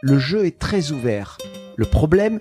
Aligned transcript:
le 0.00 0.18
jeu 0.18 0.46
est 0.46 0.58
très 0.58 0.92
ouvert. 0.92 1.38
Le 1.76 1.84
problème, 1.84 2.38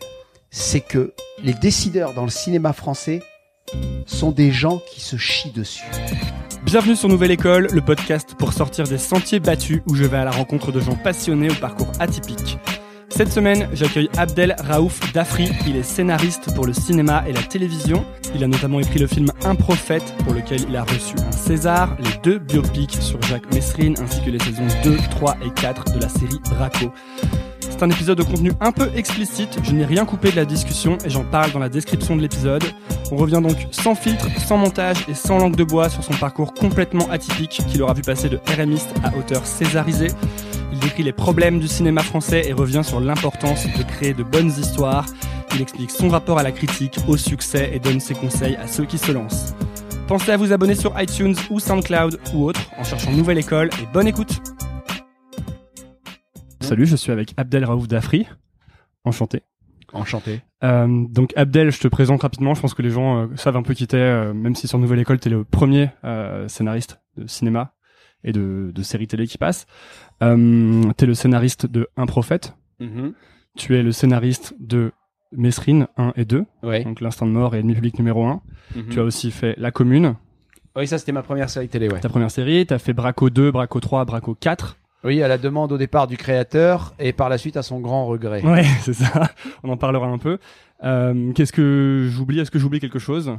c'est 0.51 0.81
que 0.81 1.13
les 1.43 1.53
décideurs 1.53 2.13
dans 2.13 2.23
le 2.23 2.29
cinéma 2.29 2.73
français 2.73 3.21
sont 4.05 4.31
des 4.31 4.51
gens 4.51 4.79
qui 4.91 5.01
se 5.01 5.17
chient 5.17 5.51
dessus. 5.51 5.85
Bienvenue 6.63 6.95
sur 6.95 7.09
Nouvelle 7.09 7.31
École, 7.31 7.67
le 7.71 7.81
podcast 7.81 8.35
pour 8.37 8.53
sortir 8.53 8.85
des 8.85 8.97
sentiers 8.97 9.39
battus 9.39 9.81
où 9.87 9.95
je 9.95 10.03
vais 10.03 10.17
à 10.17 10.25
la 10.25 10.31
rencontre 10.31 10.71
de 10.71 10.79
gens 10.79 10.95
passionnés 10.95 11.49
au 11.49 11.55
parcours 11.55 11.91
atypique. 11.99 12.57
Cette 13.09 13.31
semaine, 13.31 13.69
j'accueille 13.73 14.09
Abdel 14.17 14.55
Raouf 14.59 15.11
Dafri. 15.13 15.49
Il 15.65 15.75
est 15.75 15.83
scénariste 15.83 16.53
pour 16.53 16.65
le 16.67 16.73
cinéma 16.73 17.23
et 17.27 17.33
la 17.33 17.41
télévision. 17.41 18.05
Il 18.35 18.43
a 18.43 18.47
notamment 18.47 18.79
écrit 18.79 18.99
le 18.99 19.07
film 19.07 19.31
Un 19.43 19.55
prophète, 19.55 20.13
pour 20.23 20.33
lequel 20.33 20.61
il 20.69 20.75
a 20.75 20.83
reçu 20.83 21.15
un 21.25 21.31
César, 21.31 21.97
les 21.99 22.15
deux 22.21 22.37
biopics 22.37 23.01
sur 23.01 23.19
Jacques 23.23 23.51
Messrine, 23.53 23.95
ainsi 23.99 24.21
que 24.21 24.29
les 24.29 24.39
saisons 24.39 24.67
2, 24.83 24.97
3 25.09 25.37
et 25.45 25.49
4 25.59 25.93
de 25.93 26.01
la 26.01 26.09
série 26.09 26.39
Braco. 26.51 26.91
C'est 27.77 27.83
un 27.83 27.91
épisode 27.91 28.17
de 28.17 28.23
contenu 28.23 28.53
un 28.59 28.71
peu 28.71 28.89
explicite, 28.95 29.59
je 29.61 29.71
n'ai 29.71 29.85
rien 29.85 30.03
coupé 30.03 30.31
de 30.31 30.35
la 30.35 30.45
discussion 30.45 30.97
et 31.05 31.11
j'en 31.11 31.23
parle 31.23 31.51
dans 31.51 31.59
la 31.59 31.69
description 31.69 32.15
de 32.15 32.23
l'épisode. 32.23 32.63
On 33.11 33.17
revient 33.17 33.39
donc 33.39 33.67
sans 33.69 33.93
filtre, 33.93 34.25
sans 34.39 34.57
montage 34.57 34.97
et 35.07 35.13
sans 35.13 35.37
langue 35.37 35.55
de 35.55 35.63
bois 35.63 35.87
sur 35.87 36.03
son 36.03 36.13
parcours 36.13 36.55
complètement 36.55 37.07
atypique 37.11 37.61
qu'il 37.67 37.83
aura 37.83 37.93
vu 37.93 38.01
passer 38.01 38.29
de 38.29 38.39
RMiste 38.57 38.89
à 39.03 39.15
auteur 39.15 39.45
césarisé. 39.45 40.07
Il 40.73 40.79
décrit 40.79 41.03
les 41.03 41.11
problèmes 41.11 41.59
du 41.59 41.67
cinéma 41.67 42.01
français 42.01 42.47
et 42.47 42.53
revient 42.53 42.81
sur 42.83 42.99
l'importance 42.99 43.67
de 43.67 43.83
créer 43.83 44.15
de 44.15 44.23
bonnes 44.23 44.49
histoires. 44.57 45.05
Il 45.53 45.61
explique 45.61 45.91
son 45.91 46.09
rapport 46.09 46.39
à 46.39 46.43
la 46.43 46.51
critique, 46.51 46.97
au 47.07 47.15
succès 47.15 47.69
et 47.71 47.77
donne 47.77 47.99
ses 47.99 48.15
conseils 48.15 48.55
à 48.55 48.65
ceux 48.65 48.85
qui 48.85 48.97
se 48.97 49.11
lancent. 49.11 49.53
Pensez 50.07 50.31
à 50.31 50.37
vous 50.37 50.51
abonner 50.51 50.73
sur 50.73 50.99
iTunes 50.99 51.35
ou 51.51 51.59
SoundCloud 51.59 52.19
ou 52.33 52.45
autre 52.45 52.61
en 52.75 52.83
cherchant 52.83 53.11
Nouvelle 53.11 53.37
École 53.37 53.69
et 53.79 53.85
bonne 53.93 54.07
écoute 54.07 54.41
Salut, 56.67 56.85
je 56.85 56.95
suis 56.95 57.11
avec 57.11 57.33
Abdel 57.37 57.63
Raouf 57.63 57.87
Dafri. 57.87 58.27
Enchanté. 59.05 59.41
Enchanté. 59.93 60.41
Euh, 60.63 61.05
donc 61.09 61.31
Abdel, 61.37 61.71
je 61.71 61.79
te 61.79 61.87
présente 61.87 62.21
rapidement. 62.23 62.53
Je 62.55 62.61
pense 62.61 62.73
que 62.73 62.81
les 62.81 62.89
gens 62.89 63.21
euh, 63.23 63.27
savent 63.35 63.55
un 63.55 63.61
peu 63.63 63.73
qui 63.73 63.87
t'es, 63.87 63.95
euh, 63.97 64.33
même 64.33 64.53
si 64.55 64.67
sur 64.67 64.77
Nouvelle 64.79 64.99
École, 64.99 65.19
t'es 65.19 65.29
le 65.29 65.43
premier 65.45 65.89
euh, 66.03 66.47
scénariste 66.49 66.99
de 67.15 67.25
cinéma 67.27 67.73
et 68.23 68.33
de, 68.33 68.71
de 68.75 68.81
séries 68.83 69.07
télé 69.07 69.27
qui 69.27 69.37
passe. 69.37 69.65
Euh, 70.21 70.83
t'es 70.97 71.05
le 71.05 71.13
scénariste 71.13 71.67
de 71.67 71.87
Un 71.95 72.05
prophète. 72.05 72.55
Mhm. 72.79 73.13
Tu 73.55 73.75
es 73.77 73.83
le 73.83 73.91
scénariste 73.93 74.53
de 74.59 74.91
Mesrine 75.31 75.87
1 75.97 76.13
et 76.17 76.25
2, 76.25 76.45
Ouais. 76.63 76.83
donc 76.83 76.99
L'Instant 77.01 77.25
de 77.27 77.31
mort 77.31 77.55
et 77.55 77.59
Ennemi 77.59 77.75
public 77.75 77.97
numéro 77.97 78.25
1. 78.25 78.41
Mhm. 78.75 78.89
Tu 78.89 78.99
as 78.99 79.03
aussi 79.03 79.31
fait 79.31 79.55
La 79.57 79.71
Commune, 79.71 80.15
Oui, 80.75 80.85
ça 80.87 80.97
c'était 80.97 81.11
ma 81.13 81.23
première 81.23 81.49
série 81.49 81.69
télé, 81.69 81.87
ouais. 81.89 81.99
ta 82.01 82.09
première 82.09 82.31
série. 82.31 82.65
T'as 82.65 82.77
fait 82.77 82.93
Braco 82.93 83.29
2, 83.29 83.51
Braco 83.51 83.79
3, 83.79 84.03
Braco 84.05 84.35
4. 84.35 84.77
Oui, 85.07 85.23
à 85.23 85.29
la 85.29 85.37
demande 85.37 85.71
au 85.71 85.77
départ 85.77 86.05
du 86.05 86.17
créateur 86.17 86.93
et 86.99 87.13
par 87.13 87.29
la 87.29 87.37
suite 87.37 87.55
à 87.55 87.63
son 87.63 87.79
grand 87.79 88.05
regret. 88.07 88.43
Ouais, 88.43 88.65
c'est 88.81 88.93
ça. 88.93 89.29
On 89.63 89.69
en 89.69 89.77
parlera 89.77 90.05
un 90.05 90.17
peu. 90.17 90.37
Euh, 90.83 91.31
Qu'est-ce 91.31 91.53
que 91.53 92.09
j'oublie? 92.11 92.41
Est-ce 92.41 92.51
que 92.51 92.59
j'oublie 92.59 92.81
quelque 92.81 92.99
chose? 92.99 93.31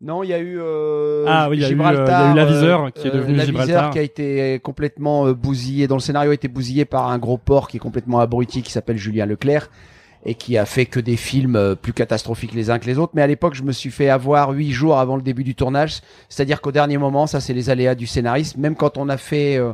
Non, 0.00 0.22
il 0.22 0.28
y 0.28 0.32
a 0.32 0.38
eu 0.38 0.58
euh, 0.60 1.24
Ah 1.26 1.48
oui, 1.50 1.56
il 1.56 1.62
y 1.62 1.64
a 1.64 1.70
eu, 1.70 1.80
euh, 1.80 2.04
il 2.06 2.10
y 2.10 2.14
a 2.14 2.32
eu 2.32 2.36
l'aviseur 2.36 2.92
qui 2.92 3.08
est 3.08 3.10
euh, 3.10 3.16
devenu 3.16 3.40
Gibraltar. 3.40 3.90
qui 3.90 3.98
a 3.98 4.02
été 4.02 4.60
complètement 4.62 5.32
bousillé, 5.32 5.88
dont 5.88 5.96
le 5.96 6.00
scénario 6.00 6.30
a 6.30 6.34
été 6.34 6.46
bousillé 6.46 6.84
par 6.84 7.08
un 7.08 7.18
gros 7.18 7.38
porc 7.38 7.66
qui 7.66 7.78
est 7.78 7.80
complètement 7.80 8.20
abruti, 8.20 8.62
qui 8.62 8.70
s'appelle 8.70 8.96
Julien 8.96 9.26
Leclerc 9.26 9.68
et 10.24 10.34
qui 10.34 10.56
a 10.58 10.64
fait 10.64 10.86
que 10.86 11.00
des 11.00 11.16
films 11.16 11.76
plus 11.80 11.92
catastrophiques 11.92 12.52
les 12.52 12.70
uns 12.70 12.78
que 12.78 12.86
les 12.86 12.98
autres. 12.98 13.12
Mais 13.14 13.22
à 13.22 13.26
l'époque, 13.26 13.54
je 13.54 13.62
me 13.64 13.72
suis 13.72 13.90
fait 13.90 14.10
avoir 14.10 14.50
huit 14.50 14.70
jours 14.70 14.98
avant 14.98 15.16
le 15.16 15.22
début 15.22 15.44
du 15.44 15.56
tournage, 15.56 16.00
c'est-à-dire 16.28 16.60
qu'au 16.60 16.72
dernier 16.72 16.98
moment, 16.98 17.26
ça 17.26 17.40
c'est 17.40 17.54
les 17.54 17.68
aléas 17.70 17.96
du 17.96 18.06
scénariste. 18.06 18.56
Même 18.58 18.76
quand 18.76 18.98
on 18.98 19.08
a 19.08 19.16
fait 19.16 19.56
euh, 19.56 19.72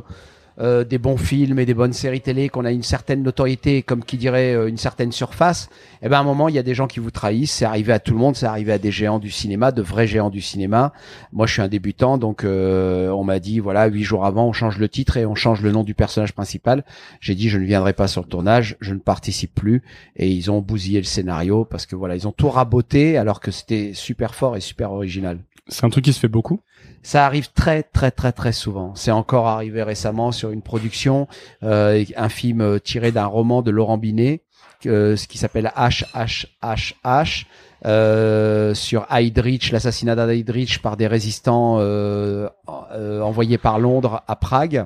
euh, 0.59 0.83
des 0.83 0.97
bons 0.97 1.17
films 1.17 1.57
et 1.59 1.65
des 1.65 1.73
bonnes 1.73 1.93
séries 1.93 2.21
télé, 2.21 2.49
qu'on 2.49 2.65
a 2.65 2.71
une 2.71 2.83
certaine 2.83 3.23
notoriété, 3.23 3.81
comme 3.81 4.03
qui 4.03 4.17
dirait 4.17 4.53
euh, 4.53 4.67
une 4.67 4.77
certaine 4.77 5.11
surface, 5.11 5.69
eh 6.01 6.09
ben 6.09 6.17
à 6.17 6.19
un 6.19 6.23
moment 6.23 6.47
il 6.47 6.55
y 6.55 6.59
a 6.59 6.63
des 6.63 6.75
gens 6.75 6.87
qui 6.87 6.99
vous 6.99 7.11
trahissent. 7.11 7.51
C'est 7.51 7.65
arrivé 7.65 7.91
à 7.91 7.99
tout 7.99 8.13
le 8.13 8.19
monde, 8.19 8.35
c'est 8.35 8.45
arrivé 8.45 8.71
à 8.71 8.77
des 8.77 8.91
géants 8.91 9.19
du 9.19 9.31
cinéma, 9.31 9.71
de 9.71 9.81
vrais 9.81 10.05
géants 10.05 10.29
du 10.29 10.41
cinéma. 10.41 10.93
Moi 11.31 11.47
je 11.47 11.53
suis 11.53 11.61
un 11.61 11.67
débutant, 11.67 12.17
donc 12.17 12.43
euh, 12.43 13.09
on 13.09 13.23
m'a 13.23 13.39
dit 13.39 13.59
voilà 13.59 13.87
huit 13.87 14.03
jours 14.03 14.25
avant 14.25 14.47
on 14.47 14.53
change 14.53 14.77
le 14.77 14.89
titre 14.89 15.17
et 15.17 15.25
on 15.25 15.35
change 15.35 15.61
le 15.61 15.71
nom 15.71 15.83
du 15.83 15.95
personnage 15.95 16.33
principal. 16.33 16.83
J'ai 17.19 17.35
dit 17.35 17.49
je 17.49 17.57
ne 17.57 17.65
viendrai 17.65 17.93
pas 17.93 18.07
sur 18.07 18.21
le 18.21 18.27
tournage, 18.27 18.77
je 18.79 18.93
ne 18.93 18.99
participe 18.99 19.55
plus 19.55 19.81
et 20.15 20.29
ils 20.29 20.51
ont 20.51 20.59
bousillé 20.59 20.99
le 20.99 21.05
scénario 21.05 21.65
parce 21.65 21.85
que 21.85 21.95
voilà 21.95 22.15
ils 22.15 22.27
ont 22.27 22.31
tout 22.31 22.49
raboté 22.49 23.17
alors 23.17 23.39
que 23.39 23.51
c'était 23.51 23.93
super 23.93 24.35
fort 24.35 24.55
et 24.55 24.61
super 24.61 24.91
original. 24.91 25.39
C'est 25.67 25.85
un 25.85 25.89
truc 25.89 26.05
qui 26.05 26.13
se 26.13 26.19
fait 26.19 26.27
beaucoup? 26.27 26.59
Ça 27.03 27.25
arrive 27.25 27.51
très 27.51 27.83
très 27.83 28.11
très 28.11 28.31
très 28.31 28.53
souvent. 28.53 28.95
C'est 28.95 29.11
encore 29.11 29.47
arrivé 29.47 29.83
récemment 29.83 30.31
sur 30.31 30.51
une 30.51 30.61
production, 30.61 31.27
euh, 31.61 32.03
un 32.15 32.29
film 32.29 32.61
euh, 32.61 32.79
tiré 32.79 33.11
d'un 33.11 33.25
roman 33.25 33.61
de 33.61 33.71
Laurent 33.71 33.97
Binet, 33.97 34.41
euh, 34.85 35.17
ce 35.17 35.27
qui 35.27 35.37
s'appelle 35.37 35.71
H 35.75 36.05
H 36.13 36.47
H 36.63 36.93
H. 37.03 37.45
euh, 37.85 38.73
sur 38.73 39.05
Heydrich, 39.11 39.71
l'assassinat 39.71 40.15
d'Heydrich 40.15 40.81
par 40.81 40.95
des 40.95 41.07
résistants 41.07 41.77
euh, 41.79 42.47
euh, 42.93 43.19
envoyés 43.21 43.57
par 43.57 43.79
Londres 43.79 44.23
à 44.27 44.37
Prague. 44.37 44.85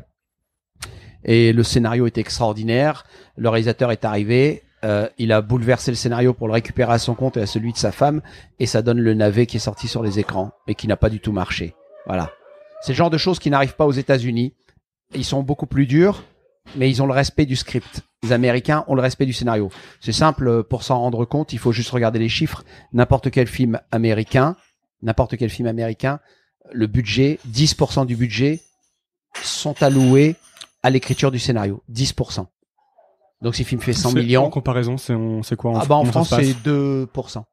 Et 1.23 1.53
le 1.53 1.61
scénario 1.61 2.07
est 2.07 2.17
extraordinaire. 2.17 3.05
Le 3.35 3.49
réalisateur 3.49 3.91
est 3.91 4.05
arrivé. 4.05 4.63
euh, 4.83 5.07
il 5.17 5.31
a 5.31 5.41
bouleversé 5.41 5.91
le 5.91 5.95
scénario 5.95 6.33
pour 6.33 6.47
le 6.47 6.53
récupérer 6.53 6.93
à 6.93 6.97
son 6.97 7.13
compte 7.15 7.37
et 7.37 7.41
à 7.41 7.45
celui 7.45 7.73
de 7.73 7.77
sa 7.77 7.91
femme. 7.91 8.21
Et 8.59 8.65
ça 8.65 8.81
donne 8.81 8.99
le 8.99 9.13
navet 9.13 9.45
qui 9.45 9.57
est 9.57 9.59
sorti 9.59 9.87
sur 9.87 10.01
les 10.01 10.17
écrans 10.17 10.51
et 10.67 10.73
qui 10.75 10.87
n'a 10.87 10.97
pas 10.97 11.09
du 11.09 11.19
tout 11.19 11.31
marché. 11.31 11.75
Voilà. 12.07 12.31
C'est 12.81 12.93
le 12.93 12.97
genre 12.97 13.09
de 13.11 13.17
choses 13.17 13.37
qui 13.39 13.49
n'arrivent 13.49 13.75
pas 13.75 13.85
aux 13.85 13.91
États-Unis. 13.91 14.53
Ils 15.13 15.25
sont 15.25 15.43
beaucoup 15.43 15.65
plus 15.67 15.85
durs, 15.85 16.23
mais 16.75 16.89
ils 16.89 17.01
ont 17.01 17.05
le 17.05 17.13
respect 17.13 17.45
du 17.45 17.55
script. 17.55 18.01
Les 18.23 18.31
Américains 18.31 18.83
ont 18.87 18.95
le 18.95 19.01
respect 19.01 19.25
du 19.25 19.33
scénario. 19.33 19.69
C'est 20.01 20.11
simple, 20.11 20.47
euh, 20.47 20.63
pour 20.63 20.83
s'en 20.83 20.99
rendre 20.99 21.23
compte, 21.25 21.53
il 21.53 21.59
faut 21.59 21.71
juste 21.71 21.91
regarder 21.91 22.19
les 22.19 22.29
chiffres. 22.29 22.63
N'importe 22.93 23.29
quel 23.29 23.47
film 23.47 23.79
américain, 23.91 24.55
n'importe 25.01 25.37
quel 25.37 25.49
film 25.49 25.67
américain, 25.67 26.19
le 26.71 26.87
budget, 26.87 27.39
10% 27.47 28.05
du 28.05 28.15
budget 28.15 28.59
sont 29.43 29.81
alloués 29.83 30.35
à 30.83 30.89
l'écriture 30.89 31.31
du 31.31 31.39
scénario. 31.39 31.83
10%. 31.91 32.47
Donc 33.41 33.55
si 33.55 33.63
le 33.63 33.67
film 33.67 33.81
fait 33.81 33.93
100 33.93 34.09
C'est- 34.09 34.15
millions, 34.19 34.45
En 34.45 34.49
comparaison, 34.49 34.97
c'est 34.97 35.55
quoi 35.55 35.71
en, 35.71 35.79
ah 35.79 35.85
bah 35.85 35.95
en 35.95 36.05
France 36.05 36.29
c'est 36.29 36.53
2%. 36.63 37.43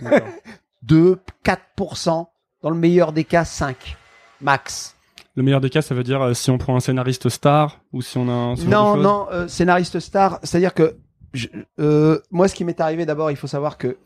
D'accord. 0.00 0.28
2, 0.82 1.18
4%. 1.44 2.26
Dans 2.62 2.70
le 2.70 2.76
meilleur 2.76 3.12
des 3.12 3.24
cas, 3.24 3.44
5. 3.44 3.96
Max. 4.40 4.96
Le 5.36 5.42
meilleur 5.42 5.60
des 5.60 5.70
cas, 5.70 5.82
ça 5.82 5.94
veut 5.94 6.02
dire 6.02 6.20
euh, 6.22 6.34
si 6.34 6.50
on 6.50 6.58
prend 6.58 6.76
un 6.76 6.80
scénariste 6.80 7.28
star 7.28 7.80
ou 7.92 8.02
si 8.02 8.18
on 8.18 8.28
a 8.28 8.32
un. 8.32 8.54
Non, 8.56 8.96
non, 8.96 9.26
euh, 9.30 9.48
scénariste 9.48 10.00
star, 10.00 10.38
c'est-à-dire 10.42 10.74
que 10.74 10.96
je- 11.32 11.48
euh, 11.78 12.18
moi, 12.30 12.48
ce 12.48 12.54
qui 12.54 12.64
m'est 12.64 12.80
arrivé 12.80 13.06
d'abord, 13.06 13.30
il 13.30 13.36
faut 13.36 13.46
savoir 13.46 13.78
que 13.78 13.98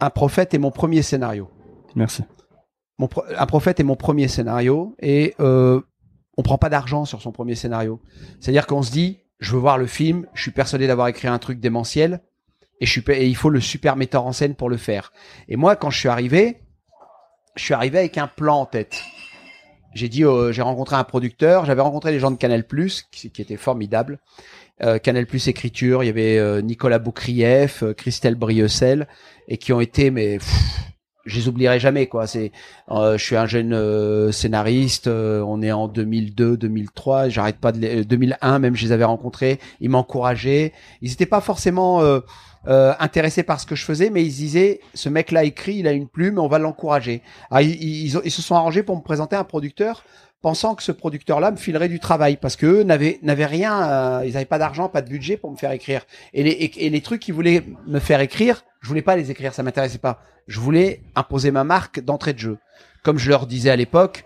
Un 0.00 0.10
prophète 0.10 0.54
est 0.54 0.58
mon 0.58 0.70
premier 0.70 1.02
scénario. 1.02 1.50
Merci. 1.96 2.22
Mon 3.00 3.08
pro- 3.08 3.24
un 3.36 3.46
prophète 3.46 3.80
est 3.80 3.84
mon 3.84 3.96
premier 3.96 4.28
scénario 4.28 4.94
et 5.00 5.34
euh, 5.40 5.80
on 6.36 6.42
prend 6.42 6.56
pas 6.56 6.68
d'argent 6.68 7.04
sur 7.04 7.20
son 7.20 7.32
premier 7.32 7.56
scénario. 7.56 8.00
C'est-à-dire 8.38 8.68
qu'on 8.68 8.82
se 8.82 8.92
dit, 8.92 9.18
je 9.40 9.52
veux 9.54 9.58
voir 9.58 9.76
le 9.76 9.86
film, 9.86 10.26
je 10.34 10.42
suis 10.42 10.50
persuadé 10.52 10.86
d'avoir 10.86 11.08
écrit 11.08 11.26
un 11.26 11.38
truc 11.40 11.58
démentiel 11.58 12.20
et, 12.80 12.86
je 12.86 12.92
suis, 12.92 13.02
et 13.10 13.26
il 13.26 13.34
faut 13.34 13.50
le 13.50 13.58
super 13.60 13.96
metteur 13.96 14.24
en 14.24 14.30
scène 14.32 14.54
pour 14.54 14.70
le 14.70 14.76
faire. 14.76 15.12
Et 15.48 15.56
moi, 15.56 15.74
quand 15.74 15.90
je 15.90 15.98
suis 15.98 16.08
arrivé, 16.08 16.60
je 17.58 17.64
suis 17.64 17.74
arrivé 17.74 17.98
avec 17.98 18.16
un 18.16 18.28
plan 18.28 18.60
en 18.60 18.66
tête. 18.66 19.02
J'ai 19.94 20.08
dit, 20.08 20.24
euh, 20.24 20.52
j'ai 20.52 20.62
rencontré 20.62 20.96
un 20.96 21.04
producteur, 21.04 21.64
j'avais 21.64 21.82
rencontré 21.82 22.12
les 22.12 22.20
gens 22.20 22.30
de 22.30 22.36
Canal 22.36 22.64
qui, 23.10 23.30
qui 23.30 23.42
étaient 23.42 23.56
formidables. 23.56 24.18
Euh, 24.80 24.98
Canal 24.98 25.26
Écriture, 25.46 26.04
il 26.04 26.06
y 26.06 26.10
avait 26.10 26.38
euh, 26.38 26.60
Nicolas 26.60 27.00
Boukrieff, 27.00 27.82
euh, 27.82 27.94
Christelle 27.94 28.36
Brieussel, 28.36 29.08
et 29.48 29.58
qui 29.58 29.72
ont 29.72 29.80
été, 29.80 30.12
mais 30.12 30.38
pff, 30.38 30.54
je 31.28 31.36
les 31.36 31.48
oublierai 31.48 31.80
jamais 31.80 32.06
quoi. 32.06 32.26
C'est, 32.26 32.52
euh, 32.90 33.18
je 33.18 33.24
suis 33.24 33.36
un 33.36 33.46
jeune 33.46 33.72
euh, 33.72 34.32
scénariste, 34.32 35.06
euh, 35.06 35.42
on 35.42 35.62
est 35.62 35.72
en 35.72 35.88
2002, 35.88 36.56
2003, 36.56 37.28
j'arrête 37.28 37.58
pas 37.58 37.72
de 37.72 37.78
les, 37.78 38.00
euh, 38.00 38.04
2001 38.04 38.58
même, 38.58 38.76
je 38.76 38.84
les 38.84 38.92
avais 38.92 39.04
rencontrés, 39.04 39.58
ils 39.80 39.90
m'encourageaient. 39.90 40.72
Ils 41.02 41.10
n'étaient 41.10 41.26
pas 41.26 41.40
forcément 41.40 42.00
euh, 42.66 42.92
intéressés 42.98 43.42
par 43.42 43.60
ce 43.60 43.66
que 43.66 43.74
je 43.74 43.84
faisais, 43.84 44.10
mais 44.10 44.24
ils 44.24 44.34
disaient, 44.34 44.80
ce 44.94 45.08
mec-là 45.08 45.44
écrit, 45.44 45.76
il 45.76 45.86
a 45.86 45.92
une 45.92 46.08
plume, 46.08 46.38
on 46.38 46.48
va 46.48 46.58
l'encourager. 46.58 47.22
Ah, 47.50 47.62
ils, 47.62 47.70
ils, 47.82 48.20
ils 48.24 48.30
se 48.30 48.42
sont 48.42 48.54
arrangés 48.54 48.82
pour 48.82 48.96
me 48.96 49.02
présenter 49.02 49.36
un 49.36 49.44
producteur 49.44 50.02
pensant 50.40 50.74
que 50.74 50.82
ce 50.82 50.92
producteur-là 50.92 51.50
me 51.50 51.56
filerait 51.56 51.88
du 51.88 51.98
travail 51.98 52.36
parce 52.36 52.56
que 52.56 52.66
eux 52.66 52.82
n'avaient 52.82 53.18
n'avaient 53.22 53.46
rien, 53.46 53.82
euh, 53.82 54.22
ils 54.24 54.34
n'avaient 54.34 54.44
pas 54.44 54.58
d'argent, 54.58 54.88
pas 54.88 55.02
de 55.02 55.08
budget 55.08 55.36
pour 55.36 55.50
me 55.50 55.56
faire 55.56 55.72
écrire. 55.72 56.04
Et 56.32 56.42
les 56.42 56.72
et 56.76 56.90
les 56.90 57.00
trucs 57.00 57.20
qu'ils 57.20 57.34
voulaient 57.34 57.64
me 57.86 57.98
faire 57.98 58.20
écrire, 58.20 58.64
je 58.80 58.88
voulais 58.88 59.02
pas 59.02 59.16
les 59.16 59.30
écrire, 59.30 59.54
ça 59.54 59.62
m'intéressait 59.62 59.98
pas. 59.98 60.22
Je 60.46 60.60
voulais 60.60 61.02
imposer 61.14 61.50
ma 61.50 61.64
marque 61.64 62.00
d'entrée 62.00 62.32
de 62.32 62.38
jeu. 62.38 62.58
Comme 63.02 63.18
je 63.18 63.28
leur 63.30 63.46
disais 63.46 63.70
à 63.70 63.76
l'époque, 63.76 64.24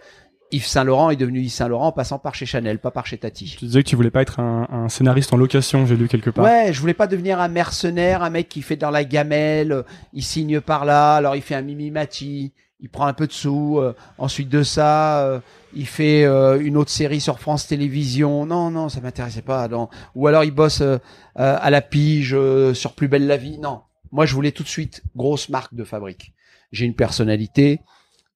Yves 0.53 0.67
Saint 0.67 0.85
Laurent 0.85 1.11
est 1.11 1.17
devenu 1.17 1.41
Yves 1.41 1.51
Saint 1.53 1.69
Laurent 1.69 1.89
en 1.89 1.93
passant 1.93 2.19
par 2.19 2.35
chez 2.35 2.47
Chanel, 2.47 2.79
pas 2.79 2.91
par 2.91 3.07
chez 3.07 3.19
Tati. 3.19 3.57
Tu 3.59 3.65
disais 3.65 3.83
que 3.83 3.89
tu 3.89 3.97
voulais 3.97 4.11
pas 4.11 4.23
être 4.23 4.39
un, 4.39 4.69
un 4.71 4.89
scénariste 4.89 5.33
en 5.33 5.39
location, 5.39 5.87
j'ai 5.87 5.97
lu 5.97 6.09
quelque 6.09 6.31
part. 6.31 6.45
Ouais, 6.45 6.73
je 6.73 6.81
voulais 6.81 6.95
pas 6.95 7.07
devenir 7.07 7.41
un 7.41 7.49
mercenaire, 7.49 8.23
un 8.23 8.31
mec 8.31 8.49
qui 8.49 8.61
fait 8.63 8.77
dans 8.77 8.91
la 8.91 9.05
gamelle, 9.05 9.73
euh, 9.73 9.83
il 10.13 10.23
signe 10.23 10.61
par 10.61 10.85
là, 10.85 11.17
alors 11.17 11.35
il 11.37 11.43
fait 11.43 11.55
un 11.55 11.63
mimimati, 11.63 12.53
il 12.81 12.89
prend 12.91 13.07
un 13.07 13.15
peu 13.15 13.27
de 13.27 13.33
sous. 13.33 13.79
euh, 13.79 13.95
ensuite 14.19 14.49
de 14.51 14.63
ça, 14.63 15.25
euh, 15.25 15.41
il 15.75 15.87
fait 15.87 16.25
euh, 16.25 16.61
une 16.61 16.77
autre 16.77 16.91
série 16.91 17.21
sur 17.21 17.39
France 17.39 17.67
Télévisions. 17.67 18.45
Non, 18.45 18.71
non, 18.71 18.89
ça 18.91 19.01
m'intéressait 19.01 19.41
pas. 19.43 19.69
Non. 19.69 19.89
Ou 20.15 20.27
alors 20.27 20.45
il 20.45 20.51
bosse 20.51 20.83
euh, 20.83 20.99
euh, 21.39 21.57
à 21.61 21.71
la 21.71 21.81
pige 21.81 22.35
euh, 22.35 22.75
sur 22.75 22.93
Plus 22.93 23.09
belle 23.09 23.27
la 23.27 23.39
vie. 23.39 23.59
Non, 23.59 23.83
moi 24.11 24.27
je 24.27 24.35
voulais 24.35 24.53
tout 24.53 24.65
de 24.65 24.69
suite 24.69 25.03
grosse 25.17 25.49
marque 25.49 25.75
de 25.75 25.85
fabrique. 25.85 26.35
J'ai 26.73 26.85
une 26.85 26.95
personnalité, 26.95 27.81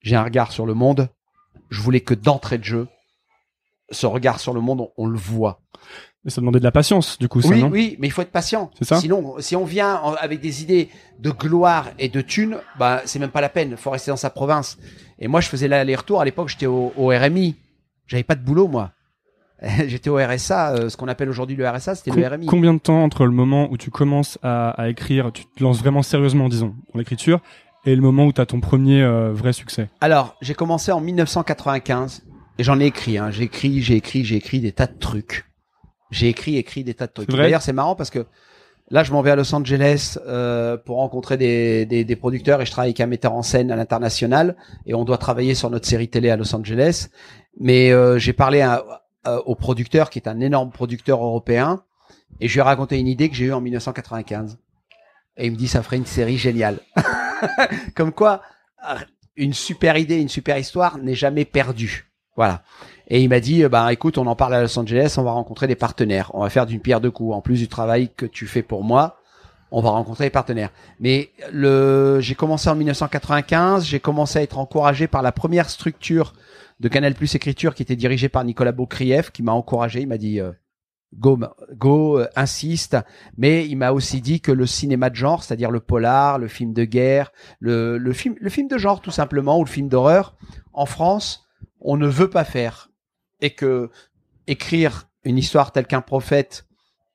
j'ai 0.01 0.15
un 0.15 0.23
regard 0.23 0.51
sur 0.51 0.65
le 0.65 0.73
monde. 0.73 1.09
Je 1.69 1.81
voulais 1.81 2.01
que 2.01 2.13
d'entrée 2.13 2.57
de 2.57 2.63
jeu, 2.63 2.87
ce 3.91 4.05
regard 4.05 4.39
sur 4.39 4.53
le 4.53 4.61
monde, 4.61 4.81
on, 4.81 4.91
on 4.97 5.07
le 5.07 5.17
voit. 5.17 5.61
Mais 6.25 6.31
ça 6.31 6.41
demandait 6.41 6.59
de 6.59 6.63
la 6.65 6.71
patience, 6.71 7.17
du 7.19 7.29
coup, 7.29 7.41
ça, 7.41 7.49
Oui, 7.49 7.61
non 7.61 7.69
oui, 7.69 7.95
mais 7.99 8.07
il 8.07 8.11
faut 8.11 8.21
être 8.21 8.31
patient. 8.31 8.69
C'est 8.77 8.83
ça 8.85 8.99
Sinon, 8.99 9.35
si 9.39 9.55
on 9.55 9.63
vient 9.63 9.95
en- 10.01 10.13
avec 10.15 10.41
des 10.41 10.61
idées 10.61 10.89
de 11.19 11.31
gloire 11.31 11.87
et 11.99 12.09
de 12.09 12.19
thunes, 12.19 12.57
bah 12.77 13.01
c'est 13.05 13.19
même 13.19 13.29
pas 13.31 13.39
la 13.39 13.47
peine. 13.49 13.77
Faut 13.77 13.91
rester 13.91 14.11
dans 14.11 14.17
sa 14.17 14.29
province. 14.29 14.77
Et 15.19 15.27
moi, 15.29 15.39
je 15.39 15.47
faisais 15.47 15.67
l'aller-retour. 15.69 16.19
À 16.19 16.25
l'époque, 16.25 16.49
j'étais 16.49 16.65
au, 16.65 16.91
au 16.97 17.07
RMI. 17.07 17.55
J'avais 18.07 18.23
pas 18.23 18.35
de 18.35 18.41
boulot, 18.43 18.67
moi. 18.67 18.91
j'étais 19.87 20.09
au 20.09 20.17
RSA. 20.17 20.73
euh, 20.73 20.89
ce 20.89 20.97
qu'on 20.97 21.07
appelle 21.07 21.29
aujourd'hui 21.29 21.55
le 21.55 21.67
RSA, 21.67 21.95
c'était 21.95 22.11
Com- 22.11 22.19
le 22.19 22.27
RMI. 22.27 22.45
Combien 22.47 22.73
de 22.73 22.79
temps 22.79 23.03
entre 23.03 23.25
le 23.25 23.31
moment 23.31 23.69
où 23.71 23.77
tu 23.77 23.89
commences 23.89 24.37
à, 24.43 24.69
à 24.71 24.89
écrire, 24.89 25.31
tu 25.31 25.45
te 25.45 25.63
lances 25.63 25.79
vraiment 25.79 26.03
sérieusement, 26.03 26.49
disons, 26.49 26.75
dans 26.93 26.99
l'écriture, 26.99 27.39
et 27.87 27.95
le 27.95 28.01
moment 28.01 28.25
où 28.25 28.33
tu 28.33 28.41
as 28.41 28.45
ton 28.45 28.59
premier 28.59 29.01
euh, 29.01 29.31
vrai 29.31 29.53
succès 29.53 29.89
Alors, 30.01 30.35
j'ai 30.41 30.53
commencé 30.53 30.91
en 30.91 30.99
1995 31.01 32.23
et 32.59 32.63
j'en 32.63 32.79
ai 32.79 32.85
écrit. 32.85 33.17
Hein. 33.17 33.31
J'ai 33.31 33.43
écrit, 33.45 33.81
j'ai 33.81 33.95
écrit, 33.95 34.25
j'ai 34.25 34.35
écrit 34.35 34.59
des 34.59 34.71
tas 34.73 34.87
de 34.87 34.97
trucs. 34.99 35.45
J'ai 36.11 36.27
écrit, 36.27 36.57
écrit 36.57 36.83
des 36.83 36.93
tas 36.93 37.07
de 37.07 37.11
trucs. 37.13 37.29
D'ailleurs, 37.43 37.61
c'est 37.61 37.73
marrant 37.73 37.95
parce 37.95 38.09
que 38.09 38.25
là, 38.91 39.03
je 39.03 39.11
m'en 39.11 39.21
vais 39.21 39.31
à 39.31 39.35
Los 39.35 39.53
Angeles 39.55 40.17
euh, 40.27 40.75
pour 40.77 40.97
rencontrer 40.97 41.37
des, 41.37 41.85
des, 41.85 42.03
des 42.03 42.15
producteurs 42.15 42.61
et 42.61 42.65
je 42.65 42.71
travaille 42.71 42.89
avec 42.89 42.99
un 42.99 43.07
metteur 43.07 43.33
en 43.33 43.41
scène 43.41 43.71
à 43.71 43.75
l'international 43.77 44.55
et 44.85 44.93
on 44.93 45.05
doit 45.05 45.17
travailler 45.17 45.55
sur 45.55 45.69
notre 45.69 45.87
série 45.87 46.09
télé 46.09 46.29
à 46.29 46.35
Los 46.35 46.53
Angeles. 46.55 47.07
Mais 47.59 47.91
euh, 47.91 48.17
j'ai 48.19 48.33
parlé 48.33 48.61
à- 48.61 48.83
à- 49.23 49.39
au 49.47 49.55
producteur 49.55 50.09
qui 50.09 50.19
est 50.19 50.27
un 50.27 50.39
énorme 50.41 50.71
producteur 50.71 51.23
européen 51.23 51.83
et 52.41 52.47
je 52.49 52.53
lui 52.53 52.59
ai 52.59 52.63
raconté 52.63 52.99
une 52.99 53.07
idée 53.07 53.29
que 53.29 53.35
j'ai 53.35 53.45
eue 53.45 53.53
en 53.53 53.61
1995. 53.61 54.57
Et 55.37 55.45
il 55.47 55.51
me 55.51 55.57
dit, 55.57 55.67
ça 55.67 55.83
ferait 55.83 55.97
une 55.97 56.05
série 56.05 56.37
géniale. 56.37 56.79
Comme 57.95 58.11
quoi, 58.11 58.41
une 59.35 59.53
super 59.53 59.97
idée, 59.97 60.19
une 60.19 60.29
super 60.29 60.57
histoire 60.57 60.97
n'est 60.97 61.15
jamais 61.15 61.45
perdue. 61.45 62.07
Voilà. 62.35 62.63
Et 63.07 63.21
il 63.21 63.29
m'a 63.29 63.39
dit, 63.39 63.63
euh, 63.63 63.69
bah 63.69 63.91
écoute, 63.91 64.17
on 64.17 64.27
en 64.27 64.35
parle 64.35 64.55
à 64.55 64.61
Los 64.61 64.77
Angeles, 64.77 65.15
on 65.17 65.23
va 65.23 65.31
rencontrer 65.31 65.67
des 65.67 65.75
partenaires, 65.75 66.31
on 66.33 66.41
va 66.41 66.49
faire 66.49 66.65
d'une 66.65 66.81
pierre 66.81 67.01
deux 67.01 67.11
coups. 67.11 67.33
En 67.33 67.41
plus 67.41 67.57
du 67.57 67.67
travail 67.67 68.09
que 68.15 68.25
tu 68.25 68.45
fais 68.45 68.61
pour 68.61 68.83
moi, 68.83 69.19
on 69.71 69.81
va 69.81 69.89
rencontrer 69.89 70.25
des 70.25 70.29
partenaires. 70.29 70.71
Mais 70.99 71.31
le, 71.51 72.19
j'ai 72.19 72.35
commencé 72.35 72.69
en 72.69 72.75
1995, 72.75 73.85
j'ai 73.85 73.99
commencé 73.99 74.39
à 74.39 74.41
être 74.43 74.59
encouragé 74.59 75.07
par 75.07 75.21
la 75.21 75.31
première 75.31 75.69
structure 75.69 76.33
de 76.79 76.87
Canal 76.89 77.15
Plus 77.15 77.33
Écriture 77.33 77.73
qui 77.73 77.81
était 77.81 77.95
dirigée 77.95 78.29
par 78.29 78.43
Nicolas 78.43 78.71
Beaucrief, 78.71 79.31
qui 79.31 79.41
m'a 79.41 79.53
encouragé. 79.53 80.01
Il 80.01 80.07
m'a 80.07 80.17
dit, 80.17 80.39
euh, 80.39 80.51
go, 81.13 82.19
euh, 82.19 82.27
insiste. 82.35 82.97
Mais 83.37 83.67
il 83.67 83.77
m'a 83.77 83.91
aussi 83.91 84.21
dit 84.21 84.41
que 84.41 84.51
le 84.51 84.65
cinéma 84.65 85.09
de 85.09 85.15
genre, 85.15 85.43
c'est-à-dire 85.43 85.71
le 85.71 85.79
polar, 85.79 86.39
le 86.39 86.47
film 86.47 86.73
de 86.73 86.83
guerre, 86.83 87.31
le, 87.59 87.97
le 87.97 88.13
film, 88.13 88.35
le 88.39 88.49
film 88.49 88.67
de 88.67 88.77
genre 88.77 89.01
tout 89.01 89.11
simplement, 89.11 89.59
ou 89.59 89.63
le 89.63 89.69
film 89.69 89.87
d'horreur, 89.87 90.35
en 90.73 90.85
France, 90.85 91.47
on 91.79 91.97
ne 91.97 92.07
veut 92.07 92.29
pas 92.29 92.43
faire. 92.43 92.89
Et 93.41 93.51
que 93.51 93.89
écrire 94.47 95.09
une 95.23 95.37
histoire 95.37 95.71
telle 95.71 95.87
qu'un 95.87 96.01
prophète 96.01 96.65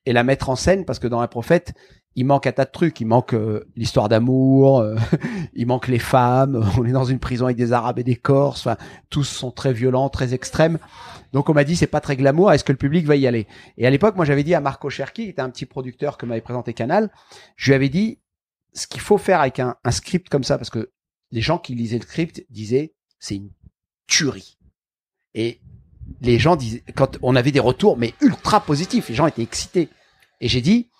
et 0.06 0.12
la 0.12 0.24
mettre 0.24 0.50
en 0.50 0.56
scène, 0.56 0.84
parce 0.84 0.98
que 0.98 1.06
dans 1.06 1.20
un 1.20 1.28
prophète, 1.28 1.74
il 2.14 2.26
manque 2.26 2.46
un 2.46 2.52
tas 2.52 2.64
de 2.64 2.70
trucs. 2.70 3.00
Il 3.00 3.06
manque 3.06 3.34
euh, 3.34 3.64
l'histoire 3.76 4.08
d'amour, 4.08 4.80
euh, 4.80 4.96
il 5.54 5.66
manque 5.66 5.88
les 5.88 5.98
femmes. 5.98 6.64
On 6.78 6.84
est 6.84 6.92
dans 6.92 7.04
une 7.04 7.18
prison 7.18 7.46
avec 7.46 7.56
des 7.56 7.72
Arabes 7.72 7.98
et 7.98 8.04
des 8.04 8.16
Corses. 8.16 8.66
Enfin, 8.66 8.76
tous 9.10 9.24
sont 9.24 9.50
très 9.50 9.72
violents, 9.72 10.08
très 10.08 10.34
extrêmes. 10.34 10.78
Donc 11.32 11.48
on 11.48 11.54
m'a 11.54 11.64
dit 11.64 11.76
c'est 11.76 11.86
pas 11.86 12.00
très 12.00 12.16
glamour. 12.16 12.52
Est-ce 12.52 12.64
que 12.64 12.72
le 12.72 12.78
public 12.78 13.06
va 13.06 13.16
y 13.16 13.26
aller? 13.26 13.46
Et 13.78 13.86
à 13.86 13.90
l'époque, 13.90 14.16
moi 14.16 14.24
j'avais 14.24 14.44
dit 14.44 14.54
à 14.54 14.60
Marco 14.60 14.90
Cherki, 14.90 15.24
qui 15.24 15.28
était 15.30 15.42
un 15.42 15.50
petit 15.50 15.66
producteur 15.66 16.18
que 16.18 16.26
m'avait 16.26 16.40
présenté 16.40 16.74
Canal, 16.74 17.10
je 17.56 17.70
lui 17.70 17.74
avais 17.74 17.88
dit 17.88 18.20
ce 18.74 18.86
qu'il 18.86 19.00
faut 19.00 19.18
faire 19.18 19.40
avec 19.40 19.58
un, 19.58 19.76
script 19.90 20.28
comme 20.28 20.44
ça, 20.44 20.56
parce 20.58 20.70
que 20.70 20.92
les 21.30 21.40
gens 21.40 21.58
qui 21.58 21.74
lisaient 21.74 21.98
le 21.98 22.04
script 22.04 22.44
disaient 22.50 22.94
c'est 23.18 23.36
une 23.36 23.50
tuerie. 24.06 24.58
Et 25.34 25.60
les 26.20 26.38
gens 26.38 26.56
disaient, 26.56 26.82
quand 26.94 27.18
on 27.22 27.36
avait 27.36 27.52
des 27.52 27.60
retours, 27.60 27.96
mais 27.96 28.14
ultra 28.20 28.60
positifs, 28.64 29.08
les 29.08 29.14
gens 29.14 29.26
étaient 29.26 29.42
excités. 29.42 29.88
Et 30.40 30.48
j'ai 30.48 30.60
dit, 30.60 30.90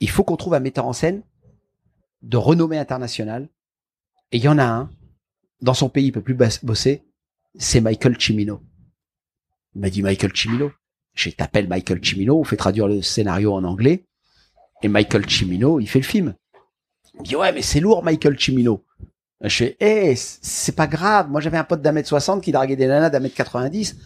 il 0.00 0.10
faut 0.10 0.24
qu'on 0.24 0.36
trouve 0.36 0.54
un 0.54 0.60
metteur 0.60 0.86
en 0.86 0.92
scène 0.92 1.22
de 2.22 2.36
renommée 2.36 2.78
internationale. 2.78 3.48
Et 4.32 4.38
il 4.38 4.42
y 4.42 4.48
en 4.48 4.58
a 4.58 4.64
un, 4.64 4.90
dans 5.62 5.74
son 5.74 5.88
pays, 5.88 6.06
il 6.06 6.12
peut 6.12 6.22
plus 6.22 6.34
bosser, 6.34 7.04
c'est 7.56 7.80
Michael 7.80 8.20
Cimino. 8.20 8.60
Il 9.74 9.80
m'a 9.80 9.90
dit 9.90 10.02
Michael 10.02 10.32
Cimino. 10.34 10.72
Je 11.14 11.30
t'appelle 11.30 11.68
Michael 11.68 12.00
Cimino, 12.02 12.38
on 12.38 12.44
fait 12.44 12.56
traduire 12.56 12.88
le 12.88 13.02
scénario 13.02 13.52
en 13.52 13.64
anglais. 13.64 14.04
Et 14.82 14.88
Michael 14.88 15.28
Cimino, 15.28 15.80
il 15.80 15.86
fait 15.86 15.98
le 15.98 16.04
film. 16.04 16.34
Il 17.14 17.20
me 17.20 17.24
dit, 17.24 17.36
ouais, 17.36 17.52
mais 17.52 17.62
c'est 17.62 17.80
lourd, 17.80 18.02
Michael 18.02 18.38
Cimino. 18.38 18.84
Je 19.42 19.56
fais, 19.56 19.76
eh, 19.80 20.14
c'est 20.16 20.76
pas 20.76 20.86
grave. 20.86 21.30
Moi, 21.30 21.40
j'avais 21.40 21.58
un 21.58 21.64
pote 21.64 21.82
d'un 21.82 21.92
mètre 21.92 22.08
soixante 22.08 22.42
qui 22.42 22.52
draguait 22.52 22.76
des 22.76 22.86
nanas 22.86 23.10
d'un 23.10 23.20
mètre 23.20 23.34
90 23.34 23.96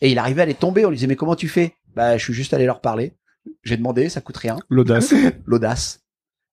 et 0.00 0.10
il 0.10 0.18
arrivait 0.18 0.42
à 0.42 0.46
les 0.46 0.54
tomber. 0.54 0.84
On 0.86 0.90
lui 0.90 0.96
disait, 0.96 1.06
mais 1.06 1.16
comment 1.16 1.36
tu 1.36 1.48
fais? 1.48 1.74
Bah, 1.94 2.16
je 2.16 2.24
suis 2.24 2.32
juste 2.32 2.54
allé 2.54 2.64
leur 2.64 2.80
parler. 2.80 3.16
J'ai 3.62 3.76
demandé, 3.76 4.08
ça 4.08 4.20
coûte 4.20 4.36
rien. 4.36 4.56
L'audace. 4.68 5.12
L'audace. 5.46 6.00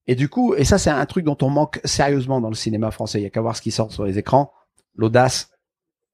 Et 0.07 0.15
du 0.15 0.29
coup, 0.29 0.55
et 0.55 0.65
ça, 0.65 0.77
c'est 0.77 0.89
un 0.89 1.05
truc 1.05 1.25
dont 1.25 1.37
on 1.41 1.49
manque 1.49 1.79
sérieusement 1.85 2.41
dans 2.41 2.49
le 2.49 2.55
cinéma 2.55 2.91
français. 2.91 3.19
Il 3.19 3.23
y 3.23 3.27
a 3.27 3.29
qu'à 3.29 3.41
voir 3.41 3.55
ce 3.55 3.61
qui 3.61 3.71
sort 3.71 3.91
sur 3.91 4.05
les 4.05 4.17
écrans. 4.17 4.51
L'audace 4.95 5.51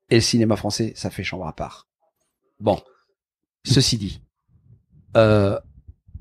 et 0.09 0.15
le 0.15 0.21
cinéma 0.21 0.55
français, 0.55 0.93
ça 0.95 1.09
fait 1.09 1.23
chambre 1.23 1.47
à 1.47 1.53
part. 1.53 1.86
Bon. 2.59 2.79
Ceci 3.63 3.97
dit, 3.97 4.21
euh, 5.15 5.59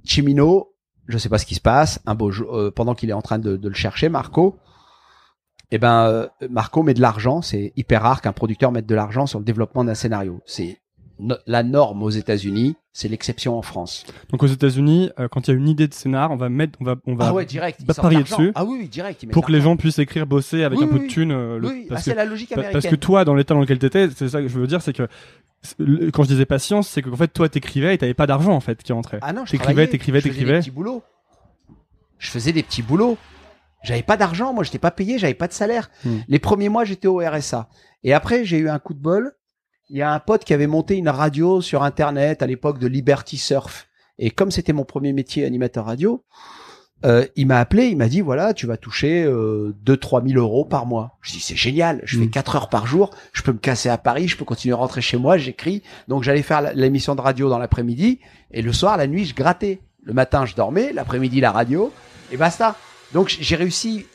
Chimino, 0.05 0.75
je 1.07 1.19
sais 1.19 1.29
pas 1.29 1.39
ce 1.39 1.47
qui 1.47 1.55
se 1.55 1.61
passe. 1.61 2.01
Un 2.07 2.15
beau 2.15 2.31
euh, 2.31 2.71
pendant 2.71 2.95
qu'il 2.95 3.11
est 3.11 3.15
en 3.15 3.23
train 3.23 3.39
de, 3.39 3.57
de 3.57 3.69
le 3.69 3.75
chercher, 3.75 4.09
Marco, 4.09 4.59
eh 5.71 5.79
ben, 5.79 6.07
euh, 6.07 6.29
Marco 6.49 6.83
met 6.83 6.95
de 6.95 7.01
l'argent. 7.01 7.43
C'est 7.43 7.73
hyper 7.77 8.03
rare 8.03 8.23
qu'un 8.23 8.33
producteur 8.33 8.73
mette 8.73 8.87
de 8.87 8.95
l'argent 8.95 9.27
sur 9.27 9.39
le 9.39 9.45
développement 9.45 9.85
d'un 9.85 9.95
scénario. 9.95 10.41
C'est 10.47 10.81
no- 11.19 11.37
la 11.47 11.63
norme 11.63 12.03
aux 12.03 12.11
États-Unis, 12.11 12.77
c'est 12.93 13.09
l'exception 13.09 13.57
en 13.59 13.63
France. 13.63 14.05
Donc 14.31 14.43
aux 14.43 14.47
États-Unis, 14.47 15.11
euh, 15.19 15.29
quand 15.29 15.47
il 15.49 15.51
y 15.51 15.55
a 15.55 15.57
une 15.57 15.69
idée 15.69 15.89
de 15.89 15.95
scénar, 15.95 16.31
on 16.31 16.37
va 16.37 16.49
mettre, 16.49 16.79
on 16.81 16.85
va, 16.85 16.97
on 17.07 17.15
va 17.15 17.29
ah 17.29 17.35
ouais, 17.35 17.45
direct. 17.45 17.79
ils 17.81 17.87
pas 17.87 17.95
sortent 17.95 18.09
parier 18.11 18.23
dessus 18.23 18.53
Ah 18.55 18.65
oui, 18.65 18.77
oui, 18.81 18.89
direct. 18.89 19.23
ils 19.23 19.29
pour 19.29 19.45
que 19.47 19.53
les 19.53 19.61
gens 19.61 19.77
puissent 19.77 19.99
écrire, 19.99 20.27
bosser 20.27 20.65
avec 20.65 20.79
Oui, 20.79 20.85
un 20.85 20.89
peu 20.89 20.99
de 21.01 21.07
thunes. 21.07 21.33
euh, 21.33 21.59
le- 21.59 21.69
Oui, 21.69 21.87
ah, 21.91 21.99
c'est 21.99 22.13
que, 22.13 22.17
la 22.17 22.25
logique 22.25 22.53
américaine. 22.53 22.73
parce 22.81 22.87
que 22.93 22.97
toi, 22.97 23.25
dans 23.25 23.35
l'état 23.35 23.55
dans 23.55 23.61
lequel 23.61 23.79
t'étais, 23.79 24.09
c'est 24.11 24.29
ça 24.29 24.41
que 24.41 24.49
je 24.49 24.59
veux 24.59 24.67
dire, 24.67 24.81
c'est 24.83 24.93
que 24.93 25.09
le- 25.79 26.11
quand 26.11 26.23
je 26.23 26.29
disais 26.29 26.47
patience, 26.47 26.89
c'est 26.89 27.03
qu'en 27.03 27.17
fait 27.17 27.29
toi 27.29 27.49
t'écrivais 27.49 27.95
et 27.95 27.99
t'avais 27.99 28.15
pas 28.15 28.27
d'argent 28.27 28.53
en 28.53 28.61
fait 28.61 28.83
qui 28.83 28.93
rentrait. 28.93 29.19
Ah 29.23 29.33
non, 29.33 29.45
je 29.45 29.51
T'écrivais, 29.53 29.87
t'écrivais, 29.89 30.21
t'écrivais. 30.23 30.53
des 30.55 30.59
petits 30.61 30.71
boulots. 30.71 31.03
Je 32.19 32.31
faisais 32.31 32.53
des 32.53 32.63
petits 32.63 32.83
boulots. 32.83 33.19
J'avais 33.83 34.03
pas 34.03 34.17
d'argent, 34.17 34.53
moi, 34.53 34.65
j'étais 34.65 34.79
pas 34.79 34.91
payé, 34.91 35.19
j'avais 35.19 35.35
pas 35.35 35.47
de 35.49 35.53
salaire. 35.53 35.91
Hmm. 36.05 36.17
Les 36.29 36.39
premiers 36.39 36.69
mois, 36.69 36.85
j'étais 36.85 37.09
au 37.09 37.19
RSA. 37.19 37.69
Et 38.05 38.13
après, 38.15 38.45
j'ai 38.45 38.59
eu 38.59 38.69
un 38.69 38.79
coup 38.79 38.95
de 38.95 38.99
bol. 39.01 39.33
Il 39.89 39.97
y 39.97 40.03
a 40.03 40.13
un 40.13 40.19
pote 40.19 40.45
qui 40.45 40.53
avait 40.53 40.67
monté 40.67 40.97
une 40.97 41.09
radio 41.09 41.61
sur 41.61 41.83
Internet 41.83 42.43
à 42.43 42.47
l'époque 42.47 42.79
de 42.79 42.89
Liberty 42.89 43.37
Surf. 43.37 43.87
Et 44.19 44.31
comme 44.31 44.51
c'était 44.51 44.73
mon 44.73 44.85
premier 44.85 45.13
métier 45.13 45.45
animateur 45.45 45.87
radio, 45.87 46.25
euh, 47.05 47.27
il 47.37 47.47
m'a 47.47 47.61
appelé, 47.61 47.89
il 47.89 47.97
m'a 47.97 48.09
dit 48.09 48.21
voilà, 48.21 48.55
tu 48.55 48.67
vas 48.67 48.79
toucher 48.79 49.23
euh, 49.25 49.77
2-3 49.85 50.27
000 50.29 50.41
euros 50.41 50.65
par 50.65 50.87
mois. 50.87 51.19
Je 51.21 51.33
dis 51.33 51.41
c'est 51.41 51.55
génial, 51.55 52.01
je 52.05 52.19
fais 52.19 52.25
Mm. 52.25 52.31
4 52.31 52.57
heures 52.57 52.69
par 52.69 52.87
jour, 52.87 53.11
je 53.33 53.43
peux 53.43 53.53
me 53.53 53.59
casser 53.59 53.89
à 53.91 53.99
Paris, 53.99 54.29
je 54.29 54.37
peux 54.37 54.45
continuer 54.47 54.73
à 54.75 54.79
rentrer 54.79 55.03
chez 55.03 55.19
moi, 55.19 55.37
j'écris. 55.37 55.83
Donc 56.09 56.23
j'allais 56.23 56.43
faire 56.43 56.73
l'émission 56.75 57.15
de 57.15 57.21
radio 57.21 57.49
dans 57.51 57.59
l'après-midi 57.59 58.19
et 58.51 58.63
le 58.63 58.73
soir, 58.73 58.97
la 58.97 59.07
nuit, 59.07 59.25
je 59.25 59.35
grattais. 59.35 59.81
Le 60.03 60.15
matin, 60.15 60.47
je 60.47 60.55
dormais, 60.55 60.93
l'après-midi, 60.93 61.41
la 61.41 61.51
radio 61.53 61.93
et 62.33 62.37
basta. 62.37 62.77
Donc 63.13 63.29
j'ai 63.29 63.57
réussi, 63.57 64.07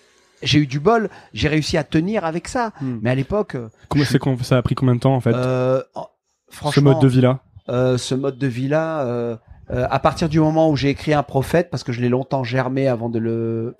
j'ai 0.43 0.59
eu 0.59 0.67
du 0.67 0.79
bol, 0.79 1.09
j'ai 1.33 1.47
réussi 1.47 1.77
à 1.77 1.83
tenir 1.83 2.25
avec 2.25 2.47
ça. 2.47 2.71
Hmm. 2.81 2.99
Mais 3.01 3.09
à 3.09 3.15
l'époque, 3.15 3.55
euh, 3.55 3.69
Comment 3.89 4.03
je- 4.03 4.09
c'est 4.09 4.43
ça 4.43 4.57
a 4.57 4.61
pris 4.61 4.75
combien 4.75 4.95
de 4.95 4.99
temps 4.99 5.15
en 5.15 5.21
fait? 5.21 5.33
Euh, 5.33 5.81
en- 5.95 6.07
ce 6.49 6.55
franchement, 6.55 6.91
mode 6.91 7.01
de 7.01 7.07
vie 7.07 7.21
là 7.21 7.39
euh, 7.69 7.97
ce 7.97 8.13
mode 8.15 8.37
de 8.37 8.47
vie 8.47 8.67
là 8.67 9.01
euh, 9.05 9.37
euh, 9.71 9.87
à 9.89 9.99
partir 9.99 10.27
du 10.27 10.39
moment 10.39 10.69
où 10.69 10.75
j'ai 10.75 10.89
écrit 10.89 11.13
un 11.13 11.23
prophète 11.23 11.69
parce 11.69 11.83
que 11.83 11.91
je 11.93 12.01
l'ai 12.01 12.09
longtemps 12.09 12.43
germé 12.43 12.87
avant 12.89 13.07
de 13.09 13.19
le 13.19 13.75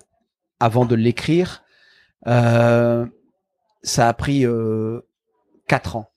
avant 0.60 0.86
de 0.86 0.94
l'écrire 0.94 1.62
euh, 2.26 3.04
ça 3.82 4.08
a 4.08 4.12
pris 4.14 4.46
euh, 4.46 5.00
quatre 5.68 5.96
ans 5.96 6.08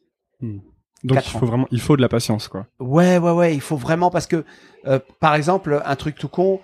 Donc 0.41 1.17
Quatre 1.17 1.27
il 1.33 1.39
faut 1.39 1.45
vraiment, 1.45 1.67
il 1.71 1.81
faut 1.81 1.97
de 1.97 2.01
la 2.01 2.09
patience 2.09 2.47
quoi. 2.47 2.67
ouais 2.79 3.17
ouais 3.17 3.31
ouais 3.31 3.53
il 3.55 3.61
faut 3.61 3.75
vraiment 3.77 4.09
parce 4.11 4.27
que 4.27 4.45
euh, 4.87 4.99
par 5.19 5.35
exemple 5.35 5.81
un 5.83 5.95
truc 5.95 6.15
tout 6.15 6.29
con 6.29 6.61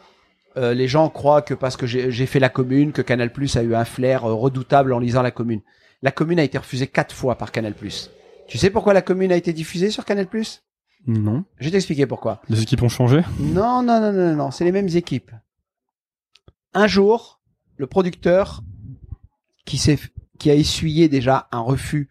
euh, 0.58 0.74
les 0.74 0.88
gens 0.88 1.10
croient 1.10 1.42
que 1.42 1.54
parce 1.54 1.78
que 1.78 1.86
j'ai 1.86 2.26
fait 2.26 2.40
la 2.40 2.50
commune 2.50 2.92
que 2.92 3.02
Canal 3.02 3.32
Plus 3.32 3.56
a 3.56 3.64
eu 3.64 3.76
un 3.76 3.86
flair 3.86 4.26
euh, 4.26 4.34
redoutable 4.34 4.94
en 4.94 5.00
lisant 5.00 5.22
la 5.22 5.32
commune 5.32 5.62
la 6.02 6.12
commune 6.12 6.40
a 6.40 6.44
été 6.44 6.58
refusée 6.58 6.88
quatre 6.88 7.16
fois 7.16 7.38
par 7.38 7.52
Canal 7.52 7.74
Plus 7.74 8.12
tu 8.48 8.58
sais 8.58 8.70
pourquoi 8.70 8.94
la 8.94 9.02
commune 9.02 9.32
a 9.32 9.38
été 9.38 9.54
diffusée 9.54 9.92
sur 9.92 10.04
Canal 10.04 10.28
Plus? 10.28 10.64
Non. 11.08 11.46
je 11.58 11.66
vais 11.66 11.72
t'expliquer 11.72 12.06
pourquoi 12.06 12.42
Les 12.50 12.62
équipes 12.62 12.84
ont 12.84 12.90
changé? 12.90 13.22
Non, 13.40 13.82
non, 13.82 14.00
non, 14.00 14.12
non, 14.12 14.30
non, 14.30 14.36
non, 14.36 14.52
c'est 14.52 14.66
les 14.66 14.72
mêmes 14.72 14.90
équipes. 14.90 15.32
Un 16.74 16.86
jour, 16.86 17.42
le 17.78 17.88
producteur 17.88 18.62
qui 19.66 19.78
s'est 19.78 19.98
qui 20.38 20.52
a 20.52 20.56
essuyé 20.56 21.08
déjà 21.08 21.48
un 21.52 21.60
refus 21.60 22.10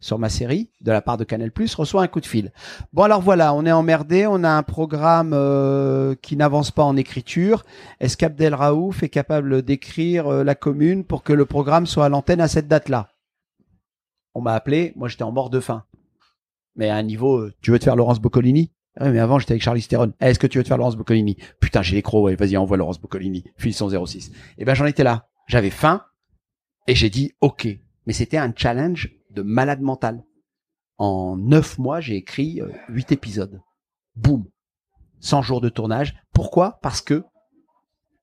sur 0.00 0.18
ma 0.18 0.28
série 0.30 0.70
de 0.80 0.90
la 0.90 1.02
part 1.02 1.18
de 1.18 1.24
Canal+, 1.24 1.52
reçoit 1.76 2.02
un 2.02 2.08
coup 2.08 2.20
de 2.20 2.26
fil. 2.26 2.52
Bon 2.92 3.02
alors 3.02 3.20
voilà, 3.20 3.54
on 3.54 3.64
est 3.66 3.72
emmerdé, 3.72 4.26
on 4.26 4.42
a 4.42 4.50
un 4.50 4.62
programme 4.62 5.32
euh, 5.34 6.14
qui 6.20 6.36
n'avance 6.36 6.70
pas 6.70 6.82
en 6.82 6.96
écriture. 6.96 7.64
Est-ce 8.00 8.16
qu'Abdel 8.16 8.54
Raouf 8.54 9.02
est 9.02 9.08
capable 9.10 9.62
d'écrire 9.62 10.26
euh, 10.28 10.44
la 10.44 10.54
commune 10.54 11.04
pour 11.04 11.22
que 11.22 11.32
le 11.32 11.44
programme 11.44 11.86
soit 11.86 12.06
à 12.06 12.08
l'antenne 12.08 12.40
à 12.40 12.48
cette 12.48 12.66
date-là? 12.66 13.10
On 14.34 14.40
m'a 14.40 14.54
appelé, 14.54 14.92
moi 14.96 15.08
j'étais 15.08 15.22
en 15.22 15.32
mort 15.32 15.50
de 15.50 15.60
faim. 15.60 15.84
Mais 16.76 16.88
à 16.88 16.96
un 16.96 17.02
niveau, 17.02 17.38
euh, 17.38 17.52
tu 17.60 17.70
veux 17.70 17.78
te 17.78 17.84
faire 17.84 17.96
Laurence 17.96 18.20
Boccolini? 18.20 18.72
Ah 18.98 19.06
oui, 19.06 19.12
mais 19.12 19.20
avant 19.20 19.38
j'étais 19.38 19.52
avec 19.52 19.62
Charlie 19.62 19.82
Theron. 19.82 20.12
Eh, 20.20 20.26
Est-ce 20.26 20.38
que 20.38 20.46
tu 20.46 20.58
veux 20.58 20.64
te 20.64 20.68
faire 20.68 20.78
Laurence 20.78 20.96
Boccolini? 20.96 21.36
Putain, 21.60 21.82
j'ai 21.82 21.96
les 21.96 22.02
crocs, 22.02 22.32
vas-y, 22.38 22.56
envoie 22.56 22.76
Laurence 22.76 23.00
Boccolini. 23.00 23.44
File 23.56 23.74
son 23.74 24.06
06. 24.06 24.32
Et 24.58 24.64
ben 24.64 24.74
j'en 24.74 24.86
étais 24.86 25.04
là. 25.04 25.28
J'avais 25.46 25.70
faim 25.70 26.04
et 26.86 26.94
j'ai 26.94 27.10
dit 27.10 27.32
OK. 27.40 27.68
Mais 28.06 28.12
c'était 28.12 28.38
un 28.38 28.52
challenge 28.56 29.19
de 29.30 29.42
malade 29.42 29.80
mental. 29.80 30.24
En 30.98 31.36
neuf 31.36 31.78
mois, 31.78 32.00
j'ai 32.00 32.16
écrit 32.16 32.60
euh, 32.60 32.70
huit 32.88 33.10
épisodes. 33.12 33.60
Boum. 34.16 34.44
100 35.20 35.42
jours 35.42 35.60
de 35.60 35.68
tournage. 35.68 36.14
Pourquoi? 36.32 36.78
Parce 36.82 37.00
que 37.00 37.24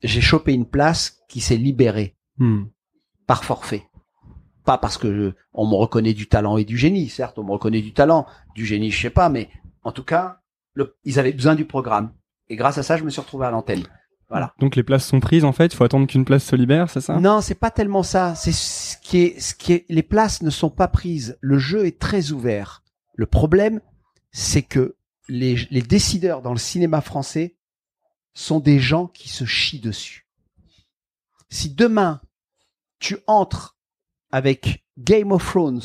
j'ai 0.01 0.21
chopé 0.21 0.53
une 0.53 0.67
place 0.67 1.19
qui 1.27 1.41
s'est 1.41 1.57
libérée 1.57 2.15
Hmm. 2.37 2.65
par 3.25 3.43
forfait. 3.43 3.87
Pas 4.63 4.77
parce 4.77 4.97
que 4.99 5.11
je- 5.11 5.31
on 5.53 5.65
me 5.67 5.73
reconnaît 5.75 6.13
du 6.13 6.27
talent 6.27 6.57
et 6.57 6.65
du 6.65 6.77
génie. 6.77 7.09
Certes, 7.09 7.39
on 7.39 7.43
me 7.43 7.51
reconnaît 7.51 7.81
du 7.81 7.93
talent, 7.93 8.27
du 8.53 8.63
génie, 8.65 8.91
je 8.91 9.01
sais 9.01 9.09
pas, 9.09 9.29
mais 9.29 9.49
en 9.83 9.91
tout 9.91 10.03
cas, 10.03 10.39
le- 10.73 10.95
ils 11.03 11.17
avaient 11.19 11.33
besoin 11.33 11.55
du 11.55 11.65
programme. 11.65 12.13
Et 12.49 12.55
grâce 12.55 12.77
à 12.77 12.83
ça, 12.83 12.95
je 12.97 13.03
me 13.03 13.09
suis 13.09 13.21
retrouvé 13.21 13.47
à 13.47 13.51
l'antenne. 13.51 13.83
Voilà. 14.29 14.53
Donc 14.59 14.75
les 14.75 14.83
places 14.83 15.05
sont 15.05 15.19
prises 15.19 15.45
en 15.45 15.53
fait, 15.53 15.67
il 15.67 15.75
faut 15.75 15.85
attendre 15.85 16.05
qu'une 16.07 16.25
place 16.25 16.43
se 16.43 16.55
libère, 16.55 16.89
c'est 16.89 17.01
ça? 17.01 17.19
Non, 17.19 17.39
c'est 17.41 17.55
pas 17.55 17.71
tellement 17.71 18.03
ça. 18.03 18.35
C'est 18.35 18.51
ce 18.51 18.97
qui 18.97 19.19
est, 19.19 19.39
ce 19.39 19.55
qui 19.55 19.73
est, 19.73 19.85
les 19.87 20.03
places 20.03 20.41
ne 20.41 20.49
sont 20.49 20.69
pas 20.69 20.89
prises. 20.89 21.37
Le 21.39 21.57
jeu 21.57 21.85
est 21.85 21.97
très 21.97 22.31
ouvert. 22.31 22.83
Le 23.15 23.25
problème, 23.25 23.79
c'est 24.31 24.63
que 24.63 24.97
les, 25.29 25.55
les 25.71 25.81
décideurs 25.81 26.41
dans 26.41 26.51
le 26.51 26.59
cinéma 26.59 27.01
français 27.01 27.55
sont 28.33 28.59
des 28.59 28.79
gens 28.79 29.07
qui 29.07 29.29
se 29.29 29.45
chient 29.45 29.79
dessus. 29.79 30.27
Si 31.49 31.69
demain, 31.69 32.21
tu 32.99 33.17
entres 33.27 33.77
avec 34.31 34.85
Game 34.97 35.31
of 35.31 35.45
Thrones, 35.45 35.81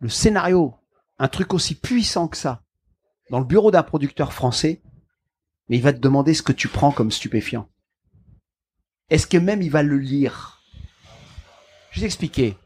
le 0.00 0.08
scénario, 0.08 0.74
un 1.18 1.28
truc 1.28 1.54
aussi 1.54 1.74
puissant 1.74 2.28
que 2.28 2.36
ça, 2.36 2.62
dans 3.30 3.40
le 3.40 3.44
bureau 3.44 3.70
d'un 3.70 3.82
producteur 3.82 4.32
français, 4.32 4.80
mais 5.68 5.76
il 5.76 5.82
va 5.82 5.92
te 5.92 5.98
demander 5.98 6.34
ce 6.34 6.42
que 6.42 6.52
tu 6.52 6.68
prends 6.68 6.92
comme 6.92 7.10
stupéfiant. 7.10 7.68
Est-ce 9.10 9.26
que 9.26 9.38
même 9.38 9.62
il 9.62 9.70
va 9.70 9.82
le 9.82 9.98
lire? 9.98 10.62
Je 11.90 12.00
vais 12.00 12.06
t'expliquer. 12.06 12.56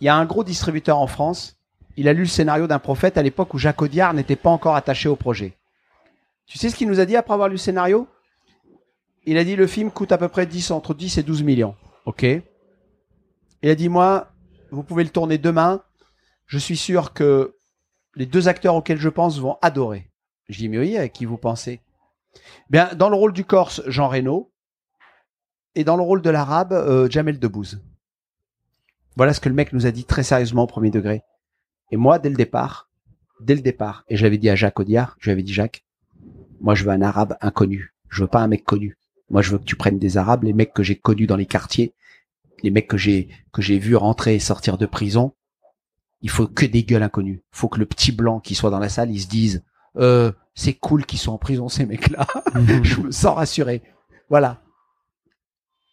Il 0.00 0.04
y 0.04 0.08
a 0.08 0.16
un 0.16 0.26
gros 0.26 0.44
distributeur 0.44 0.98
en 0.98 1.06
France. 1.06 1.56
Il 1.96 2.08
a 2.08 2.12
lu 2.12 2.20
le 2.20 2.26
scénario 2.26 2.66
d'un 2.66 2.78
prophète 2.78 3.18
à 3.18 3.22
l'époque 3.22 3.54
où 3.54 3.58
Jacques 3.58 3.82
Audiard 3.82 4.14
n'était 4.14 4.36
pas 4.36 4.50
encore 4.50 4.76
attaché 4.76 5.08
au 5.08 5.16
projet. 5.16 5.56
Tu 6.46 6.58
sais 6.58 6.70
ce 6.70 6.76
qu'il 6.76 6.88
nous 6.88 7.00
a 7.00 7.06
dit 7.06 7.16
après 7.16 7.34
avoir 7.34 7.48
lu 7.48 7.54
le 7.54 7.58
scénario? 7.58 8.06
Il 9.24 9.36
a 9.36 9.44
dit 9.44 9.56
le 9.56 9.66
film 9.66 9.90
coûte 9.90 10.12
à 10.12 10.18
peu 10.18 10.28
près 10.28 10.46
10, 10.46 10.70
entre 10.70 10.94
10 10.94 11.18
et 11.18 11.22
12 11.22 11.42
millions. 11.42 11.74
Ok. 12.06 12.22
Il 12.22 13.68
a 13.68 13.74
dit 13.74 13.88
moi, 13.88 14.32
vous 14.70 14.82
pouvez 14.82 15.04
le 15.04 15.10
tourner 15.10 15.38
demain. 15.38 15.82
Je 16.46 16.58
suis 16.58 16.76
sûr 16.76 17.12
que 17.12 17.56
les 18.14 18.26
deux 18.26 18.48
acteurs 18.48 18.74
auxquels 18.74 19.00
je 19.00 19.08
pense 19.08 19.38
vont 19.38 19.58
adorer. 19.60 20.10
Je 20.48 20.58
dis 20.58 20.68
mais 20.68 20.78
oui, 20.78 20.96
avec 20.96 21.12
qui 21.12 21.24
vous 21.24 21.36
pensez? 21.36 21.80
Bien, 22.70 22.94
dans 22.94 23.08
le 23.08 23.16
rôle 23.16 23.32
du 23.32 23.44
Corse, 23.44 23.82
Jean 23.86 24.08
Reno, 24.08 24.52
et 25.74 25.84
dans 25.84 25.96
le 25.96 26.02
rôle 26.02 26.22
de 26.22 26.30
l'arabe, 26.30 26.72
euh, 26.72 27.08
Jamel 27.08 27.38
Debbouze. 27.38 27.80
Voilà 29.16 29.32
ce 29.32 29.40
que 29.40 29.48
le 29.48 29.54
mec 29.54 29.72
nous 29.72 29.86
a 29.86 29.90
dit 29.90 30.04
très 30.04 30.22
sérieusement 30.22 30.64
au 30.64 30.66
premier 30.66 30.90
degré. 30.90 31.22
Et 31.90 31.96
moi, 31.96 32.18
dès 32.18 32.30
le 32.30 32.36
départ, 32.36 32.88
dès 33.40 33.54
le 33.54 33.60
départ, 33.60 34.04
et 34.08 34.16
je 34.16 34.22
l'avais 34.22 34.38
dit 34.38 34.48
à 34.48 34.54
Jacques 34.54 34.78
Audiard, 34.80 35.16
je 35.18 35.26
lui 35.26 35.32
avais 35.32 35.42
dit 35.42 35.52
Jacques, 35.52 35.84
moi 36.60 36.74
je 36.74 36.84
veux 36.84 36.90
un 36.90 37.02
arabe 37.02 37.36
inconnu, 37.40 37.94
je 38.08 38.22
veux 38.22 38.28
pas 38.28 38.40
un 38.40 38.48
mec 38.48 38.64
connu. 38.64 38.96
Moi 39.30 39.42
je 39.42 39.50
veux 39.50 39.58
que 39.58 39.64
tu 39.64 39.76
prennes 39.76 39.98
des 39.98 40.16
arabes, 40.16 40.44
les 40.44 40.52
mecs 40.52 40.72
que 40.72 40.82
j'ai 40.82 40.96
connus 40.96 41.26
dans 41.26 41.36
les 41.36 41.46
quartiers, 41.46 41.94
les 42.62 42.70
mecs 42.70 42.88
que 42.88 42.96
j'ai 42.96 43.28
que 43.52 43.62
j'ai 43.62 43.78
vus 43.78 43.96
rentrer 43.96 44.34
et 44.34 44.40
sortir 44.40 44.78
de 44.78 44.86
prison. 44.86 45.32
Il 46.20 46.30
faut 46.30 46.48
que 46.48 46.66
des 46.66 46.82
gueules 46.82 47.02
inconnues. 47.02 47.42
Faut 47.52 47.68
que 47.68 47.78
le 47.78 47.86
petit 47.86 48.10
blanc 48.10 48.40
qui 48.40 48.56
soit 48.56 48.70
dans 48.70 48.80
la 48.80 48.88
salle, 48.88 49.12
il 49.12 49.20
se 49.20 49.28
dise, 49.28 49.62
euh, 49.96 50.32
c'est 50.58 50.74
cool 50.74 51.06
qu'ils 51.06 51.20
sont 51.20 51.30
en 51.30 51.38
prison 51.38 51.68
ces 51.68 51.86
mecs-là. 51.86 52.26
je 52.82 53.00
me 53.00 53.12
sens 53.12 53.36
rassuré. 53.36 53.80
Voilà. 54.28 54.60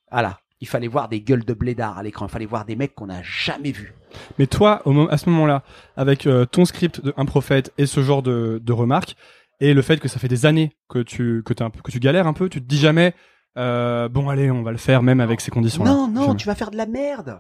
Voilà. 0.10 0.40
Il 0.60 0.68
fallait 0.68 0.88
voir 0.88 1.08
des 1.08 1.22
gueules 1.22 1.46
de 1.46 1.54
blédards 1.54 2.00
à 2.00 2.02
l'écran. 2.02 2.26
Il 2.26 2.32
fallait 2.32 2.48
voir 2.48 2.66
des 2.66 2.76
mecs 2.76 2.96
qu'on 2.96 3.06
n'a 3.06 3.22
jamais 3.22 3.72
vus. 3.72 3.94
Mais 4.40 4.48
toi, 4.48 4.82
au 4.86 5.08
à 5.10 5.18
ce 5.20 5.30
moment-là, 5.30 5.62
avec 5.96 6.26
euh, 6.26 6.46
ton 6.46 6.66
script 6.66 7.00
de 7.06 7.14
Un 7.16 7.26
prophète 7.26 7.74
et 7.78 7.86
ce 7.86 8.02
genre 8.02 8.24
de, 8.24 8.60
de 8.64 8.74
remarques, 8.74 9.16
et 9.60 9.76
le 9.76 9.84
fait 9.84 10.00
que 10.00 10.08
ça 10.08 10.18
fait 10.18 10.28
des 10.28 10.48
années 10.48 10.76
que 10.90 10.98
tu 11.00 11.44
que, 11.46 11.54
un 11.64 11.70
peu, 11.70 11.82
que 11.84 11.92
tu 11.92 12.00
galères 12.00 12.26
un 12.26 12.34
peu, 12.34 12.50
tu 12.50 12.60
te 12.60 12.68
dis 12.68 12.80
jamais, 12.80 13.14
euh, 13.58 14.10
bon 14.10 14.30
allez, 14.30 14.50
on 14.50 14.64
va 14.64 14.72
le 14.72 14.78
faire 14.80 15.04
même 15.04 15.20
avec 15.20 15.42
ces 15.42 15.52
conditions-là. 15.52 15.92
Non, 15.92 16.08
non, 16.08 16.26
Jamais. 16.26 16.38
tu 16.38 16.48
vas 16.48 16.56
faire 16.56 16.72
de 16.72 16.78
la 16.78 16.88
merde. 16.88 17.40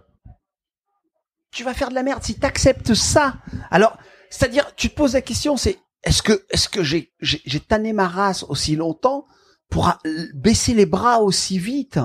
Tu 1.51 1.63
vas 1.63 1.74
faire 1.74 1.89
de 1.89 1.96
la 1.96 2.03
merde 2.03 2.22
si 2.22 2.38
t'acceptes 2.38 2.94
ça. 2.94 3.38
Alors, 3.72 3.98
c'est-à-dire, 4.29 4.75
tu 4.75 4.89
te 4.89 4.96
poses 4.96 5.13
la 5.13 5.22
question, 5.22 5.58
c'est 5.58 5.79
est-ce 6.05 6.21
que 6.21 6.45
est-ce 6.50 6.69
que 6.69 6.83
j'ai 6.83 7.12
j'ai 7.19 7.41
j'ai 7.45 7.59
tanné 7.59 7.91
ma 7.91 8.07
race 8.07 8.43
aussi 8.43 8.75
longtemps 8.75 9.25
pour 9.69 9.91
baisser 10.33 10.74
les 10.74 10.85
bras 10.85 11.19
aussi 11.19 11.59
vite? 11.59 12.00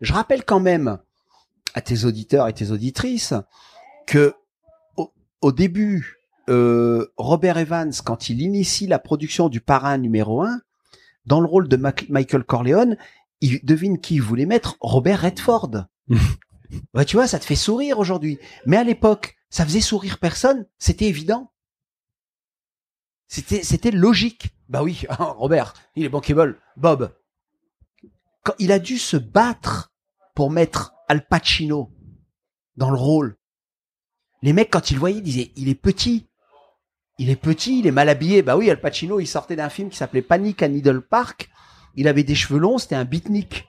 Je 0.00 0.12
rappelle 0.12 0.44
quand 0.44 0.60
même 0.60 0.98
à 1.74 1.80
tes 1.80 2.04
auditeurs 2.04 2.46
et 2.48 2.52
tes 2.52 2.70
auditrices 2.70 3.34
que 4.06 4.34
au, 4.96 5.12
au 5.40 5.52
début, 5.52 6.18
euh, 6.48 7.06
Robert 7.16 7.58
Evans, 7.58 7.92
quand 8.04 8.28
il 8.28 8.40
initie 8.40 8.86
la 8.86 8.98
production 8.98 9.48
du 9.48 9.60
Parrain 9.60 9.98
numéro 9.98 10.42
1, 10.42 10.60
dans 11.26 11.40
le 11.40 11.46
rôle 11.46 11.68
de 11.68 11.76
Michael 11.76 12.44
Corleone, 12.44 12.96
il 13.40 13.60
devine 13.64 14.00
qui 14.00 14.16
il 14.16 14.22
voulait 14.22 14.46
mettre 14.46 14.76
Robert 14.80 15.22
Redford. 15.22 15.86
Tu 17.06 17.16
vois, 17.16 17.26
ça 17.26 17.38
te 17.38 17.46
fait 17.46 17.54
sourire 17.54 17.98
aujourd'hui. 17.98 18.38
Mais 18.66 18.76
à 18.76 18.84
l'époque, 18.84 19.36
ça 19.48 19.64
faisait 19.64 19.80
sourire 19.80 20.18
personne. 20.18 20.66
C'était 20.76 21.06
évident. 21.06 21.50
C'était, 23.28 23.62
c'était 23.62 23.90
logique. 23.90 24.48
Bah 24.68 24.82
oui, 24.82 25.04
Robert, 25.18 25.74
il 25.94 26.04
est 26.04 26.08
bankable. 26.08 26.58
Bob. 26.76 27.14
Quand 28.42 28.54
il 28.58 28.72
a 28.72 28.78
dû 28.78 28.98
se 28.98 29.18
battre 29.18 29.92
pour 30.34 30.50
mettre 30.50 30.94
Al 31.08 31.26
Pacino 31.26 31.90
dans 32.76 32.90
le 32.90 32.96
rôle. 32.96 33.36
Les 34.42 34.52
mecs, 34.52 34.70
quand 34.70 34.90
ils 34.90 34.94
le 34.94 35.00
voyaient, 35.00 35.18
ils 35.18 35.22
disaient, 35.22 35.52
il 35.56 35.68
est 35.68 35.74
petit. 35.74 36.26
Il 37.18 37.28
est 37.28 37.36
petit, 37.36 37.80
il 37.80 37.86
est 37.86 37.92
mal 37.92 38.08
habillé. 38.08 38.42
Bah 38.42 38.56
oui, 38.56 38.70
Al 38.70 38.80
Pacino, 38.80 39.20
il 39.20 39.26
sortait 39.26 39.56
d'un 39.56 39.68
film 39.68 39.90
qui 39.90 39.96
s'appelait 39.96 40.22
Panic 40.22 40.62
à 40.62 40.68
Needle 40.68 41.02
Park. 41.02 41.50
Il 41.96 42.08
avait 42.08 42.22
des 42.22 42.36
cheveux 42.36 42.60
longs, 42.60 42.78
c'était 42.78 42.94
un 42.94 43.04
beatnik. 43.04 43.68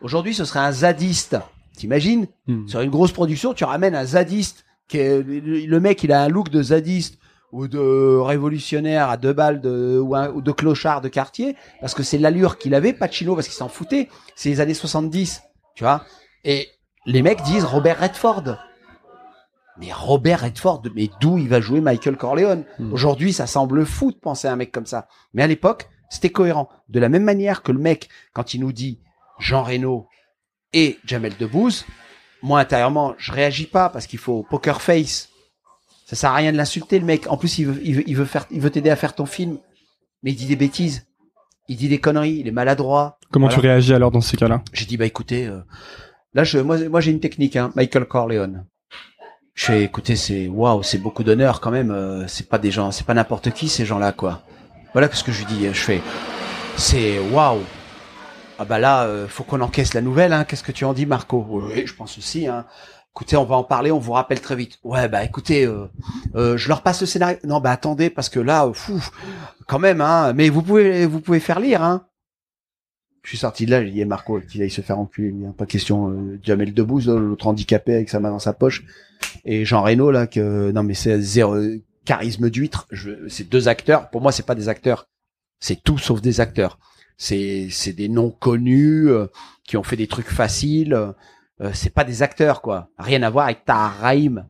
Aujourd'hui, 0.00 0.34
ce 0.34 0.44
serait 0.44 0.60
un 0.60 0.72
zadiste. 0.72 1.36
T'imagines? 1.76 2.26
Hmm. 2.46 2.66
Sur 2.66 2.80
une 2.80 2.90
grosse 2.90 3.12
production, 3.12 3.54
tu 3.54 3.64
ramènes 3.64 3.94
un 3.94 4.04
zadiste. 4.04 4.64
Qui 4.88 4.98
est, 4.98 5.22
le 5.22 5.80
mec, 5.80 6.02
il 6.02 6.10
a 6.10 6.24
un 6.24 6.28
look 6.28 6.48
de 6.50 6.62
zadiste 6.62 7.20
ou 7.52 7.66
de 7.68 8.16
révolutionnaire 8.18 9.08
à 9.10 9.16
deux 9.16 9.32
balles 9.32 9.60
de, 9.60 9.98
ou, 9.98 10.14
un- 10.14 10.28
ou 10.30 10.40
de 10.42 10.52
clochard 10.52 11.00
de 11.00 11.08
quartier, 11.08 11.56
parce 11.80 11.94
que 11.94 12.02
c'est 12.02 12.18
l'allure 12.18 12.58
qu'il 12.58 12.74
avait, 12.74 12.92
Pacino, 12.92 13.34
parce 13.34 13.46
qu'il 13.48 13.56
s'en 13.56 13.68
foutait. 13.68 14.08
C'est 14.36 14.48
les 14.50 14.60
années 14.60 14.74
70, 14.74 15.42
tu 15.74 15.84
vois. 15.84 16.04
Et 16.44 16.68
les 17.06 17.22
mecs 17.22 17.42
disent 17.42 17.64
Robert 17.64 18.00
Redford. 18.00 18.56
Mais 19.78 19.92
Robert 19.92 20.42
Redford, 20.42 20.82
mais 20.94 21.08
d'où 21.20 21.38
il 21.38 21.48
va 21.48 21.60
jouer 21.60 21.80
Michael 21.80 22.16
Corleone? 22.16 22.64
Hmm. 22.78 22.92
Aujourd'hui, 22.92 23.32
ça 23.32 23.46
semble 23.46 23.86
fou 23.86 24.12
de 24.12 24.16
penser 24.18 24.46
à 24.46 24.52
un 24.52 24.56
mec 24.56 24.72
comme 24.72 24.84
ça. 24.86 25.08
Mais 25.32 25.42
à 25.42 25.46
l'époque, 25.46 25.88
c'était 26.10 26.30
cohérent. 26.30 26.68
De 26.88 27.00
la 27.00 27.08
même 27.08 27.24
manière 27.24 27.62
que 27.62 27.72
le 27.72 27.78
mec, 27.78 28.08
quand 28.34 28.52
il 28.52 28.60
nous 28.60 28.72
dit 28.72 29.00
Jean 29.38 29.62
Reno 29.62 30.06
et 30.74 30.98
Jamel 31.04 31.32
Debbouze, 31.38 31.86
moi 32.42 32.60
intérieurement, 32.60 33.14
je 33.16 33.32
réagis 33.32 33.66
pas 33.66 33.88
parce 33.88 34.06
qu'il 34.06 34.18
faut 34.18 34.44
poker 34.50 34.82
face. 34.82 35.29
Ça 36.10 36.16
sert 36.16 36.30
à 36.30 36.34
rien 36.34 36.50
de 36.50 36.56
l'insulter 36.56 36.98
le 36.98 37.04
mec. 37.06 37.28
En 37.30 37.36
plus, 37.36 37.58
il 37.60 37.66
veut, 37.68 37.80
il 37.84 37.94
veut, 37.94 38.02
il 38.08 38.16
veut 38.16 38.24
faire, 38.24 38.46
il 38.50 38.60
veut 38.60 38.70
t'aider 38.70 38.90
à 38.90 38.96
faire 38.96 39.14
ton 39.14 39.26
film, 39.26 39.58
mais 40.24 40.32
il 40.32 40.34
dit 40.34 40.46
des 40.46 40.56
bêtises. 40.56 41.06
Il 41.68 41.76
dit 41.76 41.88
des 41.88 41.98
conneries. 42.00 42.38
Il 42.40 42.48
est 42.48 42.52
maladroit. 42.52 43.16
Comment 43.30 43.46
Voilà. 43.46 43.60
tu 43.62 43.66
réagis 43.68 43.94
alors 43.94 44.10
dans 44.10 44.20
ces 44.20 44.36
cas-là 44.36 44.60
J'ai 44.72 44.86
dit 44.86 44.96
bah 44.96 45.06
écoutez, 45.06 45.46
euh, 45.46 45.60
là 46.34 46.42
je, 46.42 46.58
moi, 46.58 46.76
moi 46.88 47.00
j'ai 47.00 47.12
une 47.12 47.20
technique, 47.20 47.54
hein, 47.54 47.70
Michael 47.76 48.06
Corleone. 48.06 48.66
Je 49.54 49.66
fais 49.66 49.84
écoutez, 49.84 50.16
c'est 50.16 50.48
waouh, 50.48 50.82
c'est 50.82 50.98
beaucoup 50.98 51.22
d'honneur 51.22 51.60
quand 51.60 51.70
même. 51.70 51.92
euh, 51.92 52.26
c'est 52.26 52.48
pas 52.48 52.58
des 52.58 52.72
gens, 52.72 52.90
c'est 52.90 53.06
pas 53.06 53.14
n'importe 53.14 53.52
qui 53.52 53.68
ces 53.68 53.84
gens-là 53.86 54.10
quoi. 54.10 54.42
Voilà 54.94 55.08
ce 55.12 55.22
que 55.22 55.30
je 55.30 55.38
lui 55.38 55.46
dis. 55.54 55.66
Je 55.66 55.72
fais, 55.80 56.00
c'est 56.76 57.20
waouh. 57.20 57.60
Ah 58.58 58.64
bah 58.64 58.78
là, 58.80 59.04
euh, 59.04 59.28
faut 59.28 59.44
qu'on 59.44 59.60
encaisse 59.60 59.94
la 59.94 60.00
nouvelle. 60.02 60.32
Hein. 60.32 60.44
Qu'est-ce 60.44 60.64
que 60.64 60.72
tu 60.72 60.84
en 60.84 60.92
dis, 60.92 61.06
Marco? 61.06 61.46
Oui, 61.48 61.86
je 61.86 61.94
pense 61.94 62.18
aussi. 62.18 62.46
Hein. 62.48 62.66
Écoutez, 63.14 63.36
on 63.36 63.44
va 63.44 63.56
en 63.56 63.64
parler, 63.64 63.90
on 63.90 63.98
vous 63.98 64.12
rappelle 64.12 64.40
très 64.40 64.54
vite. 64.54 64.78
Ouais, 64.84 65.08
bah 65.08 65.24
écoutez, 65.24 65.66
euh, 65.66 65.86
euh, 66.36 66.56
je 66.56 66.68
leur 66.68 66.82
passe 66.82 67.00
le 67.00 67.06
scénario. 67.06 67.38
Non, 67.44 67.60
bah 67.60 67.72
attendez, 67.72 68.08
parce 68.08 68.28
que 68.28 68.38
là, 68.38 68.66
euh, 68.66 68.72
fou, 68.72 69.02
quand 69.66 69.80
même, 69.80 70.00
hein. 70.00 70.32
Mais 70.32 70.48
vous 70.48 70.62
pouvez, 70.62 71.06
vous 71.06 71.20
pouvez 71.20 71.40
faire 71.40 71.58
lire, 71.58 71.82
hein. 71.82 72.06
Je 73.22 73.30
suis 73.30 73.38
sorti 73.38 73.66
de 73.66 73.72
là, 73.72 73.84
j'ai 73.84 73.90
dit, 73.90 74.04
Marco, 74.04 74.40
qu'il 74.40 74.62
aille 74.62 74.70
se 74.70 74.80
faire 74.80 74.98
enculer, 74.98 75.34
hein. 75.44 75.52
pas 75.56 75.66
question, 75.66 76.08
euh, 76.10 76.38
Jamel 76.42 76.72
Debbouze, 76.72 77.08
l'autre 77.08 77.48
handicapé 77.48 77.94
avec 77.94 78.08
sa 78.08 78.20
main 78.20 78.30
dans 78.30 78.38
sa 78.38 78.52
poche, 78.52 78.84
et 79.44 79.64
Jean 79.64 79.82
Reno, 79.82 80.10
là, 80.10 80.26
que, 80.26 80.70
non, 80.70 80.84
mais 80.84 80.94
c'est 80.94 81.20
zéro, 81.20 81.56
charisme 82.04 82.48
d'huître, 82.48 82.86
c'est 83.28 83.48
deux 83.48 83.68
acteurs, 83.68 84.08
pour 84.10 84.22
moi, 84.22 84.32
c'est 84.32 84.46
pas 84.46 84.54
des 84.54 84.68
acteurs, 84.68 85.08
c'est 85.58 85.82
tout 85.82 85.98
sauf 85.98 86.22
des 86.22 86.40
acteurs. 86.40 86.78
C'est, 87.18 87.68
c'est 87.70 87.92
des 87.92 88.08
noms 88.08 88.30
connus, 88.30 89.08
qui 89.64 89.76
ont 89.76 89.82
fait 89.82 89.96
des 89.96 90.06
trucs 90.06 90.30
faciles, 90.30 90.98
euh, 91.60 91.70
c'est 91.74 91.90
pas 91.94 92.04
des 92.04 92.22
acteurs, 92.22 92.62
quoi. 92.62 92.88
Rien 92.98 93.22
à 93.22 93.30
voir 93.30 93.46
avec 93.46 93.64
Tahar 93.64 93.98
Rahim. 94.00 94.46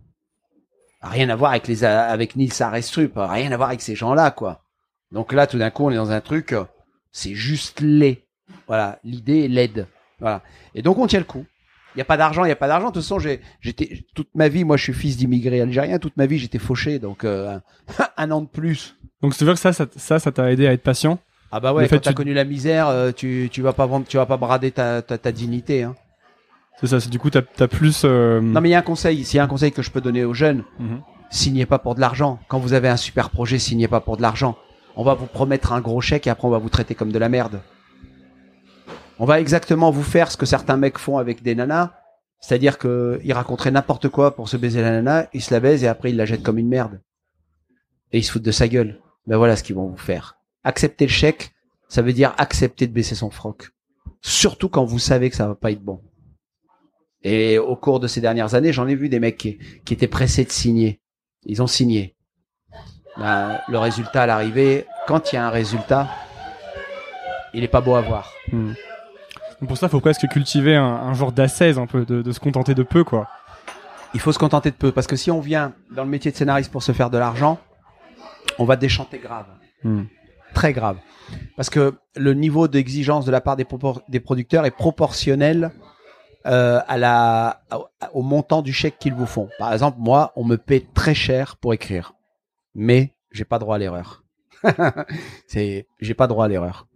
Rien 1.03 1.31
à 1.31 1.37
voir 1.37 1.53
avec 1.53 1.67
les, 1.67 1.83
avec 1.85 2.37
Nils 2.37 2.63
Arestrup, 2.63 3.13
rien 3.17 3.51
à 3.53 3.57
voir 3.57 3.71
avec 3.71 3.81
ces 3.81 3.95
gens-là, 3.95 4.31
quoi. 4.31 4.65
Donc 5.13 5.33
là, 5.33 5.47
tout 5.47 5.59
d'un 5.59 5.71
coup, 5.71 5.85
on 5.87 5.91
est 5.91 5.97
dans 5.97 6.11
un 6.11 6.21
truc, 6.21 6.53
euh, 6.53 6.65
c'est 7.11 7.35
juste 7.35 7.81
laid. 7.81 8.23
Voilà, 8.67 8.99
l'idée 9.03 9.45
est 9.45 9.49
laide. 9.49 9.87
Voilà. 10.21 10.43
Et 10.75 10.83
donc 10.83 10.99
on 10.99 11.07
tient 11.07 11.19
le 11.19 11.25
coup. 11.25 11.47
Il 11.95 11.99
n'y 11.99 12.03
a 12.03 12.05
pas 12.05 12.17
d'argent, 12.19 12.45
il 12.45 12.49
n'y 12.49 12.53
a 12.53 12.57
pas 12.57 12.69
d'argent. 12.69 12.89
De 12.89 12.93
toute 12.93 13.03
façon, 13.03 13.19
j'ai, 13.19 13.41
j'étais 13.61 14.05
toute 14.15 14.29
ma 14.35 14.49
vie, 14.49 14.63
moi, 14.63 14.77
je 14.77 14.85
suis 14.85 14.93
fils 14.93 15.17
d'immigrés 15.17 15.61
algériens. 15.61 15.99
Toute 15.99 16.17
ma 16.17 16.27
vie, 16.27 16.39
j'étais 16.39 16.59
fauché, 16.61 16.99
donc 17.01 17.25
euh, 17.25 17.59
un 18.17 18.31
an 18.31 18.43
de 18.43 18.47
plus. 18.47 18.97
Donc 19.23 19.35
c'est 19.35 19.45
vrai 19.45 19.55
que 19.55 19.61
ça, 19.61 19.73
ça, 19.73 19.87
ça, 19.97 20.19
ça 20.21 20.31
t'a 20.31 20.53
aidé 20.53 20.67
à 20.69 20.73
être 20.73 20.83
patient. 20.83 21.19
Ah 21.51 21.59
bah 21.61 21.73
ouais, 21.73 21.85
Le 21.85 21.89
quand 21.89 21.99
t'as 21.99 22.11
tu- 22.11 22.15
connu 22.15 22.33
la 22.35 22.45
misère, 22.45 23.13
tu 23.17 23.49
tu 23.51 23.61
vas 23.63 23.73
pas 23.73 23.87
vendre, 23.87 24.07
tu 24.07 24.19
vas 24.19 24.27
pas 24.27 24.37
brader 24.37 24.71
ta 24.71 25.03
ta, 25.03 25.19
ta 25.19 25.33
dignité. 25.33 25.83
Hein. 25.83 25.97
C'est 26.81 26.87
ça. 26.87 27.01
c'est- 27.01 27.11
Du 27.11 27.19
coup, 27.19 27.31
t'as 27.31 27.43
as 27.59 27.69
plus. 27.69 28.03
euh, 28.05 28.41
Non 28.41 28.61
mais 28.61 28.69
il 28.71 28.73
y 28.73 28.75
a 28.75 28.79
un 28.79 28.83
conseil. 28.83 29.25
S'il 29.25 29.37
y 29.37 29.41
a 29.41 29.45
un 29.45 29.49
conseil 29.49 29.73
que 29.73 29.83
je 29.83 29.91
peux 29.91 30.01
donner 30.01 30.25
aux 30.25 30.35
jeunes, 30.35 30.65
mhm. 30.79 31.03
signez 31.31 31.67
pas 31.67 31.79
pour 31.79 31.95
de 31.95 32.01
l'argent. 32.01 32.39
Quand 32.49 32.59
vous 32.59 32.73
avez 32.73 32.89
un 32.89 32.97
super 32.97 33.31
projet, 33.31 33.59
signez 33.59 33.89
pas 33.89 34.01
pour 34.01 34.17
de 34.17 34.23
l'argent. 34.23 34.57
On 34.97 35.05
va 35.05 35.15
vous 35.15 35.27
promettre 35.27 35.73
un 35.73 35.81
gros 35.81 36.01
chèque 36.01 36.27
et 36.27 36.31
après 36.31 36.49
on 36.49 36.51
va 36.51 36.59
vous 36.59 36.69
traiter 36.69 36.95
comme 36.95 37.13
de 37.13 37.19
la 37.19 37.29
merde. 37.29 37.61
On 39.19 39.25
va 39.27 39.41
exactement 39.41 39.91
vous 39.91 40.03
faire 40.03 40.31
ce 40.31 40.37
que 40.37 40.47
certains 40.47 40.77
mecs 40.77 40.99
font 40.99 41.19
avec 41.19 41.43
des 41.43 41.55
nanas. 41.55 41.93
C'est-à-dire 42.41 42.79
que 42.79 43.21
ils 43.23 43.33
raconteraient 43.35 43.71
n'importe 43.71 44.09
quoi 44.09 44.35
pour 44.35 44.49
se 44.49 44.57
baiser 44.57 44.81
la 44.81 44.91
nana, 44.93 45.29
ils 45.35 45.43
se 45.43 45.53
la 45.53 45.61
baisent 45.61 45.85
et 45.85 45.89
après 45.89 46.11
ils 46.11 46.17
la 46.17 46.25
jettent 46.25 46.43
comme 46.43 46.59
une 46.59 46.69
merde. 46.69 47.01
Et 48.13 48.19
ils 48.19 48.25
se 48.25 48.33
foutent 48.33 48.43
de 48.43 48.51
sa 48.51 48.67
gueule. 48.67 48.99
Ben 49.27 49.37
voilà 49.37 49.57
ce 49.57 49.63
qu'ils 49.63 49.77
vont 49.77 49.87
vous 49.89 49.97
faire. 49.99 50.39
Accepter 50.65 51.05
le 51.07 51.11
chèque, 51.13 51.53
ça 51.89 52.01
veut 52.03 52.15
dire 52.15 52.33
accepter 52.39 52.87
de 52.87 52.93
baisser 52.93 53.15
son 53.15 53.31
froc. 53.31 53.69
Surtout 54.23 54.69
quand 54.71 54.85
vous 54.85 54.99
savez 54.99 55.29
que 55.31 55.37
ça 55.37 55.47
va 55.49 55.55
pas 55.55 55.71
être 55.71 55.83
bon. 55.85 56.01
Et 57.23 57.59
au 57.59 57.77
cours 57.77 58.01
de 58.01 58.07
ces 58.07 58.21
dernières 58.21 58.55
années, 58.55 58.73
j'en 58.73 58.89
ai 58.89 58.95
vu 58.95 59.09
des 59.09 59.21
mecs 59.21 59.37
qui, 59.37 59.59
qui 59.85 59.95
étaient 59.95 60.09
pressés 60.09 60.45
de 60.45 60.51
signer. 60.51 61.01
Ils 61.45 61.63
ont 61.63 61.67
signé. 61.67 62.17
Ben, 63.17 63.61
le 63.69 63.79
résultat 63.79 64.23
à 64.23 64.27
l'arrivée, 64.27 64.87
quand 65.07 65.33
il 65.33 65.37
y 65.37 65.39
a 65.39 65.47
un 65.47 65.51
résultat, 65.51 66.09
il 67.53 67.63
est 67.63 67.69
pas 67.69 67.81
beau 67.81 67.95
à 67.95 68.01
voir. 68.01 68.33
Hmm. 68.53 68.73
Donc 69.61 69.69
pour 69.69 69.77
ça, 69.77 69.89
faut 69.89 70.01
presque 70.01 70.27
cultiver 70.29 70.77
un, 70.77 70.85
un 70.85 71.13
genre 71.13 71.33
d'assaise 71.33 71.79
un 71.79 71.87
peu, 71.87 72.07
de, 72.07 72.23
de 72.23 72.33
se 72.33 72.41
contenter 72.41 72.75
de 72.75 72.83
peu, 72.83 73.05
quoi. 73.05 73.29
Il 74.15 74.21
faut 74.21 74.33
se 74.33 74.39
contenter 74.39 74.71
de 74.71 74.77
peu 74.77 74.91
parce 74.91 75.07
que 75.07 75.17
si 75.17 75.31
on 75.31 75.41
vient 75.41 75.75
dans 75.95 76.05
le 76.05 76.11
métier 76.11 76.31
de 76.31 76.37
scénariste 76.37 76.73
pour 76.73 76.83
se 76.83 76.93
faire 76.93 77.11
de 77.11 77.19
l'argent, 77.19 77.59
on 78.59 78.65
va 78.65 78.77
déchanter 78.77 79.19
grave, 79.19 79.47
Hmm. 79.83 80.05
très 80.55 80.73
grave. 80.73 80.99
Parce 81.57 81.71
que 81.71 81.95
le 82.17 82.35
niveau 82.35 82.69
d'exigence 82.69 83.25
de 83.25 83.31
la 83.31 83.41
part 83.41 83.57
des 83.57 84.21
producteurs 84.21 84.67
est 84.67 84.71
proportionnel 84.71 85.71
euh, 86.47 86.81
à 86.89 86.97
la, 86.99 87.63
au- 88.15 88.23
montant 88.23 88.63
du 88.63 88.73
chèque 88.73 88.99
qu'ils 88.99 89.15
vous 89.15 89.27
font. 89.27 89.49
Par 89.59 89.73
exemple, 89.73 89.99
moi, 90.01 90.33
on 90.37 90.45
me 90.45 90.57
paie 90.57 90.85
très 90.95 91.15
cher 91.15 91.57
pour 91.57 91.75
écrire, 91.75 92.15
mais 92.75 93.15
j'ai 93.31 93.45
pas 93.45 93.59
droit 93.59 93.77
à 93.77 93.79
l'erreur. 93.79 94.25
C'est, 95.47 95.87
j'ai 96.01 96.15
pas 96.15 96.27
droit 96.27 96.45
à 96.47 96.49
l'erreur. 96.49 96.87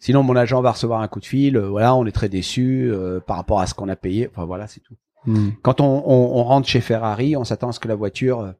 Sinon, 0.00 0.22
mon 0.22 0.36
agent 0.36 0.60
va 0.60 0.72
recevoir 0.72 1.00
un 1.00 1.08
coup 1.08 1.20
de 1.20 1.26
fil. 1.26 1.56
euh, 1.56 1.68
voilà, 1.68 1.94
on 1.94 2.06
est 2.06 2.12
très 2.12 2.28
déçu 2.28 2.88
euh, 2.92 3.20
par 3.20 3.36
rapport 3.36 3.60
à 3.60 3.66
ce 3.66 3.74
qu'on 3.74 3.88
a 3.88 3.96
payé. 3.96 4.28
Enfin 4.30 4.44
voilà, 4.44 4.66
c'est 4.68 4.80
tout. 4.80 4.94
Hmm. 5.26 5.50
Quand 5.62 5.80
on, 5.80 6.04
on, 6.06 6.38
on 6.38 6.44
rentre 6.44 6.68
chez 6.68 6.80
Ferrari, 6.80 7.36
on 7.36 7.42
s'attend 7.44 7.70
à 7.70 7.72
ce 7.72 7.80
que 7.80 7.88
la 7.88 7.96
voiture, 7.96 8.40
euh, 8.40 8.52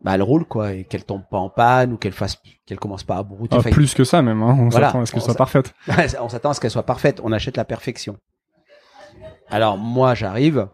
bah, 0.00 0.14
elle 0.14 0.22
roule 0.22 0.46
quoi, 0.46 0.72
et 0.72 0.84
qu'elle 0.84 1.04
tombe 1.04 1.22
pas 1.30 1.36
en 1.38 1.50
panne 1.50 1.92
ou 1.92 1.96
qu'elle 1.98 2.12
fasse, 2.14 2.38
qu'elle 2.64 2.78
commence 2.80 3.04
pas 3.04 3.16
à 3.18 3.22
brouter. 3.22 3.56
Ah, 3.62 3.62
plus 3.70 3.92
que 3.94 4.02
ça 4.04 4.22
même. 4.22 4.42
Hein. 4.42 4.56
On 4.58 4.68
Voilà. 4.70 4.86
s'attend 4.88 5.02
à 5.02 5.06
ce 5.06 5.12
qu'elle 5.12 5.22
soit 5.22 5.34
parfaite. 5.34 5.74
on 6.20 6.28
s'attend 6.30 6.50
à 6.50 6.54
ce 6.54 6.60
qu'elle 6.60 6.70
soit 6.70 6.82
parfaite. 6.84 7.20
On 7.22 7.32
achète 7.32 7.58
la 7.58 7.66
perfection. 7.66 8.16
Alors 9.52 9.76
moi, 9.76 10.14
j'arrive, 10.14 10.66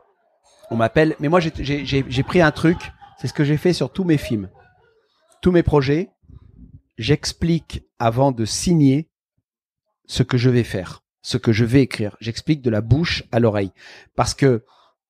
on 0.70 0.76
m'appelle, 0.76 1.16
mais 1.18 1.28
moi 1.28 1.40
j'ai- 1.40 2.22
pris 2.22 2.40
un 2.40 2.52
truc. 2.52 2.92
C'est 3.20 3.26
ce 3.26 3.32
que 3.32 3.42
j'ai 3.42 3.56
fait 3.56 3.72
sur 3.72 3.92
tous 3.92 4.04
mes 4.04 4.16
films, 4.18 4.48
tous 5.42 5.50
mes 5.50 5.64
projets. 5.64 6.10
J'explique 6.96 7.84
avant 7.98 8.30
de 8.30 8.44
signer 8.44 9.10
ce 10.06 10.22
que 10.22 10.38
je 10.38 10.48
vais 10.48 10.62
faire, 10.62 11.02
ce 11.22 11.36
que 11.36 11.52
je 11.52 11.64
vais 11.64 11.82
écrire. 11.82 12.16
J'explique 12.20 12.62
de 12.62 12.70
la 12.70 12.80
bouche 12.80 13.24
à 13.32 13.40
l'oreille, 13.40 13.72
parce 14.14 14.34
que 14.34 14.64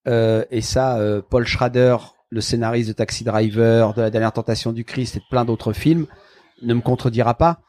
euh, 0.07 0.47
et 0.51 0.62
ça, 0.62 0.97
euh, 0.97 1.21
Paul 1.21 1.47
Schrader, 1.47 1.99
le 2.31 2.40
scénariste 2.40 2.88
de 2.88 2.95
Taxi 2.95 3.25
Driver, 3.25 3.92
de 3.92 4.01
La 4.01 4.09
Dernière 4.11 4.33
Tentation 4.33 4.73
du 4.73 4.85
Christ 4.87 5.16
et 5.16 5.23
plein 5.29 5.45
d'autres 5.45 5.75
films, 5.75 6.07
ne 6.62 6.73
me 6.73 6.81
contredira 6.81 7.35
pas. 7.35 7.61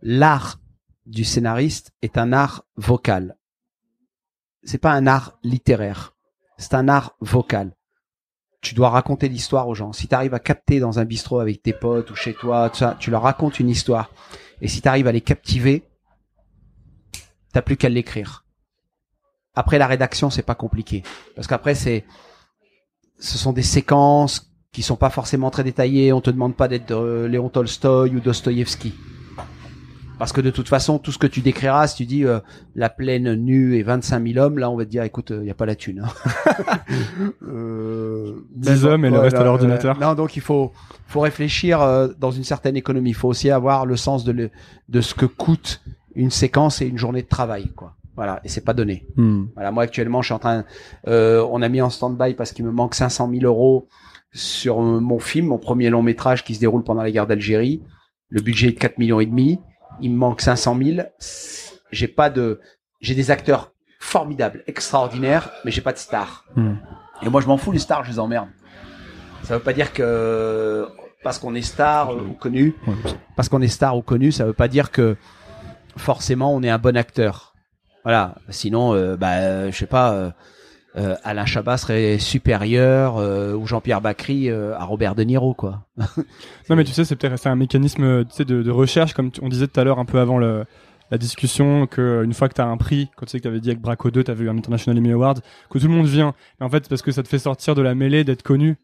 L'art 0.00 0.58
du 1.04 1.24
scénariste 1.24 1.92
est 2.00 2.16
un 2.16 2.32
art 2.32 2.64
vocal. 2.76 3.36
C'est 4.62 4.78
pas 4.78 4.92
un 4.92 5.06
art 5.06 5.38
littéraire. 5.42 6.14
C'est 6.58 6.74
un 6.74 6.88
art 6.88 7.16
vocal. 7.20 7.76
Tu 8.62 8.74
dois 8.74 8.90
raconter 8.90 9.28
l'histoire 9.28 9.68
aux 9.68 9.74
gens. 9.74 9.92
Si 9.92 10.08
tu 10.08 10.14
arrives 10.14 10.34
à 10.34 10.40
capter 10.40 10.80
dans 10.80 10.98
un 10.98 11.04
bistrot 11.04 11.40
avec 11.40 11.62
tes 11.62 11.72
potes 11.72 12.10
ou 12.10 12.16
chez 12.16 12.34
toi, 12.34 12.70
tu 12.98 13.10
leur 13.10 13.22
racontes 13.22 13.60
une 13.60 13.68
histoire. 13.68 14.10
Et 14.60 14.68
si 14.68 14.80
tu 14.80 14.88
arrives 14.88 15.06
à 15.06 15.12
les 15.12 15.20
captiver, 15.20 15.84
t'as 17.52 17.62
plus 17.62 17.76
qu'à 17.76 17.88
l'écrire. 17.88 18.44
Après 19.54 19.78
la 19.78 19.86
rédaction, 19.86 20.30
c'est 20.30 20.42
pas 20.42 20.54
compliqué. 20.54 21.02
Parce 21.34 21.46
qu'après, 21.46 21.74
c'est, 21.74 22.04
ce 23.18 23.38
sont 23.38 23.52
des 23.52 23.62
séquences 23.62 24.52
qui 24.72 24.82
sont 24.82 24.96
pas 24.96 25.10
forcément 25.10 25.50
très 25.50 25.64
détaillées. 25.64 26.12
On 26.12 26.20
te 26.20 26.30
demande 26.30 26.54
pas 26.54 26.68
d'être 26.68 26.92
euh, 26.92 27.28
Léon 27.28 27.48
Tolstoï 27.48 28.14
ou 28.14 28.20
Dostoïevski. 28.20 28.94
Parce 30.18 30.32
que 30.32 30.40
de 30.40 30.50
toute 30.50 30.68
façon, 30.68 30.98
tout 30.98 31.12
ce 31.12 31.18
que 31.18 31.26
tu 31.26 31.40
décriras, 31.42 31.86
si 31.88 31.96
tu 31.96 32.06
dis 32.06 32.24
euh, 32.24 32.40
la 32.74 32.88
plaine 32.88 33.34
nue 33.34 33.76
et 33.76 33.82
25 33.82 34.26
000 34.32 34.38
hommes, 34.44 34.58
là, 34.58 34.70
on 34.70 34.76
va 34.76 34.84
te 34.86 34.90
dire, 34.90 35.02
écoute, 35.02 35.30
il 35.30 35.40
n'y 35.42 35.50
a 35.50 35.54
pas 35.54 35.66
la 35.66 35.74
thune. 35.74 36.02
Hein. 36.04 36.54
euh, 37.42 38.34
Dix 38.54 38.84
hommes 38.84 39.04
et 39.04 39.10
le 39.10 39.18
reste 39.18 39.36
à 39.36 39.44
l'ordinateur. 39.44 39.98
non, 40.00 40.14
donc 40.14 40.36
il 40.36 40.42
faut, 40.42 40.72
faut 41.06 41.20
réfléchir 41.20 41.80
euh, 41.82 42.08
dans 42.18 42.30
une 42.30 42.44
certaine 42.44 42.76
économie. 42.76 43.10
Il 43.10 43.14
faut 43.14 43.28
aussi 43.28 43.50
avoir 43.50 43.86
le 43.86 43.96
sens 43.96 44.24
de, 44.24 44.32
le- 44.32 44.50
de 44.88 45.00
ce 45.00 45.14
que 45.14 45.26
coûte 45.26 45.82
une 46.14 46.30
séquence 46.30 46.80
et 46.80 46.86
une 46.86 46.98
journée 46.98 47.22
de 47.22 47.28
travail, 47.28 47.68
quoi. 47.74 47.94
Voilà, 48.16 48.40
et 48.44 48.48
c'est 48.48 48.64
pas 48.64 48.72
donné. 48.72 49.06
Hmm. 49.16 49.44
Voilà, 49.54 49.70
moi 49.72 49.82
actuellement, 49.82 50.22
je 50.22 50.26
suis 50.28 50.34
en 50.34 50.38
train. 50.38 50.64
euh, 51.06 51.46
on 51.50 51.60
a 51.60 51.68
mis 51.68 51.82
en 51.82 51.90
stand-by 51.90 52.32
parce 52.32 52.52
qu'il 52.52 52.64
me 52.64 52.70
manque 52.70 52.94
500 52.94 53.28
000 53.30 53.44
euros 53.44 53.88
sur 54.32 54.80
euh, 54.80 55.00
mon 55.00 55.18
film, 55.18 55.48
mon 55.48 55.58
premier 55.58 55.90
long 55.90 56.00
métrage 56.02 56.42
qui 56.42 56.54
se 56.54 56.60
déroule 56.60 56.82
pendant 56.82 57.02
la 57.02 57.10
guerre 57.10 57.26
d'Algérie. 57.26 57.82
Le 58.30 58.40
budget 58.40 58.68
est 58.68 58.72
de 58.72 58.78
4 58.78 58.96
millions 58.96 59.20
et 59.20 59.26
demi. 59.26 59.60
Il 60.00 60.10
me 60.12 60.16
manque 60.16 60.40
500 60.40 60.76
000. 60.82 61.06
J'ai 61.92 62.08
pas 62.08 62.30
de. 62.30 62.60
J'ai 63.00 63.14
des 63.14 63.30
acteurs 63.30 63.72
formidables, 64.00 64.62
extraordinaires, 64.66 65.50
mais 65.64 65.70
j'ai 65.70 65.80
pas 65.80 65.92
de 65.92 65.98
stars. 65.98 66.44
Hmm. 66.54 66.74
Et 67.22 67.28
moi, 67.28 67.40
je 67.40 67.46
m'en 67.46 67.56
fous 67.56 67.72
les 67.72 67.78
stars, 67.78 68.04
je 68.04 68.10
les 68.10 68.18
emmerde. 68.18 68.48
Ça 69.42 69.54
veut 69.54 69.62
pas 69.62 69.72
dire 69.72 69.92
que 69.92 70.86
parce 71.22 71.38
qu'on 71.38 71.54
est 71.54 71.62
star 71.62 72.14
ou 72.16 72.32
connu, 72.34 72.74
Ouais. 72.86 72.94
parce 73.36 73.48
qu'on 73.48 73.60
est 73.62 73.68
star 73.68 73.96
ou 73.96 74.02
connu, 74.02 74.32
ça 74.32 74.44
veut 74.44 74.52
pas 74.52 74.68
dire 74.68 74.90
que 74.90 75.16
forcément 75.96 76.54
on 76.54 76.62
est 76.62 76.68
un 76.70 76.78
bon 76.78 76.96
acteur. 76.96 77.54
Voilà. 78.04 78.36
Sinon, 78.50 78.94
euh, 78.94 79.16
bah, 79.16 79.32
euh, 79.38 79.70
je 79.72 79.76
sais 79.76 79.86
pas, 79.86 80.12
euh, 80.12 80.30
euh, 80.96 81.14
Alain 81.24 81.44
Chabat 81.46 81.76
serait 81.76 82.18
supérieur 82.18 83.16
euh, 83.18 83.54
ou 83.54 83.66
Jean-Pierre 83.66 84.00
Bacry 84.00 84.48
euh, 84.50 84.74
à 84.76 84.84
Robert 84.84 85.14
De 85.14 85.22
Niro, 85.22 85.52
quoi. 85.54 85.86
Non, 86.70 86.76
mais 86.76 86.84
tu 86.84 86.92
sais, 86.92 87.04
c'est 87.04 87.16
peut-être 87.16 87.38
c'est 87.38 87.48
un 87.48 87.56
mécanisme 87.56 88.24
tu 88.24 88.34
sais, 88.34 88.44
de, 88.44 88.62
de 88.62 88.70
recherche, 88.70 89.12
comme 89.14 89.30
on 89.42 89.48
disait 89.48 89.66
tout 89.68 89.78
à 89.78 89.84
l'heure 89.84 89.98
un 89.98 90.04
peu 90.06 90.18
avant 90.18 90.38
le, 90.38 90.64
la 91.10 91.18
discussion, 91.18 91.86
que 91.86 92.22
une 92.24 92.32
fois 92.34 92.48
que 92.48 92.54
tu 92.54 92.60
as 92.60 92.66
un 92.66 92.76
prix, 92.76 93.10
quand 93.16 93.26
tu 93.26 93.32
sais 93.32 93.38
que 93.38 93.42
tu 93.42 93.48
avais 93.48 93.60
dit 93.60 93.68
avec 93.70 93.80
Braco 93.80 94.10
2, 94.10 94.24
tu 94.24 94.30
avais 94.30 94.44
eu 94.44 94.48
un 94.50 94.56
International 94.56 94.98
Emmy 94.98 95.12
Award, 95.12 95.40
que 95.70 95.78
tout 95.78 95.86
le 95.86 95.92
monde 95.94 96.06
vient. 96.06 96.34
Mais 96.60 96.66
en 96.66 96.70
fait, 96.70 96.84
c'est 96.84 96.88
parce 96.88 97.02
que 97.02 97.12
ça 97.12 97.22
te 97.22 97.28
fait 97.28 97.38
sortir 97.38 97.74
de 97.74 97.82
la 97.82 97.94
mêlée, 97.94 98.24
d'être 98.24 98.42
connu. 98.42 98.76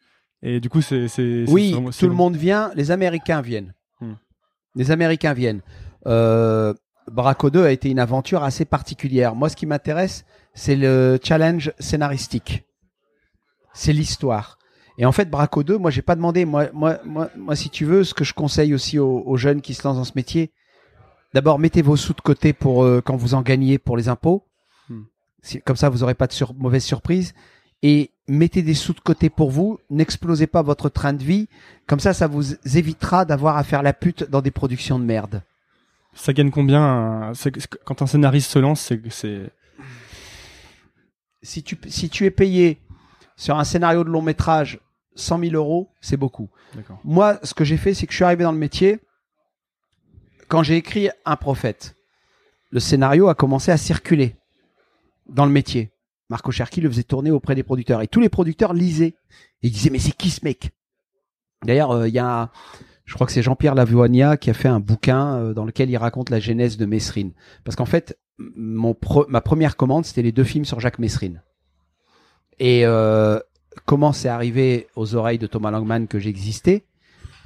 Et 0.43 0.61
du 0.61 0.69
coup, 0.69 0.83
c'est. 0.83 1.09
c'est- 1.09 1.47
c'est 1.47 1.53
Oui, 1.53 1.73
vraiment- 1.73 1.91
tout 1.91 2.09
le 2.09 2.15
monde 2.15 2.37
vient. 2.37 2.71
Les 2.75 2.91
Américains 2.91 3.41
viennent. 3.41 3.73
Hmm. 4.01 4.15
Les 4.75 4.91
Américains 4.91 5.33
viennent. 5.35 5.61
Euh, 6.07 6.75
Braco 7.11 7.51
2 7.51 7.65
a 7.65 7.71
été 7.73 7.91
une 7.91 7.99
aventure 7.99 8.43
assez 8.45 8.65
particulière. 8.65 9.35
Moi, 9.35 9.49
ce 9.49 9.57
qui 9.57 9.67
m'intéresse, 9.67 10.25
c'est 10.55 10.77
le 10.77 11.19
challenge 11.23 11.73
scénaristique. 11.79 12.65
C'est 13.75 13.93
l'histoire. 13.93 14.59
Et 14.99 15.07
en 15.07 15.13
fait, 15.13 15.31
Braco 15.31 15.63
2, 15.63 15.79
moi, 15.79 15.91
j'ai 15.91 16.03
pas 16.03 16.15
demandé. 16.17 16.45
Moi, 16.45 16.69
moi, 16.75 16.99
moi, 17.05 17.31
moi, 17.37 17.57
si 17.57 17.71
tu 17.71 17.85
veux, 17.87 18.05
ce 18.05 18.13
que 18.15 18.25
je 18.25 18.35
conseille 18.35 18.75
aussi 18.75 18.99
aux, 18.99 19.23
aux 19.27 19.37
jeunes 19.37 19.63
qui 19.63 19.73
se 19.75 19.83
lancent 19.87 19.97
dans 19.97 20.05
ce 20.05 20.13
métier, 20.15 20.51
d'abord, 21.33 21.59
mettez 21.59 21.81
vos 21.81 21.97
sous 21.97 22.13
de 22.13 22.21
côté 22.21 22.53
pour 22.53 22.85
euh, 22.85 23.01
quand 23.01 23.17
vous 23.17 23.33
en 23.35 23.41
gagnez 23.43 23.79
pour 23.79 23.97
les 23.97 24.09
impôts. 24.11 24.45
Hmm. 24.91 25.03
Comme 25.65 25.77
ça, 25.77 25.89
vous 25.89 26.03
aurez 26.03 26.15
pas 26.15 26.27
de 26.27 26.33
sur- 26.33 26.55
mauvaise 26.55 26.85
surprise. 26.85 27.33
Et 27.83 28.11
mettez 28.29 28.63
des 28.63 28.75
sous 28.75 28.93
de 28.93 29.01
côté 29.01 29.31
pour 29.31 29.51
vous. 29.51 29.81
N'explosez 29.89 30.47
pas 30.47 30.61
votre 30.63 30.89
train 30.91 31.15
de 31.15 31.23
vie. 31.25 31.49
Comme 31.87 31.99
ça, 31.99 32.13
ça 32.13 32.27
vous 32.27 32.55
évitera 32.77 33.25
d'avoir 33.25 33.57
à 33.57 33.65
faire 33.65 33.83
la 33.83 33.95
pute 33.95 34.29
dans 34.31 34.43
des 34.43 34.51
productions 34.53 34.99
de 34.99 35.05
merde. 35.05 35.43
Ça 36.15 36.35
gagne 36.35 36.51
combien 36.51 36.83
un- 36.83 37.35
c'est- 37.35 37.51
Quand 37.87 38.03
un 38.03 38.07
scénariste 38.07 38.51
se 38.51 38.59
lance, 38.59 38.93
c'est 39.11 39.51
Si 41.43 41.63
tu, 41.63 41.79
si 41.89 42.09
tu 42.09 42.25
es 42.25 42.31
payé 42.31 42.81
sur 43.37 43.59
un 43.59 43.65
scénario 43.65 44.05
de 44.05 44.09
long 44.09 44.23
métrage 44.23 44.81
100 45.17 45.39
000 45.41 45.55
euros, 45.55 45.91
c'est 46.01 46.17
beaucoup. 46.17 46.49
Moi, 47.05 47.39
ce 47.43 47.55
que 47.55 47.65
j'ai 47.65 47.77
fait, 47.77 47.95
c'est 47.95 48.07
que 48.07 48.13
je 48.13 48.17
suis 48.17 48.25
arrivé 48.25 48.45
dans 48.45 48.53
le 48.53 48.59
métier. 48.59 49.01
Quand 50.49 50.63
j'ai 50.63 50.77
écrit 50.77 51.09
Un 51.25 51.37
prophète, 51.37 51.97
le 52.71 52.81
scénario 52.81 53.29
a 53.29 53.35
commencé 53.35 53.71
à 53.71 53.77
circuler 53.77 54.37
dans 55.29 55.45
le 55.47 55.53
métier. 55.53 55.93
Marco 56.31 56.51
Cherki 56.51 56.81
le 56.81 56.89
faisait 56.89 57.03
tourner 57.03 57.31
auprès 57.31 57.55
des 57.55 57.63
producteurs. 57.63 58.01
Et 58.01 58.09
tous 58.09 58.21
les 58.21 58.29
producteurs 58.29 58.73
lisaient. 58.73 59.15
Et 59.63 59.69
ils 59.69 59.71
disaient, 59.71 59.91
mais 59.91 59.99
c'est 59.99 60.17
qui 60.17 60.31
ce 60.31 60.41
mec? 60.45 60.71
D'ailleurs, 61.65 61.91
euh, 61.91 62.09
il 62.09 62.15
y 62.15 62.19
a, 62.19 62.51
je 63.05 63.15
crois 63.15 63.27
que 63.27 63.33
c'est 63.33 63.43
Jean-Pierre 63.43 63.75
Lavoigna 63.75 64.37
qui 64.37 64.51
a 64.51 64.55
fait 64.55 64.69
un 64.69 64.81
bouquin 64.81 65.37
euh, 65.37 65.55
dans 65.55 65.65
lequel 65.65 65.91
il 65.91 65.97
raconte 65.97 66.31
la 66.31 66.41
genèse 66.41 66.77
de 66.79 66.87
Mesrine. 66.87 67.33
Parce 67.65 67.77
qu'en 67.77 67.85
fait, 67.85 68.19
ma 68.39 69.41
première 69.41 69.77
commande, 69.77 70.05
c'était 70.05 70.23
les 70.23 70.33
deux 70.33 70.45
films 70.45 70.65
sur 70.65 70.81
Jacques 70.81 70.99
Mesrine. 70.99 71.43
Et 72.59 72.85
euh, 72.85 73.39
comment 73.87 74.13
c'est 74.13 74.29
arrivé 74.29 74.89
aux 74.97 75.15
oreilles 75.15 75.39
de 75.39 75.47
Thomas 75.47 75.71
Langman 75.71 76.07
que 76.07 76.19
j'existais? 76.19 76.85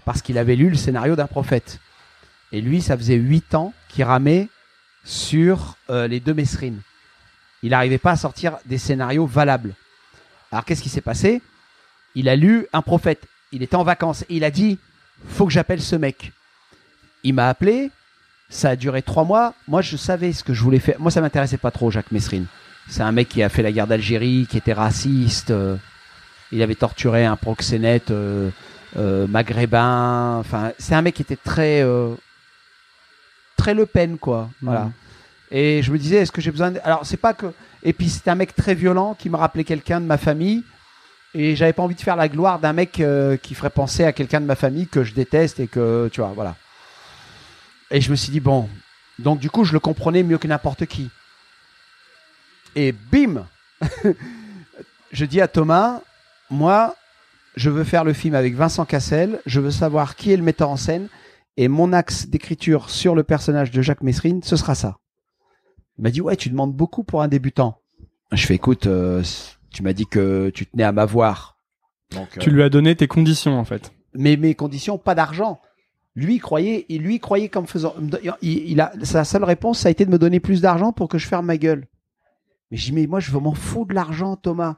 Parce 0.04 0.22
qu'il 0.22 0.38
avait 0.38 0.56
lu 0.56 0.70
le 0.70 0.76
scénario 0.76 1.16
d'un 1.16 1.26
prophète. 1.26 1.80
Et 2.52 2.60
lui, 2.60 2.80
ça 2.80 2.96
faisait 2.96 3.16
huit 3.16 3.54
ans 3.54 3.72
qu'il 3.88 4.04
ramait 4.04 4.48
sur 5.04 5.76
euh, 5.90 6.06
les 6.06 6.20
deux 6.20 6.34
Mesrines. 6.34 6.80
Il 7.62 7.70
n'arrivait 7.70 7.98
pas 7.98 8.12
à 8.12 8.16
sortir 8.16 8.58
des 8.66 8.78
scénarios 8.78 9.26
valables. 9.26 9.74
Alors 10.52 10.64
qu'est-ce 10.64 10.82
qui 10.82 10.88
s'est 10.88 11.00
passé? 11.00 11.42
Il 12.14 12.28
a 12.28 12.36
lu 12.36 12.66
un 12.72 12.82
prophète. 12.82 13.26
Il 13.52 13.62
était 13.62 13.76
en 13.76 13.84
vacances 13.84 14.24
il 14.28 14.44
a 14.44 14.50
dit 14.50 14.78
faut 15.28 15.46
que 15.46 15.52
j'appelle 15.52 15.80
ce 15.80 15.96
mec. 15.96 16.32
Il 17.22 17.34
m'a 17.34 17.48
appelé. 17.48 17.90
Ça 18.48 18.70
a 18.70 18.76
duré 18.76 19.02
trois 19.02 19.24
mois. 19.24 19.54
Moi, 19.66 19.82
je 19.82 19.96
savais 19.96 20.32
ce 20.32 20.44
que 20.44 20.54
je 20.54 20.62
voulais 20.62 20.78
faire. 20.78 20.96
Moi, 20.98 21.10
ça 21.10 21.20
m'intéressait 21.20 21.56
pas 21.56 21.70
trop, 21.70 21.90
Jacques 21.90 22.12
Mesrine. 22.12 22.46
C'est 22.88 23.02
un 23.02 23.12
mec 23.12 23.28
qui 23.28 23.42
a 23.42 23.48
fait 23.48 23.62
la 23.62 23.72
guerre 23.72 23.86
d'Algérie, 23.86 24.46
qui 24.48 24.56
était 24.56 24.72
raciste. 24.72 25.50
euh, 25.50 25.76
il 26.52 26.62
avait 26.62 26.76
torturé 26.76 27.24
un 27.24 27.34
proxénète 27.34 28.12
euh, 28.12 28.50
euh, 28.96 29.26
maghrébin. 29.26 30.36
Enfin, 30.38 30.70
c'est 30.78 30.94
un 30.94 31.02
mec 31.02 31.14
qui 31.14 31.22
était 31.22 31.36
très 31.36 31.84
très 33.56 33.74
Le 33.74 33.86
Pen, 33.86 34.18
quoi. 34.18 34.50
Voilà. 34.62 34.84
Mhm. 34.84 34.92
Et 35.50 35.82
je 35.82 35.90
me 35.90 35.98
disais, 35.98 36.16
est-ce 36.18 36.32
que 36.32 36.40
j'ai 36.40 36.50
besoin 36.50 36.72
de... 36.72 36.80
Alors, 36.84 37.04
c'est 37.04 37.16
pas 37.16 37.34
que... 37.34 37.46
Et 37.82 37.92
puis, 37.92 38.08
c'était 38.08 38.30
un 38.30 38.34
mec 38.36 38.54
très 38.54 38.74
violent 38.74 39.16
qui 39.18 39.30
me 39.30 39.36
rappelait 39.36 39.64
quelqu'un 39.64 40.00
de 40.00 40.06
ma 40.06 40.18
famille. 40.18 40.62
Et 41.34 41.56
j'avais 41.56 41.72
pas 41.72 41.82
envie 41.82 41.94
de 41.94 42.00
faire 42.00 42.16
la 42.16 42.28
gloire 42.28 42.60
d'un 42.60 42.72
mec 42.72 43.02
qui 43.42 43.54
ferait 43.54 43.70
penser 43.70 44.04
à 44.04 44.12
quelqu'un 44.12 44.40
de 44.40 44.46
ma 44.46 44.54
famille 44.54 44.86
que 44.86 45.02
je 45.02 45.14
déteste 45.14 45.58
et 45.58 45.66
que, 45.66 46.08
tu 46.12 46.20
vois, 46.20 46.32
voilà. 46.34 46.54
Et 47.90 48.00
je 48.00 48.10
me 48.10 48.16
suis 48.16 48.32
dit, 48.32 48.40
bon. 48.40 48.68
Donc, 49.18 49.38
du 49.38 49.50
coup, 49.50 49.64
je 49.64 49.72
le 49.72 49.80
comprenais 49.80 50.22
mieux 50.22 50.38
que 50.38 50.48
n'importe 50.48 50.86
qui. 50.86 51.08
Et 52.74 52.92
bim 52.92 53.46
Je 55.12 55.24
dis 55.24 55.40
à 55.40 55.48
Thomas, 55.48 56.02
moi, 56.50 56.94
je 57.56 57.70
veux 57.70 57.84
faire 57.84 58.04
le 58.04 58.12
film 58.12 58.34
avec 58.34 58.54
Vincent 58.54 58.84
Cassel. 58.84 59.40
Je 59.46 59.60
veux 59.60 59.70
savoir 59.70 60.16
qui 60.16 60.32
est 60.32 60.36
le 60.36 60.42
metteur 60.42 60.68
en 60.68 60.76
scène. 60.76 61.08
Et 61.56 61.68
mon 61.68 61.92
axe 61.92 62.26
d'écriture 62.28 62.90
sur 62.90 63.14
le 63.14 63.22
personnage 63.22 63.70
de 63.70 63.80
Jacques 63.80 64.02
Mesrine, 64.02 64.42
ce 64.42 64.56
sera 64.56 64.74
ça. 64.74 64.98
Il 65.98 66.02
m'a 66.02 66.10
dit, 66.10 66.20
ouais, 66.20 66.36
tu 66.36 66.50
demandes 66.50 66.74
beaucoup 66.74 67.02
pour 67.02 67.22
un 67.22 67.28
débutant. 67.28 67.80
Je 68.32 68.44
fais, 68.44 68.56
écoute, 68.56 68.86
euh, 68.86 69.22
tu 69.72 69.82
m'as 69.82 69.94
dit 69.94 70.06
que 70.06 70.50
tu 70.50 70.66
tenais 70.66 70.82
à 70.82 70.92
m'avoir. 70.92 71.56
Donc, 72.10 72.38
Tu 72.38 72.50
euh, 72.50 72.52
lui 72.52 72.62
as 72.62 72.68
donné 72.68 72.94
tes 72.94 73.06
conditions 73.08 73.58
en 73.58 73.64
fait. 73.64 73.92
mais 74.14 74.36
mes 74.36 74.54
conditions, 74.54 74.98
pas 74.98 75.14
d'argent. 75.14 75.60
Lui 76.16 76.38
croyait, 76.38 76.86
il 76.88 77.02
lui 77.02 77.20
croyait 77.20 77.50
comme 77.50 77.66
faisant, 77.66 77.94
il, 78.40 78.80
a 78.80 78.90
sa 79.02 79.24
seule 79.24 79.44
réponse, 79.44 79.80
ça 79.80 79.88
a 79.88 79.90
été 79.90 80.06
de 80.06 80.10
me 80.10 80.18
donner 80.18 80.40
plus 80.40 80.62
d'argent 80.62 80.90
pour 80.90 81.08
que 81.08 81.18
je 81.18 81.26
ferme 81.26 81.44
ma 81.44 81.58
gueule. 81.58 81.86
Mais 82.70 82.78
j'ai 82.78 82.86
dit, 82.86 82.92
mais 82.92 83.06
moi 83.06 83.20
je 83.20 83.36
m'en 83.36 83.52
fous 83.52 83.84
de 83.84 83.92
l'argent, 83.92 84.34
Thomas. 84.34 84.76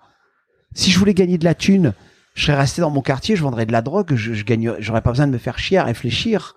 Si 0.74 0.90
je 0.90 0.98
voulais 0.98 1.14
gagner 1.14 1.38
de 1.38 1.44
la 1.44 1.54
thune, 1.54 1.94
je 2.34 2.44
serais 2.44 2.58
resté 2.58 2.80
dans 2.80 2.90
mon 2.90 3.02
quartier, 3.02 3.36
je 3.36 3.42
vendrais 3.42 3.66
de 3.66 3.72
la 3.72 3.82
drogue, 3.82 4.16
je, 4.16 4.34
je 4.34 4.44
j'aurais 4.80 5.00
pas 5.00 5.10
besoin 5.10 5.28
de 5.28 5.32
me 5.32 5.38
faire 5.38 5.60
chier 5.60 5.78
à 5.78 5.84
réfléchir. 5.84 6.56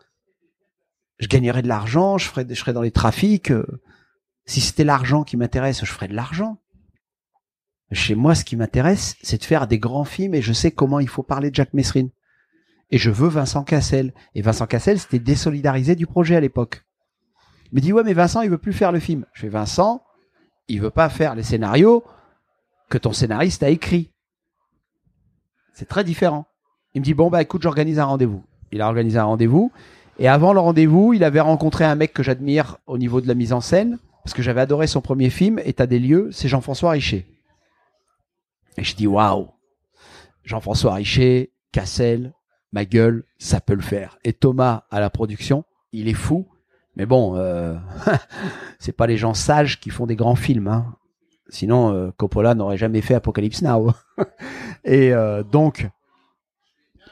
Je 1.19 1.27
gagnerais 1.27 1.61
de 1.61 1.67
l'argent, 1.67 2.17
je 2.17 2.27
ferais, 2.27 2.47
je 2.49 2.55
serais 2.55 2.73
dans 2.73 2.81
les 2.81 2.91
trafics. 2.91 3.51
euh. 3.51 3.65
Si 4.45 4.61
c'était 4.61 4.83
l'argent 4.83 5.23
qui 5.23 5.37
m'intéresse, 5.37 5.85
je 5.85 5.91
ferais 5.91 6.07
de 6.07 6.15
l'argent. 6.15 6.57
Chez 7.91 8.15
moi, 8.15 8.33
ce 8.33 8.43
qui 8.43 8.55
m'intéresse, 8.55 9.15
c'est 9.21 9.37
de 9.37 9.43
faire 9.43 9.67
des 9.67 9.77
grands 9.77 10.05
films 10.05 10.33
et 10.33 10.41
je 10.41 10.53
sais 10.53 10.71
comment 10.71 10.99
il 10.99 11.07
faut 11.07 11.23
parler 11.23 11.51
de 11.51 11.55
Jacques 11.55 11.73
Messrine. 11.73 12.09
Et 12.91 12.97
je 12.97 13.09
veux 13.09 13.29
Vincent 13.29 13.63
Cassel. 13.63 14.13
Et 14.35 14.41
Vincent 14.41 14.67
Cassel, 14.67 14.99
c'était 14.99 15.19
désolidarisé 15.19 15.95
du 15.95 16.05
projet 16.05 16.35
à 16.35 16.41
l'époque. 16.41 16.83
Il 17.71 17.75
me 17.75 17.81
dit, 17.81 17.93
ouais, 17.93 18.03
mais 18.03 18.13
Vincent, 18.13 18.41
il 18.41 18.49
veut 18.49 18.57
plus 18.57 18.73
faire 18.73 18.91
le 18.91 18.99
film. 18.99 19.25
Je 19.33 19.41
fais, 19.41 19.49
Vincent, 19.49 20.03
il 20.67 20.81
veut 20.81 20.89
pas 20.89 21.09
faire 21.09 21.35
les 21.35 21.43
scénarios 21.43 22.03
que 22.89 22.97
ton 22.97 23.13
scénariste 23.13 23.63
a 23.63 23.69
écrit. 23.69 24.11
C'est 25.73 25.87
très 25.87 26.03
différent. 26.03 26.47
Il 26.93 27.01
me 27.01 27.05
dit, 27.05 27.13
bon, 27.13 27.29
bah, 27.29 27.41
écoute, 27.41 27.61
j'organise 27.61 27.99
un 27.99 28.05
rendez-vous. 28.05 28.43
Il 28.73 28.81
a 28.81 28.87
organisé 28.87 29.17
un 29.17 29.23
rendez-vous. 29.23 29.71
Et 30.19 30.27
avant 30.27 30.51
le 30.53 30.59
rendez-vous, 30.59 31.13
il 31.13 31.23
avait 31.23 31.39
rencontré 31.39 31.85
un 31.85 31.95
mec 31.95 32.13
que 32.13 32.23
j'admire 32.23 32.77
au 32.85 32.97
niveau 32.97 33.21
de 33.21 33.27
la 33.27 33.33
mise 33.33 33.53
en 33.53 33.61
scène, 33.61 33.97
parce 34.23 34.33
que 34.33 34.41
j'avais 34.41 34.61
adoré 34.61 34.87
son 34.87 35.01
premier 35.01 35.29
film, 35.29 35.59
État 35.63 35.87
des 35.87 35.99
lieux, 35.99 36.29
c'est 36.31 36.49
Jean-François 36.49 36.91
Richer. 36.91 37.25
Et 38.77 38.83
je 38.83 38.95
dis, 38.95 39.07
waouh, 39.07 39.49
Jean-François 40.43 40.95
Richer, 40.95 41.53
Cassel, 41.71 42.33
ma 42.71 42.85
gueule, 42.85 43.25
ça 43.37 43.61
peut 43.61 43.73
le 43.73 43.81
faire. 43.81 44.17
Et 44.23 44.33
Thomas 44.33 44.83
à 44.91 44.99
la 44.99 45.09
production, 45.09 45.65
il 45.91 46.07
est 46.07 46.13
fou. 46.13 46.47
Mais 46.95 47.05
bon, 47.05 47.35
euh, 47.35 47.75
c'est 48.79 48.91
pas 48.91 49.07
les 49.07 49.17
gens 49.17 49.33
sages 49.33 49.79
qui 49.79 49.89
font 49.89 50.05
des 50.05 50.15
grands 50.15 50.35
films. 50.35 50.67
Hein. 50.67 50.95
Sinon, 51.51 51.93
euh, 51.93 52.11
Coppola 52.15 52.55
n'aurait 52.55 52.77
jamais 52.77 53.01
fait 53.01 53.13
Apocalypse 53.13 53.61
Now. 53.61 53.93
et 54.85 55.13
euh, 55.13 55.43
donc, 55.43 55.87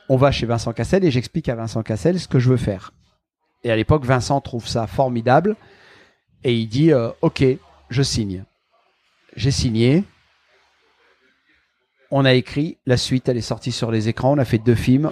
on 0.08 0.16
va 0.16 0.32
chez 0.32 0.46
Vincent 0.46 0.74
Cassel 0.74 1.04
et 1.04 1.12
j'explique 1.12 1.50
à 1.50 1.56
Vincent 1.56 1.84
Cassel 1.84 2.20
ce 2.20 2.28
que 2.28 2.40
je 2.40 2.50
veux 2.50 2.58
faire. 2.58 2.94
Et 3.64 3.72
à 3.72 3.76
l'époque, 3.76 4.06
Vincent 4.06 4.40
trouve 4.40 4.66
ça 4.66 4.88
formidable 4.88 5.58
et 6.46 6.56
il 6.56 6.68
dit 6.68 6.94
euh, 6.94 7.10
Ok, 7.22 7.44
je 7.90 8.02
signe. 8.02 8.46
J'ai 9.36 9.52
signé. 9.52 10.06
On 12.10 12.26
a 12.26 12.34
écrit, 12.34 12.78
la 12.86 12.98
suite, 12.98 13.30
elle 13.30 13.38
est 13.38 13.42
sortie 13.42 13.72
sur 13.72 13.92
les 13.92 14.08
écrans. 14.08 14.32
On 14.32 14.38
a 14.38 14.46
fait 14.46 14.58
deux 14.58 14.74
films 14.74 15.12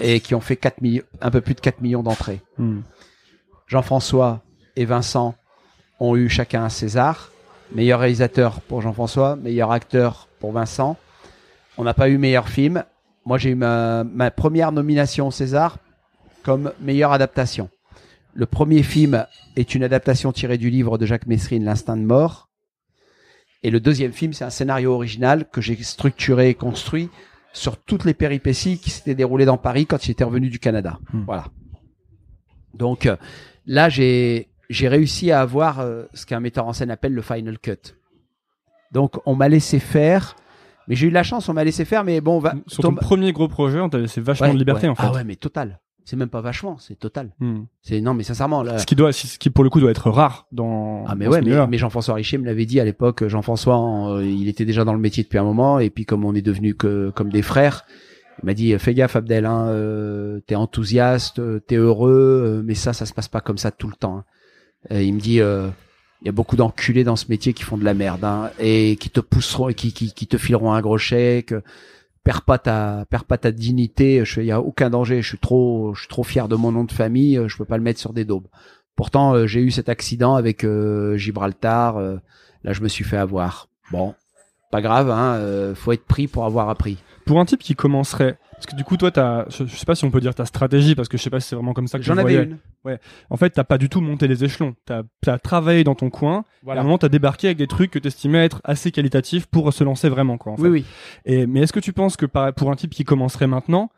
et 0.00 0.20
qui 0.20 0.34
ont 0.34 0.40
fait 0.40 0.56
4 0.56 0.80
millions, 0.80 1.02
un 1.20 1.30
peu 1.30 1.40
plus 1.40 1.54
de 1.54 1.60
4 1.60 1.80
millions 1.80 2.02
d'entrées. 2.02 2.40
Hmm. 2.56 2.80
Jean-François 3.66 4.42
et 4.76 4.84
Vincent 4.84 5.34
ont 6.00 6.16
eu 6.16 6.28
chacun 6.28 6.64
un 6.64 6.68
César. 6.68 7.30
Meilleur 7.74 8.00
réalisateur 8.00 8.60
pour 8.62 8.80
Jean-François, 8.80 9.36
meilleur 9.36 9.72
acteur 9.72 10.28
pour 10.40 10.52
Vincent. 10.52 10.96
On 11.76 11.84
n'a 11.84 11.94
pas 11.94 12.08
eu 12.08 12.16
meilleur 12.16 12.48
film. 12.48 12.84
Moi, 13.26 13.36
j'ai 13.36 13.50
eu 13.50 13.54
ma, 13.54 14.04
ma 14.04 14.30
première 14.30 14.72
nomination 14.72 15.26
au 15.26 15.30
César 15.30 15.76
comme 16.42 16.72
meilleure 16.80 17.12
adaptation. 17.12 17.68
Le 18.32 18.46
premier 18.46 18.82
film 18.82 19.26
est 19.56 19.74
une 19.74 19.82
adaptation 19.82 20.32
tirée 20.32 20.58
du 20.58 20.70
livre 20.70 20.96
de 20.96 21.04
Jacques 21.04 21.26
Messrine, 21.26 21.64
L'instinct 21.64 21.96
de 21.96 22.02
mort. 22.02 22.48
Et 23.62 23.70
le 23.70 23.80
deuxième 23.80 24.12
film, 24.12 24.32
c'est 24.32 24.44
un 24.44 24.50
scénario 24.50 24.94
original 24.94 25.48
que 25.50 25.60
j'ai 25.60 25.76
structuré 25.82 26.50
et 26.50 26.54
construit 26.54 27.10
sur 27.52 27.76
toutes 27.76 28.04
les 28.04 28.14
péripéties 28.14 28.78
qui 28.78 28.90
s'étaient 28.90 29.14
déroulées 29.14 29.44
dans 29.44 29.56
Paris 29.56 29.86
quand 29.86 30.06
il 30.06 30.12
était 30.12 30.24
revenu 30.24 30.48
du 30.48 30.58
Canada. 30.58 30.98
Hmm. 31.12 31.24
Voilà. 31.24 31.46
Donc 32.74 33.06
euh, 33.06 33.16
là, 33.66 33.88
j'ai 33.88 34.48
j'ai 34.70 34.88
réussi 34.88 35.30
à 35.30 35.40
avoir 35.40 35.80
euh, 35.80 36.04
ce 36.14 36.26
qu'un 36.26 36.40
metteur 36.40 36.66
en 36.66 36.72
scène 36.72 36.90
appelle 36.90 37.14
le 37.14 37.22
final 37.22 37.58
cut. 37.58 37.94
Donc 38.92 39.20
on 39.26 39.34
m'a 39.34 39.48
laissé 39.48 39.78
faire, 39.78 40.36
mais 40.86 40.94
j'ai 40.94 41.06
eu 41.06 41.10
de 41.10 41.14
la 41.14 41.22
chance, 41.22 41.48
on 41.48 41.54
m'a 41.54 41.64
laissé 41.64 41.84
faire, 41.84 42.04
mais 42.04 42.20
bon, 42.20 42.38
va, 42.38 42.54
Sur 42.66 42.82
ton 42.82 42.94
premier 42.94 43.32
gros 43.32 43.48
projet, 43.48 43.80
on 43.80 43.88
t'a 43.88 43.98
laissé 43.98 44.20
vachement 44.20 44.48
Ouais, 44.48 44.52
de 44.54 44.58
liberté 44.58 44.86
ouais. 44.86 44.92
en 44.92 44.94
fait. 44.94 45.02
Ah 45.06 45.12
ouais, 45.12 45.24
mais 45.24 45.36
total. 45.36 45.80
C'est 46.08 46.16
même 46.16 46.30
pas 46.30 46.40
vachement, 46.40 46.78
c'est 46.78 46.98
total. 46.98 47.34
Hmm. 47.38 47.64
C'est 47.82 48.00
non, 48.00 48.14
mais 48.14 48.22
sincèrement 48.22 48.62
là. 48.62 48.78
Ce 48.78 48.86
qui 48.86 48.94
doit, 48.94 49.12
ce 49.12 49.36
qui 49.36 49.50
pour 49.50 49.62
le 49.62 49.68
coup 49.68 49.78
doit 49.78 49.90
être 49.90 50.08
rare 50.08 50.46
dans. 50.52 51.04
Ah 51.06 51.14
mais 51.14 51.26
dans 51.26 51.32
ouais, 51.32 51.42
mais, 51.42 51.66
mais 51.66 51.76
Jean-François 51.76 52.14
Richer 52.14 52.38
me 52.38 52.46
l'avait 52.46 52.64
dit 52.64 52.80
à 52.80 52.84
l'époque. 52.86 53.28
Jean-François, 53.28 54.14
euh, 54.14 54.24
il 54.24 54.48
était 54.48 54.64
déjà 54.64 54.84
dans 54.86 54.94
le 54.94 55.00
métier 55.00 55.22
depuis 55.22 55.36
un 55.36 55.44
moment, 55.44 55.78
et 55.80 55.90
puis 55.90 56.06
comme 56.06 56.24
on 56.24 56.34
est 56.34 56.40
devenu 56.40 56.74
que 56.74 57.10
comme 57.14 57.28
des 57.28 57.42
frères, 57.42 57.84
il 58.42 58.46
m'a 58.46 58.54
dit 58.54 58.78
fais 58.78 58.94
gaffe 58.94 59.16
Abdel, 59.16 59.44
hein, 59.44 59.66
euh, 59.68 60.40
t'es 60.46 60.54
enthousiaste, 60.54 61.40
euh, 61.40 61.60
t'es 61.60 61.76
heureux, 61.76 62.42
euh, 62.42 62.62
mais 62.64 62.74
ça, 62.74 62.94
ça 62.94 63.04
se 63.04 63.12
passe 63.12 63.28
pas 63.28 63.42
comme 63.42 63.58
ça 63.58 63.70
tout 63.70 63.88
le 63.88 63.94
temps. 63.94 64.16
hein. 64.16 64.24
Euh, 64.92 65.02
il 65.02 65.12
me 65.12 65.20
dit 65.20 65.42
euh, 65.42 65.68
il 66.22 66.26
y 66.26 66.28
a 66.30 66.32
beaucoup 66.32 66.56
d'enculés 66.56 67.04
dans 67.04 67.16
ce 67.16 67.26
métier 67.28 67.52
qui 67.52 67.64
font 67.64 67.76
de 67.76 67.84
la 67.84 67.92
merde 67.92 68.24
hein, 68.24 68.48
et 68.58 68.96
qui 68.96 69.10
te 69.10 69.20
pousseront 69.20 69.68
et 69.68 69.74
qui, 69.74 69.92
qui, 69.92 70.14
qui 70.14 70.26
te 70.26 70.38
fileront 70.38 70.72
un 70.72 70.80
gros 70.80 70.96
chèque. 70.96 71.52
Perds 72.24 72.42
pas 72.42 72.58
ta, 72.58 73.04
perds 73.08 73.24
pas 73.24 73.38
ta 73.38 73.52
dignité. 73.52 74.22
Il 74.36 74.44
y 74.44 74.50
a 74.52 74.60
aucun 74.60 74.90
danger. 74.90 75.22
Je 75.22 75.28
suis 75.28 75.38
trop, 75.38 75.94
je 75.94 76.00
suis 76.00 76.08
trop 76.08 76.24
fier 76.24 76.48
de 76.48 76.56
mon 76.56 76.72
nom 76.72 76.84
de 76.84 76.92
famille. 76.92 77.38
euh, 77.38 77.48
Je 77.48 77.56
peux 77.56 77.64
pas 77.64 77.76
le 77.78 77.82
mettre 77.82 78.00
sur 78.00 78.12
des 78.12 78.24
daubes. 78.24 78.46
Pourtant, 78.96 79.34
euh, 79.34 79.46
j'ai 79.46 79.60
eu 79.60 79.70
cet 79.70 79.88
accident 79.88 80.34
avec 80.34 80.64
euh, 80.64 81.16
Gibraltar. 81.16 81.98
là, 82.00 82.72
je 82.72 82.80
me 82.82 82.88
suis 82.88 83.04
fait 83.04 83.16
avoir. 83.16 83.68
Bon, 83.92 84.14
pas 84.70 84.82
grave. 84.82 85.10
Hein, 85.10 85.74
faut 85.74 85.92
être 85.92 86.04
pris 86.04 86.26
pour 86.26 86.44
avoir 86.44 86.68
appris. 86.68 86.98
pour 87.24 87.40
un 87.40 87.44
type 87.44 87.60
qui 87.60 87.74
commencerait, 87.74 88.38
parce 88.58 88.66
que 88.66 88.76
du 88.76 88.84
coup, 88.84 88.96
toi, 88.96 89.10
je, 89.48 89.64
je 89.66 89.76
sais 89.76 89.86
pas 89.86 89.94
si 89.94 90.04
on 90.04 90.10
peut 90.10 90.20
dire 90.20 90.34
ta 90.34 90.44
stratégie, 90.44 90.94
parce 90.94 91.08
que 91.08 91.16
je 91.16 91.22
sais 91.22 91.30
pas 91.30 91.40
si 91.40 91.48
c'est 91.48 91.54
vraiment 91.56 91.72
comme 91.74 91.86
ça 91.88 91.98
que 91.98 92.04
J'en 92.04 92.14
avais 92.18 92.22
voyais. 92.22 92.44
une. 92.84 92.98
En 93.30 93.36
fait, 93.36 93.50
t'as 93.50 93.64
pas 93.64 93.78
du 93.78 93.88
tout 93.88 94.00
monté 94.00 94.26
les 94.28 94.44
échelons. 94.44 94.74
T'as 94.84 95.02
as 95.26 95.38
travaillé 95.38 95.84
dans 95.84 95.94
ton 95.94 96.10
coin. 96.10 96.44
Et 96.66 96.70
à 96.70 96.80
un 96.80 96.82
moment, 96.82 96.98
t'as 96.98 97.08
débarqué 97.08 97.48
avec 97.48 97.58
des 97.58 97.66
trucs 97.66 97.90
que 97.90 97.98
t'estimais 97.98 98.44
être 98.44 98.60
assez 98.64 98.90
qualitatifs 98.90 99.46
pour 99.46 99.72
se 99.72 99.84
lancer 99.84 100.08
vraiment, 100.08 100.38
quoi. 100.38 100.52
En 100.52 100.56
fait. 100.56 100.62
Oui, 100.62 100.68
oui. 100.68 100.84
Et, 101.24 101.46
mais 101.46 101.60
est-ce 101.60 101.72
que 101.72 101.80
tu 101.80 101.92
penses 101.92 102.16
que 102.16 102.26
par- 102.26 102.52
pour 102.54 102.70
un 102.70 102.76
type 102.76 102.90
qui 102.90 103.04
commencerait 103.04 103.46
maintenant, 103.46 103.90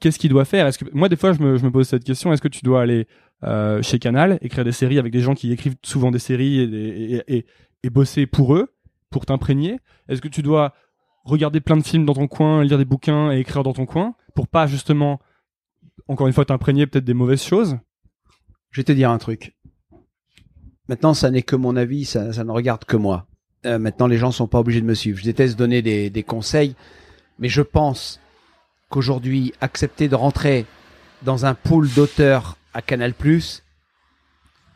qu'est-ce 0.00 0.18
qu'il 0.18 0.30
doit 0.30 0.44
faire? 0.44 0.66
Est-ce 0.66 0.78
que 0.78 0.84
moi 0.92 1.08
des 1.08 1.16
fois 1.16 1.32
je 1.32 1.40
me, 1.42 1.56
je 1.56 1.64
me 1.64 1.70
pose 1.70 1.88
cette 1.88 2.04
question 2.04 2.32
Est-ce 2.32 2.42
que 2.42 2.48
tu 2.48 2.62
dois 2.64 2.82
aller 2.82 3.06
euh, 3.44 3.82
chez 3.82 3.98
Canal 3.98 4.38
écrire 4.42 4.64
des 4.64 4.72
séries 4.72 4.98
avec 4.98 5.12
des 5.12 5.20
gens 5.20 5.34
qui 5.34 5.50
écrivent 5.52 5.76
souvent 5.82 6.10
des 6.10 6.18
séries 6.20 6.60
et, 6.60 6.66
des- 6.68 7.22
et, 7.26 7.36
et, 7.38 7.46
et 7.82 7.90
bosser 7.90 8.26
pour 8.26 8.54
eux, 8.54 8.72
pour 9.10 9.26
t'imprégner? 9.26 9.80
Est-ce 10.08 10.20
que 10.20 10.28
tu 10.28 10.42
dois 10.42 10.74
regarder 11.24 11.60
plein 11.60 11.76
de 11.76 11.82
films 11.82 12.06
dans 12.06 12.14
ton 12.14 12.28
coin, 12.28 12.64
lire 12.64 12.78
des 12.78 12.84
bouquins 12.84 13.32
et 13.32 13.40
écrire 13.40 13.62
dans 13.62 13.72
ton 13.72 13.86
coin 13.86 14.14
pour 14.34 14.48
pas 14.48 14.66
justement 14.66 15.20
encore 16.08 16.26
une 16.26 16.32
fois 16.32 16.44
t'imprégner 16.44 16.86
peut-être 16.86 17.04
des 17.04 17.14
mauvaises 17.14 17.42
choses 17.42 17.78
Je 18.70 18.80
vais 18.80 18.84
te 18.84 18.92
dire 18.92 19.10
un 19.10 19.18
truc. 19.18 19.54
Maintenant, 20.88 21.14
ça 21.14 21.30
n'est 21.30 21.42
que 21.42 21.56
mon 21.56 21.76
avis, 21.76 22.04
ça, 22.04 22.32
ça 22.32 22.42
ne 22.42 22.50
regarde 22.50 22.84
que 22.84 22.96
moi. 22.96 23.26
Euh, 23.64 23.78
maintenant, 23.78 24.06
les 24.06 24.18
gens 24.18 24.32
sont 24.32 24.48
pas 24.48 24.58
obligés 24.58 24.80
de 24.80 24.86
me 24.86 24.94
suivre. 24.94 25.18
Je 25.18 25.24
déteste 25.24 25.56
donner 25.56 25.82
des, 25.82 26.10
des 26.10 26.22
conseils, 26.22 26.74
mais 27.38 27.48
je 27.48 27.62
pense 27.62 28.20
qu'aujourd'hui, 28.88 29.52
accepter 29.60 30.08
de 30.08 30.16
rentrer 30.16 30.66
dans 31.22 31.46
un 31.46 31.54
pool 31.54 31.88
d'auteurs 31.90 32.56
à 32.74 32.82
Canal+, 32.82 33.14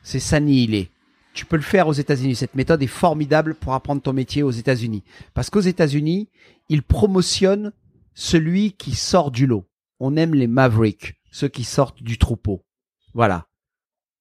c'est 0.02 0.20
s'annihiler. 0.20 0.90
Tu 1.34 1.44
peux 1.44 1.56
le 1.56 1.62
faire 1.62 1.88
aux 1.88 1.92
États-Unis. 1.92 2.36
Cette 2.36 2.54
méthode 2.54 2.82
est 2.82 2.86
formidable 2.86 3.54
pour 3.54 3.74
apprendre 3.74 4.00
ton 4.00 4.12
métier 4.12 4.42
aux 4.42 4.52
États-Unis. 4.52 5.02
Parce 5.34 5.50
qu'aux 5.50 5.60
États-Unis, 5.60 6.28
ils 6.68 6.82
promotionnent 6.82 7.72
celui 8.14 8.72
qui 8.72 8.94
sort 8.94 9.30
du 9.30 9.46
lot. 9.46 9.68
On 9.98 10.16
aime 10.16 10.34
les 10.34 10.46
mavericks, 10.46 11.16
ceux 11.30 11.48
qui 11.48 11.64
sortent 11.64 12.02
du 12.02 12.18
troupeau. 12.18 12.64
Voilà. 13.12 13.48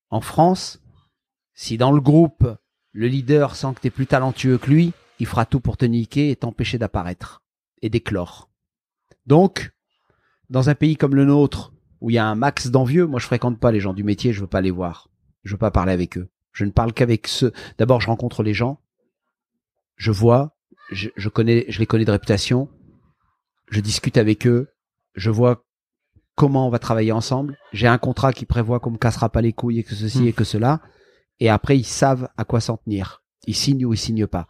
En 0.10 0.22
France, 0.22 0.82
si 1.54 1.78
dans 1.78 1.92
le 1.92 2.02
groupe, 2.02 2.48
le 2.92 3.08
leader 3.08 3.56
sent 3.56 3.74
que 3.76 3.82
t'es 3.82 3.90
plus 3.92 4.08
talentueux 4.08 4.58
que 4.58 4.70
lui, 4.70 4.94
il 5.20 5.28
fera 5.28 5.46
tout 5.46 5.60
pour 5.60 5.78
te 5.78 5.86
niquer 5.86 6.32
et 6.32 6.36
t'empêcher 6.36 6.80
d'apparaître 6.80 7.44
et 7.84 7.90
d'éclore. 7.90 8.50
Donc, 9.28 9.72
dans 10.50 10.70
un 10.70 10.76
pays 10.76 10.96
comme 10.96 11.16
le 11.16 11.26
nôtre, 11.26 11.74
où 12.02 12.10
il 12.10 12.16
y 12.16 12.20
a 12.20 12.26
un 12.26 12.36
max 12.36 12.68
d'envieux, 12.68 13.06
moi 13.06 13.20
je 13.20 13.26
fréquente 13.26 13.60
pas 13.60 13.72
les 13.72 13.80
gens 13.80 13.94
du 13.94 14.04
métier, 14.04 14.34
je 14.34 14.42
veux 14.42 14.48
pas 14.48 14.62
les 14.62 14.72
voir. 14.72 15.10
Je 15.44 15.54
veux 15.54 15.58
pas 15.58 15.72
parler 15.72 15.94
avec 15.94 16.18
eux. 16.18 16.30
Je 16.54 16.66
ne 16.66 16.72
parle 16.72 16.94
qu'avec 16.94 17.28
ceux. 17.28 17.52
D'abord, 17.78 18.00
je 18.02 18.08
rencontre 18.08 18.44
les 18.44 18.54
gens, 18.54 18.80
je 19.96 20.12
vois, 20.12 20.56
je, 20.92 21.10
je 21.16 21.30
connais, 21.30 21.66
je 21.70 21.80
les 21.80 21.86
connais 21.86 22.06
de 22.06 22.12
réputation, 22.12 22.70
je 23.70 23.80
discute 23.82 24.18
avec 24.18 24.46
eux, 24.48 24.70
je 25.16 25.30
vois 25.30 25.66
comment 26.36 26.68
on 26.68 26.70
va 26.70 26.80
travailler 26.80 27.12
ensemble. 27.12 27.58
J'ai 27.72 27.88
un 27.88 27.98
contrat 27.98 28.34
qui 28.34 28.46
prévoit 28.46 28.80
qu'on 28.80 28.92
me 28.92 28.98
cassera 28.98 29.30
pas 29.30 29.42
les 29.42 29.54
couilles 29.54 29.80
et 29.80 29.84
que 29.84 29.96
ceci 29.96 30.20
Hmm. 30.22 30.28
et 30.28 30.34
que 30.34 30.44
cela. 30.44 30.82
Et 31.40 31.50
après, 31.50 31.78
ils 31.78 31.84
savent 31.86 32.30
à 32.38 32.46
quoi 32.46 32.60
s'en 32.60 32.78
tenir. 32.78 33.24
Ils 33.48 33.56
signent 33.56 33.86
ou 33.86 33.94
ils 33.94 33.98
signent 33.98 34.28
pas. 34.28 34.48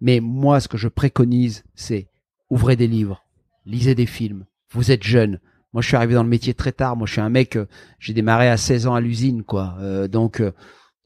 Mais 0.00 0.20
moi, 0.20 0.60
ce 0.60 0.68
que 0.68 0.78
je 0.78 0.88
préconise, 0.88 1.64
c'est 1.74 2.08
ouvrez 2.50 2.76
des 2.76 2.86
livres, 2.88 3.22
lisez 3.64 3.94
des 3.94 4.06
films. 4.06 4.46
Vous 4.70 4.90
êtes 4.90 5.02
jeune. 5.04 5.40
Moi, 5.72 5.82
je 5.82 5.88
suis 5.88 5.96
arrivé 5.96 6.14
dans 6.14 6.22
le 6.22 6.28
métier 6.28 6.54
très 6.54 6.72
tard. 6.72 6.96
Moi, 6.96 7.06
je 7.06 7.12
suis 7.12 7.20
un 7.20 7.28
mec. 7.30 7.56
euh, 7.56 7.66
J'ai 7.98 8.12
démarré 8.12 8.48
à 8.48 8.56
16 8.56 8.86
ans 8.86 8.94
à 8.94 9.00
l'usine, 9.00 9.42
quoi. 9.44 9.76
Euh, 9.80 10.08
donc, 10.08 10.40
euh, 10.40 10.52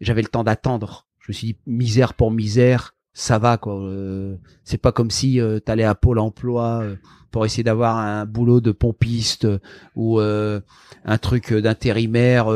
j'avais 0.00 0.22
le 0.22 0.28
temps 0.28 0.44
d'attendre. 0.44 1.06
Je 1.18 1.32
me 1.32 1.34
suis 1.34 1.46
dit 1.48 1.58
misère 1.66 2.14
pour 2.14 2.30
misère, 2.30 2.94
ça 3.12 3.38
va, 3.38 3.56
quoi. 3.56 3.74
Euh, 3.82 4.37
c'est 4.62 4.78
pas 4.78 4.92
comme 4.92 5.11
si 5.11 5.40
euh, 5.40 5.58
t'allais 5.58 5.84
à 5.84 5.94
Pôle 5.96 6.20
Emploi 6.20 6.82
euh, 6.82 6.96
pour 7.32 7.44
essayer 7.44 7.64
d'avoir 7.64 7.96
un 7.96 8.24
boulot 8.24 8.61
de 8.61 8.70
pompiste 8.70 9.44
euh, 9.44 9.58
ou 9.96 10.20
euh, 10.20 10.61
un 11.04 11.18
truc 11.18 11.52
d'intérimaire, 11.52 12.46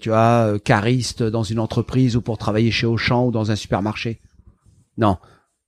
tu 0.00 0.10
vois, 0.10 0.58
cariste 0.62 1.22
dans 1.22 1.42
une 1.42 1.58
entreprise 1.58 2.16
ou 2.16 2.20
pour 2.20 2.36
travailler 2.36 2.70
chez 2.70 2.86
Auchan 2.86 3.26
ou 3.26 3.30
dans 3.30 3.50
un 3.50 3.56
supermarché. 3.56 4.20
Non, 4.98 5.18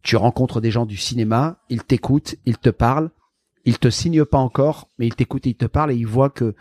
tu 0.02 0.16
rencontres 0.16 0.60
des 0.60 0.70
gens 0.70 0.84
du 0.84 0.96
cinéma, 0.96 1.58
ils 1.70 1.82
t'écoutent, 1.82 2.37
ils 2.44 2.58
te 2.58 2.70
parlent, 2.70 3.10
ils 3.64 3.78
te 3.78 3.88
signent 3.88 4.24
pas 4.24 4.38
encore, 4.38 4.90
mais 4.98 5.06
ils 5.06 5.14
t'écoutent 5.14 5.46
ils 5.46 5.54
te 5.54 5.64
parlent 5.64 5.92
et 5.92 5.96
ils 5.96 6.06
voient 6.06 6.30
que 6.30 6.54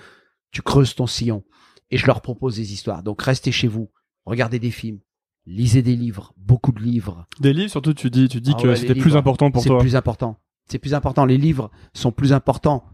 tu 0.52 0.62
creuses 0.62 0.96
ton 0.96 1.08
sillon. 1.08 1.44
Et 1.92 1.98
je 1.98 2.08
leur 2.08 2.22
propose 2.22 2.56
des 2.56 2.72
histoires. 2.72 3.04
Donc 3.04 3.22
restez 3.22 3.52
chez 3.52 3.68
vous, 3.68 3.90
regardez 4.26 4.60
des 4.60 4.72
films, 4.72 5.00
lisez 5.46 5.82
des 5.82 5.96
livres, 5.96 6.34
beaucoup 6.38 6.72
de 6.72 6.80
livres. 6.82 7.28
Des 7.40 7.54
livres 7.54 7.72
surtout 7.72 7.94
tu 7.94 8.10
dis 8.10 8.28
tu 8.30 8.42
dis 8.42 8.54
Ah 8.58 8.62
que 8.62 8.68
ouais, 8.70 8.76
c'était 8.76 8.96
plus 8.96 9.16
important 9.16 9.52
pour 9.52 9.62
C'est 9.64 9.70
toi. 9.70 9.80
plus 9.80 9.96
important. 9.96 10.38
C'est 10.70 10.80
plus 10.80 10.94
important. 10.94 11.26
Les 11.26 11.38
livres 11.38 11.72
sont 11.94 12.12
plus 12.12 12.32
importants 12.34 12.86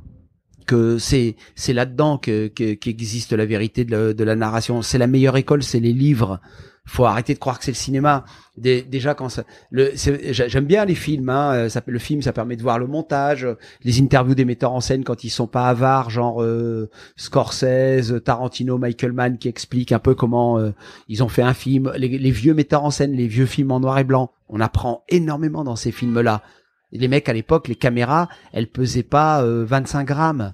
que 0.66 0.98
c'est 0.98 1.36
c'est 1.56 1.74
là-dedans 1.74 2.18
que 2.18 2.48
que- 2.48 2.74
qu'existe 2.74 3.34
la 3.34 3.46
vérité 3.46 3.86
de 3.86 3.92
la, 3.92 4.14
de 4.14 4.24
la 4.24 4.36
narration. 4.36 4.82
C'est 4.82 4.98
la 4.98 5.08
meilleure 5.08 5.38
école, 5.38 5.64
c'est 5.64 5.80
les 5.80 5.94
livres. 5.94 6.40
Faut 6.90 7.06
arrêter 7.06 7.36
de 7.36 7.40
croire 7.40 7.60
que 7.60 7.66
c'est 7.66 7.72
le 7.72 7.76
cinéma. 7.76 8.26
Dé- 8.58 8.82
déjà 8.82 9.14
quand 9.14 9.28
j'aime 9.72 10.66
bien 10.66 10.86
les 10.86 10.96
films. 10.96 11.30
Hein, 11.30 11.54
euh, 11.54 11.70
le 11.86 12.00
film, 12.00 12.24
ça 12.24 12.34
permet 12.34 12.56
de 12.56 12.64
voir 12.64 12.80
le 12.80 12.88
montage, 12.88 13.46
euh, 13.46 13.58
les 13.84 14.02
interviews 14.02 14.34
des 14.34 14.44
metteurs 14.44 14.74
en 14.74 14.82
scène 14.82 15.04
quand 15.04 15.24
ils 15.24 15.30
sont 15.30 15.46
pas 15.46 15.68
avares, 15.68 16.10
genre 16.10 16.42
euh, 16.42 16.90
Scorsese, 17.16 18.16
Tarantino, 18.26 18.80
Michael 18.80 19.14
Mann, 19.14 19.38
qui 19.38 19.48
expliquent 19.48 19.92
un 19.92 20.00
peu 20.00 20.16
comment 20.16 20.58
euh, 20.58 20.72
ils 21.08 21.24
ont 21.24 21.30
fait 21.30 21.44
un 21.44 21.54
film. 21.54 21.92
Les, 21.96 22.32
vieux 22.32 22.56
metteurs 22.56 22.84
en 22.84 22.92
scène, 22.92 23.14
les 23.14 23.28
vieux 23.28 23.46
films 23.46 23.72
en 23.72 23.80
noir 23.80 24.00
et 24.00 24.04
blanc. 24.04 24.32
On 24.50 24.60
apprend 24.60 25.04
énormément 25.10 25.64
dans 25.64 25.76
ces 25.76 25.92
films-là. 25.92 26.42
Les 26.92 27.08
mecs 27.08 27.30
à 27.30 27.34
l'époque, 27.34 27.68
les 27.68 27.76
caméras, 27.76 28.30
elles 28.52 28.68
pesaient 28.68 29.04
pas 29.04 29.44
euh, 29.44 29.64
25 29.64 30.06
grammes. 30.06 30.54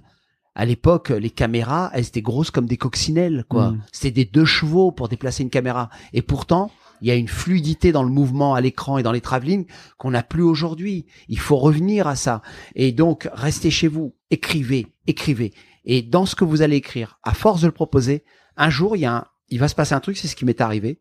À 0.55 0.65
l'époque, 0.65 1.09
les 1.09 1.29
caméras, 1.29 1.91
elles 1.93 2.07
étaient 2.07 2.21
grosses 2.21 2.49
comme 2.49 2.65
des 2.65 2.77
coccinelles, 2.77 3.45
quoi. 3.49 3.71
Mm. 3.71 3.81
C'était 3.91 4.23
des 4.23 4.25
deux 4.25 4.45
chevaux 4.45 4.91
pour 4.91 5.09
déplacer 5.09 5.43
une 5.43 5.49
caméra. 5.49 5.89
Et 6.13 6.21
pourtant, 6.21 6.71
il 7.01 7.07
y 7.07 7.11
a 7.11 7.15
une 7.15 7.27
fluidité 7.27 7.91
dans 7.91 8.03
le 8.03 8.09
mouvement 8.09 8.55
à 8.55 8.61
l'écran 8.61 8.97
et 8.97 9.03
dans 9.03 9.11
les 9.11 9.21
travelling 9.21 9.65
qu'on 9.97 10.11
n'a 10.11 10.23
plus 10.23 10.43
aujourd'hui. 10.43 11.05
Il 11.27 11.39
faut 11.39 11.57
revenir 11.57 12.07
à 12.07 12.15
ça. 12.15 12.41
Et 12.73 12.93
donc, 12.93 13.29
restez 13.33 13.69
chez 13.69 13.87
vous, 13.87 14.15
écrivez, 14.31 14.87
écrivez. 15.07 15.53
Et 15.83 16.01
dans 16.01 16.25
ce 16.25 16.35
que 16.35 16.45
vous 16.45 16.61
allez 16.61 16.77
écrire, 16.77 17.19
à 17.23 17.33
force 17.33 17.61
de 17.61 17.67
le 17.67 17.73
proposer, 17.73 18.23
un 18.57 18.69
jour, 18.69 18.95
il 18.95 19.01
y 19.01 19.05
a 19.05 19.17
un, 19.17 19.25
il 19.49 19.59
va 19.59 19.67
se 19.67 19.75
passer 19.75 19.93
un 19.93 19.99
truc, 19.99 20.17
c'est 20.17 20.27
ce 20.27 20.35
qui 20.35 20.45
m'est 20.45 20.61
arrivé. 20.61 20.99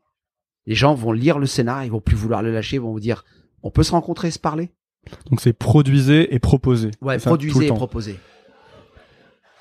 Les 0.66 0.74
gens 0.74 0.94
vont 0.94 1.12
lire 1.12 1.38
le 1.38 1.46
scénar, 1.46 1.84
ils 1.84 1.90
vont 1.90 2.00
plus 2.00 2.16
vouloir 2.16 2.42
le 2.42 2.52
lâcher, 2.52 2.76
ils 2.76 2.82
vont 2.82 2.92
vous 2.92 3.00
dire, 3.00 3.24
on 3.62 3.70
peut 3.70 3.82
se 3.82 3.92
rencontrer, 3.92 4.30
se 4.30 4.38
parler. 4.38 4.70
Donc 5.30 5.40
c'est 5.40 5.52
produisez 5.52 6.34
et 6.34 6.38
proposez. 6.38 6.90
Ouais, 7.02 7.18
produisez 7.18 7.66
et 7.66 7.68
temps. 7.68 7.88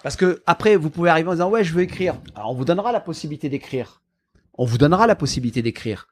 Parce 0.03 0.17
que 0.17 0.43
après, 0.45 0.75
vous 0.75 0.89
pouvez 0.89 1.09
arriver 1.09 1.29
en 1.29 1.33
disant 1.33 1.49
ouais, 1.49 1.63
je 1.63 1.73
veux 1.73 1.81
écrire. 1.81 2.15
Alors 2.35 2.51
on 2.51 2.53
vous 2.53 2.65
donnera 2.65 2.91
la 2.91 2.99
possibilité 2.99 3.49
d'écrire. 3.49 4.01
On 4.53 4.65
vous 4.65 4.77
donnera 4.77 5.07
la 5.07 5.15
possibilité 5.15 5.61
d'écrire. 5.61 6.07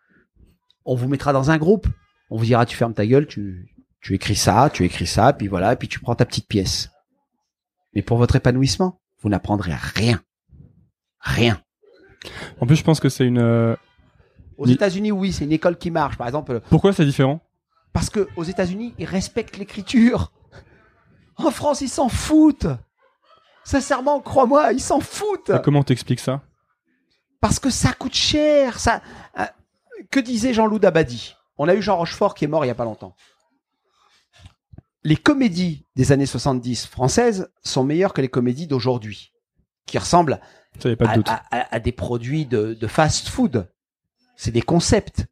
On 0.85 0.95
vous 0.95 1.07
mettra 1.07 1.33
dans 1.33 1.51
un 1.51 1.57
groupe. 1.57 1.87
On 2.29 2.37
vous 2.37 2.45
dira 2.45 2.65
tu 2.65 2.77
fermes 2.77 2.93
ta 2.93 3.05
gueule, 3.05 3.27
tu 3.27 3.67
tu 3.99 4.15
écris 4.15 4.35
ça, 4.35 4.71
tu 4.73 4.83
écris 4.83 5.05
ça, 5.05 5.31
puis 5.31 5.47
voilà, 5.47 5.75
puis 5.75 5.87
tu 5.87 5.99
prends 5.99 6.15
ta 6.15 6.25
petite 6.25 6.47
pièce. 6.47 6.89
Mais 7.93 8.01
pour 8.01 8.17
votre 8.17 8.35
épanouissement, 8.35 8.99
vous 9.19 9.29
n'apprendrez 9.29 9.75
rien, 9.75 10.23
rien. 11.19 11.61
En 12.59 12.65
plus 12.65 12.77
je 12.77 12.83
pense 12.83 12.99
que 12.99 13.09
c'est 13.09 13.25
une 13.25 13.37
euh, 13.37 13.75
Aux 14.57 14.65
États-Unis, 14.65 15.11
oui, 15.11 15.33
c'est 15.33 15.43
une 15.43 15.51
école 15.51 15.77
qui 15.77 15.91
marche. 15.91 16.17
Par 16.17 16.27
exemple, 16.27 16.61
Pourquoi 16.69 16.93
c'est 16.93 17.05
différent? 17.05 17.41
Parce 17.93 18.09
que 18.09 18.27
aux 18.37 18.43
États-Unis, 18.43 18.93
ils 18.97 19.05
respectent 19.05 19.57
l'écriture. 19.57 20.31
En 21.35 21.51
France, 21.51 21.81
ils 21.81 21.89
s'en 21.89 22.09
foutent. 22.09 22.67
Sincèrement, 23.63 24.19
crois-moi, 24.21 24.73
ils 24.73 24.79
s'en 24.81 24.99
foutent. 24.99 25.49
Et 25.51 25.61
Comment 25.63 25.83
t'expliques 25.83 26.19
ça? 26.19 26.41
Parce 27.39 27.59
que 27.59 27.69
ça 27.69 27.93
coûte 27.93 28.13
cher. 28.15 28.79
Ça. 28.79 29.01
euh, 29.39 29.45
que 30.09 30.19
disait 30.19 30.53
Jean-Loup 30.53 30.79
Dabadi? 30.79 31.35
On 31.57 31.67
a 31.67 31.75
eu 31.75 31.81
Jean 31.81 31.97
Rochefort 31.97 32.33
qui 32.35 32.45
est 32.45 32.47
mort 32.47 32.65
il 32.65 32.67
y 32.69 32.71
a 32.71 32.75
pas 32.75 32.85
longtemps. 32.85 33.15
Les 35.03 35.15
comédies 35.17 35.85
des 35.95 36.11
années 36.11 36.25
70 36.27 36.85
françaises 36.87 37.51
sont 37.63 37.83
meilleures 37.83 38.13
que 38.13 38.21
les 38.21 38.29
comédies 38.29 38.67
d'aujourd'hui, 38.67 39.33
qui 39.87 39.97
ressemblent 39.97 40.39
Ça 40.79 40.95
pas 40.95 41.05
de 41.05 41.09
à, 41.11 41.15
doute. 41.15 41.29
à- 41.29 41.43
à- 41.51 41.75
à 41.75 41.79
des 41.79 41.91
produits 41.91 42.45
de, 42.45 42.73
de 42.75 42.87
fast-food. 42.87 43.67
C'est 44.35 44.51
des 44.51 44.61
concepts. 44.61 45.25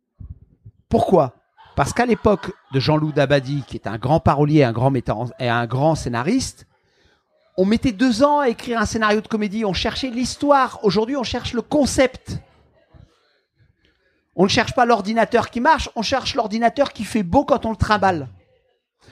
Pourquoi? 0.87 1.35
Parce 1.75 1.93
qu'à 1.93 2.05
l'époque 2.07 2.51
de 2.73 2.79
Jean-Loup 2.79 3.11
Dabadi, 3.11 3.63
qui 3.67 3.77
est 3.77 3.87
un 3.87 3.97
grand 3.97 4.19
parolier, 4.19 4.63
un 4.63 4.71
grand 4.73 4.89
metteur 4.91 5.17
en- 5.19 5.29
et 5.39 5.49
un 5.49 5.65
grand 5.67 5.93
scénariste, 5.95 6.65
on 7.59 7.65
mettait 7.65 7.91
deux 7.91 8.23
ans 8.23 8.39
à 8.39 8.47
écrire 8.47 8.79
un 8.79 8.85
scénario 8.85 9.19
de 9.19 9.27
comédie. 9.27 9.65
On 9.65 9.73
cherchait 9.73 10.09
l'histoire. 10.09 10.79
Aujourd'hui, 10.83 11.17
on 11.17 11.23
cherche 11.23 11.51
le 11.51 11.61
concept. 11.61 12.37
On 14.37 14.43
ne 14.43 14.47
cherche 14.47 14.73
pas 14.73 14.85
l'ordinateur 14.85 15.49
qui 15.49 15.59
marche, 15.59 15.89
on 15.97 16.01
cherche 16.01 16.35
l'ordinateur 16.35 16.93
qui 16.93 17.03
fait 17.03 17.21
beau 17.21 17.43
quand 17.43 17.65
on 17.65 17.71
le 17.71 17.75
trimballe. 17.75 18.29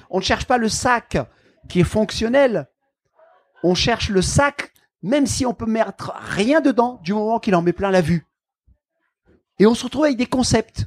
On 0.10 0.20
ne 0.20 0.24
cherche 0.24 0.46
pas 0.46 0.58
le 0.58 0.70
sac 0.70 1.18
qui 1.68 1.82
est 1.82 1.84
fonctionnel. 1.84 2.70
On 3.64 3.76
cherche 3.76 4.08
le 4.08 4.22
sac, 4.22 4.72
même 5.04 5.28
si 5.28 5.46
on 5.46 5.54
peut 5.54 5.66
mettre 5.66 6.14
rien 6.18 6.62
dedans, 6.62 7.02
du 7.04 7.14
moment 7.14 7.40
qu'il 7.40 7.54
en 7.54 7.62
met 7.62 7.74
plein 7.74 7.92
la 7.92 8.00
vue. 8.00 8.26
Et 9.60 9.68
on 9.68 9.76
se 9.76 9.84
retrouve 9.84 10.06
avec 10.06 10.16
des 10.16 10.26
concepts. 10.26 10.86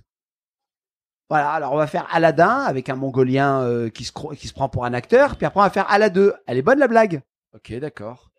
Voilà, 1.29 1.51
alors 1.51 1.75
on 1.75 1.77
va 1.77 1.87
faire 1.87 2.09
Aladdin 2.11 2.61
avec 2.61 2.89
un 2.89 2.97
Mongolien 2.97 3.61
euh, 3.65 3.91
qui, 3.91 4.05
se, 4.05 4.13
qui 4.35 4.49
se 4.49 4.55
prend 4.55 4.71
pour 4.71 4.87
un 4.87 4.95
acteur, 4.95 5.37
puis 5.37 5.45
après 5.45 5.61
on 5.61 5.65
va 5.65 5.69
faire 5.69 5.91
Ala 5.91 6.09
2. 6.09 6.33
Elle 6.47 6.57
est 6.57 6.63
bonne 6.63 6.79
la 6.79 6.89
blague 6.89 7.23
Ok, 7.55 7.73
d'accord. 7.79 8.31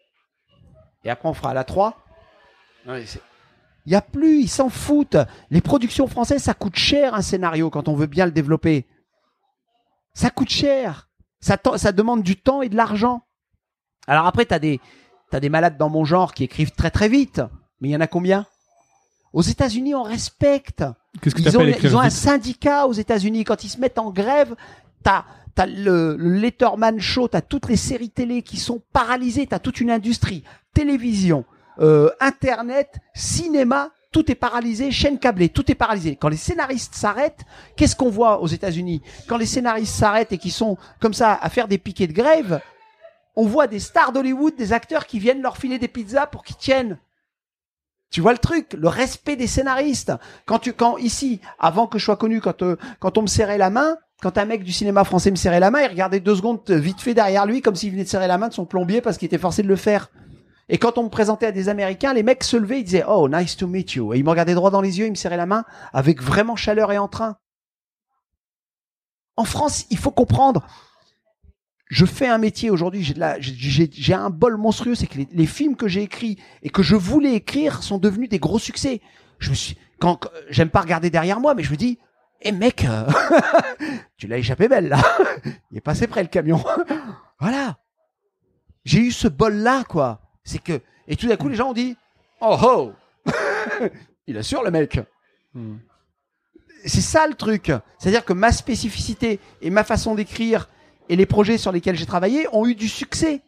Et 1.04 1.10
après 1.10 1.28
on 1.28 1.34
fera 1.34 1.52
Ala 1.52 1.63
3 1.63 1.97
Il 3.86 3.91
y 3.91 3.95
a 3.95 4.02
plus, 4.02 4.41
ils 4.41 4.50
s'en 4.50 4.69
foutent. 4.69 5.17
Les 5.50 5.62
productions 5.62 6.08
françaises, 6.08 6.43
ça 6.43 6.54
coûte 6.54 6.76
cher 6.76 7.13
un 7.15 7.21
scénario 7.21 7.69
quand 7.69 7.88
on 7.88 7.95
veut 7.95 8.08
bien 8.08 8.26
le 8.26 8.32
développer. 8.32 8.88
Ça 10.13 10.30
coûte 10.30 10.50
cher. 10.50 11.10
Ça, 11.39 11.58
demande 11.91 12.21
du 12.21 12.36
temps 12.36 12.62
et 12.62 12.69
de 12.69 12.76
l'argent. 12.76 13.24
Alors 14.06 14.28
après, 14.28 14.45
t'as 14.45 14.60
des, 14.60 14.80
t'as 15.32 15.39
des 15.39 15.50
malades 15.50 15.78
dans 15.78 15.89
mon 15.89 16.06
genre 16.06 16.34
qui 16.34 16.43
écrivent 16.43 16.71
très 16.71 16.91
très 16.91 17.10
vite. 17.10 17.41
Mais 17.80 17.89
il 17.89 17.91
y 17.91 17.95
en 17.95 18.02
a 18.02 18.08
combien? 18.08 18.45
Aux 19.34 19.41
États-Unis, 19.41 19.95
on 19.95 20.04
respecte. 20.04 20.84
Qu'est-ce 21.21 21.36
que 21.36 21.41
Ils 21.41 21.58
ont, 21.58 21.62
ils 21.62 21.97
un 21.97 22.10
syndicat 22.12 22.86
aux 22.86 22.93
États-Unis. 22.93 23.43
Quand 23.43 23.63
ils 23.63 23.69
se 23.69 23.80
mettent 23.80 23.97
en 23.97 24.12
grève, 24.12 24.56
t'as 25.03 25.25
as 25.57 25.65
le, 25.65 26.15
le 26.17 26.33
Letterman 26.33 26.99
Show, 26.99 27.27
t'as 27.27 27.41
toutes 27.41 27.67
les 27.67 27.75
séries 27.75 28.09
télé 28.09 28.41
qui 28.41 28.57
sont 28.57 28.81
paralysées, 28.93 29.47
t'as 29.47 29.59
toute 29.59 29.79
une 29.81 29.91
industrie, 29.91 30.43
télévision, 30.73 31.45
euh, 31.79 32.09
Internet, 32.19 32.99
cinéma, 33.13 33.91
tout 34.11 34.29
est 34.31 34.35
paralysé, 34.35 34.91
chaîne 34.91 35.19
câblée, 35.19 35.49
tout 35.49 35.71
est 35.71 35.75
paralysé. 35.75 36.17
Quand 36.17 36.29
les 36.29 36.37
scénaristes 36.37 36.95
s'arrêtent, 36.95 37.45
qu'est-ce 37.75 37.95
qu'on 37.95 38.09
voit 38.09 38.41
aux 38.41 38.47
États-Unis? 38.47 39.01
Quand 39.27 39.37
les 39.37 39.45
scénaristes 39.45 39.95
s'arrêtent 39.95 40.33
et 40.33 40.37
qui 40.37 40.51
sont 40.51 40.77
comme 40.99 41.13
ça 41.13 41.33
à 41.33 41.49
faire 41.49 41.67
des 41.67 41.77
piquets 41.77 42.07
de 42.07 42.13
grève, 42.13 42.61
on 43.35 43.45
voit 43.45 43.67
des 43.67 43.79
stars 43.79 44.11
d'Hollywood, 44.11 44.55
des 44.55 44.73
acteurs 44.73 45.05
qui 45.05 45.19
viennent 45.19 45.41
leur 45.41 45.57
filer 45.57 45.79
des 45.79 45.87
pizzas 45.87 46.27
pour 46.27 46.43
qu'ils 46.43 46.57
tiennent. 46.57 46.97
Tu 48.12 48.19
vois 48.19 48.34
le 48.34 48.38
truc, 48.38 48.74
le 48.74 48.89
respect 48.89 49.38
des 49.38 49.47
scénaristes. 49.47 50.12
Quand 50.45 50.60
tu, 50.60 50.74
quand 50.74 50.97
ici, 50.97 51.39
avant 51.60 51.88
que 51.88 51.97
je 51.97 52.04
sois 52.04 52.17
connu, 52.17 52.41
quand 52.41 52.62
euh, 52.62 52.78
quand 53.00 53.17
on 53.17 53.21
me 53.21 53.28
serrait 53.28 53.58
la 53.58 53.69
main, 53.69 53.95
quand 54.21 54.38
un 54.38 54.45
mec 54.45 54.63
du 54.63 54.74
cinéma 54.74 55.06
français 55.06 55.32
me 55.32 55.38
serrait 55.38 55.62
la 55.62 55.71
main, 55.71 55.82
il 55.82 55.88
regardait 55.88 56.19
deux 56.19 56.36
secondes 56.36 56.60
euh, 56.69 56.76
vite 56.76 57.00
fait 57.00 57.13
derrière 57.13 57.45
lui, 57.45 57.62
comme 57.62 57.76
s'il 57.76 57.91
venait 57.91 58.04
de 58.04 58.10
serrer 58.10 58.28
la 58.28 58.38
main 58.38 58.50
de 58.50 58.54
son 58.54 58.65
plombier 58.65 59.00
parce 59.00 59.17
qu'il 59.17 59.28
était 59.28 59.38
forcé 59.38 59.63
de 59.63 59.69
le 59.69 59.78
faire. 59.78 60.10
Et 60.67 60.78
quand 60.78 60.97
on 60.97 61.04
me 61.04 61.10
présentait 61.10 61.47
à 61.47 61.52
des 61.54 61.69
Américains, 61.69 62.13
les 62.13 62.21
mecs 62.21 62.43
se 62.43 62.58
levaient, 62.58 62.82
ils 62.82 62.84
disaient 62.84 63.06
Oh, 63.08 63.30
nice 63.30 63.56
to 63.56 63.65
meet 63.65 63.93
you. 63.93 64.13
Et 64.13 64.17
ils 64.17 64.26
me 64.26 64.30
regardaient 64.30 64.56
droit 64.56 64.71
dans 64.71 64.82
les 64.82 65.00
yeux, 65.00 65.06
ils 65.06 65.12
me 65.12 65.15
serraient 65.15 65.38
la 65.38 65.45
main 65.45 65.63
avec 65.93 66.21
vraiment 66.21 66.58
chaleur 66.58 66.91
et 66.91 66.97
entrain. 66.97 67.38
En 69.38 69.45
France, 69.45 69.86
il 69.89 69.97
faut 69.97 70.12
comprendre. 70.12 70.67
Je 71.91 72.06
fais 72.06 72.27
un 72.30 72.38
métier 72.38 72.69
aujourd'hui, 72.69 73.04
j'ai 73.04 74.13
un 74.13 74.30
bol 74.30 74.56
monstrueux, 74.56 74.95
c'est 74.95 75.08
que 75.08 75.17
les, 75.17 75.27
les 75.30 75.45
films 75.45 75.75
que 75.75 75.89
j'ai 75.89 76.04
écrits 76.04 76.38
et 76.63 76.69
que 76.69 76.82
je 76.82 76.95
voulais 76.95 77.34
écrire 77.34 77.84
sont 77.84 77.97
devenus 77.97 78.30
des 78.30 78.39
gros 78.39 78.60
succès. 78.60 79.01
Je 79.39 79.49
me 79.49 79.56
suis, 79.56 79.75
quand, 79.99 80.15
quand- 80.15 80.30
j'aime 80.49 80.69
pas 80.69 80.80
regarder 80.80 81.10
derrière 81.10 81.41
moi, 81.41 81.54
mais 81.54 81.63
je 81.63 81.71
me 81.71 81.75
dis, 81.75 81.99
eh 82.43 82.54
mec, 82.54 82.86
euh, 82.86 83.06
tu 84.17 84.27
l'as 84.27 84.38
échappé 84.38 84.69
belle 84.69 84.88
là. 84.88 85.04
Il 85.69 85.80
est 85.80 85.82
passé 85.82 86.08
près 86.08 86.23
le 86.23 86.30
camion. 86.30 86.63
voilà. 87.41 87.77
J'ai 88.86 88.99
eu 88.99 89.12
ce 89.12 89.27
bol 89.27 89.56
là 89.56 89.84
quoi. 89.84 90.21
C'est 90.45 90.63
que 90.63 90.80
et 91.10 91.17
tout 91.17 91.27
d'un 91.27 91.36
coup 91.36 91.49
les 91.49 91.58
gens 91.58 91.71
ont 91.71 91.73
dit, 91.73 91.97
oh 92.39 92.58
oh, 92.63 92.93
il 94.27 94.38
assure 94.38 94.63
le 94.63 94.71
mec. 94.71 94.97
Hmm. 95.54 95.75
C'est 96.86 97.01
ça 97.01 97.27
le 97.27 97.34
truc. 97.34 97.69
C'est-à-dire 97.99 98.23
que 98.23 98.32
ma 98.32 98.54
spécificité 98.54 99.41
et 99.62 99.69
ma 99.69 99.84
façon 99.84 100.15
d'écrire 100.15 100.69
et 101.12 101.17
les 101.17 101.26
projets 101.26 101.58
sur 101.58 101.74
lesquels 101.74 101.97
j'ai 101.97 102.06
travaillé 102.06 102.47
ont 102.54 102.65
eu 102.65 102.74
du 102.74 102.88
succès. 102.88 103.41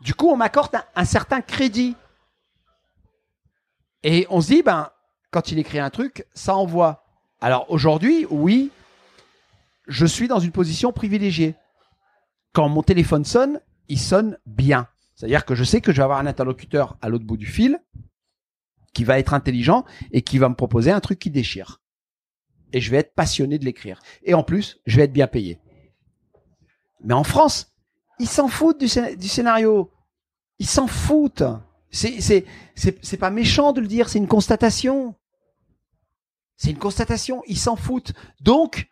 Du 0.00 0.14
coup, 0.14 0.30
on 0.30 0.36
m'accorde 0.36 0.74
un, 0.96 1.04
certain 1.04 1.42
crédit. 1.42 1.94
Et 4.02 4.26
on 4.30 4.40
se 4.40 4.46
dit, 4.46 4.62
ben, 4.62 4.90
quand 5.30 5.52
il 5.52 5.58
écrit 5.58 5.78
un 5.78 5.90
truc, 5.90 6.26
ça 6.32 6.56
envoie. 6.56 7.04
Alors 7.42 7.70
aujourd'hui, 7.70 8.26
oui, 8.30 8.70
je 9.88 10.06
suis 10.06 10.26
dans 10.26 10.38
une 10.38 10.52
position 10.52 10.90
privilégiée. 10.90 11.54
Quand 12.54 12.70
mon 12.70 12.82
téléphone 12.82 13.26
sonne, 13.26 13.60
il 13.88 14.00
sonne 14.00 14.38
bien. 14.46 14.88
C'est-à-dire 15.16 15.44
que 15.44 15.54
je 15.54 15.64
sais 15.64 15.82
que 15.82 15.92
je 15.92 15.98
vais 15.98 16.04
avoir 16.04 16.18
un 16.18 16.26
interlocuteur 16.26 16.96
à 17.02 17.10
l'autre 17.10 17.26
bout 17.26 17.36
du 17.36 17.46
fil 17.46 17.78
qui 18.94 19.04
va 19.04 19.18
être 19.18 19.34
intelligent 19.34 19.84
et 20.12 20.22
qui 20.22 20.38
va 20.38 20.48
me 20.48 20.54
proposer 20.54 20.92
un 20.92 21.00
truc 21.00 21.18
qui 21.18 21.30
déchire. 21.30 21.82
Et 22.72 22.80
je 22.80 22.90
vais 22.90 22.96
être 22.96 23.14
passionné 23.14 23.58
de 23.58 23.66
l'écrire. 23.66 24.00
Et 24.22 24.32
en 24.32 24.42
plus, 24.42 24.80
je 24.86 24.96
vais 24.96 25.02
être 25.02 25.12
bien 25.12 25.26
payé. 25.26 25.60
Mais 27.02 27.14
en 27.14 27.24
France, 27.24 27.72
ils 28.18 28.28
s'en 28.28 28.48
foutent 28.48 28.80
du, 28.80 28.86
scé- 28.86 29.16
du 29.16 29.28
scénario. 29.28 29.90
Ils 30.58 30.68
s'en 30.68 30.86
foutent. 30.86 31.42
C'est, 31.90 32.44
pas 33.18 33.30
méchant 33.30 33.72
de 33.72 33.80
le 33.80 33.86
dire, 33.86 34.08
c'est 34.08 34.18
une 34.18 34.28
constatation. 34.28 35.14
C'est 36.56 36.70
une 36.70 36.78
constatation, 36.78 37.42
ils 37.46 37.58
s'en 37.58 37.76
foutent. 37.76 38.12
Donc, 38.42 38.90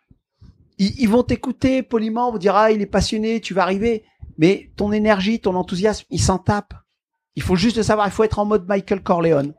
ils, 0.79 0.99
ils 0.99 1.09
vont 1.09 1.23
t'écouter 1.23 1.83
poliment, 1.83 2.31
vont 2.31 2.39
dire, 2.39 2.55
ah, 2.55 2.71
il 2.71 2.81
est 2.81 2.87
passionné, 2.87 3.41
tu 3.41 3.53
vas 3.53 3.61
arriver. 3.61 4.03
Mais 4.37 4.71
ton 4.75 4.91
énergie, 4.91 5.39
ton 5.39 5.55
enthousiasme, 5.55 6.05
ils 6.09 6.21
s'en 6.21 6.39
tapent. 6.39 6.73
Il 7.35 7.43
faut 7.43 7.55
juste 7.55 7.77
le 7.77 7.83
savoir, 7.83 8.07
il 8.07 8.11
faut 8.11 8.23
être 8.23 8.39
en 8.39 8.45
mode 8.45 8.67
Michael 8.67 9.03
Corleone. 9.03 9.53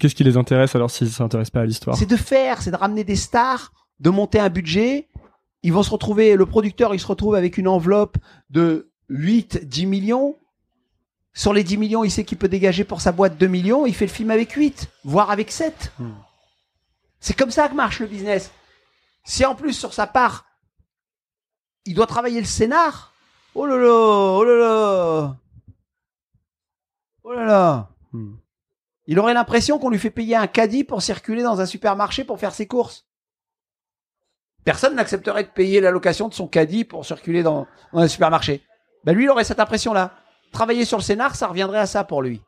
Qu'est-ce 0.00 0.14
qui 0.14 0.24
les 0.24 0.36
intéresse 0.36 0.74
alors 0.74 0.90
s'ils 0.90 1.10
s'intéressent 1.10 1.50
pas 1.50 1.60
à 1.60 1.66
l'histoire? 1.66 1.96
C'est 1.96 2.06
de 2.06 2.16
faire, 2.16 2.62
c'est 2.62 2.70
de 2.70 2.76
ramener 2.76 3.04
des 3.04 3.16
stars, 3.16 3.72
de 4.00 4.10
monter 4.10 4.38
un 4.40 4.48
budget. 4.48 5.08
Ils 5.62 5.72
vont 5.72 5.82
se 5.82 5.90
retrouver, 5.90 6.36
le 6.36 6.46
producteur, 6.46 6.94
il 6.94 7.00
se 7.00 7.06
retrouve 7.06 7.34
avec 7.34 7.58
une 7.58 7.68
enveloppe 7.68 8.18
de 8.50 8.90
8, 9.08 9.66
10 9.66 9.86
millions. 9.86 10.36
Sur 11.32 11.52
les 11.52 11.64
10 11.64 11.76
millions, 11.76 12.04
il 12.04 12.10
sait 12.10 12.24
qu'il 12.24 12.38
peut 12.38 12.48
dégager 12.48 12.84
pour 12.84 13.00
sa 13.00 13.12
boîte 13.12 13.36
2 13.36 13.46
millions. 13.46 13.86
Il 13.86 13.94
fait 13.94 14.06
le 14.06 14.12
film 14.12 14.30
avec 14.30 14.52
8, 14.52 14.88
voire 15.04 15.30
avec 15.30 15.50
7. 15.50 15.92
Hmm. 15.98 16.12
C'est 17.20 17.36
comme 17.36 17.50
ça 17.50 17.68
que 17.68 17.74
marche 17.74 18.00
le 18.00 18.06
business. 18.06 18.50
Si 19.24 19.44
en 19.44 19.54
plus, 19.54 19.72
sur 19.72 19.92
sa 19.92 20.06
part, 20.06 20.46
il 21.84 21.94
doit 21.94 22.06
travailler 22.06 22.40
le 22.40 22.46
scénar, 22.46 23.12
oh 23.54 23.66
là 23.66 23.76
là, 23.76 23.88
oh 23.88 24.44
là 24.44 24.56
là, 24.56 25.36
oh 27.24 27.32
là 27.32 27.44
là. 27.44 27.90
Hmm. 28.12 28.36
Il 29.06 29.18
aurait 29.18 29.34
l'impression 29.34 29.78
qu'on 29.78 29.90
lui 29.90 29.98
fait 29.98 30.10
payer 30.10 30.36
un 30.36 30.46
caddie 30.46 30.84
pour 30.84 31.02
circuler 31.02 31.42
dans 31.42 31.60
un 31.60 31.66
supermarché 31.66 32.24
pour 32.24 32.38
faire 32.38 32.54
ses 32.54 32.66
courses. 32.66 33.06
Personne 34.66 34.96
n'accepterait 34.96 35.44
de 35.44 35.48
payer 35.48 35.80
la 35.80 35.92
location 35.92 36.26
de 36.28 36.34
son 36.34 36.48
caddie 36.48 36.84
pour 36.84 37.06
circuler 37.06 37.44
dans, 37.44 37.68
dans 37.92 38.00
un 38.00 38.08
supermarché. 38.08 38.62
Ben 39.04 39.14
lui, 39.14 39.24
il 39.24 39.30
aurait 39.30 39.44
cette 39.44 39.60
impression-là. 39.60 40.12
Travailler 40.50 40.84
sur 40.84 40.98
le 40.98 41.04
scénar, 41.04 41.36
ça 41.36 41.46
reviendrait 41.46 41.78
à 41.78 41.86
ça 41.86 42.02
pour 42.02 42.20
lui. 42.20 42.42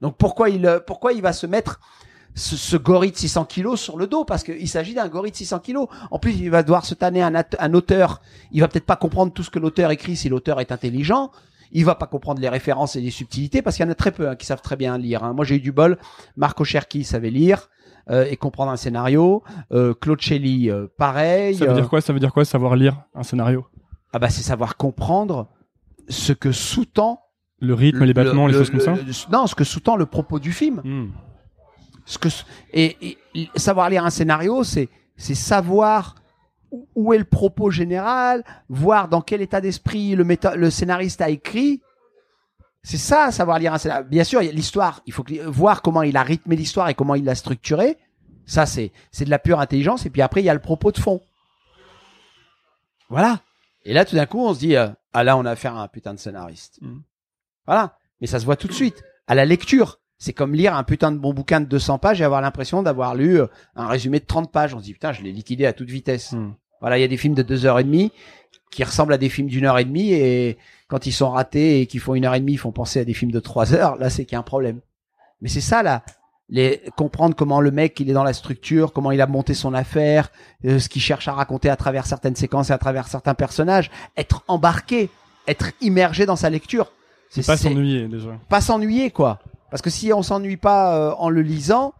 Donc 0.00 0.16
pourquoi 0.16 0.50
il, 0.50 0.64
euh, 0.64 0.78
pourquoi 0.78 1.12
il 1.12 1.20
va 1.20 1.32
se 1.32 1.46
mettre 1.46 1.80
ce, 2.36 2.54
ce 2.56 2.76
gorille 2.76 3.10
de 3.10 3.16
600 3.16 3.44
kilos 3.46 3.80
sur 3.80 3.96
le 3.98 4.06
dos? 4.06 4.24
Parce 4.24 4.44
qu'il 4.44 4.68
s'agit 4.68 4.94
d'un 4.94 5.08
gorille 5.08 5.32
de 5.32 5.36
600 5.36 5.58
kilos. 5.58 5.88
En 6.12 6.20
plus, 6.20 6.30
il 6.38 6.48
va 6.48 6.62
devoir 6.62 6.86
se 6.86 6.94
tanner 6.94 7.22
un, 7.22 7.32
un 7.34 7.74
auteur. 7.74 8.20
Il 8.52 8.60
va 8.60 8.68
peut-être 8.68 8.86
pas 8.86 8.94
comprendre 8.94 9.32
tout 9.32 9.42
ce 9.42 9.50
que 9.50 9.58
l'auteur 9.58 9.90
écrit 9.90 10.14
si 10.14 10.28
l'auteur 10.28 10.60
est 10.60 10.70
intelligent. 10.70 11.32
Il 11.72 11.84
va 11.84 11.96
pas 11.96 12.06
comprendre 12.06 12.40
les 12.40 12.48
références 12.48 12.94
et 12.94 13.00
les 13.00 13.10
subtilités 13.10 13.62
parce 13.62 13.74
qu'il 13.76 13.84
y 13.84 13.88
en 13.88 13.92
a 13.92 13.96
très 13.96 14.12
peu 14.12 14.28
hein, 14.28 14.36
qui 14.36 14.46
savent 14.46 14.62
très 14.62 14.76
bien 14.76 14.96
lire. 14.96 15.24
hein. 15.24 15.32
Moi, 15.32 15.44
j'ai 15.44 15.56
eu 15.56 15.60
du 15.60 15.72
bol. 15.72 15.98
Marco 16.36 16.62
Cherki 16.64 17.02
savait 17.02 17.30
lire 17.30 17.68
et 18.10 18.36
comprendre 18.36 18.70
un 18.72 18.76
scénario. 18.76 19.42
Euh, 19.72 19.94
Claude 19.94 20.20
Shelley, 20.20 20.70
euh, 20.70 20.86
pareil. 20.96 21.54
Ça 21.56 21.64
veut 21.66 21.72
Euh, 21.72 21.74
dire 21.74 21.88
quoi? 21.88 22.00
Ça 22.00 22.12
veut 22.12 22.20
dire 22.20 22.32
quoi 22.32 22.44
savoir 22.44 22.74
lire 22.76 22.96
un 23.14 23.22
scénario? 23.22 23.66
Ah 24.12 24.18
bah, 24.18 24.30
c'est 24.30 24.42
savoir 24.42 24.76
comprendre 24.76 25.48
ce 26.08 26.32
que 26.32 26.52
sous-tend 26.52 27.20
Le 27.60 27.74
rythme, 27.74 28.04
les 28.04 28.14
battements, 28.14 28.46
le- 28.46 28.52
les 28.52 28.58
le- 28.58 28.64
choses 28.64 28.70
comme 28.70 28.80
ça? 28.80 28.94
non, 29.30 29.46
ce 29.46 29.54
que 29.54 29.64
sous-tend 29.64 29.96
le 29.96 30.06
propos 30.06 30.38
du 30.38 30.52
film. 30.52 30.80
Hmm. 30.84 31.08
Ce 32.06 32.16
que 32.18 32.28
et, 32.72 33.18
savoir 33.56 33.90
lire 33.90 34.04
un 34.04 34.10
scénario, 34.10 34.64
c'est 34.64 34.88
c'est 35.16 35.34
savoir 35.34 36.14
où- 36.94 37.12
est 37.12 37.18
le 37.18 37.24
propos 37.24 37.70
général, 37.70 38.44
voir 38.70 39.08
dans 39.08 39.20
quel 39.20 39.42
état 39.42 39.60
d'esprit 39.60 40.14
le 40.14 40.24
le 40.56 40.70
scénariste 40.70 41.20
a 41.20 41.28
écrit. 41.28 41.82
C'est 42.82 42.96
ça, 42.96 43.30
savoir 43.32 43.58
lire 43.58 43.74
un 43.74 43.78
scénario. 43.78 44.04
Bien 44.08 44.24
sûr, 44.24 44.40
il 44.42 44.46
y 44.46 44.48
a 44.48 44.52
l'histoire. 44.52 45.02
Il 45.06 45.12
faut 45.12 45.22
que- 45.24 45.44
voir 45.46 45.82
comment 45.82 46.02
il 46.02 46.16
a 46.16 46.22
rythmé 46.22 46.56
l'histoire 46.56 46.88
et 46.88 46.94
comment 46.94 47.14
il 47.14 47.24
l'a 47.24 47.34
structuré. 47.34 47.96
Ça, 48.46 48.64
c'est 48.66 48.92
c'est 49.10 49.24
de 49.24 49.30
la 49.30 49.38
pure 49.38 49.60
intelligence. 49.60 50.06
Et 50.06 50.10
puis 50.10 50.22
après, 50.22 50.40
il 50.40 50.44
y 50.44 50.48
a 50.48 50.54
le 50.54 50.60
propos 50.60 50.90
de 50.92 50.98
fond. 50.98 51.20
Voilà. 53.10 53.40
Et 53.84 53.92
là, 53.92 54.04
tout 54.04 54.16
d'un 54.16 54.26
coup, 54.26 54.40
on 54.40 54.54
se 54.54 54.58
dit, 54.60 54.76
euh, 54.76 54.88
ah 55.12 55.24
là, 55.24 55.36
on 55.36 55.44
a 55.44 55.50
affaire 55.50 55.76
à 55.76 55.82
un 55.82 55.88
putain 55.88 56.14
de 56.14 56.18
scénariste. 56.18 56.78
Mm. 56.80 56.98
Voilà. 57.66 57.96
Mais 58.20 58.26
ça 58.26 58.38
se 58.40 58.44
voit 58.44 58.56
tout 58.56 58.68
de 58.68 58.72
suite. 58.72 59.02
À 59.26 59.34
la 59.34 59.44
lecture. 59.44 59.98
C'est 60.20 60.32
comme 60.32 60.52
lire 60.52 60.74
un 60.74 60.82
putain 60.82 61.12
de 61.12 61.18
bon 61.18 61.32
bouquin 61.32 61.60
de 61.60 61.66
200 61.66 61.98
pages 61.98 62.20
et 62.20 62.24
avoir 62.24 62.40
l'impression 62.40 62.82
d'avoir 62.82 63.14
lu 63.14 63.40
euh, 63.40 63.46
un 63.76 63.86
résumé 63.86 64.18
de 64.18 64.24
30 64.24 64.50
pages. 64.50 64.74
On 64.74 64.78
se 64.78 64.84
dit, 64.84 64.92
putain, 64.94 65.12
je 65.12 65.22
l'ai 65.22 65.30
liquidé 65.30 65.64
à 65.64 65.72
toute 65.72 65.90
vitesse. 65.90 66.32
Hmm. 66.32 66.54
Voilà, 66.80 66.98
il 66.98 67.02
y 67.02 67.04
a 67.04 67.08
des 67.08 67.16
films 67.16 67.34
de 67.34 67.42
deux 67.42 67.66
heures 67.66 67.78
et 67.78 67.84
demie 67.84 68.10
qui 68.70 68.84
ressemblent 68.84 69.12
à 69.12 69.18
des 69.18 69.28
films 69.28 69.48
d'une 69.48 69.64
heure 69.64 69.78
et 69.78 69.84
demie 69.84 70.12
et 70.12 70.58
quand 70.88 71.06
ils 71.06 71.12
sont 71.12 71.30
ratés 71.30 71.80
et 71.80 71.86
qu'ils 71.86 72.00
font 72.00 72.14
une 72.14 72.24
heure 72.24 72.34
et 72.34 72.40
demie, 72.40 72.54
ils 72.54 72.58
font 72.58 72.72
penser 72.72 73.00
à 73.00 73.04
des 73.04 73.14
films 73.14 73.30
de 73.30 73.40
trois 73.40 73.74
heures. 73.74 73.96
Là, 73.96 74.10
c'est 74.10 74.24
qu'il 74.24 74.32
y 74.32 74.36
a 74.36 74.40
un 74.40 74.42
problème. 74.42 74.80
Mais 75.40 75.48
c'est 75.48 75.60
ça, 75.60 75.82
là. 75.82 76.02
Les, 76.50 76.82
comprendre 76.96 77.36
comment 77.36 77.60
le 77.60 77.70
mec, 77.70 78.00
il 78.00 78.08
est 78.08 78.14
dans 78.14 78.24
la 78.24 78.32
structure, 78.32 78.94
comment 78.94 79.12
il 79.12 79.20
a 79.20 79.26
monté 79.26 79.52
son 79.52 79.74
affaire, 79.74 80.30
euh, 80.64 80.78
ce 80.78 80.88
qu'il 80.88 81.02
cherche 81.02 81.28
à 81.28 81.34
raconter 81.34 81.68
à 81.68 81.76
travers 81.76 82.06
certaines 82.06 82.36
séquences 82.36 82.70
et 82.70 82.72
à 82.72 82.78
travers 82.78 83.06
certains 83.06 83.34
personnages, 83.34 83.90
être 84.16 84.44
embarqué, 84.48 85.10
être 85.46 85.72
immergé 85.82 86.24
dans 86.24 86.36
sa 86.36 86.48
lecture. 86.48 86.90
C'est 87.28 87.44
pas 87.44 87.58
s'ennuyer 87.58 88.08
déjà. 88.08 88.30
pas 88.48 88.62
s'ennuyer, 88.62 89.10
quoi. 89.10 89.40
Parce 89.70 89.82
que 89.82 89.90
si 89.90 90.10
on 90.14 90.22
s'ennuie 90.22 90.56
pas 90.56 90.96
euh, 90.96 91.14
en 91.18 91.28
le 91.28 91.42
lisant, 91.42 91.92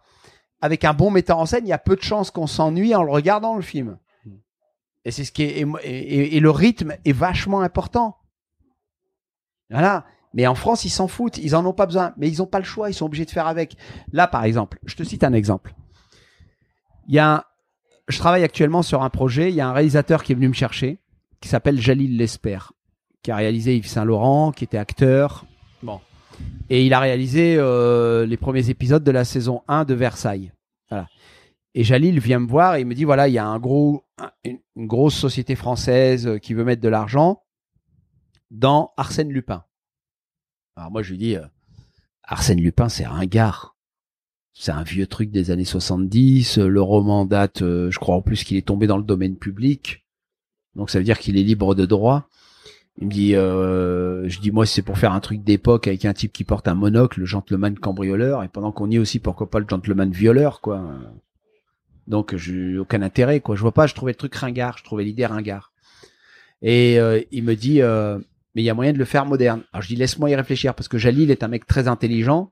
avec 0.61 0.83
un 0.83 0.93
bon 0.93 1.11
metteur 1.11 1.37
en 1.37 1.45
scène, 1.45 1.65
il 1.65 1.69
y 1.69 1.73
a 1.73 1.77
peu 1.77 1.95
de 1.95 2.01
chances 2.01 2.31
qu'on 2.31 2.47
s'ennuie 2.47 2.95
en 2.95 3.03
le 3.03 3.11
regardant 3.11 3.55
le 3.55 3.61
film. 3.61 3.97
Et 5.05 5.11
c'est 5.11 5.23
ce 5.23 5.31
qui 5.31 5.43
est, 5.43 5.65
et, 5.83 6.39
le 6.39 6.49
rythme 6.49 6.93
est 7.05 7.13
vachement 7.13 7.61
important. 7.61 8.17
Voilà. 9.69 10.05
Mais 10.33 10.45
en 10.45 10.55
France, 10.55 10.85
ils 10.85 10.89
s'en 10.89 11.07
foutent, 11.07 11.37
ils 11.37 11.55
en 11.55 11.65
ont 11.65 11.73
pas 11.73 11.85
besoin, 11.85 12.13
mais 12.17 12.29
ils 12.29 12.37
n'ont 12.37 12.45
pas 12.45 12.59
le 12.59 12.65
choix, 12.65 12.89
ils 12.89 12.93
sont 12.93 13.05
obligés 13.05 13.25
de 13.25 13.31
faire 13.31 13.47
avec. 13.47 13.75
Là, 14.11 14.27
par 14.27 14.43
exemple, 14.43 14.79
je 14.85 14.95
te 14.95 15.03
cite 15.03 15.23
un 15.23 15.33
exemple. 15.33 15.73
Il 17.07 17.15
y 17.15 17.19
a, 17.19 17.47
je 18.07 18.17
travaille 18.19 18.43
actuellement 18.43 18.83
sur 18.83 19.01
un 19.01 19.09
projet. 19.09 19.49
Il 19.49 19.55
y 19.55 19.61
a 19.61 19.67
un 19.67 19.73
réalisateur 19.73 20.23
qui 20.23 20.33
est 20.33 20.35
venu 20.35 20.49
me 20.49 20.53
chercher, 20.53 20.99
qui 21.41 21.49
s'appelle 21.49 21.79
Jalil 21.79 22.17
Lesper, 22.17 22.59
qui 23.23 23.31
a 23.31 23.35
réalisé 23.35 23.75
Yves 23.77 23.87
Saint 23.87 24.05
Laurent, 24.05 24.51
qui 24.51 24.63
était 24.63 24.77
acteur. 24.77 25.45
Bon. 25.81 25.99
Et 26.69 26.85
il 26.85 26.93
a 26.93 26.99
réalisé 26.99 27.55
euh, 27.57 28.25
les 28.25 28.37
premiers 28.37 28.69
épisodes 28.69 29.03
de 29.03 29.11
la 29.11 29.25
saison 29.25 29.63
1 29.67 29.85
de 29.85 29.93
Versailles. 29.95 30.51
Et 31.75 31.83
Jalil 31.83 32.19
vient 32.19 32.39
me 32.39 32.47
voir 32.47 32.75
et 32.75 32.81
il 32.81 32.87
me 32.87 32.95
dit 32.95 33.03
voilà, 33.05 33.27
il 33.27 33.33
y 33.33 33.37
a 33.37 33.45
un 33.45 33.59
gros, 33.59 34.05
un- 34.17 34.31
une, 34.43 34.59
grosse 34.87 35.15
société 35.15 35.55
française 35.55 36.25
euh, 36.27 36.37
qui 36.37 36.53
veut 36.53 36.63
mettre 36.63 36.81
de 36.81 36.89
l'argent 36.89 37.43
dans 38.51 38.91
Arsène 38.97 39.29
Lupin. 39.31 39.63
Alors 40.75 40.91
moi 40.91 41.03
je 41.03 41.11
lui 41.11 41.17
dis 41.17 41.35
euh, 41.35 41.45
Arsène 42.23 42.59
Lupin 42.61 42.89
c'est 42.89 43.05
ringard. 43.05 43.75
C'est 44.53 44.71
un 44.71 44.83
vieux 44.83 45.07
truc 45.07 45.29
des 45.31 45.51
années 45.51 45.63
70. 45.63 46.57
euh, 46.57 46.67
Le 46.67 46.81
roman 46.81 47.25
date, 47.25 47.59
je 47.59 47.97
crois 47.99 48.15
en 48.15 48.21
plus 48.21 48.43
qu'il 48.43 48.57
est 48.57 48.65
tombé 48.67 48.87
dans 48.87 48.97
le 48.97 49.03
domaine 49.03 49.37
public. 49.37 50.05
Donc 50.75 50.89
ça 50.89 50.97
veut 50.97 51.03
dire 51.05 51.19
qu'il 51.19 51.37
est 51.37 51.43
libre 51.43 51.75
de 51.75 51.85
droit. 51.85 52.27
Il 52.97 53.07
me 53.07 53.11
dit, 53.11 53.35
euh, 53.35 54.27
je 54.27 54.39
dis 54.39 54.51
moi 54.51 54.65
c'est 54.65 54.81
pour 54.81 54.97
faire 54.97 55.13
un 55.13 55.19
truc 55.21 55.43
d'époque 55.43 55.87
avec 55.87 56.03
un 56.03 56.13
type 56.13 56.33
qui 56.33 56.43
porte 56.43 56.67
un 56.67 56.73
monocle, 56.75 57.19
le 57.21 57.25
gentleman 57.25 57.77
cambrioleur, 57.77 58.43
et 58.43 58.49
pendant 58.49 58.71
qu'on 58.73 58.89
y 58.89 58.95
est 58.95 58.99
aussi 58.99 59.19
pourquoi 59.19 59.49
pas 59.49 59.59
le 59.59 59.67
gentleman 59.69 60.11
violeur 60.11 60.59
quoi. 60.61 60.83
Donc 62.09 62.35
j'ai 62.35 62.77
aucun 62.77 63.01
intérêt 63.01 63.39
quoi. 63.39 63.55
Je 63.55 63.61
vois 63.61 63.73
pas, 63.73 63.87
je 63.87 63.93
trouvais 63.93 64.11
le 64.11 64.17
truc 64.17 64.35
ringard, 64.35 64.77
je 64.79 64.83
trouvais 64.83 65.03
l'idée 65.03 65.27
ringard. 65.27 65.71
Et 66.61 66.99
euh, 66.99 67.21
il 67.31 67.43
me 67.43 67.55
dit, 67.55 67.81
euh, 67.81 68.17
mais 68.55 68.63
il 68.63 68.65
y 68.65 68.69
a 68.69 68.73
moyen 68.73 68.91
de 68.91 68.97
le 68.97 69.05
faire 69.05 69.25
moderne. 69.25 69.63
Alors 69.71 69.83
je 69.83 69.87
dis 69.87 69.95
laisse-moi 69.95 70.31
y 70.31 70.35
réfléchir 70.35 70.73
parce 70.73 70.87
que 70.87 70.97
Jalil 70.97 71.31
est 71.31 71.43
un 71.43 71.47
mec 71.47 71.67
très 71.67 71.87
intelligent. 71.87 72.51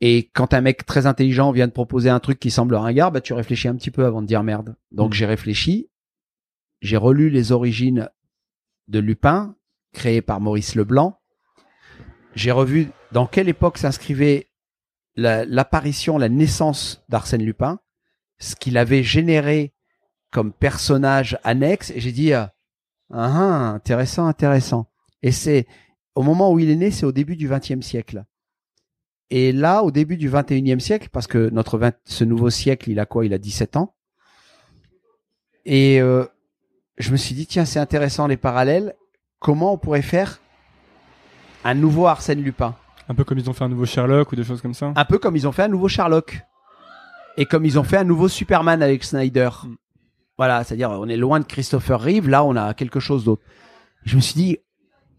Et 0.00 0.28
quand 0.34 0.52
un 0.52 0.60
mec 0.60 0.84
très 0.84 1.06
intelligent 1.06 1.52
vient 1.52 1.68
de 1.68 1.72
proposer 1.72 2.10
un 2.10 2.20
truc 2.20 2.38
qui 2.38 2.50
semble 2.50 2.74
ringard, 2.74 3.12
bah 3.12 3.20
tu 3.20 3.32
réfléchis 3.32 3.68
un 3.68 3.76
petit 3.76 3.92
peu 3.92 4.04
avant 4.04 4.20
de 4.20 4.26
dire 4.26 4.42
merde. 4.42 4.76
Donc 4.90 5.14
j'ai 5.14 5.24
réfléchi, 5.26 5.88
j'ai 6.82 6.98
relu 6.98 7.30
les 7.30 7.52
origines 7.52 8.10
de 8.88 8.98
Lupin, 8.98 9.54
créé 9.92 10.20
par 10.20 10.40
Maurice 10.40 10.74
Leblanc. 10.74 11.18
J'ai 12.34 12.50
revu 12.50 12.88
dans 13.12 13.26
quelle 13.26 13.48
époque 13.48 13.78
s'inscrivait 13.78 14.48
la- 15.14 15.46
l'apparition, 15.46 16.18
la, 16.18 16.28
naissance 16.28 17.04
d'Arsène 17.08 17.42
Lupin, 17.42 17.80
ce 18.38 18.54
qu'il 18.56 18.78
avait 18.78 19.02
généré 19.02 19.72
comme 20.30 20.52
personnage 20.52 21.38
annexe, 21.44 21.90
et 21.90 22.00
j'ai 22.00 22.12
dit 22.12 22.32
ah, 22.32 22.52
ah, 23.12 23.72
intéressant, 23.74 24.26
intéressant. 24.26 24.90
Et 25.22 25.32
c'est 25.32 25.66
au 26.14 26.22
moment 26.22 26.52
où 26.52 26.58
il 26.58 26.70
est 26.70 26.76
né, 26.76 26.90
c'est 26.90 27.06
au 27.06 27.12
début 27.12 27.36
du 27.36 27.48
XXe 27.48 27.80
siècle. 27.80 28.24
Et 29.30 29.52
là, 29.52 29.82
au 29.82 29.90
début 29.90 30.16
du 30.16 30.30
XXIe 30.30 30.80
siècle, 30.80 31.08
parce 31.10 31.26
que 31.26 31.50
notre 31.50 31.78
20 31.78 31.94
ce 32.04 32.24
nouveau 32.24 32.50
siècle, 32.50 32.90
il 32.90 33.00
a 33.00 33.06
quoi? 33.06 33.26
Il 33.26 33.34
a 33.34 33.38
17 33.38 33.76
ans. 33.76 33.94
Et 35.64 36.00
euh, 36.00 36.24
je 36.96 37.10
me 37.10 37.16
suis 37.16 37.34
dit, 37.34 37.46
tiens, 37.46 37.64
c'est 37.64 37.80
intéressant 37.80 38.28
les 38.28 38.36
parallèles. 38.36 38.94
Comment 39.40 39.72
on 39.72 39.78
pourrait 39.78 40.02
faire 40.02 40.40
un 41.64 41.74
nouveau 41.74 42.06
Arsène 42.06 42.42
Lupin? 42.42 42.76
Un 43.08 43.14
peu 43.14 43.24
comme 43.24 43.38
ils 43.38 43.50
ont 43.50 43.52
fait 43.52 43.64
un 43.64 43.68
nouveau 43.68 43.84
Sherlock 43.84 44.32
ou 44.32 44.36
des 44.36 44.44
choses 44.44 44.62
comme 44.62 44.74
ça. 44.74 44.92
Un 44.94 45.04
peu 45.04 45.18
comme 45.18 45.36
ils 45.36 45.46
ont 45.46 45.52
fait 45.52 45.62
un 45.62 45.68
nouveau 45.68 45.88
Sherlock. 45.88 46.40
Et 47.36 47.46
comme 47.46 47.64
ils 47.64 47.78
ont 47.78 47.84
fait 47.84 47.98
un 47.98 48.04
nouveau 48.04 48.28
Superman 48.28 48.82
avec 48.82 49.04
Snyder. 49.04 49.50
Mm. 49.64 49.76
Voilà, 50.38 50.64
c'est-à-dire 50.64 50.90
on 50.90 51.08
est 51.08 51.16
loin 51.16 51.40
de 51.40 51.46
Christopher 51.46 52.00
Reeve, 52.00 52.28
là 52.28 52.44
on 52.44 52.56
a 52.56 52.74
quelque 52.74 53.00
chose 53.00 53.24
d'autre. 53.24 53.42
Je 54.04 54.16
me 54.16 54.20
suis 54.20 54.34
dit, 54.34 54.58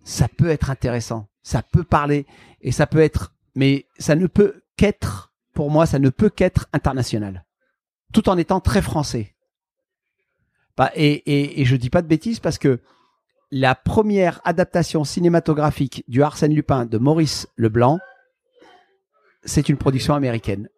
ça 0.04 0.28
peut 0.28 0.50
être 0.50 0.70
intéressant, 0.70 1.28
ça 1.42 1.64
peut 1.64 1.84
parler, 1.84 2.26
et 2.62 2.72
ça 2.72 2.86
peut 2.86 3.00
être, 3.00 3.34
mais 3.56 3.88
ça 3.98 4.16
ne 4.16 4.28
peut 4.28 4.62
qu'être, 4.78 5.34
pour 5.54 5.72
moi, 5.72 5.86
ça 5.86 5.98
ne 5.98 6.10
peut 6.10 6.30
qu'être 6.30 6.68
international. 6.72 7.46
Tout 8.14 8.30
en 8.30 8.38
étant 8.38 8.60
très 8.60 8.82
français. 8.82 9.36
Bah, 10.78 10.92
et, 10.94 11.12
et, 11.26 11.62
et 11.62 11.66
je 11.66 11.76
dis 11.76 11.90
pas 11.90 12.04
de 12.04 12.08
bêtises 12.08 12.40
parce 12.40 12.60
que 12.60 12.80
la 13.50 13.74
première 13.74 14.40
adaptation 14.44 15.04
cinématographique 15.04 16.04
du 16.08 16.22
Arsène 16.22 16.54
Lupin 16.54 16.86
de 16.86 16.98
Maurice 17.00 17.48
Leblanc, 17.58 18.00
c'est 19.44 19.68
une 19.68 19.78
production 19.78 20.14
américaine. 20.14 20.70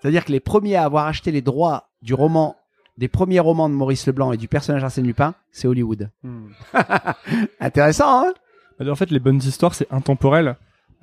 C'est-à-dire 0.00 0.24
que 0.24 0.32
les 0.32 0.40
premiers 0.40 0.76
à 0.76 0.84
avoir 0.84 1.06
acheté 1.06 1.30
les 1.30 1.42
droits 1.42 1.88
du 2.02 2.14
roman, 2.14 2.56
des 2.98 3.08
premiers 3.08 3.40
romans 3.40 3.68
de 3.68 3.74
Maurice 3.74 4.06
Leblanc 4.06 4.32
et 4.32 4.36
du 4.36 4.48
personnage 4.48 4.82
Arsène 4.84 5.06
Lupin, 5.06 5.34
c'est 5.52 5.68
Hollywood. 5.68 6.10
Hmm. 6.22 6.48
Intéressant, 7.60 8.24
hein? 8.26 8.32
Bah, 8.78 8.90
En 8.90 8.94
fait, 8.94 9.10
les 9.10 9.18
bonnes 9.20 9.38
histoires, 9.38 9.74
c'est 9.74 9.90
intemporel. 9.92 10.56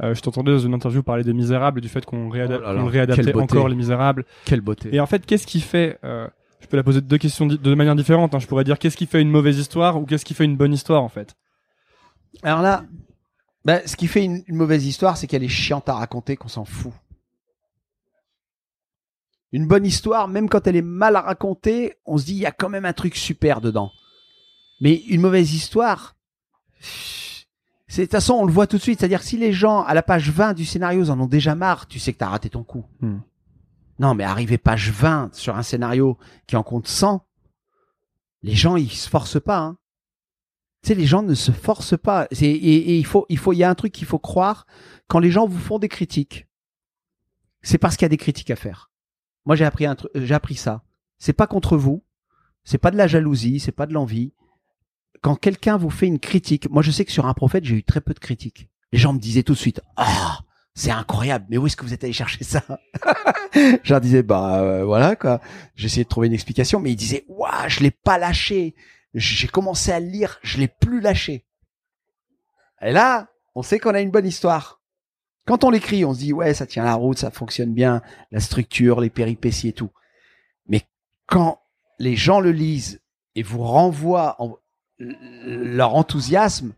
Euh, 0.04 0.14
je 0.14 0.22
t'entendais 0.22 0.52
dans 0.52 0.60
une 0.60 0.74
interview 0.74 1.02
parler 1.02 1.24
des 1.24 1.34
Misérables, 1.34 1.82
du 1.82 1.90
fait 1.90 2.06
qu'on 2.06 2.30
réada- 2.30 2.60
Oh 2.64 2.86
réadaptait 2.86 3.24
quelle 3.24 3.34
beauté. 3.34 3.44
encore 3.58 3.68
les 3.68 3.76
Misérables. 3.76 4.26
Quelle 4.46 4.62
beauté. 4.62 4.90
Et 4.96 5.00
en 5.00 5.08
fait, 5.08 5.26
qu'est-ce 5.26 5.48
qui 5.48 5.60
fait 5.60 5.98
euh, 6.04 6.28
Je 6.60 6.68
peux 6.68 6.78
la 6.78 6.84
poser 6.84 7.02
deux 7.02 7.18
questions 7.18 7.48
de 7.48 7.76
manière 7.76 7.96
différente. 7.96 8.36
hein. 8.36 8.40
Je 8.40 8.46
pourrais 8.48 8.64
dire 8.64 8.78
qu'est-ce 8.78 8.98
qui 8.98 9.08
fait 9.08 9.22
une 9.22 9.32
mauvaise 9.32 9.58
histoire 9.58 10.00
ou 10.00 10.06
qu'est-ce 10.06 10.26
qui 10.26 10.36
fait 10.36 10.46
une 10.46 10.56
bonne 10.56 10.74
histoire 10.74 11.02
en 11.02 11.10
fait? 11.10 11.36
Alors 12.44 12.62
là, 12.62 12.84
bah, 13.66 13.80
ce 13.88 13.96
qui 13.96 14.06
fait 14.08 14.24
une, 14.24 14.44
une 14.48 14.56
mauvaise 14.56 14.86
histoire, 14.86 15.18
c'est 15.18 15.26
qu'elle 15.26 15.44
est 15.44 15.48
chiante 15.48 15.90
à 15.90 15.94
raconter, 15.96 16.36
qu'on 16.38 16.48
s'en 16.48 16.66
fout. 16.66 16.94
Une 19.52 19.68
bonne 19.68 19.86
histoire, 19.86 20.28
même 20.28 20.50
quand 20.50 20.68
elle 20.68 20.76
est 20.76 20.82
mal 20.82 21.16
racontée, 21.16 21.96
on 22.06 22.18
se 22.18 22.26
dit 22.26 22.34
il 22.34 22.40
y 22.40 22.46
a 22.46 22.52
quand 22.52 22.70
même 22.70 22.86
un 22.86 22.94
truc 22.94 23.16
super 23.16 23.62
dedans. 23.62 23.92
Mais 24.82 24.96
une 25.08 25.22
mauvaise 25.22 25.54
histoire, 25.54 26.16
c'est 27.88 28.02
de 28.02 28.06
toute 28.06 28.12
façon 28.12 28.34
on 28.34 28.46
le 28.46 28.52
voit 28.52 28.68
tout 28.68 28.78
de 28.78 28.82
suite. 28.82 29.00
C'est-à-dire 29.00 29.22
que 29.22 29.26
si 29.26 29.38
les 29.38 29.54
gens 29.54 29.84
à 29.84 29.94
la 29.94 30.04
page 30.04 30.30
20 30.30 30.54
du 30.54 30.66
scénario 30.66 31.04
ils 31.04 31.12
en 31.12 31.20
ont 31.20 31.28
déjà 31.28 31.56
marre, 31.56 31.88
tu 31.88 32.00
sais 32.00 32.14
que 32.14 32.18
t'as 32.18 32.30
raté 32.30 32.50
ton 32.50 32.64
coup. 32.64 32.86
Hmm. 33.00 33.20
Non, 34.00 34.14
mais 34.14 34.24
arriver 34.24 34.58
page 34.58 34.92
20 34.92 35.34
sur 35.34 35.56
un 35.56 35.64
scénario 35.64 36.18
qui 36.46 36.56
en 36.56 36.64
compte 36.64 36.88
100, 36.88 37.26
les 38.44 38.56
gens 38.56 38.76
ils 38.76 38.92
se 38.92 39.10
forcent 39.10 39.42
pas. 39.42 39.60
Hein. 39.60 39.78
Tu 40.84 40.90
sais, 40.90 40.96
les 40.96 41.06
gens 41.06 41.24
ne 41.24 41.34
se 41.34 41.52
forcent 41.52 41.98
pas. 41.98 42.28
Et 42.32 42.98
il 42.98 43.06
faut, 43.06 43.26
il 43.30 43.38
faut, 43.38 43.54
il 43.54 43.58
y 43.58 43.64
a 43.64 43.70
un 43.70 43.76
truc 43.76 43.92
qu'il 43.92 44.06
faut 44.06 44.20
croire 44.20 44.68
quand 45.08 45.20
les 45.20 45.32
gens 45.32 45.48
vous 45.48 45.58
font 45.58 45.80
des 45.80 45.90
critiques. 45.90 46.48
C'est 47.62 47.80
parce 47.80 47.98
qu'il 47.98 48.06
y 48.06 48.08
a 48.08 48.10
des 48.10 48.18
critiques 48.18 48.52
à 48.52 48.56
faire. 48.56 48.92
Moi, 49.48 49.56
j'ai 49.56 49.64
appris 49.64 49.86
un 49.86 49.96
truc, 49.96 50.12
j'ai 50.14 50.34
appris 50.34 50.56
ça. 50.56 50.84
C'est 51.20 51.32
pas 51.32 51.48
contre 51.48 51.78
vous. 51.78 52.04
C'est 52.66 52.78
pas 52.78 52.92
de 52.92 52.98
la 52.98 53.08
jalousie. 53.08 53.62
C'est 53.62 53.72
pas 53.72 53.86
de 53.86 53.94
l'envie. 53.94 54.34
Quand 55.22 55.36
quelqu'un 55.36 55.78
vous 55.78 55.90
fait 55.90 56.06
une 56.06 56.20
critique, 56.20 56.70
moi, 56.70 56.84
je 56.84 56.92
sais 56.92 57.06
que 57.06 57.14
sur 57.14 57.26
un 57.26 57.34
prophète, 57.34 57.64
j'ai 57.64 57.76
eu 57.76 57.84
très 57.84 58.02
peu 58.02 58.14
de 58.14 58.20
critiques. 58.20 58.70
Les 58.92 59.00
gens 59.00 59.14
me 59.14 59.20
disaient 59.20 59.44
tout 59.44 59.54
de 59.54 59.58
suite, 59.58 59.80
ah, 59.96 60.40
c'est 60.76 60.92
incroyable. 60.92 61.46
Mais 61.50 61.58
où 61.58 61.66
est-ce 61.66 61.78
que 61.78 61.86
vous 61.86 61.94
êtes 61.94 62.04
allé 62.04 62.12
chercher 62.12 62.44
ça 62.44 62.62
Je 63.56 63.90
leur 63.90 64.02
disais, 64.02 64.22
bah 64.22 64.60
euh, 64.60 64.84
voilà 64.84 65.16
quoi. 65.16 65.40
J'essayais 65.76 66.04
de 66.04 66.10
trouver 66.10 66.28
une 66.28 66.34
explication, 66.34 66.82
mais 66.82 66.92
ils 66.92 66.98
disaient, 66.98 67.24
waouh, 67.30 67.70
je 67.70 67.80
l'ai 67.80 67.92
pas 67.92 68.18
lâché. 68.18 68.76
J'ai 69.14 69.48
commencé 69.48 69.94
à 69.94 70.02
lire, 70.02 70.40
je 70.44 70.58
l'ai 70.58 70.68
plus 70.68 71.00
lâché. 71.00 71.46
Et 72.82 72.92
là, 72.92 73.30
on 73.56 73.64
sait 73.64 73.80
qu'on 73.80 73.96
a 73.96 74.02
une 74.02 74.12
bonne 74.12 74.28
histoire. 74.28 74.77
Quand 75.48 75.64
on 75.64 75.70
l'écrit, 75.72 76.04
on 76.06 76.14
se 76.14 76.20
dit 76.20 76.34
ouais, 76.34 76.54
ça 76.54 76.66
tient 76.68 76.84
la 76.84 76.94
route, 76.96 77.18
ça 77.18 77.32
fonctionne 77.32 77.74
bien, 77.74 78.02
la 78.32 78.40
structure, 78.40 79.00
les 79.02 79.10
péripéties 79.10 79.70
et 79.70 79.74
tout. 79.74 79.90
Mais 80.68 80.82
quand 81.26 81.62
les 82.00 82.16
gens 82.16 82.40
le 82.40 82.52
lisent 82.52 83.02
et 83.36 83.42
vous 83.44 83.64
renvoient 83.64 84.36
en- 84.40 84.58
leur 85.00 85.96
enthousiasme, 85.96 86.74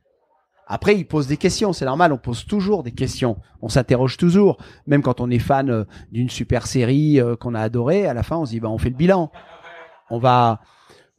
après 0.68 0.96
ils 0.96 1.06
posent 1.06 1.28
des 1.28 1.38
questions, 1.38 1.74
c'est 1.74 1.86
normal, 1.86 2.14
on 2.14 2.18
pose 2.20 2.46
toujours 2.46 2.84
des 2.84 2.92
questions, 2.92 3.38
on 3.62 3.70
s'interroge 3.70 4.18
toujours, 4.18 4.58
même 4.86 5.02
quand 5.02 5.20
on 5.20 5.30
est 5.32 5.40
fan 5.40 5.70
euh, 5.72 5.84
d'une 6.12 6.30
super 6.30 6.68
série 6.68 7.20
euh, 7.20 7.36
qu'on 7.36 7.56
a 7.56 7.62
adorée, 7.62 8.06
à 8.06 8.14
la 8.14 8.22
fin 8.24 8.38
on 8.38 8.46
se 8.46 8.52
dit 8.52 8.60
bah 8.60 8.70
on 8.70 8.78
fait 8.78 8.90
le 8.92 8.96
bilan, 8.96 9.32
on 10.12 10.20
va 10.20 10.62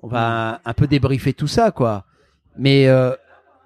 on 0.03 0.09
va 0.09 0.61
un 0.65 0.73
peu 0.73 0.87
débriefer 0.87 1.33
tout 1.33 1.49
ça 1.49 1.73
quoi. 1.73 2.05
Mais 2.57 2.87
euh, 2.87 3.13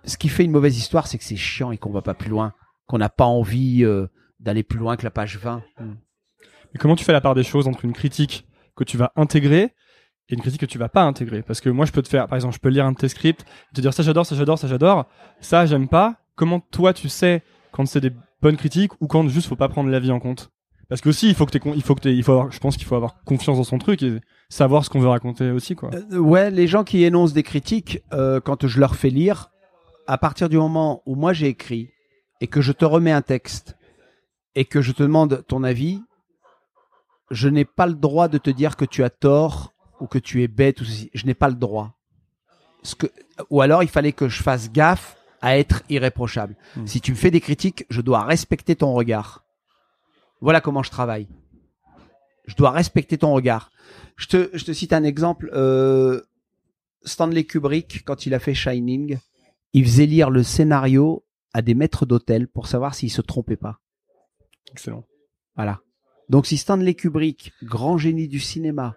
ce 0.04 0.16
qui 0.16 0.28
fait 0.28 0.44
une 0.44 0.52
mauvaise 0.52 0.78
histoire, 0.78 1.06
c'est 1.06 1.18
que 1.18 1.24
c'est 1.24 1.36
chiant 1.36 1.70
et 1.70 1.76
qu'on 1.78 1.90
va 1.92 2.02
pas 2.02 2.14
plus 2.14 2.30
loin, 2.30 2.54
qu'on 2.86 2.98
n'a 2.98 3.08
pas 3.08 3.24
envie 3.24 3.84
euh, 3.84 4.06
d'aller 4.40 4.62
plus 4.62 4.78
loin 4.78 4.96
que 4.96 5.04
la 5.04 5.10
page 5.10 5.38
20. 5.38 5.62
Mais 5.80 6.78
comment 6.78 6.96
tu 6.96 7.04
fais 7.04 7.12
la 7.12 7.20
part 7.20 7.34
des 7.34 7.44
choses 7.44 7.68
entre 7.68 7.84
une 7.84 7.92
critique 7.92 8.46
que 8.76 8.84
tu 8.84 8.96
vas 8.96 9.12
intégrer 9.16 9.72
et 10.28 10.34
une 10.34 10.40
critique 10.40 10.60
que 10.60 10.66
tu 10.66 10.78
vas 10.78 10.88
pas 10.88 11.02
intégrer? 11.02 11.42
Parce 11.42 11.60
que 11.60 11.70
moi, 11.70 11.86
je 11.86 11.92
peux 11.92 12.02
te 12.02 12.08
faire, 12.08 12.26
par 12.26 12.36
exemple, 12.36 12.54
je 12.54 12.60
peux 12.60 12.68
lire 12.68 12.86
un 12.86 12.92
de 12.92 12.96
tes 12.96 13.08
scripts, 13.08 13.44
te 13.74 13.80
dire 13.80 13.94
ça 13.94 14.02
j'adore, 14.02 14.26
ça 14.26 14.34
j'adore, 14.34 14.58
ça 14.58 14.68
j'adore, 14.68 15.06
ça 15.40 15.66
j'aime 15.66 15.88
pas. 15.88 16.16
Comment 16.34 16.60
toi 16.60 16.92
tu 16.92 17.08
sais 17.08 17.42
quand 17.72 17.86
c'est 17.86 18.00
des 18.00 18.12
bonnes 18.42 18.56
critiques 18.56 18.92
ou 19.00 19.06
quand 19.06 19.26
juste 19.28 19.48
faut 19.48 19.56
pas 19.56 19.68
prendre 19.68 19.90
l'avis 19.90 20.10
en 20.10 20.20
compte? 20.20 20.50
Parce 20.88 21.00
que 21.00 21.08
aussi, 21.08 21.28
il 21.28 21.34
faut 21.34 21.46
que 21.46 21.58
il 21.74 21.82
faut 21.82 21.94
que 21.94 22.08
il 22.08 22.22
faut 22.22 22.32
avoir, 22.32 22.52
je 22.52 22.58
pense 22.58 22.76
qu'il 22.76 22.86
faut 22.86 22.96
avoir 22.96 23.22
confiance 23.24 23.56
dans 23.56 23.64
son 23.64 23.78
truc 23.78 24.02
et 24.02 24.20
savoir 24.50 24.84
ce 24.84 24.90
qu'on 24.90 25.00
veut 25.00 25.08
raconter 25.08 25.50
aussi, 25.50 25.74
quoi. 25.74 25.90
Euh, 25.94 26.18
ouais, 26.18 26.50
les 26.50 26.66
gens 26.66 26.84
qui 26.84 27.04
énoncent 27.04 27.32
des 27.32 27.42
critiques, 27.42 28.00
euh, 28.12 28.40
quand 28.40 28.66
je 28.66 28.80
leur 28.80 28.94
fais 28.94 29.08
lire, 29.08 29.50
à 30.06 30.18
partir 30.18 30.48
du 30.48 30.58
moment 30.58 31.02
où 31.06 31.14
moi 31.14 31.32
j'ai 31.32 31.48
écrit 31.48 31.93
et 32.40 32.46
que 32.46 32.60
je 32.60 32.72
te 32.72 32.84
remets 32.84 33.12
un 33.12 33.22
texte 33.22 33.76
et 34.54 34.64
que 34.64 34.80
je 34.80 34.92
te 34.92 35.02
demande 35.02 35.44
ton 35.46 35.64
avis, 35.64 36.02
je 37.30 37.48
n'ai 37.48 37.64
pas 37.64 37.86
le 37.86 37.94
droit 37.94 38.28
de 38.28 38.38
te 38.38 38.50
dire 38.50 38.76
que 38.76 38.84
tu 38.84 39.02
as 39.02 39.10
tort 39.10 39.72
ou 40.00 40.06
que 40.06 40.18
tu 40.18 40.42
es 40.42 40.48
bête 40.48 40.80
ou 40.80 40.84
ceci. 40.84 41.10
Je 41.14 41.26
n'ai 41.26 41.34
pas 41.34 41.48
le 41.48 41.54
droit. 41.54 41.94
Ce 42.82 42.94
que, 42.94 43.06
ou 43.50 43.60
alors 43.60 43.82
il 43.82 43.88
fallait 43.88 44.12
que 44.12 44.28
je 44.28 44.42
fasse 44.42 44.70
gaffe 44.70 45.16
à 45.40 45.58
être 45.58 45.82
irréprochable. 45.88 46.56
Hmm. 46.76 46.86
Si 46.86 47.00
tu 47.00 47.12
me 47.12 47.16
fais 47.16 47.30
des 47.30 47.40
critiques, 47.40 47.86
je 47.88 48.00
dois 48.00 48.22
respecter 48.24 48.76
ton 48.76 48.92
regard. 48.92 49.44
Voilà 50.40 50.60
comment 50.60 50.82
je 50.82 50.90
travaille. 50.90 51.26
Je 52.46 52.54
dois 52.54 52.70
respecter 52.70 53.16
ton 53.18 53.32
regard. 53.32 53.70
Je 54.16 54.26
te, 54.26 54.50
je 54.52 54.64
te 54.64 54.72
cite 54.72 54.92
un 54.92 55.04
exemple. 55.04 55.50
euh, 55.54 56.20
Stanley 57.04 57.44
Kubrick, 57.44 58.04
quand 58.04 58.26
il 58.26 58.34
a 58.34 58.38
fait 58.38 58.54
Shining, 58.54 59.18
il 59.72 59.84
faisait 59.84 60.06
lire 60.06 60.30
le 60.30 60.42
scénario 60.42 61.24
à 61.54 61.62
des 61.62 61.74
maîtres 61.74 62.04
d'hôtel 62.04 62.48
pour 62.48 62.66
savoir 62.66 62.94
s'il 62.94 63.10
se 63.10 63.22
trompait 63.22 63.56
pas. 63.56 63.80
Excellent. 64.72 65.04
Voilà. 65.56 65.80
Donc 66.28 66.46
si 66.46 66.56
Stanley 66.56 66.94
Kubrick, 66.94 67.52
grand 67.62 67.96
génie 67.96 68.28
du 68.28 68.40
cinéma, 68.40 68.96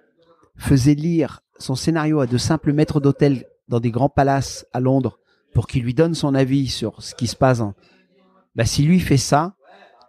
faisait 0.57 0.95
lire 0.95 1.41
son 1.59 1.75
scénario 1.75 2.19
à 2.19 2.27
de 2.27 2.37
simples 2.37 2.73
maîtres 2.73 2.99
d'hôtel 2.99 3.45
dans 3.67 3.79
des 3.79 3.91
grands 3.91 4.09
palaces 4.09 4.65
à 4.73 4.79
Londres 4.79 5.19
pour 5.53 5.67
qu'il 5.67 5.83
lui 5.83 5.93
donne 5.93 6.13
son 6.15 6.33
avis 6.35 6.67
sur 6.67 7.01
ce 7.03 7.15
qui 7.15 7.27
se 7.27 7.35
passe, 7.35 7.59
en- 7.61 7.73
bah 8.55 8.65
si 8.65 8.83
lui 8.83 8.99
fait 8.99 9.17
ça, 9.17 9.55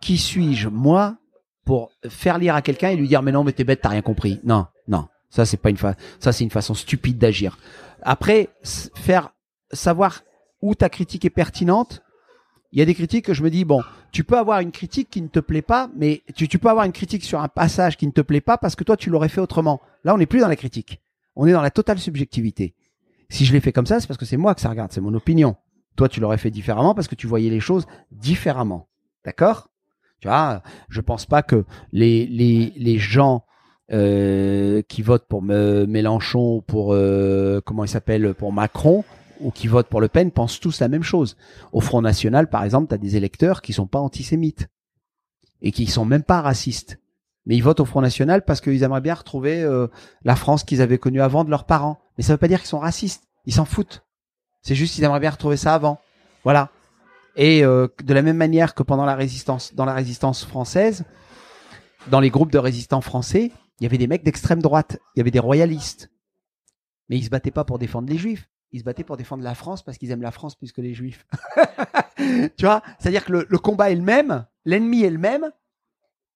qui 0.00 0.16
suis-je 0.16 0.68
moi 0.68 1.18
pour 1.64 1.90
faire 2.08 2.38
lire 2.38 2.54
à 2.54 2.62
quelqu'un 2.62 2.90
et 2.90 2.96
lui 2.96 3.08
dire 3.08 3.22
mais 3.22 3.32
non 3.32 3.44
mais 3.44 3.52
t'es 3.52 3.64
bête 3.64 3.80
t'as 3.82 3.90
rien 3.90 4.00
compris 4.02 4.40
Non 4.44 4.66
non 4.86 5.06
ça 5.28 5.44
c'est 5.44 5.58
pas 5.58 5.68
une 5.70 5.76
fa- 5.76 5.96
ça 6.20 6.32
c'est 6.32 6.44
une 6.44 6.50
façon 6.50 6.72
stupide 6.72 7.18
d'agir. 7.18 7.58
Après 8.02 8.48
faire 8.62 9.30
savoir 9.72 10.22
où 10.62 10.74
ta 10.74 10.88
critique 10.88 11.24
est 11.26 11.30
pertinente. 11.30 12.00
Il 12.72 12.78
y 12.78 12.82
a 12.82 12.84
des 12.84 12.94
critiques 12.94 13.24
que 13.24 13.34
je 13.34 13.42
me 13.42 13.50
dis 13.50 13.64
bon 13.64 13.82
tu 14.12 14.24
peux 14.24 14.38
avoir 14.38 14.60
une 14.60 14.72
critique 14.72 15.10
qui 15.10 15.20
ne 15.20 15.28
te 15.28 15.38
plaît 15.38 15.62
pas, 15.62 15.90
mais 15.96 16.22
tu, 16.34 16.58
peux 16.58 16.68
avoir 16.68 16.86
une 16.86 16.92
critique 16.92 17.24
sur 17.24 17.40
un 17.40 17.48
passage 17.48 17.96
qui 17.96 18.06
ne 18.06 18.12
te 18.12 18.20
plaît 18.20 18.40
pas 18.40 18.56
parce 18.56 18.74
que 18.74 18.84
toi 18.84 18.96
tu 18.96 19.10
l'aurais 19.10 19.28
fait 19.28 19.40
autrement. 19.40 19.80
Là, 20.04 20.14
on 20.14 20.18
n'est 20.18 20.26
plus 20.26 20.40
dans 20.40 20.48
la 20.48 20.56
critique. 20.56 21.00
On 21.36 21.46
est 21.46 21.52
dans 21.52 21.62
la 21.62 21.70
totale 21.70 21.98
subjectivité. 21.98 22.74
Si 23.28 23.44
je 23.44 23.52
l'ai 23.52 23.60
fait 23.60 23.72
comme 23.72 23.86
ça, 23.86 24.00
c'est 24.00 24.06
parce 24.06 24.18
que 24.18 24.24
c'est 24.24 24.38
moi 24.38 24.54
que 24.54 24.60
ça 24.60 24.70
regarde, 24.70 24.92
c'est 24.92 25.02
mon 25.02 25.12
opinion. 25.14 25.56
Toi, 25.96 26.08
tu 26.08 26.20
l'aurais 26.20 26.38
fait 26.38 26.50
différemment 26.50 26.94
parce 26.94 27.08
que 27.08 27.14
tu 27.14 27.26
voyais 27.26 27.50
les 27.50 27.60
choses 27.60 27.86
différemment. 28.10 28.88
D'accord? 29.24 29.68
Tu 30.20 30.28
vois, 30.28 30.62
je 30.88 31.00
pense 31.00 31.26
pas 31.26 31.42
que 31.42 31.64
les 31.92 32.98
gens 32.98 33.44
euh, 33.90 34.82
qui 34.86 35.00
votent 35.00 35.26
pour 35.26 35.40
me- 35.40 35.86
Mélenchon 35.86 36.56
ou 36.56 36.60
pour 36.60 36.92
euh, 36.92 37.62
comment 37.64 37.84
il 37.84 37.88
s'appelle 37.88 38.34
pour 38.34 38.52
Macron 38.52 39.02
ou 39.40 39.50
qui 39.50 39.68
votent 39.68 39.88
pour 39.88 40.00
Le 40.00 40.08
Pen 40.08 40.30
pensent 40.30 40.60
tous 40.60 40.80
la 40.80 40.88
même 40.88 41.02
chose. 41.02 41.36
Au 41.72 41.80
Front 41.80 42.02
National, 42.02 42.48
par 42.48 42.64
exemple, 42.64 42.88
tu 42.88 42.94
as 42.94 42.98
des 42.98 43.16
électeurs 43.16 43.62
qui 43.62 43.72
sont 43.72 43.86
pas 43.86 44.00
antisémites 44.00 44.68
et 45.62 45.72
qui 45.72 45.86
sont 45.86 46.04
même 46.04 46.22
pas 46.22 46.40
racistes. 46.40 46.98
Mais 47.46 47.56
ils 47.56 47.62
votent 47.62 47.80
au 47.80 47.84
Front 47.84 48.02
National 48.02 48.44
parce 48.44 48.60
qu'ils 48.60 48.82
aimeraient 48.82 49.00
bien 49.00 49.14
retrouver 49.14 49.62
euh, 49.62 49.86
la 50.22 50.36
France 50.36 50.64
qu'ils 50.64 50.82
avaient 50.82 50.98
connue 50.98 51.22
avant 51.22 51.44
de 51.44 51.50
leurs 51.50 51.64
parents. 51.64 51.98
Mais 52.16 52.24
ça 52.24 52.34
veut 52.34 52.38
pas 52.38 52.48
dire 52.48 52.60
qu'ils 52.60 52.68
sont 52.68 52.78
racistes. 52.78 53.24
Ils 53.46 53.54
s'en 53.54 53.64
foutent. 53.64 54.04
C'est 54.60 54.74
juste 54.74 54.94
qu'ils 54.94 55.04
aimeraient 55.04 55.20
bien 55.20 55.30
retrouver 55.30 55.56
ça 55.56 55.74
avant. 55.74 55.98
Voilà. 56.44 56.70
Et 57.36 57.64
euh, 57.64 57.88
de 58.04 58.14
la 58.14 58.22
même 58.22 58.36
manière 58.36 58.74
que 58.74 58.82
pendant 58.82 59.06
la 59.06 59.14
résistance, 59.14 59.74
dans 59.74 59.84
la 59.84 59.94
résistance 59.94 60.44
française, 60.44 61.04
dans 62.08 62.20
les 62.20 62.30
groupes 62.30 62.52
de 62.52 62.58
résistants 62.58 63.00
français, 63.00 63.52
il 63.80 63.84
y 63.84 63.86
avait 63.86 63.98
des 63.98 64.08
mecs 64.08 64.24
d'extrême 64.24 64.60
droite, 64.60 64.98
il 65.14 65.18
y 65.18 65.22
avait 65.22 65.30
des 65.30 65.38
royalistes. 65.38 66.10
Mais 67.08 67.16
ils 67.16 67.24
se 67.24 67.30
battaient 67.30 67.50
pas 67.50 67.64
pour 67.64 67.78
défendre 67.78 68.08
les 68.08 68.18
juifs. 68.18 68.48
Ils 68.72 68.80
se 68.80 68.84
battaient 68.84 69.04
pour 69.04 69.16
défendre 69.16 69.42
la 69.42 69.54
France 69.54 69.82
parce 69.82 69.96
qu'ils 69.98 70.10
aiment 70.10 70.22
la 70.22 70.30
France 70.30 70.54
plus 70.54 70.72
que 70.72 70.80
les 70.80 70.94
juifs. 70.94 71.26
tu 72.56 72.64
vois? 72.64 72.82
C'est-à-dire 72.98 73.24
que 73.24 73.32
le, 73.32 73.46
le 73.48 73.58
combat 73.58 73.90
est 73.90 73.94
le 73.94 74.02
même, 74.02 74.44
l'ennemi 74.64 75.02
est 75.04 75.10
le 75.10 75.18
même, 75.18 75.50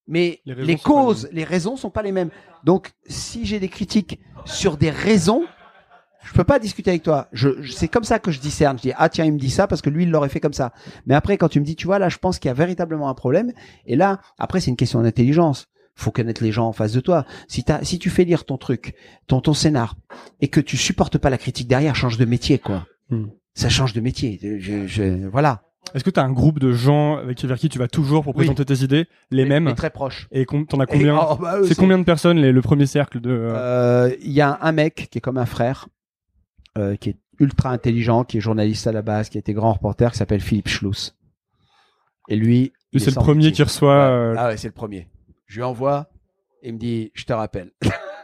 mais 0.07 0.41
Les 0.45 0.55
pas 0.55 0.61
les 0.63 0.77
causes, 0.77 1.29
les 1.31 1.43
raisons 1.43 1.77
sont 1.77 1.89
pas 1.89 2.01
les 2.01 2.11
mêmes. 2.11 2.29
Donc, 2.63 2.91
si 3.07 3.45
j'ai 3.45 3.59
des 3.59 3.69
critiques 3.69 4.19
sur 4.45 4.77
des 4.77 4.89
raisons, 4.89 5.45
je 6.25 6.33
peux 6.33 6.43
pas 6.43 6.57
discuter 6.59 6.89
avec 6.89 7.03
toi. 7.03 7.27
Je, 7.33 7.61
je- 7.61 7.71
c'est 7.73 7.87
comme 7.87 8.03
ça 8.03 8.17
que 8.19 8.31
je 8.31 8.39
discerne. 8.39 8.77
Je 8.77 8.83
dis 8.83 8.93
ah 8.97 9.09
tiens 9.09 9.25
il 9.25 9.33
me 9.33 9.39
dit 9.39 9.49
ça 9.51 9.67
parce 9.67 9.81
que 9.81 9.89
lui 9.89 10.03
il 10.03 10.09
l'aurait 10.11 10.29
fait 10.29 10.39
comme 10.39 10.53
ça. 10.53 10.71
Mais 11.05 11.15
après 11.15 11.37
quand 11.37 11.49
tu 11.49 11.59
me 11.59 11.65
dis 11.65 11.75
tu 11.75 11.85
vois 11.85 11.99
là 11.99 12.07
je 12.09 12.17
pense 12.17 12.39
qu'il 12.39 12.47
y 12.49 12.51
a 12.51 12.53
véritablement 12.55 13.09
un 13.09 13.13
problème 13.13 13.51
et 13.85 13.95
là 13.97 14.19
après 14.37 14.59
c'est 14.61 14.71
une 14.71 14.77
question 14.77 15.01
d'intelligence. 15.01 15.67
Faut 15.95 16.11
connaître 16.11 16.43
les 16.43 16.51
gens 16.51 16.67
en 16.67 16.73
face 16.73 16.91
de 16.93 16.99
toi. 16.99 17.25
Si 17.47 17.63
si 17.83 17.99
tu 17.99 18.09
fais 18.09 18.23
lire 18.23 18.45
ton 18.45 18.57
truc, 18.57 18.95
ton 19.27 19.41
ton 19.41 19.53
scénar 19.53 19.95
et 20.41 20.47
que 20.47 20.59
tu 20.59 20.75
supportes 20.77 21.17
pas 21.19 21.29
la 21.29 21.37
critique 21.37 21.67
derrière, 21.67 21.95
change 21.95 22.17
de 22.17 22.25
métier 22.25 22.57
quoi. 22.59 22.87
Hmm. 23.09 23.25
Ça 23.53 23.69
change 23.69 23.93
de 23.93 24.01
métier. 24.01 24.39
Je, 24.59 24.87
je- 24.87 25.27
voilà. 25.27 25.61
Est-ce 25.93 26.03
que 26.03 26.09
tu 26.09 26.19
as 26.19 26.23
un 26.23 26.31
groupe 26.31 26.57
de 26.59 26.71
gens 26.71 27.17
avec 27.17 27.37
qui, 27.37 27.45
vers 27.45 27.57
qui 27.59 27.69
tu 27.69 27.77
vas 27.77 27.87
toujours 27.89 28.23
pour 28.23 28.33
Oui. 28.35 28.45
présenter 28.45 28.65
tes 28.65 28.83
idées, 28.83 29.05
les 29.29 29.45
mêmes? 29.45 29.65
Mais 29.65 29.75
très 29.75 29.91
proche. 29.91 30.27
Et 30.31 30.45
t'en 30.45 30.79
as 30.79 30.85
combien? 30.87 31.15
oh, 31.19 31.35
bah, 31.35 31.57
C'est 31.67 31.75
combien 31.75 31.99
de 31.99 32.03
personnes 32.05 32.37
les- 32.39 32.51
le 32.51 32.61
premier 32.63 32.85
cercle 32.87 33.19
de 33.19 33.29
euh, 33.29 33.53
Euh, 34.09 34.15
Il 34.21 34.31
y 34.31 34.41
a 34.41 34.57
un 34.61 34.71
mec 34.71 35.09
qui 35.11 35.17
est 35.19 35.21
comme 35.21 35.37
un 35.37 35.45
frère, 35.45 35.89
euh, 36.79 36.95
qui 36.95 37.09
est 37.09 37.17
ultra 37.39 37.69
intelligent, 37.69 38.23
qui 38.23 38.37
est 38.37 38.41
journaliste 38.41 38.87
à 38.87 38.91
la 38.91 39.01
base, 39.03 39.29
qui 39.29 39.37
a 39.37 39.39
été 39.39 39.53
grand 39.53 39.73
reporter, 39.73 40.11
qui 40.11 40.17
s'appelle 40.17 40.41
Philippe 40.41 40.69
Schluss. 40.69 41.15
Et 42.29 42.37
lui, 42.37 42.71
C'est 42.93 43.03
est 43.03 43.05
le 43.07 43.13
premier 43.15 43.51
qui 43.51 43.61
reçoit. 43.61 43.93
Euh, 43.93 44.35
Ah 44.37 44.47
ouais, 44.47 44.57
c'est 44.57 44.69
le 44.69 44.73
premier. 44.73 45.07
Je 45.53 45.59
lui 45.59 45.63
envoie, 45.65 46.07
et 46.63 46.69
il 46.69 46.73
me 46.73 46.79
dit, 46.79 47.11
je 47.13 47.25
te 47.25 47.33
rappelle. 47.33 47.69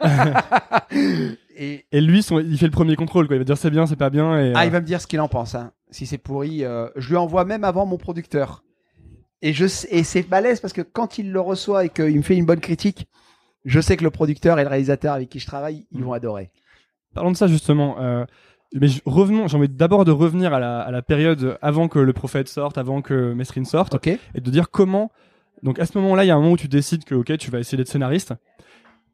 et 1.56 1.86
Et 1.92 2.00
lui, 2.00 2.24
son- 2.24 2.40
il 2.40 2.58
fait 2.58 2.66
le 2.66 2.72
premier 2.72 2.96
contrôle. 2.96 3.26
Quoi. 3.28 3.36
Il 3.36 3.38
va 3.38 3.44
dire 3.44 3.56
c'est 3.56 3.70
bien, 3.70 3.86
c'est 3.86 3.94
pas 3.94 4.10
bien. 4.10 4.36
Et, 4.38 4.52
ah, 4.54 4.62
euh, 4.62 4.64
il 4.64 4.70
va 4.72 4.80
me 4.80 4.86
dire 4.86 5.00
ce 5.00 5.06
qu'il 5.06 5.20
en 5.20 5.28
pense. 5.28 5.54
Hein. 5.54 5.70
Si 5.92 6.06
c'est 6.06 6.18
pourri, 6.18 6.64
euh, 6.64 6.88
je 6.96 7.08
lui 7.10 7.16
envoie 7.16 7.44
même 7.44 7.62
avant 7.62 7.86
mon 7.86 7.98
producteur. 7.98 8.64
Et 9.42 9.52
je 9.52 9.64
et 9.90 10.02
c'est 10.02 10.22
balèze 10.28 10.60
parce 10.60 10.72
que 10.72 10.82
quand 10.82 11.18
il 11.18 11.30
le 11.32 11.40
reçoit 11.40 11.84
et 11.84 11.88
qu'il 11.88 12.16
me 12.16 12.22
fait 12.22 12.36
une 12.36 12.46
bonne 12.46 12.60
critique, 12.60 13.08
je 13.64 13.80
sais 13.80 13.96
que 13.96 14.02
le 14.04 14.10
producteur 14.10 14.58
et 14.58 14.64
le 14.64 14.68
réalisateur 14.68 15.14
avec 15.14 15.28
qui 15.28 15.38
je 15.38 15.46
travaille, 15.46 15.86
ils 15.92 16.02
vont 16.02 16.12
adorer. 16.12 16.50
Parlons 17.14 17.30
de 17.30 17.36
ça 17.36 17.46
justement. 17.46 18.00
euh, 18.00 18.24
mais 18.74 18.88
revenons. 19.06 19.46
J'ai 19.48 19.56
envie 19.56 19.68
d'abord 19.68 20.04
de 20.04 20.10
revenir 20.10 20.52
à 20.52 20.58
la, 20.58 20.80
à 20.80 20.90
la 20.90 21.02
période 21.02 21.58
avant 21.62 21.88
que 21.88 22.00
le 22.00 22.12
prophète 22.12 22.48
sorte, 22.48 22.76
avant 22.76 23.02
que 23.02 23.32
Mesrine 23.34 23.64
sorte, 23.64 23.94
Ok 23.94 24.08
et 24.08 24.40
de 24.40 24.50
dire 24.50 24.70
comment. 24.70 25.12
Donc 25.62 25.78
à 25.78 25.86
ce 25.86 25.96
moment-là, 25.98 26.24
il 26.24 26.28
y 26.28 26.30
a 26.30 26.34
un 26.36 26.40
moment 26.40 26.52
où 26.52 26.56
tu 26.56 26.68
décides 26.68 27.04
que 27.04 27.14
ok, 27.14 27.36
tu 27.38 27.50
vas 27.50 27.58
essayer 27.58 27.76
d'être 27.78 27.88
scénariste. 27.88 28.34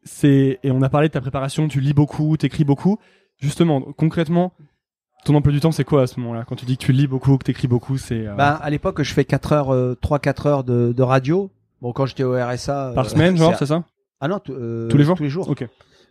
C'est 0.05 0.59
et 0.62 0.70
on 0.70 0.82
a 0.82 0.88
parlé 0.88 1.09
de 1.09 1.12
ta 1.12 1.20
préparation. 1.20 1.66
Tu 1.68 1.80
lis 1.80 1.92
beaucoup, 1.94 2.36
t'écris 2.36 2.64
beaucoup. 2.64 2.99
Justement, 3.38 3.80
concrètement, 3.97 4.53
ton 5.24 5.34
emploi 5.34 5.53
du 5.53 5.61
temps, 5.61 5.72
c'est 5.72 5.84
quoi 5.84 6.03
à 6.03 6.07
ce 6.07 6.20
moment-là? 6.20 6.44
Quand 6.49 6.55
tu 6.57 6.64
dis 6.64 6.76
que 6.78 6.84
tu 6.84 6.92
lis 6.92 7.07
beaucoup, 7.09 7.36
que 7.36 7.44
t'écris 7.44 7.66
beaucoup, 7.68 7.99
c'est 7.99 8.26
euh, 8.26 8.34
Ben, 8.34 8.59
à 8.62 8.70
l'époque, 8.70 9.03
je 9.03 9.12
fais 9.12 9.24
4 9.24 9.53
heures, 9.53 9.74
euh, 9.74 9.94
3-4 10.01 10.47
heures 10.47 10.64
de, 10.64 10.92
de 10.97 11.03
radio. 11.03 11.51
Bon, 11.82 11.92
quand 11.92 12.07
j'étais 12.07 12.22
au 12.22 12.32
RSA. 12.32 12.92
par 12.94 13.07
euh, 13.07 13.09
semaine, 13.09 13.36
genre, 13.36 13.57
c'est- 13.59 13.66
ça? 13.66 13.84
Ah 14.20 14.28
non, 14.28 14.40
euh, 14.49 14.88
Tous 14.88 14.97
les 14.97 15.05
jours? 15.05 15.16
Tous 15.16 15.24
les 15.24 15.28
jours. 15.28 15.51
Ok. 15.51 15.66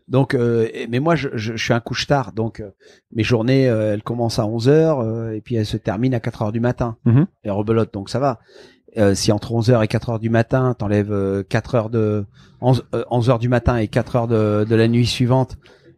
Donc, 0.07 0.35
euh, 0.35 0.67
mais 0.89 0.99
moi, 0.99 1.15
je, 1.15 1.29
je, 1.33 1.55
je 1.55 1.63
suis 1.63 1.73
un 1.73 1.79
couche 1.79 2.05
tard. 2.05 2.33
Donc, 2.33 2.59
euh, 2.59 2.69
mes 3.11 3.23
journées, 3.23 3.67
euh, 3.67 3.93
elles 3.93 4.03
commencent 4.03 4.37
à 4.37 4.45
11 4.45 4.69
heures 4.69 4.99
euh, 4.99 5.31
et 5.31 5.41
puis 5.41 5.55
elles 5.55 5.65
se 5.65 5.77
terminent 5.77 6.15
à 6.15 6.19
4 6.19 6.43
heures 6.43 6.51
du 6.51 6.59
matin. 6.59 6.97
Mhm. 7.05 7.25
Et 7.43 7.49
rebelote, 7.49 7.91
donc 7.91 8.09
ça 8.09 8.19
va. 8.19 8.39
Euh, 8.97 9.13
si 9.13 9.31
entre 9.31 9.51
11 9.51 9.71
heures 9.71 9.83
et 9.83 9.87
4 9.87 10.09
heures 10.09 10.19
du 10.19 10.29
matin, 10.29 10.73
t'enlèves 10.73 11.11
euh, 11.11 11.43
4 11.43 11.75
heures 11.75 11.89
de 11.89 12.25
11, 12.61 12.85
euh, 12.93 13.03
11 13.11 13.29
heures 13.29 13.39
du 13.39 13.49
matin 13.49 13.77
et 13.77 13.87
4 13.87 14.15
heures 14.15 14.27
de, 14.27 14.65
de 14.67 14.75
la 14.75 14.87
nuit 14.87 15.05
suivante, 15.05 15.57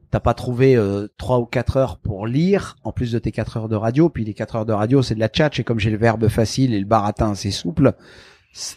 t'as 0.09 0.19
pas 0.19 0.33
trouvé 0.33 0.75
euh, 0.75 1.07
3 1.17 1.39
ou 1.39 1.45
4 1.45 1.77
heures 1.77 1.97
pour 1.97 2.25
lire, 2.25 2.75
en 2.83 2.91
plus 2.91 3.11
de 3.11 3.19
tes 3.19 3.31
4 3.31 3.57
heures 3.57 3.69
de 3.69 3.75
radio. 3.75 4.09
Puis 4.09 4.23
les 4.25 4.33
4 4.33 4.55
heures 4.55 4.65
de 4.65 4.73
radio, 4.73 5.01
c'est 5.01 5.15
de 5.15 5.19
la 5.19 5.27
tchatch. 5.27 5.59
Et 5.59 5.63
comme 5.63 5.79
j'ai 5.79 5.91
le 5.91 5.97
verbe 5.97 6.27
facile 6.27 6.73
et 6.73 6.79
le 6.79 6.85
baratin 6.85 7.31
assez 7.31 7.51
souple, 7.51 7.93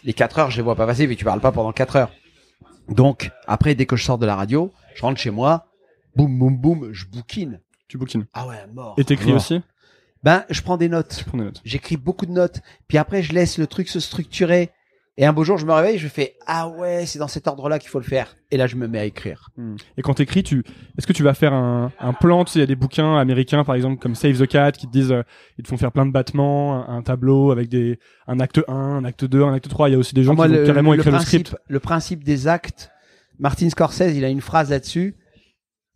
les 0.03 0.13
4 0.13 0.39
heures, 0.39 0.51
je 0.51 0.57
les 0.57 0.63
vois 0.63 0.75
pas 0.75 0.85
passer, 0.85 1.07
puis 1.07 1.17
tu 1.17 1.25
parles 1.25 1.41
pas 1.41 1.51
pendant 1.51 1.71
4 1.71 1.95
heures. 1.95 2.11
Donc, 2.89 3.31
après, 3.47 3.73
dès 3.75 3.85
que 3.85 3.95
je 3.95 4.03
sors 4.03 4.17
de 4.17 4.25
la 4.25 4.35
radio, 4.35 4.71
je 4.95 5.01
rentre 5.01 5.19
chez 5.19 5.31
moi, 5.31 5.67
boum, 6.15 6.37
boum, 6.37 6.57
boum, 6.57 6.89
je 6.93 7.05
bouquine. 7.05 7.59
Tu 7.87 7.97
bouquines. 7.97 8.25
Ah 8.33 8.47
ouais, 8.47 8.55
mort. 8.73 8.95
Et 8.97 9.03
t'écris 9.03 9.33
aussi? 9.33 9.61
Ben, 10.23 10.43
je 10.49 10.61
prends 10.61 10.77
des 10.77 10.89
notes. 10.89 11.15
Tu 11.19 11.25
prends 11.25 11.37
des 11.37 11.45
notes. 11.45 11.61
J'écris 11.63 11.97
beaucoup 11.97 12.25
de 12.25 12.31
notes. 12.31 12.61
Puis 12.87 12.97
après, 12.97 13.23
je 13.23 13.33
laisse 13.33 13.57
le 13.57 13.67
truc 13.67 13.89
se 13.89 13.99
structurer. 13.99 14.71
Et 15.17 15.25
un 15.25 15.33
beau 15.33 15.43
jour, 15.43 15.57
je 15.57 15.65
me 15.65 15.73
réveille, 15.73 15.97
je 15.97 16.07
fais 16.07 16.35
ah 16.47 16.69
ouais, 16.69 17.05
c'est 17.05 17.19
dans 17.19 17.27
cet 17.27 17.45
ordre-là 17.45 17.79
qu'il 17.79 17.89
faut 17.89 17.99
le 17.99 18.05
faire. 18.05 18.37
Et 18.49 18.57
là, 18.57 18.65
je 18.65 18.77
me 18.77 18.87
mets 18.87 18.99
à 18.99 19.05
écrire. 19.05 19.49
Et 19.97 20.01
quand 20.01 20.13
t'écris, 20.13 20.41
tu, 20.41 20.63
est-ce 20.97 21.05
que 21.05 21.11
tu 21.11 21.21
vas 21.21 21.33
faire 21.33 21.53
un, 21.53 21.91
un 21.99 22.13
plan? 22.13 22.45
Tu 22.45 22.53
sais, 22.53 22.59
il 22.59 22.61
y 22.61 22.63
a 22.63 22.67
des 22.67 22.77
bouquins 22.77 23.17
américains, 23.17 23.65
par 23.65 23.75
exemple, 23.75 23.99
comme 23.99 24.15
Save 24.15 24.39
the 24.39 24.47
Cat, 24.47 24.71
qui 24.71 24.87
te 24.87 24.91
disent, 24.91 25.11
euh, 25.11 25.23
ils 25.57 25.63
te 25.63 25.67
font 25.67 25.77
faire 25.77 25.91
plein 25.91 26.05
de 26.05 26.11
battements, 26.11 26.89
un, 26.89 26.97
un 26.97 27.01
tableau 27.01 27.51
avec 27.51 27.67
des, 27.67 27.99
un 28.25 28.39
acte 28.39 28.61
1, 28.67 28.73
un 28.73 29.03
acte 29.03 29.25
2, 29.25 29.43
un 29.43 29.53
acte 29.53 29.67
3. 29.67 29.89
Il 29.89 29.91
y 29.91 29.95
a 29.95 29.97
aussi 29.97 30.15
des 30.15 30.23
gens 30.23 30.33
Moi, 30.33 30.47
qui 30.47 30.53
vont 30.53 30.59
le, 30.61 30.65
carrément 30.65 30.91
le 30.93 30.99
écrire 30.99 31.11
le 31.11 31.17
principe, 31.17 31.47
script. 31.47 31.61
le 31.67 31.79
principe 31.79 32.23
des 32.23 32.47
actes. 32.47 32.89
Martin 33.37 33.69
Scorsese, 33.69 34.15
il 34.15 34.23
a 34.23 34.29
une 34.29 34.41
phrase 34.41 34.69
là-dessus. 34.69 35.15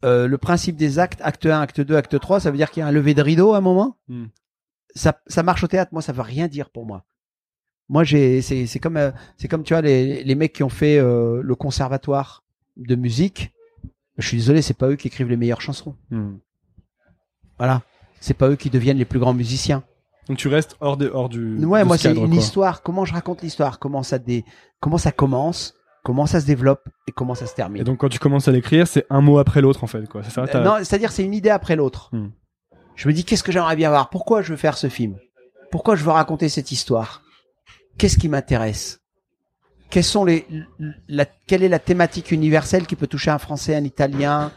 Euh, 0.06 0.28
le 0.28 0.38
principe 0.38 0.76
des 0.76 1.00
actes, 1.00 1.20
acte 1.24 1.46
1, 1.46 1.60
acte 1.60 1.82
2, 1.82 1.96
acte 1.96 2.20
3, 2.20 2.40
ça 2.40 2.52
veut 2.52 2.58
dire 2.58 2.70
qu'il 2.70 2.82
y 2.82 2.84
a 2.84 2.88
un 2.88 2.92
lever 2.92 3.14
de 3.14 3.22
rideau 3.22 3.54
à 3.54 3.58
un 3.58 3.62
moment. 3.62 3.98
Hmm. 4.08 4.26
Ça, 4.94 5.20
ça 5.28 5.44
marche 5.44 5.64
au 5.64 5.68
théâtre. 5.68 5.92
Moi, 5.94 6.02
ça 6.02 6.14
veut 6.14 6.22
rien 6.22 6.48
dire 6.48 6.70
pour 6.70 6.86
moi. 6.86 7.04
Moi, 7.90 8.04
j'ai, 8.04 8.42
c'est, 8.42 8.68
c'est 8.68 8.80
comme, 8.80 8.98
euh, 8.98 9.12
c'est 9.38 9.48
comme 9.48 9.64
tu 9.64 9.74
vois 9.74 9.82
les, 9.82 10.24
les 10.24 10.36
mecs 10.36 10.54
qui 10.54 10.64
ont 10.64 10.70
fait 10.70 10.98
euh, 11.00 11.42
le 11.44 11.56
conservatoire 11.56 12.44
de 12.78 12.96
musique. 12.96 13.52
Je 14.18 14.28
suis 14.28 14.38
désolé, 14.38 14.62
c'est 14.62 14.74
pas 14.76 14.90
eux 14.90 14.96
qui 14.96 15.08
écrivent 15.08 15.30
les 15.30 15.38
meilleures 15.38 15.62
chansons. 15.62 15.96
Hmm. 16.12 16.36
Voilà. 17.58 17.82
C'est 18.20 18.34
pas 18.34 18.50
eux 18.50 18.56
qui 18.56 18.70
deviennent 18.70 18.98
les 18.98 19.06
plus 19.06 19.20
grands 19.20 19.34
musiciens. 19.34 19.84
Donc 20.28 20.38
tu 20.38 20.48
restes 20.48 20.76
hors, 20.80 20.98
de, 20.98 21.10
hors 21.14 21.30
du. 21.30 21.64
Ouais, 21.66 21.82
de 21.82 21.86
moi 21.86 21.98
ce 21.98 22.04
c'est 22.04 22.16
une 22.16 22.28
quoi. 22.28 22.38
histoire. 22.38 22.82
Comment 22.82 23.06
je 23.06 23.14
raconte 23.14 23.42
l'histoire? 23.42 23.78
Comment 23.78 24.02
ça 24.02 24.18
dé... 24.18 24.44
Comment 24.80 24.98
ça 24.98 25.12
commence? 25.12 25.75
Comment 26.06 26.28
ça 26.28 26.40
se 26.40 26.46
développe 26.46 26.88
et 27.08 27.12
comment 27.12 27.34
ça 27.34 27.48
se 27.48 27.56
termine. 27.56 27.82
Et 27.82 27.84
donc 27.84 27.98
quand 27.98 28.10
tu 28.10 28.20
commences 28.20 28.48
à 28.48 28.52
l'écrire, 28.52 28.88
c'est 28.88 29.08
un 29.10 29.22
mot 29.22 29.40
après 29.40 29.60
l'autre 29.60 29.84
en 29.84 29.88
fait, 29.88 30.08
quoi. 30.08 30.22
C'est 30.24 30.30
ça. 30.30 30.44
Euh, 30.44 30.64
non, 30.64 30.76
c'est-à-dire 30.78 31.12
c'est 31.12 31.24
une 31.24 31.34
idée 31.34 31.50
après 31.50 31.76
l'autre. 31.76 32.10
Hmm. 32.14 32.30
Je 32.96 33.08
me 33.08 33.14
dis 33.14 33.26
qu'est-ce 33.26 33.44
que 33.44 33.52
j'aimerais 33.52 33.76
bien 33.76 33.90
voir? 33.90 34.12
Pourquoi 34.12 34.44
je 34.44 34.52
veux 34.52 34.58
faire 34.58 34.78
ce 34.78 34.88
film? 34.88 35.18
Pourquoi 35.72 35.96
je 35.96 36.04
veux 36.04 36.12
raconter 36.12 36.48
cette 36.48 36.72
histoire? 36.72 37.24
Qu'est-ce 37.98 38.20
qui 38.20 38.30
m'intéresse? 38.30 39.02
Quels 39.90 40.04
sont 40.04 40.26
les 40.26 40.46
la, 41.08 41.26
quelle 41.26 41.64
est 41.64 41.70
la 41.70 41.80
thématique 41.80 42.32
universelle 42.32 42.86
qui 42.86 42.96
peut 42.96 43.08
toucher 43.08 43.32
un 43.32 43.40
Français, 43.40 43.76
un 43.76 43.84
Italien, 43.84 44.52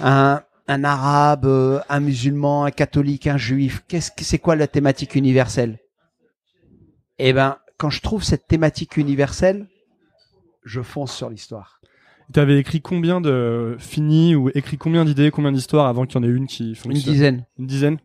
un 0.00 0.42
un 0.68 0.84
Arabe, 0.84 1.46
euh, 1.46 1.80
un 1.88 2.00
musulman, 2.00 2.64
un 2.64 2.70
catholique, 2.70 3.26
un 3.26 3.38
juif? 3.38 3.82
Qu'est-ce 3.88 4.10
que 4.10 4.24
c'est 4.24 4.38
quoi 4.38 4.54
la 4.54 4.66
thématique 4.66 5.14
universelle? 5.14 5.78
Eh 7.18 7.32
ben, 7.32 7.56
quand 7.78 7.90
je 7.90 8.02
trouve 8.02 8.22
cette 8.22 8.46
thématique 8.46 8.98
universelle, 8.98 9.66
je 10.64 10.80
fonce 10.82 11.12
sur 11.14 11.30
l'histoire. 11.30 11.80
T'avais 12.32 12.58
écrit 12.58 12.80
combien 12.80 13.20
de 13.20 13.76
fini 13.78 14.34
ou 14.36 14.50
écrit 14.54 14.78
combien 14.78 15.04
d'idées, 15.04 15.30
combien 15.30 15.50
d'histoires 15.52 15.86
avant 15.86 16.06
qu'il 16.06 16.20
y 16.20 16.24
en 16.24 16.28
ait 16.28 16.32
une 16.32 16.46
qui 16.46 16.68
Une 16.70 16.74
fonctionne 16.76 17.12
dizaine. 17.12 17.46
Une 17.58 17.66
dizaine? 17.66 17.98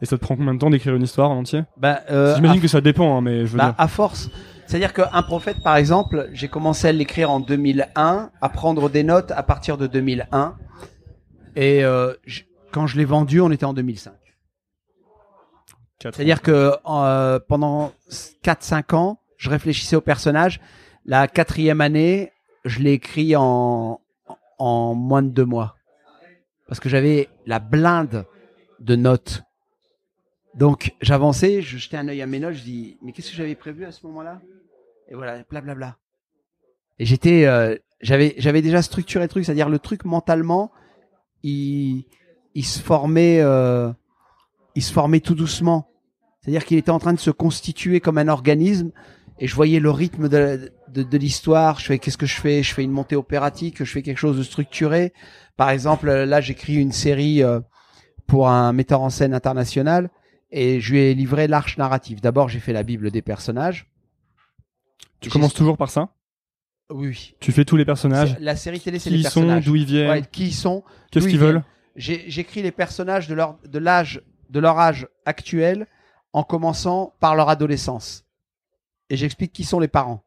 Et 0.00 0.06
ça 0.06 0.16
te 0.16 0.22
prend 0.22 0.36
combien 0.36 0.54
de 0.54 0.60
temps 0.60 0.70
d'écrire 0.70 0.94
une 0.94 1.02
histoire 1.02 1.30
en 1.30 1.38
entier? 1.38 1.62
Ben, 1.76 1.98
euh, 2.08 2.36
J'imagine 2.36 2.60
que 2.60 2.68
ça 2.68 2.80
dépend, 2.80 3.16
hein, 3.18 3.20
mais 3.20 3.46
je 3.46 3.52
veux 3.52 3.58
Bah, 3.58 3.64
dire. 3.66 3.74
à 3.78 3.88
force. 3.88 4.30
C'est-à-dire 4.66 4.92
qu'un 4.92 5.22
prophète, 5.22 5.60
par 5.60 5.74
exemple, 5.76 6.28
j'ai 6.32 6.46
commencé 6.46 6.86
à 6.86 6.92
l'écrire 6.92 7.32
en 7.32 7.40
2001, 7.40 8.30
à 8.40 8.48
prendre 8.48 8.88
des 8.90 9.02
notes 9.02 9.32
à 9.32 9.42
partir 9.42 9.76
de 9.76 9.88
2001. 9.88 10.54
Et 11.56 11.82
euh, 11.84 12.12
j- 12.26 12.44
quand 12.70 12.86
je 12.86 12.96
l'ai 12.96 13.04
vendu, 13.06 13.40
on 13.40 13.50
était 13.50 13.64
en 13.64 13.72
2005. 13.74 14.12
Quatre 15.98 16.14
C'est-à-dire 16.14 16.42
que 16.42 16.74
euh, 16.88 17.40
pendant 17.48 17.92
4-5 18.44 18.94
ans, 18.94 19.20
je 19.36 19.50
réfléchissais 19.50 19.96
au 19.96 20.00
personnage. 20.00 20.60
La 21.08 21.26
quatrième 21.26 21.80
année, 21.80 22.32
je 22.66 22.80
l'ai 22.80 22.92
écrit 22.92 23.34
en, 23.34 23.98
en 24.58 24.94
moins 24.94 25.22
de 25.22 25.30
deux 25.30 25.46
mois. 25.46 25.74
Parce 26.66 26.80
que 26.80 26.90
j'avais 26.90 27.30
la 27.46 27.60
blinde 27.60 28.26
de 28.78 28.94
notes. 28.94 29.42
Donc 30.54 30.94
j'avançais, 31.00 31.62
je 31.62 31.78
jetais 31.78 31.96
un 31.96 32.08
œil 32.08 32.20
à 32.20 32.26
mes 32.26 32.40
notes, 32.40 32.56
je 32.56 32.62
dis 32.62 32.98
mais 33.00 33.12
qu'est-ce 33.12 33.30
que 33.30 33.36
j'avais 33.36 33.54
prévu 33.54 33.86
à 33.86 33.90
ce 33.90 34.06
moment-là? 34.06 34.42
Et 35.08 35.14
voilà, 35.14 35.42
blablabla. 35.48 35.96
Et 36.98 37.06
j'étais, 37.06 37.46
euh, 37.46 37.74
j'avais, 38.02 38.34
j'avais 38.36 38.60
déjà 38.60 38.82
structuré 38.82 39.24
le 39.24 39.30
truc, 39.30 39.46
c'est-à-dire 39.46 39.70
le 39.70 39.78
truc 39.78 40.04
mentalement, 40.04 40.72
il, 41.42 42.04
il 42.54 42.66
se 42.66 42.82
formait, 42.82 43.40
euh, 43.40 43.90
il 44.74 44.82
se 44.82 44.92
formait 44.92 45.20
tout 45.20 45.34
doucement. 45.34 45.88
C'est-à-dire 46.42 46.66
qu'il 46.66 46.76
était 46.76 46.90
en 46.90 46.98
train 46.98 47.14
de 47.14 47.18
se 47.18 47.30
constituer 47.30 48.00
comme 48.00 48.18
un 48.18 48.28
organisme 48.28 48.92
et 49.40 49.46
je 49.46 49.54
voyais 49.54 49.80
le 49.80 49.90
rythme 49.90 50.28
de, 50.28 50.72
de, 50.88 51.02
de 51.02 51.18
l'histoire. 51.18 51.78
Je 51.80 51.86
fais 51.86 51.98
qu'est-ce 51.98 52.18
que 52.18 52.26
je 52.26 52.40
fais? 52.40 52.62
Je 52.62 52.74
fais 52.74 52.82
une 52.82 52.90
montée 52.90 53.16
opératique, 53.16 53.76
je 53.78 53.84
fais 53.90 54.02
quelque 54.02 54.18
chose 54.18 54.36
de 54.38 54.42
structuré. 54.42 55.12
Par 55.56 55.70
exemple, 55.70 56.10
là, 56.10 56.40
j'écris 56.40 56.76
une 56.76 56.92
série 56.92 57.42
euh, 57.42 57.60
pour 58.26 58.48
un 58.48 58.72
metteur 58.72 59.00
en 59.00 59.10
scène 59.10 59.34
international 59.34 60.10
et 60.50 60.80
je 60.80 60.92
lui 60.92 61.00
ai 61.00 61.14
livré 61.14 61.46
l'arche 61.46 61.78
narrative. 61.78 62.20
D'abord, 62.20 62.48
j'ai 62.48 62.58
fait 62.60 62.72
la 62.72 62.82
Bible 62.82 63.10
des 63.10 63.22
personnages. 63.22 63.86
Tu 65.20 65.30
commences 65.30 65.54
toujours 65.54 65.76
par 65.76 65.90
ça? 65.90 66.10
Oui. 66.90 67.34
Tu 67.40 67.52
fais 67.52 67.64
tous 67.64 67.76
les 67.76 67.84
personnages 67.84 68.36
La 68.40 68.56
série 68.56 68.80
télé, 68.80 68.98
c'est 68.98 69.10
Qui 69.10 69.16
les 69.16 69.20
ils 69.22 69.24
sont, 69.24 69.40
personnages. 69.40 69.64
d'où 69.66 69.76
ils 69.76 69.84
viennent, 69.84 70.10
Ouais, 70.10 70.22
qui 70.30 70.46
ils 70.46 70.52
sont 70.54 70.84
qu'est-ce 71.10 71.26
qu'ils 71.26 71.34
ils 71.34 71.40
veulent? 71.40 71.62
J'écris 71.96 72.62
les 72.62 72.70
personnages 72.70 73.28
de 73.28 73.34
leur 73.34 73.58
de 73.66 73.78
l'âge 73.78 74.22
de 74.50 74.60
leur 74.60 74.78
âge 74.78 75.06
actuel 75.26 75.86
en 76.32 76.42
commençant 76.44 77.14
par 77.20 77.34
leur 77.34 77.48
adolescence. 77.50 78.24
Et 79.10 79.16
j'explique 79.16 79.52
qui 79.52 79.64
sont 79.64 79.80
les 79.80 79.88
parents, 79.88 80.22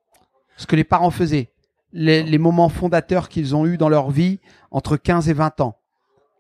ce 0.58 0.66
que 0.66 0.76
les 0.76 0.84
parents 0.84 1.12
faisaient, 1.12 1.52
les, 1.94 2.24
les 2.24 2.38
moments 2.38 2.70
fondateurs 2.70 3.30
qu'ils 3.30 3.56
ont 3.56 3.66
eus 3.66 3.78
dans 3.78 3.90
leur 3.90 4.10
vie 4.12 4.40
entre 4.72 4.98
15 4.98 5.30
et 5.30 5.34
20 5.34 5.62
ans. 5.62 5.78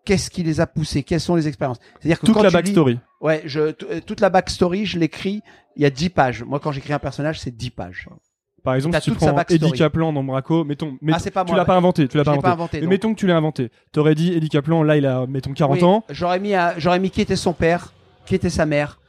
Qu'est-ce 0.06 0.32
qui 0.32 0.42
les 0.42 0.60
a 0.60 0.66
poussés? 0.66 1.04
Quelles 1.04 1.20
sont 1.20 1.36
les 1.36 1.48
expériences? 1.48 1.78
C'est-à-dire 2.00 2.20
que 2.20 2.26
Toute 2.26 2.34
quand 2.36 2.42
la 2.42 2.50
lis- 2.50 2.54
backstory. 2.56 3.00
Ouais, 3.20 3.44
je, 3.46 3.60
euh, 3.60 3.74
toute 4.04 4.20
la 4.20 4.30
backstory, 4.32 4.86
je 4.88 4.98
l'écris. 4.98 5.42
Il 5.76 5.84
y 5.84 5.86
a 5.86 5.92
10 5.92 6.10
pages. 6.10 6.44
Moi, 6.44 6.60
quand 6.60 6.72
j'écris 6.72 6.94
un 6.94 7.00
personnage, 7.00 7.40
c'est 7.40 7.56
10 7.56 7.70
pages. 7.70 8.08
Par 8.64 8.74
exemple, 8.76 8.96
si 9.00 9.12
tu 9.12 9.16
prends. 9.18 9.38
Eddie 9.50 9.72
Kaplan 9.72 10.12
dans 10.14 10.24
Braco, 10.24 10.64
mettons, 10.64 10.98
mettons- 11.02 11.18
ah, 11.18 11.20
c'est 11.20 11.32
pas 11.32 11.46
tu 11.46 11.56
l'as 11.56 11.66
pas 11.66 11.76
inventé, 11.76 12.08
tu 12.08 12.18
l'as 12.18 12.24
pas 12.24 12.32
inventé. 12.32 12.44
pas 12.44 12.52
inventé. 12.52 12.82
Mais 12.82 12.88
mettons 12.88 13.14
que 13.14 13.20
tu 13.20 13.28
l'as 13.28 13.36
inventé. 13.38 13.72
T'aurais 13.92 14.16
dit 14.16 14.34
Eddie 14.34 14.50
Kaplan, 14.50 14.82
là 14.84 14.98
il 14.98 15.06
a, 15.06 15.26
mettons 15.28 15.54
40 15.54 15.78
Oui, 15.78 15.84
ans. 15.84 16.04
J'aurais 16.10 16.40
mis, 16.40 16.54
j'aurais 16.78 17.00
mis 17.00 17.10
qui 17.12 17.22
était 17.22 17.36
son 17.36 17.54
père, 17.54 17.94
qui 18.26 18.34
était 18.36 18.50
sa 18.52 18.66
mère. 18.66 19.00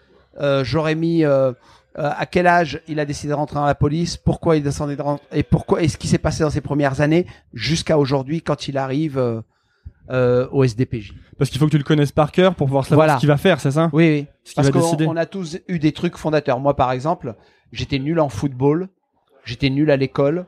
Euh, 0.40 0.64
j'aurais 0.64 0.94
mis 0.94 1.24
euh, 1.24 1.52
euh, 1.98 2.10
à 2.16 2.26
quel 2.26 2.46
âge 2.46 2.80
il 2.88 2.98
a 3.00 3.04
décidé 3.04 3.28
de 3.30 3.34
rentrer 3.34 3.56
dans 3.56 3.66
la 3.66 3.74
police, 3.74 4.16
pourquoi 4.16 4.56
il 4.56 4.62
descendait 4.62 4.96
de 4.96 5.02
rentrer, 5.02 5.26
et 5.32 5.42
pourquoi, 5.42 5.82
et 5.82 5.88
ce 5.88 5.96
qui 5.96 6.08
s'est 6.08 6.18
passé 6.18 6.42
dans 6.42 6.50
ses 6.50 6.60
premières 6.62 7.00
années 7.00 7.26
jusqu'à 7.52 7.98
aujourd'hui 7.98 8.40
quand 8.40 8.66
il 8.68 8.78
arrive 8.78 9.18
euh, 9.18 9.40
euh, 10.10 10.48
au 10.52 10.64
SDPJ. 10.64 11.12
Parce 11.38 11.50
qu'il 11.50 11.58
faut 11.58 11.66
que 11.66 11.70
tu 11.70 11.78
le 11.78 11.84
connaisses 11.84 12.12
par 12.12 12.32
cœur 12.32 12.54
pour 12.54 12.66
pouvoir 12.66 12.84
savoir 12.84 13.06
Voilà. 13.06 13.16
ce 13.16 13.20
qu'il 13.20 13.28
va 13.28 13.36
faire, 13.36 13.60
c'est 13.60 13.72
ça? 13.72 13.90
Oui, 13.92 14.08
oui. 14.08 14.26
Ce 14.44 14.54
Parce 14.54 14.70
qu'on 14.70 15.16
a 15.16 15.26
tous 15.26 15.58
eu 15.68 15.78
des 15.78 15.92
trucs 15.92 16.16
fondateurs. 16.16 16.60
Moi, 16.60 16.74
par 16.76 16.92
exemple, 16.92 17.34
j'étais 17.72 17.98
nul 17.98 18.20
en 18.20 18.28
football, 18.28 18.88
j'étais 19.44 19.70
nul 19.70 19.90
à 19.90 19.96
l'école, 19.96 20.46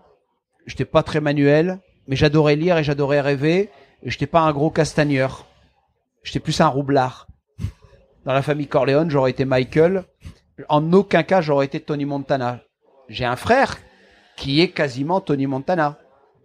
j'étais 0.67 0.85
pas 0.85 1.03
très 1.03 1.21
manuel, 1.21 1.79
mais 2.09 2.17
j'adorais 2.17 2.57
lire 2.57 2.79
et 2.79 2.85
j'adorais 2.85 3.21
rêver. 3.21 3.71
Et 4.03 4.11
j'étais 4.11 4.27
pas 4.27 4.41
un 4.41 4.53
gros 4.53 4.71
castagneur. 4.71 5.47
J'étais 6.23 6.41
plus 6.41 6.61
un 6.61 6.67
roublard. 6.69 7.27
Dans 8.27 8.33
la 8.33 8.43
famille 8.43 8.67
Corleone, 8.67 9.11
j'aurais 9.11 9.31
été 9.31 9.45
Michael. 9.45 10.05
En 10.69 10.93
aucun 10.93 11.23
cas, 11.23 11.41
j'aurais 11.41 11.67
été 11.67 11.81
Tony 11.81 12.05
Montana. 12.05 12.61
J'ai 13.09 13.25
un 13.25 13.37
frère 13.37 13.79
qui 14.37 14.61
est 14.61 14.69
quasiment 14.69 15.21
Tony 15.21 15.47
Montana. 15.47 15.99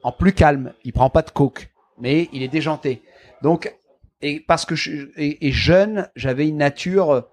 En 0.03 0.11
plus 0.11 0.33
calme. 0.33 0.73
Il 0.83 0.93
prend 0.93 1.09
pas 1.09 1.21
de 1.21 1.31
coke. 1.31 1.69
Mais 1.99 2.29
il 2.31 2.43
est 2.43 2.47
déjanté. 2.47 3.01
Donc, 3.41 3.75
et 4.21 4.39
parce 4.39 4.65
que 4.65 4.75
je, 4.75 5.07
et, 5.17 5.51
jeune, 5.51 6.09
j'avais 6.15 6.47
une 6.47 6.57
nature, 6.57 7.27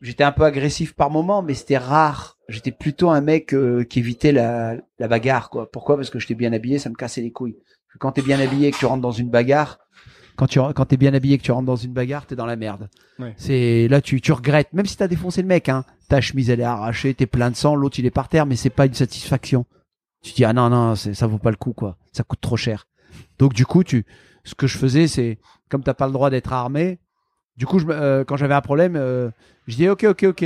j'étais 0.00 0.24
un 0.24 0.32
peu 0.32 0.44
agressif 0.44 0.94
par 0.94 1.10
moment, 1.10 1.42
mais 1.42 1.54
c'était 1.54 1.78
rare. 1.78 2.38
J'étais 2.48 2.70
plutôt 2.72 3.10
un 3.10 3.20
mec 3.20 3.54
euh, 3.54 3.84
qui 3.84 3.98
évitait 3.98 4.32
la, 4.32 4.76
la 4.98 5.08
bagarre, 5.08 5.50
quoi. 5.50 5.70
Pourquoi? 5.70 5.96
Parce 5.96 6.10
que 6.10 6.18
j'étais 6.18 6.34
bien 6.34 6.52
habillé, 6.52 6.78
ça 6.78 6.90
me 6.90 6.94
cassait 6.94 7.22
les 7.22 7.32
couilles. 7.32 7.56
Quand 7.98 8.12
t'es 8.12 8.22
bien 8.22 8.40
habillé 8.40 8.68
et 8.68 8.70
que 8.72 8.76
tu 8.76 8.86
rentres 8.86 9.00
dans 9.02 9.10
une 9.10 9.30
bagarre, 9.30 9.78
quand 10.36 10.46
tu 10.46 10.60
quand 10.60 10.84
t'es 10.84 10.96
bien 10.96 11.14
habillé 11.14 11.38
que 11.38 11.42
tu 11.42 11.50
rentres 11.50 11.66
dans 11.66 11.76
une 11.76 11.92
bagarre, 11.92 12.26
t'es 12.26 12.36
dans 12.36 12.46
la 12.46 12.56
merde. 12.56 12.88
Ouais. 13.18 13.34
C'est 13.36 13.88
là 13.88 14.00
tu 14.00 14.20
tu 14.20 14.32
regrettes, 14.32 14.72
même 14.72 14.86
si 14.86 14.96
t'as 14.96 15.08
défoncé 15.08 15.42
le 15.42 15.48
mec, 15.48 15.68
hein. 15.68 15.84
Ta 16.08 16.20
chemise 16.20 16.50
elle 16.50 16.60
est 16.60 16.64
arrachée, 16.64 17.14
t'es 17.14 17.26
plein 17.26 17.50
de 17.50 17.56
sang, 17.56 17.74
l'autre 17.74 17.98
il 17.98 18.06
est 18.06 18.10
par 18.10 18.28
terre, 18.28 18.46
mais 18.46 18.56
c'est 18.56 18.70
pas 18.70 18.86
une 18.86 18.94
satisfaction. 18.94 19.64
Tu 20.22 20.32
dis 20.32 20.44
ah 20.44 20.52
non 20.52 20.68
non, 20.68 20.94
ça 20.94 21.26
vaut 21.26 21.38
pas 21.38 21.50
le 21.50 21.56
coup 21.56 21.72
quoi. 21.72 21.96
Ça 22.12 22.22
coûte 22.22 22.40
trop 22.40 22.56
cher. 22.56 22.86
Donc 23.38 23.54
du 23.54 23.66
coup 23.66 23.82
tu 23.82 24.04
ce 24.44 24.54
que 24.54 24.66
je 24.66 24.78
faisais 24.78 25.08
c'est 25.08 25.38
comme 25.68 25.82
t'as 25.82 25.94
pas 25.94 26.06
le 26.06 26.12
droit 26.12 26.30
d'être 26.30 26.52
armé, 26.52 26.98
du 27.56 27.66
coup 27.66 27.78
je, 27.78 27.86
euh, 27.88 28.24
quand 28.24 28.36
j'avais 28.36 28.54
un 28.54 28.60
problème, 28.60 28.94
euh, 28.96 29.30
je 29.66 29.76
dis 29.76 29.88
ok 29.88 30.04
ok 30.04 30.24
ok, 30.24 30.44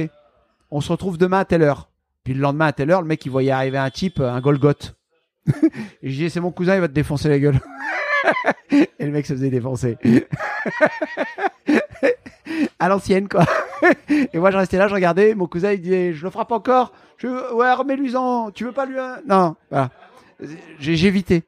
on 0.70 0.80
se 0.80 0.90
retrouve 0.92 1.18
demain 1.18 1.40
à 1.40 1.44
telle 1.44 1.62
heure. 1.62 1.90
Puis 2.22 2.34
le 2.34 2.40
lendemain 2.40 2.66
à 2.66 2.72
telle 2.72 2.90
heure, 2.90 3.02
le 3.02 3.08
mec 3.08 3.24
il 3.24 3.30
voyait 3.30 3.50
arriver 3.50 3.78
un 3.78 3.90
type, 3.90 4.20
un 4.20 4.40
Golgoth. 4.40 4.94
Et 6.02 6.10
je 6.10 6.16
dis 6.16 6.30
c'est 6.30 6.40
mon 6.40 6.52
cousin, 6.52 6.76
il 6.76 6.80
va 6.80 6.88
te 6.88 6.92
défoncer 6.92 7.28
la 7.28 7.38
gueule. 7.38 7.60
Et 8.70 9.06
le 9.06 9.10
mec 9.10 9.26
se 9.26 9.32
faisait 9.34 9.50
défoncer. 9.50 9.96
à 12.78 12.88
l'ancienne 12.88 13.28
quoi. 13.28 13.44
Et 14.08 14.38
moi 14.38 14.50
je 14.50 14.56
restais 14.56 14.78
là, 14.78 14.88
je 14.88 14.94
regardais, 14.94 15.34
mon 15.34 15.46
cousin 15.46 15.72
il 15.72 15.80
disait 15.80 16.12
je 16.12 16.24
le 16.24 16.30
frappe 16.30 16.52
encore. 16.52 16.92
Je 17.18 17.28
ouais 17.54 17.72
remets-lui-en, 17.72 18.50
tu 18.50 18.64
veux 18.64 18.72
pas 18.72 18.86
lui 18.86 18.98
un- 18.98 19.20
Non, 19.26 19.56
voilà. 19.70 19.90
J'ai 20.78 21.06
évité. 21.06 21.44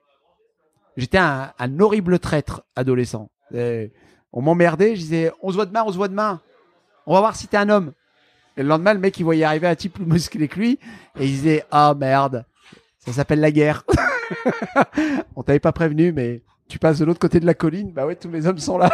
J'étais 0.97 1.19
un, 1.19 1.53
horrible 1.81 2.19
traître 2.19 2.63
adolescent. 2.77 3.31
On 3.55 4.41
m'emmerdait, 4.43 4.95
je 4.97 5.01
disais 5.01 5.33
on 5.43 5.51
se 5.51 5.55
voit 5.57 5.67
demain, 5.67 5.85
on 5.87 5.93
se 5.93 5.97
voit 5.97 6.09
demain. 6.09 6.41
On 7.07 7.15
va 7.15 7.21
voir 7.21 7.37
si 7.37 7.49
t'es 7.49 7.57
un 7.57 7.69
homme. 7.69 7.93
Et 8.57 8.63
le 8.63 8.69
lendemain, 8.69 8.93
le 8.93 9.01
mec, 9.01 9.19
il 9.19 9.25
voyait 9.25 9.45
arriver 9.45 9.67
un 9.67 9.75
type 9.75 9.95
plus 9.95 10.05
musclé 10.05 10.47
que 10.47 10.59
lui, 10.59 10.79
et 11.19 11.25
il 11.25 11.31
disait, 11.31 11.65
ah 11.71 11.95
merde, 11.99 12.45
ça 12.99 13.13
s'appelle 13.13 13.41
la 13.41 13.51
guerre. 13.51 13.85
On 15.37 15.43
t'avait 15.43 15.59
pas 15.59 15.73
prévenu, 15.73 16.13
mais 16.13 16.43
tu 16.69 16.79
passes 16.79 16.99
de 16.99 17.05
l'autre 17.05 17.19
côté 17.21 17.39
de 17.41 17.47
la 17.47 17.55
colline, 17.55 17.93
bah 17.93 18.07
ouais, 18.07 18.17
tous 18.17 18.31
les 18.31 18.47
hommes 18.47 18.59
sont 18.59 18.79
là. 18.79 18.91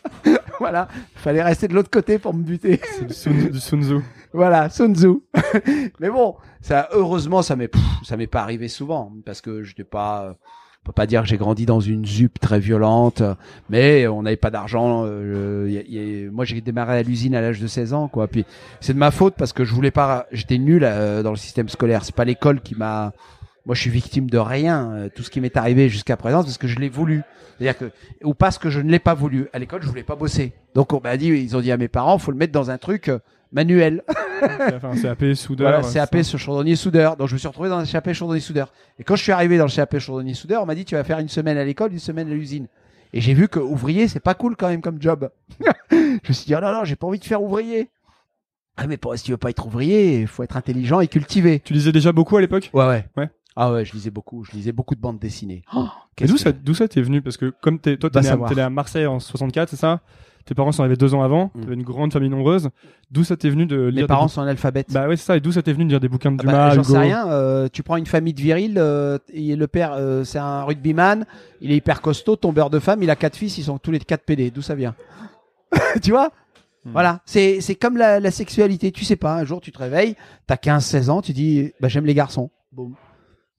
voilà, 0.58 0.88
fallait 1.16 1.42
rester 1.42 1.68
de 1.68 1.74
l'autre 1.74 1.90
côté 1.90 2.18
pour 2.18 2.34
me 2.34 2.42
buter. 2.42 2.80
C'est 2.96 3.06
du 3.06 3.14
Sun, 3.14 3.48
du 3.50 3.60
Sun 3.60 3.82
Tzu. 3.82 3.96
Voilà, 4.32 4.68
Sun 4.70 4.94
Tzu. 4.94 5.20
mais 6.00 6.10
bon, 6.10 6.36
ça, 6.60 6.88
heureusement, 6.92 7.42
ça 7.42 7.56
m'est, 7.56 7.70
ça 8.04 8.16
m'est 8.16 8.26
pas 8.26 8.42
arrivé 8.42 8.68
souvent, 8.68 9.12
parce 9.26 9.40
que 9.40 9.62
je 9.62 9.74
n'ai 9.76 9.84
pas, 9.84 10.34
on 10.82 10.86
peut 10.86 10.92
pas 10.92 11.06
dire 11.06 11.22
que 11.22 11.28
j'ai 11.28 11.36
grandi 11.36 11.66
dans 11.66 11.80
une 11.80 12.06
ZUP 12.06 12.38
très 12.40 12.58
violente, 12.60 13.22
mais 13.68 14.06
on 14.06 14.22
n'avait 14.22 14.36
pas 14.36 14.50
d'argent. 14.50 15.04
euh, 15.04 15.66
y 15.68 15.78
a- 15.78 15.82
y 15.86 16.26
a- 16.26 16.30
moi, 16.30 16.44
j'ai 16.46 16.60
démarré 16.62 16.98
à 16.98 17.02
l'usine 17.02 17.34
à 17.34 17.40
l'âge 17.42 17.60
de 17.60 17.66
16 17.66 17.92
ans, 17.92 18.08
quoi. 18.08 18.28
Puis 18.28 18.46
c'est 18.80 18.94
de 18.94 18.98
ma 18.98 19.10
faute 19.10 19.34
parce 19.36 19.52
que 19.52 19.64
je 19.64 19.74
voulais 19.74 19.90
pas, 19.90 20.26
j'étais 20.32 20.58
nul 20.58 20.84
euh, 20.84 21.22
dans 21.22 21.30
le 21.30 21.36
système 21.36 21.68
scolaire. 21.68 22.02
C'est 22.04 22.14
pas 22.14 22.24
l'école 22.24 22.60
qui 22.62 22.74
m'a. 22.76 23.12
Moi, 23.66 23.74
je 23.74 23.80
suis 23.82 23.90
victime 23.90 24.28
de 24.30 24.38
rien. 24.38 24.90
Euh, 24.92 25.08
Tout 25.14 25.22
ce 25.22 25.30
qui 25.30 25.40
m'est 25.40 25.56
arrivé 25.56 25.88
jusqu'à 25.88 26.16
présent, 26.16 26.40
c'est 26.40 26.46
parce 26.46 26.58
que 26.58 26.68
je 26.68 26.78
l'ai 26.78 26.88
voulu. 26.88 27.22
C'est-à-dire 27.58 27.78
que, 27.78 27.90
ou 28.24 28.34
parce 28.34 28.58
que 28.58 28.70
je 28.70 28.80
ne 28.80 28.90
l'ai 28.90 28.98
pas 28.98 29.14
voulu. 29.14 29.48
À 29.52 29.58
l'école, 29.58 29.82
je 29.82 29.88
voulais 29.88 30.02
pas 30.02 30.16
bosser. 30.16 30.52
Donc, 30.74 30.92
on 30.92 31.00
m'a 31.00 31.16
dit, 31.16 31.28
ils 31.28 31.56
ont 31.56 31.60
dit 31.60 31.70
à 31.72 31.76
mes 31.76 31.88
parents, 31.88 32.16
faut 32.18 32.30
le 32.30 32.38
mettre 32.38 32.52
dans 32.52 32.70
un 32.70 32.78
truc. 32.78 33.08
euh, 33.08 33.18
manuel. 33.52 34.02
Un 34.82 34.94
CAP 34.96 35.34
soudeur. 35.34 35.68
Voilà, 35.70 35.86
euh, 35.86 35.92
CAP 35.92 36.22
sur 36.22 36.38
chaudronnier 36.38 36.76
soudeur. 36.76 37.16
Donc 37.16 37.28
je 37.28 37.34
me 37.34 37.38
suis 37.38 37.48
retrouvé 37.48 37.68
dans 37.68 37.78
un 37.78 37.84
CAP 37.84 38.12
chaudronnier 38.12 38.40
soudeur. 38.40 38.72
Et 38.98 39.04
quand 39.04 39.16
je 39.16 39.22
suis 39.24 39.32
arrivé 39.32 39.58
dans 39.58 39.64
le 39.66 39.70
CAP 39.70 39.98
chaudronnier 39.98 40.34
soudeur, 40.34 40.62
on 40.62 40.66
m'a 40.66 40.74
dit 40.74 40.84
tu 40.84 40.94
vas 40.94 41.02
faire 41.04 41.18
une 41.18 41.28
semaine 41.28 41.58
à 41.58 41.64
l'école, 41.64 41.92
une 41.92 41.98
semaine 41.98 42.28
à 42.30 42.34
l'usine. 42.34 42.68
Et 43.12 43.20
j'ai 43.20 43.34
vu 43.34 43.48
que 43.48 43.58
ouvrier, 43.58 44.06
c'est 44.06 44.20
pas 44.20 44.34
cool 44.34 44.54
quand 44.56 44.68
même 44.68 44.80
comme 44.80 45.02
job. 45.02 45.28
je 45.90 45.96
me 46.28 46.32
suis 46.32 46.46
dit 46.46 46.54
oh 46.54 46.60
non 46.60 46.72
non, 46.72 46.84
j'ai 46.84 46.94
pas 46.96 47.08
envie 47.08 47.18
de 47.18 47.24
faire 47.24 47.42
ouvrier. 47.42 47.90
Ah 48.76 48.86
mais 48.86 48.96
pour 48.96 49.14
si 49.18 49.24
tu 49.24 49.32
veux 49.32 49.36
pas 49.36 49.50
être 49.50 49.66
ouvrier, 49.66 50.20
il 50.20 50.26
faut 50.28 50.42
être 50.44 50.56
intelligent 50.56 51.00
et 51.00 51.08
cultivé. 51.08 51.60
Tu 51.60 51.72
lisais 51.74 51.92
déjà 51.92 52.12
beaucoup 52.12 52.36
à 52.36 52.40
l'époque? 52.40 52.70
Ouais 52.72 52.86
ouais. 52.86 53.04
Ouais. 53.16 53.28
Ah 53.56 53.72
ouais, 53.72 53.84
je 53.84 53.92
lisais 53.92 54.10
beaucoup, 54.10 54.44
je 54.44 54.52
lisais 54.52 54.72
beaucoup 54.72 54.94
de 54.94 55.00
bandes 55.00 55.18
dessinées. 55.18 55.62
Oh, 55.74 55.84
d'où 56.20 56.34
que- 56.34 56.38
ça, 56.38 56.52
d'où 56.52 56.74
ça 56.74 56.88
t'es 56.88 57.02
venu? 57.02 57.20
Parce 57.22 57.36
que 57.36 57.52
comme 57.60 57.78
t'es, 57.78 57.96
toi, 57.96 58.08
t'es 58.10 58.18
Va 58.18 58.22
né, 58.22 58.28
à, 58.28 58.30
savoir. 58.30 58.48
t'es 58.48 58.54
né 58.56 58.62
à 58.62 58.70
Marseille 58.70 59.06
en 59.06 59.18
64, 59.20 59.68
c'est 59.70 59.76
ça? 59.76 60.00
Tes 60.46 60.54
parents 60.54 60.72
sont 60.72 60.82
arrivés 60.82 60.96
deux 60.96 61.12
ans 61.14 61.22
avant. 61.22 61.50
Mm. 61.54 61.60
T'avais 61.60 61.74
une 61.74 61.82
grande 61.82 62.12
famille 62.12 62.30
nombreuse. 62.30 62.70
D'où 63.10 63.24
ça 63.24 63.36
t'est 63.36 63.50
venu 63.50 63.66
de 63.66 63.76
lire 63.76 63.84
Mes 63.86 64.00
des 64.02 64.06
parents 64.06 64.22
bouquins 64.24 64.34
sont 64.34 64.40
analphabètes. 64.42 64.90
Bah 64.92 65.06
ouais, 65.06 65.16
c'est 65.16 65.24
ça. 65.26 65.36
Et 65.36 65.40
d'où 65.40 65.52
ça 65.52 65.62
t'est 65.62 65.72
venu 65.72 65.84
de 65.84 65.90
lire 65.90 66.00
des 66.00 66.08
bouquins 66.08 66.32
de 66.32 66.36
Ah 66.40 66.44
bah, 66.44 66.52
Dumas, 66.52 66.70
J'en 66.76 66.82
Hugo? 66.82 66.92
sais 66.92 66.98
rien. 66.98 67.28
euh, 67.28 67.68
tu 67.70 67.82
prends 67.82 67.96
une 67.96 68.06
famille 68.06 68.32
de 68.34 68.40
virils, 68.40 68.78
euh, 68.78 69.18
et 69.32 69.54
le 69.54 69.66
père, 69.66 69.92
euh, 69.92 70.24
c'est 70.24 70.38
un 70.38 70.64
rugbyman, 70.64 71.26
il 71.60 71.70
est 71.72 71.76
hyper 71.76 72.00
costaud, 72.00 72.36
tombeur 72.36 72.70
de 72.70 72.78
femme, 72.78 73.02
il 73.02 73.10
a 73.10 73.16
quatre 73.16 73.36
fils, 73.36 73.58
ils 73.58 73.64
sont 73.64 73.78
tous 73.78 73.90
les 73.90 73.98
quatre 73.98 74.24
PD. 74.24 74.50
D'où 74.50 74.62
ça 74.62 74.74
vient? 74.74 74.94
Tu 76.02 76.10
vois? 76.10 76.30
Hmm. 76.84 76.92
Voilà, 76.92 77.20
c'est 77.26 77.60
c'est 77.60 77.74
comme 77.74 77.98
la, 77.98 78.20
la 78.20 78.30
sexualité. 78.30 78.90
Tu 78.92 79.04
sais 79.04 79.16
pas, 79.16 79.34
un 79.36 79.44
jour 79.44 79.60
tu 79.60 79.70
te 79.72 79.78
réveilles, 79.78 80.16
t'as 80.46 80.56
15-16 80.56 81.10
ans, 81.10 81.20
tu 81.20 81.32
dis 81.34 81.72
bah, 81.80 81.88
j'aime 81.88 82.06
les 82.06 82.14
garçons. 82.14 82.50
Boum. 82.72 82.94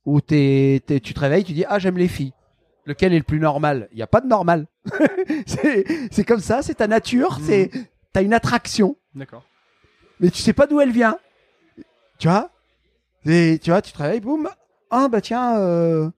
Ou 0.06 0.20
t'es- 0.22 0.82
t'es- 0.86 1.00
tu 1.00 1.14
te 1.14 1.20
réveilles, 1.20 1.44
tu 1.44 1.54
dis 1.54 1.66
ah 1.68 1.80
j'aime 1.80 1.98
les 1.98 2.08
filles. 2.08 2.34
Lequel 2.86 3.14
est 3.14 3.18
le 3.20 3.24
plus 3.24 3.40
normal? 3.40 3.88
Il 3.92 3.98
n'y 3.98 4.02
a 4.02 4.08
pas 4.08 4.22
de 4.22 4.28
normal. 4.28 4.66
c'est 5.46 5.86
c'est 6.12 6.24
comme 6.24 6.40
ça, 6.40 6.62
c'est 6.62 6.76
ta 6.76 6.88
nature, 6.88 7.38
Mhm. 7.40 7.46
c'est 7.46 7.72
t'as 8.14 8.24
une 8.24 8.34
attraction 8.34 8.98
D'accord. 9.16 9.44
mais 10.20 10.30
tu 10.32 10.42
sais 10.42 10.54
pas 10.54 10.66
d'où 10.68 10.82
elle 10.82 10.92
vient. 10.92 11.18
Tu 12.18 12.28
vois? 12.28 12.50
Et 13.26 13.60
tu 13.62 13.70
vois, 13.70 13.82
tu 13.82 13.92
te 13.92 13.98
réveilles, 14.00 14.20
boum. 14.22 14.50
Ah 14.90 15.08
bah 15.08 15.22
tiens, 15.22 15.58
euh, 15.60 16.10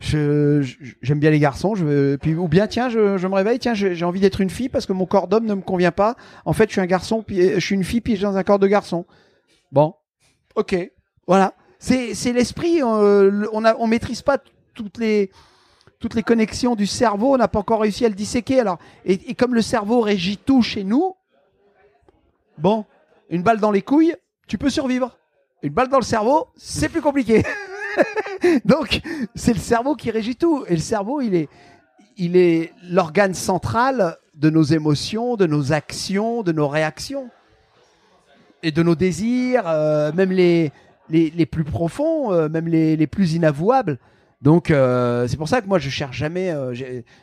je- 0.00 0.60
je- 0.62 0.76
j'aime 1.00 1.18
bien 1.18 1.30
les 1.30 1.38
garçons. 1.38 1.74
Je 1.74 1.84
veux- 1.84 2.18
puis 2.20 2.34
ou 2.34 2.46
bien 2.48 2.66
tiens, 2.66 2.90
je, 2.90 3.16
je 3.16 3.26
me 3.26 3.34
réveille, 3.34 3.58
tiens, 3.58 3.72
j'ai 3.74 4.04
envie 4.04 4.20
d'être 4.20 4.42
une 4.42 4.50
fille 4.50 4.68
parce 4.68 4.84
que 4.84 4.92
mon 4.92 5.06
corps 5.06 5.28
d'homme 5.28 5.46
ne 5.46 5.54
me 5.54 5.62
convient 5.62 5.92
pas. 5.92 6.14
En 6.44 6.52
fait, 6.52 6.66
je 6.68 6.72
suis 6.72 6.80
un 6.82 6.86
garçon, 6.86 7.22
puis 7.22 7.54
je 7.54 7.58
suis 7.60 7.74
une 7.74 7.84
fille, 7.84 8.02
puis 8.02 8.12
je 8.12 8.18
suis 8.18 8.24
dans 8.24 8.36
un 8.36 8.44
corps 8.44 8.58
de 8.58 8.66
garçon. 8.66 9.06
Bon, 9.72 9.94
ok, 10.54 10.76
voilà. 11.26 11.54
C'est 11.86 12.32
l'esprit. 12.32 12.82
euh, 12.82 13.46
on 13.52 13.64
on 13.64 13.86
maîtrise 13.86 14.20
pas 14.22 14.38
toutes 14.74 14.98
les 14.98 15.30
toutes 16.00 16.14
les 16.14 16.24
connexions 16.24 16.74
du 16.74 16.86
cerveau. 16.86 17.34
On 17.34 17.36
n'a 17.36 17.46
pas 17.46 17.60
encore 17.60 17.80
réussi 17.80 18.04
à 18.04 18.08
le 18.08 18.14
disséquer. 18.14 18.58
Alors 18.58 18.78
et, 19.04 19.34
comme 19.34 19.54
le 19.54 19.62
cerveau 19.62 20.00
régit 20.00 20.36
tout 20.36 20.62
chez 20.62 20.82
nous, 20.82 21.14
bon, 22.58 22.84
une 23.30 23.42
balle 23.42 23.60
dans 23.60 23.70
les 23.70 23.82
couilles, 23.82 24.16
tu 24.48 24.58
peux 24.58 24.68
survivre. 24.68 25.16
Une 25.62 25.72
balle 25.72 25.88
dans 25.88 25.98
le 25.98 26.04
cerveau, 26.04 26.48
c'est 26.56 26.88
plus 26.88 27.00
compliqué. 27.00 27.44
Donc, 28.64 29.00
c'est 29.34 29.54
le 29.54 29.58
cerveau 29.58 29.94
qui 29.94 30.10
régit 30.10 30.36
tout. 30.36 30.64
Et 30.66 30.74
le 30.74 30.80
cerveau, 30.80 31.20
il 31.20 31.34
est, 31.34 31.48
il 32.16 32.68
l'organe 32.90 33.32
central 33.32 34.18
de 34.34 34.50
nos 34.50 34.64
émotions, 34.64 35.36
de 35.36 35.46
nos 35.46 35.72
actions, 35.72 36.42
de 36.42 36.52
nos 36.52 36.68
réactions. 36.68 37.30
Et 38.62 38.70
de 38.70 38.82
nos 38.82 38.94
désirs, 38.94 39.64
euh, 39.66 40.12
même 40.12 40.30
les, 40.30 40.72
les, 41.10 41.46
plus 41.46 41.64
profonds, 41.64 42.32
euh, 42.32 42.48
même 42.48 42.68
les, 42.68 42.96
les 42.96 43.06
plus 43.06 43.34
inavouables. 43.34 43.98
Donc, 44.42 44.70
euh, 44.70 45.26
c'est 45.28 45.36
pour 45.36 45.48
ça 45.48 45.60
que 45.60 45.66
moi, 45.66 45.78
je 45.78 45.88
cherche 45.88 46.16
jamais. 46.16 46.50
euh, 46.50 46.74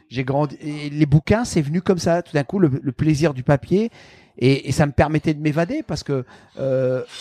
j'ai 0.10 0.24
grandi. 0.24 0.58
et 0.62 0.90
les 0.90 1.06
bouquins, 1.06 1.46
c'est 1.46 1.62
venu 1.62 1.82
comme 1.82 2.00
ça, 2.00 2.22
tout 2.22 2.34
d'un 2.34 2.44
coup, 2.44 2.60
le, 2.60 2.70
plaisir 2.92 3.34
du 3.34 3.44
papier. 3.44 3.92
Et, 4.38 4.72
ça 4.72 4.88
me 4.88 4.92
permettait 4.92 5.34
de 5.34 5.42
m'évader 5.42 5.84
parce 5.84 6.04
que 6.04 6.26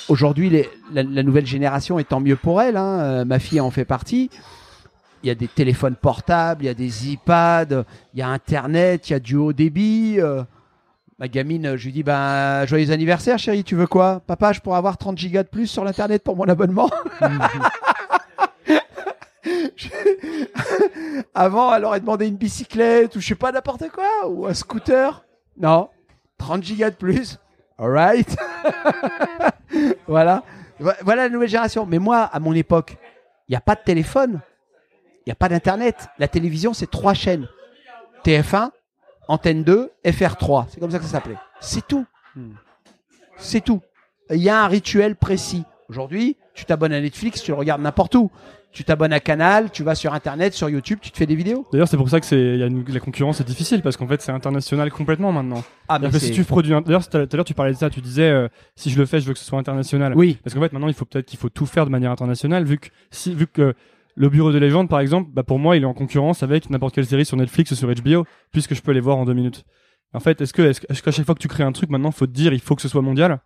aujourd'hui, 0.08 0.64
la, 0.92 1.02
nouvelle 1.04 1.46
génération 1.46 1.98
est 1.98 2.08
tant 2.08 2.20
mieux 2.20 2.36
pour 2.36 2.62
elle. 2.62 2.76
hein, 2.76 3.24
ma 3.24 3.38
fille 3.38 3.60
en 3.60 3.70
fait 3.70 3.84
partie. 3.84 4.30
Il 5.22 5.28
y 5.28 5.30
a 5.30 5.36
des 5.36 5.46
téléphones 5.46 5.94
portables, 5.94 6.64
il 6.64 6.66
y 6.66 6.70
a 6.70 6.74
des 6.74 7.12
iPads, 7.12 7.84
il 8.14 8.18
y 8.18 8.22
a 8.22 8.28
Internet, 8.28 9.08
il 9.08 9.12
y 9.12 9.16
a 9.16 9.20
du 9.20 9.36
haut 9.36 9.52
débit. 9.52 10.18
Euh. 11.12 11.16
ma 11.18 11.28
gamine, 11.28 11.76
je 11.76 11.84
lui 11.86 11.92
dis 11.92 12.02
ben, 12.02 12.64
Joyeux 12.66 12.90
anniversaire, 12.90 13.38
chérie, 13.38 13.64
tu 13.64 13.74
veux 13.76 13.86
quoi? 13.86 14.20
Papa, 14.26 14.52
je 14.52 14.60
pourrais 14.60 14.78
avoir 14.78 14.96
30 14.98 15.16
gigas 15.18 15.42
de 15.44 15.48
plus 15.48 15.66
sur 15.66 15.84
l'Internet 15.84 16.22
pour 16.22 16.36
mon 16.36 16.44
abonnement 16.48 16.90
Avant, 21.34 21.74
elle 21.74 21.84
aurait 21.84 22.00
demandé 22.00 22.26
une 22.28 22.36
bicyclette 22.36 23.16
ou 23.16 23.20
je 23.20 23.26
sais 23.28 23.34
pas, 23.34 23.52
n'importe 23.52 23.88
quoi, 23.90 24.28
ou 24.28 24.46
un 24.46 24.54
scooter. 24.54 25.24
Non, 25.58 25.88
30 26.38 26.62
gigas 26.62 26.90
de 26.90 26.96
plus. 26.96 27.38
Alright. 27.78 28.36
voilà. 30.06 30.42
Vo- 30.78 30.90
Voilà 31.02 31.24
la 31.24 31.28
nouvelle 31.30 31.48
génération. 31.48 31.86
Mais 31.86 31.98
moi, 31.98 32.20
à 32.20 32.38
mon 32.38 32.52
époque, 32.52 32.96
il 33.48 33.52
n'y 33.52 33.56
a 33.56 33.60
pas 33.60 33.74
de 33.74 33.80
téléphone. 33.84 34.40
Il 35.20 35.28
n'y 35.28 35.32
a 35.32 35.36
pas 35.36 35.48
d'internet. 35.48 36.08
La 36.18 36.28
télévision, 36.28 36.74
c'est 36.74 36.90
trois 36.90 37.14
chaînes. 37.14 37.48
TF1, 38.24 38.70
Antenne 39.28 39.62
2, 39.64 39.90
FR3. 40.04 40.66
C'est 40.68 40.80
comme 40.80 40.90
ça 40.90 40.98
que 40.98 41.04
ça 41.04 41.10
s'appelait. 41.12 41.36
C'est 41.60 41.86
tout. 41.86 42.04
C'est 43.36 43.62
tout. 43.64 43.80
Il 44.30 44.42
y 44.42 44.48
a 44.48 44.62
un 44.64 44.68
rituel 44.68 45.16
précis. 45.16 45.64
Aujourd'hui, 45.88 46.36
tu 46.54 46.64
t'abonnes 46.64 46.92
à 46.92 47.00
Netflix, 47.00 47.42
tu 47.42 47.50
le 47.50 47.56
regardes 47.56 47.82
n'importe 47.82 48.14
où. 48.14 48.30
Tu 48.72 48.84
t'abonnes 48.84 49.12
à 49.12 49.20
Canal, 49.20 49.70
tu 49.70 49.82
vas 49.82 49.94
sur 49.94 50.14
Internet, 50.14 50.54
sur 50.54 50.70
YouTube, 50.70 50.98
tu 51.02 51.10
te 51.10 51.18
fais 51.18 51.26
des 51.26 51.34
vidéos. 51.34 51.66
D'ailleurs, 51.72 51.88
c'est 51.88 51.98
pour 51.98 52.08
ça 52.08 52.20
que 52.20 52.24
c'est, 52.24 52.40
il 52.40 52.58
y 52.58 52.62
a 52.62 52.66
une- 52.66 52.84
la 52.88 53.00
concurrence 53.00 53.38
est 53.38 53.44
difficile 53.44 53.82
parce 53.82 53.98
qu'en 53.98 54.06
fait, 54.06 54.22
c'est 54.22 54.32
international 54.32 54.90
complètement 54.90 55.30
maintenant. 55.30 55.62
Ah, 55.88 55.98
C'est-à-dire 56.00 56.18
que 56.18 56.24
si 56.24 56.30
tu 56.32 56.44
produis, 56.44 56.72
un- 56.72 56.80
d'ailleurs, 56.80 57.06
tout 57.06 57.18
à 57.18 57.26
l'heure, 57.36 57.44
tu 57.44 57.52
parlais 57.52 57.72
de 57.72 57.76
ça, 57.76 57.90
tu 57.90 58.00
disais, 58.00 58.30
euh, 58.30 58.48
si 58.74 58.88
je 58.88 58.98
le 58.98 59.04
fais, 59.04 59.20
je 59.20 59.26
veux 59.26 59.34
que 59.34 59.38
ce 59.38 59.44
soit 59.44 59.58
international. 59.58 60.14
Oui. 60.16 60.38
Parce 60.42 60.54
qu'en 60.54 60.60
fait, 60.62 60.72
maintenant, 60.72 60.88
il 60.88 60.94
faut 60.94 61.04
peut-être 61.04 61.26
qu'il 61.26 61.38
faut 61.38 61.50
tout 61.50 61.66
faire 61.66 61.84
de 61.84 61.90
manière 61.90 62.10
internationale, 62.12 62.64
vu 62.64 62.78
que 62.78 62.88
si, 63.10 63.34
vu 63.34 63.46
que 63.46 63.74
le 64.14 64.28
Bureau 64.28 64.52
de 64.52 64.58
légende, 64.58 64.88
par 64.88 65.00
exemple, 65.00 65.30
bah, 65.32 65.42
pour 65.42 65.58
moi, 65.58 65.76
il 65.76 65.82
est 65.82 65.86
en 65.86 65.94
concurrence 65.94 66.42
avec 66.42 66.70
n'importe 66.70 66.94
quelle 66.94 67.06
série 67.06 67.24
sur 67.24 67.36
Netflix 67.36 67.70
ou 67.70 67.74
sur 67.74 67.88
HBO, 67.92 68.26
puisque 68.52 68.74
je 68.74 68.82
peux 68.82 68.92
les 68.92 69.00
voir 69.00 69.16
en 69.16 69.24
deux 69.24 69.34
minutes. 69.34 69.64
En 70.14 70.20
fait, 70.20 70.40
est-ce 70.40 70.52
que, 70.52 70.62
est-ce 70.62 71.02
qu'à 71.02 71.10
chaque 71.10 71.24
fois 71.24 71.34
que 71.34 71.40
tu 71.40 71.48
crées 71.48 71.62
un 71.62 71.72
truc, 71.72 71.88
maintenant, 71.90 72.10
faut 72.10 72.26
te 72.26 72.32
dire, 72.32 72.52
il 72.52 72.60
faut 72.60 72.76
que 72.76 72.82
ce 72.82 72.88
soit 72.88 73.02
mondial? 73.02 73.40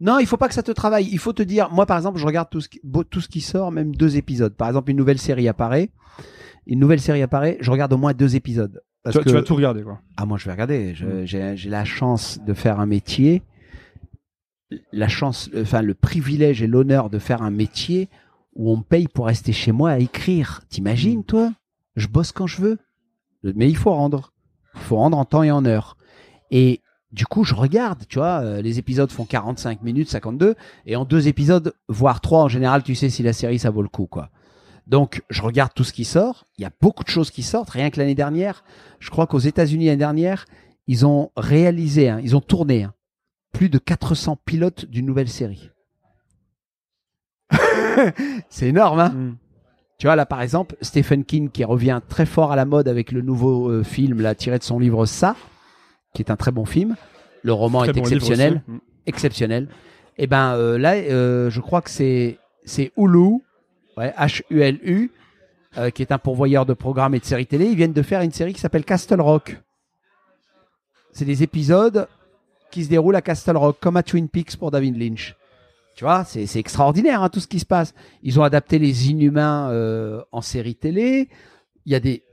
Non, 0.00 0.18
il 0.18 0.26
faut 0.26 0.36
pas 0.36 0.48
que 0.48 0.54
ça 0.54 0.62
te 0.62 0.72
travaille. 0.72 1.08
Il 1.10 1.18
faut 1.18 1.32
te 1.32 1.42
dire, 1.42 1.70
moi 1.70 1.86
par 1.86 1.96
exemple, 1.96 2.18
je 2.18 2.26
regarde 2.26 2.48
tout 2.50 2.60
ce 2.60 2.68
qui, 2.68 2.80
tout 3.10 3.20
ce 3.20 3.28
qui 3.28 3.40
sort, 3.40 3.70
même 3.70 3.94
deux 3.94 4.16
épisodes. 4.16 4.54
Par 4.54 4.68
exemple, 4.68 4.90
une 4.90 4.96
nouvelle 4.96 5.18
série 5.18 5.48
apparaît, 5.48 5.90
une 6.66 6.80
nouvelle 6.80 7.00
série 7.00 7.22
apparaît, 7.22 7.56
je 7.60 7.70
regarde 7.70 7.92
au 7.92 7.96
moins 7.96 8.12
deux 8.12 8.36
épisodes. 8.36 8.82
Parce 9.02 9.16
tu, 9.16 9.22
que 9.22 9.28
tu 9.28 9.34
vas 9.34 9.42
tout 9.42 9.54
regarder, 9.54 9.82
quoi. 9.82 10.00
ah 10.16 10.26
moi 10.26 10.38
je 10.38 10.44
vais 10.46 10.52
regarder. 10.52 10.92
Mm. 10.92 11.24
J'ai 11.24 11.56
j'ai 11.56 11.70
la 11.70 11.84
chance 11.84 12.40
de 12.44 12.54
faire 12.54 12.78
un 12.78 12.86
métier, 12.86 13.42
la 14.92 15.08
chance, 15.08 15.50
enfin 15.56 15.82
le 15.82 15.94
privilège 15.94 16.62
et 16.62 16.66
l'honneur 16.66 17.10
de 17.10 17.18
faire 17.18 17.42
un 17.42 17.50
métier 17.50 18.08
où 18.54 18.70
on 18.72 18.78
me 18.78 18.82
paye 18.82 19.08
pour 19.08 19.26
rester 19.26 19.52
chez 19.52 19.72
moi 19.72 19.90
à 19.90 19.98
écrire. 19.98 20.62
T'imagines 20.68 21.20
Mm. 21.20 21.24
toi? 21.24 21.52
Je 21.96 22.06
bosse 22.08 22.32
quand 22.32 22.46
je 22.46 22.60
veux, 22.62 22.78
mais 23.42 23.68
il 23.68 23.76
faut 23.76 23.92
rendre. 23.92 24.32
Il 24.74 24.80
faut 24.80 24.96
rendre 24.96 25.18
en 25.18 25.24
temps 25.24 25.42
et 25.42 25.50
en 25.50 25.64
heure. 25.66 25.96
Et 26.50 26.80
du 27.10 27.26
coup, 27.26 27.44
je 27.44 27.54
regarde, 27.54 28.04
tu 28.08 28.18
vois, 28.18 28.40
euh, 28.40 28.62
les 28.62 28.78
épisodes 28.78 29.10
font 29.10 29.26
45 29.26 29.82
minutes, 29.82 30.08
52, 30.08 30.54
et 30.86 30.96
en 30.96 31.04
deux 31.04 31.28
épisodes, 31.28 31.74
voire 31.88 32.20
trois 32.22 32.42
en 32.42 32.48
général, 32.48 32.82
tu 32.82 32.94
sais 32.94 33.10
si 33.10 33.22
la 33.22 33.34
série 33.34 33.58
ça 33.58 33.70
vaut 33.70 33.82
le 33.82 33.88
coup, 33.88 34.06
quoi. 34.06 34.30
Donc, 34.86 35.22
je 35.30 35.42
regarde 35.42 35.72
tout 35.74 35.84
ce 35.84 35.92
qui 35.92 36.04
sort. 36.04 36.46
Il 36.58 36.62
y 36.62 36.64
a 36.64 36.70
beaucoup 36.80 37.04
de 37.04 37.08
choses 37.10 37.30
qui 37.30 37.42
sortent. 37.42 37.70
Rien 37.70 37.90
que 37.90 38.00
l'année 38.00 38.14
dernière, 38.14 38.64
je 38.98 39.10
crois 39.10 39.26
qu'aux 39.26 39.38
États-Unis 39.38 39.86
l'année 39.86 39.96
dernière, 39.98 40.46
ils 40.86 41.04
ont 41.06 41.30
réalisé, 41.36 42.08
hein, 42.08 42.18
ils 42.22 42.34
ont 42.34 42.40
tourné 42.40 42.84
hein, 42.84 42.94
plus 43.52 43.68
de 43.68 43.78
400 43.78 44.38
pilotes 44.44 44.86
d'une 44.86 45.06
nouvelle 45.06 45.28
série. 45.28 45.70
C'est 48.48 48.68
énorme, 48.68 49.00
hein 49.00 49.10
Mm. 49.10 49.36
tu 49.98 50.06
vois, 50.06 50.16
là, 50.16 50.26
par 50.26 50.42
exemple, 50.42 50.76
Stephen 50.80 51.24
King 51.24 51.50
qui 51.50 51.64
revient 51.64 52.00
très 52.08 52.26
fort 52.26 52.52
à 52.52 52.56
la 52.56 52.64
mode 52.64 52.88
avec 52.88 53.12
le 53.12 53.22
nouveau 53.22 53.68
euh, 53.70 53.82
film, 53.82 54.20
là, 54.20 54.34
tiré 54.34 54.58
de 54.58 54.64
son 54.64 54.78
livre 54.78 55.06
Ça, 55.06 55.36
qui 56.14 56.22
est 56.22 56.30
un 56.30 56.36
très 56.36 56.50
bon 56.50 56.64
film. 56.64 56.96
Le 57.42 57.52
roman 57.52 57.80
Très 57.80 57.90
est 57.90 57.94
bon 57.94 58.00
exceptionnel. 58.02 58.62
Mm. 58.66 58.78
exceptionnel. 59.06 59.68
Et 60.18 60.26
ben 60.26 60.54
euh, 60.54 60.78
là, 60.78 60.94
euh, 60.94 61.50
je 61.50 61.60
crois 61.60 61.80
que 61.82 61.90
c'est 61.90 62.38
c'est 62.64 62.92
Hulu, 62.96 63.40
ouais, 63.96 64.12
H-U-L-U, 64.16 65.10
euh, 65.78 65.90
qui 65.90 66.02
est 66.02 66.12
un 66.12 66.18
pourvoyeur 66.18 66.66
de 66.66 66.74
programmes 66.74 67.14
et 67.14 67.18
de 67.18 67.24
séries 67.24 67.46
télé. 67.46 67.66
Ils 67.66 67.76
viennent 67.76 67.92
de 67.92 68.02
faire 68.02 68.20
une 68.20 68.30
série 68.32 68.52
qui 68.52 68.60
s'appelle 68.60 68.84
Castle 68.84 69.20
Rock. 69.20 69.58
C'est 71.12 71.24
des 71.24 71.42
épisodes 71.42 72.06
qui 72.70 72.84
se 72.84 72.88
déroulent 72.88 73.16
à 73.16 73.22
Castle 73.22 73.56
Rock, 73.56 73.78
comme 73.80 73.96
à 73.96 74.02
Twin 74.02 74.28
Peaks 74.28 74.56
pour 74.56 74.70
David 74.70 74.96
Lynch. 74.96 75.34
Tu 75.94 76.04
vois, 76.04 76.24
c'est 76.24 76.56
extraordinaire 76.56 77.22
hein, 77.22 77.28
tout 77.28 77.40
ce 77.40 77.46
qui 77.46 77.60
se 77.60 77.66
passe. 77.66 77.94
Ils 78.22 78.40
ont 78.40 78.42
adapté 78.42 78.78
les 78.78 79.10
Inhumains 79.10 79.70
euh, 79.70 80.22
en 80.32 80.40
série 80.40 80.74
télé. 80.74 81.28
Il 81.84 81.92
y 81.92 81.94
a 81.94 82.00
des 82.00 82.24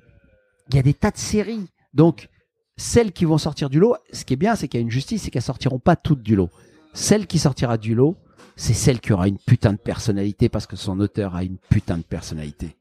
il 0.70 0.76
y 0.76 0.80
a 0.80 0.84
des 0.84 0.93
tas 0.93 1.12
de 1.12 1.18
séries. 1.18 1.68
Donc 1.93 2.30
celles 2.78 3.12
qui 3.12 3.26
vont 3.26 3.38
sortir 3.38 3.70
du 3.70 3.80
lot, 3.80 3.97
ce 4.14 4.24
qui 4.24 4.34
est 4.34 4.38
bien, 4.38 4.55
c'est 4.55 4.68
qu'il 4.68 4.80
y 4.80 4.82
a 4.82 4.86
une 4.86 4.91
justice, 4.91 5.24
c'est 5.24 5.32
qu'elles 5.32 5.41
sortiront 5.41 5.80
pas 5.80 5.95
toutes 5.95 6.24
du 6.24 6.36
lot. 6.36 6.49
Celle 6.93 7.28
qui 7.28 7.38
sortira 7.38 7.78
du 7.78 7.93
lot, 7.93 8.16
c'est 8.55 8.74
celle 8.74 8.99
qui 8.99 9.12
aura 9.12 9.28
une 9.28 9.38
putain 9.38 9.74
de 9.74 9.78
personnalité 9.78 10.49
parce 10.49 10.68
que 10.68 10.76
son 10.76 10.99
auteur 10.99 11.36
a 11.36 11.43
une 11.43 11.57
putain 11.70 11.97
de 11.97 12.03
personnalité. 12.03 12.78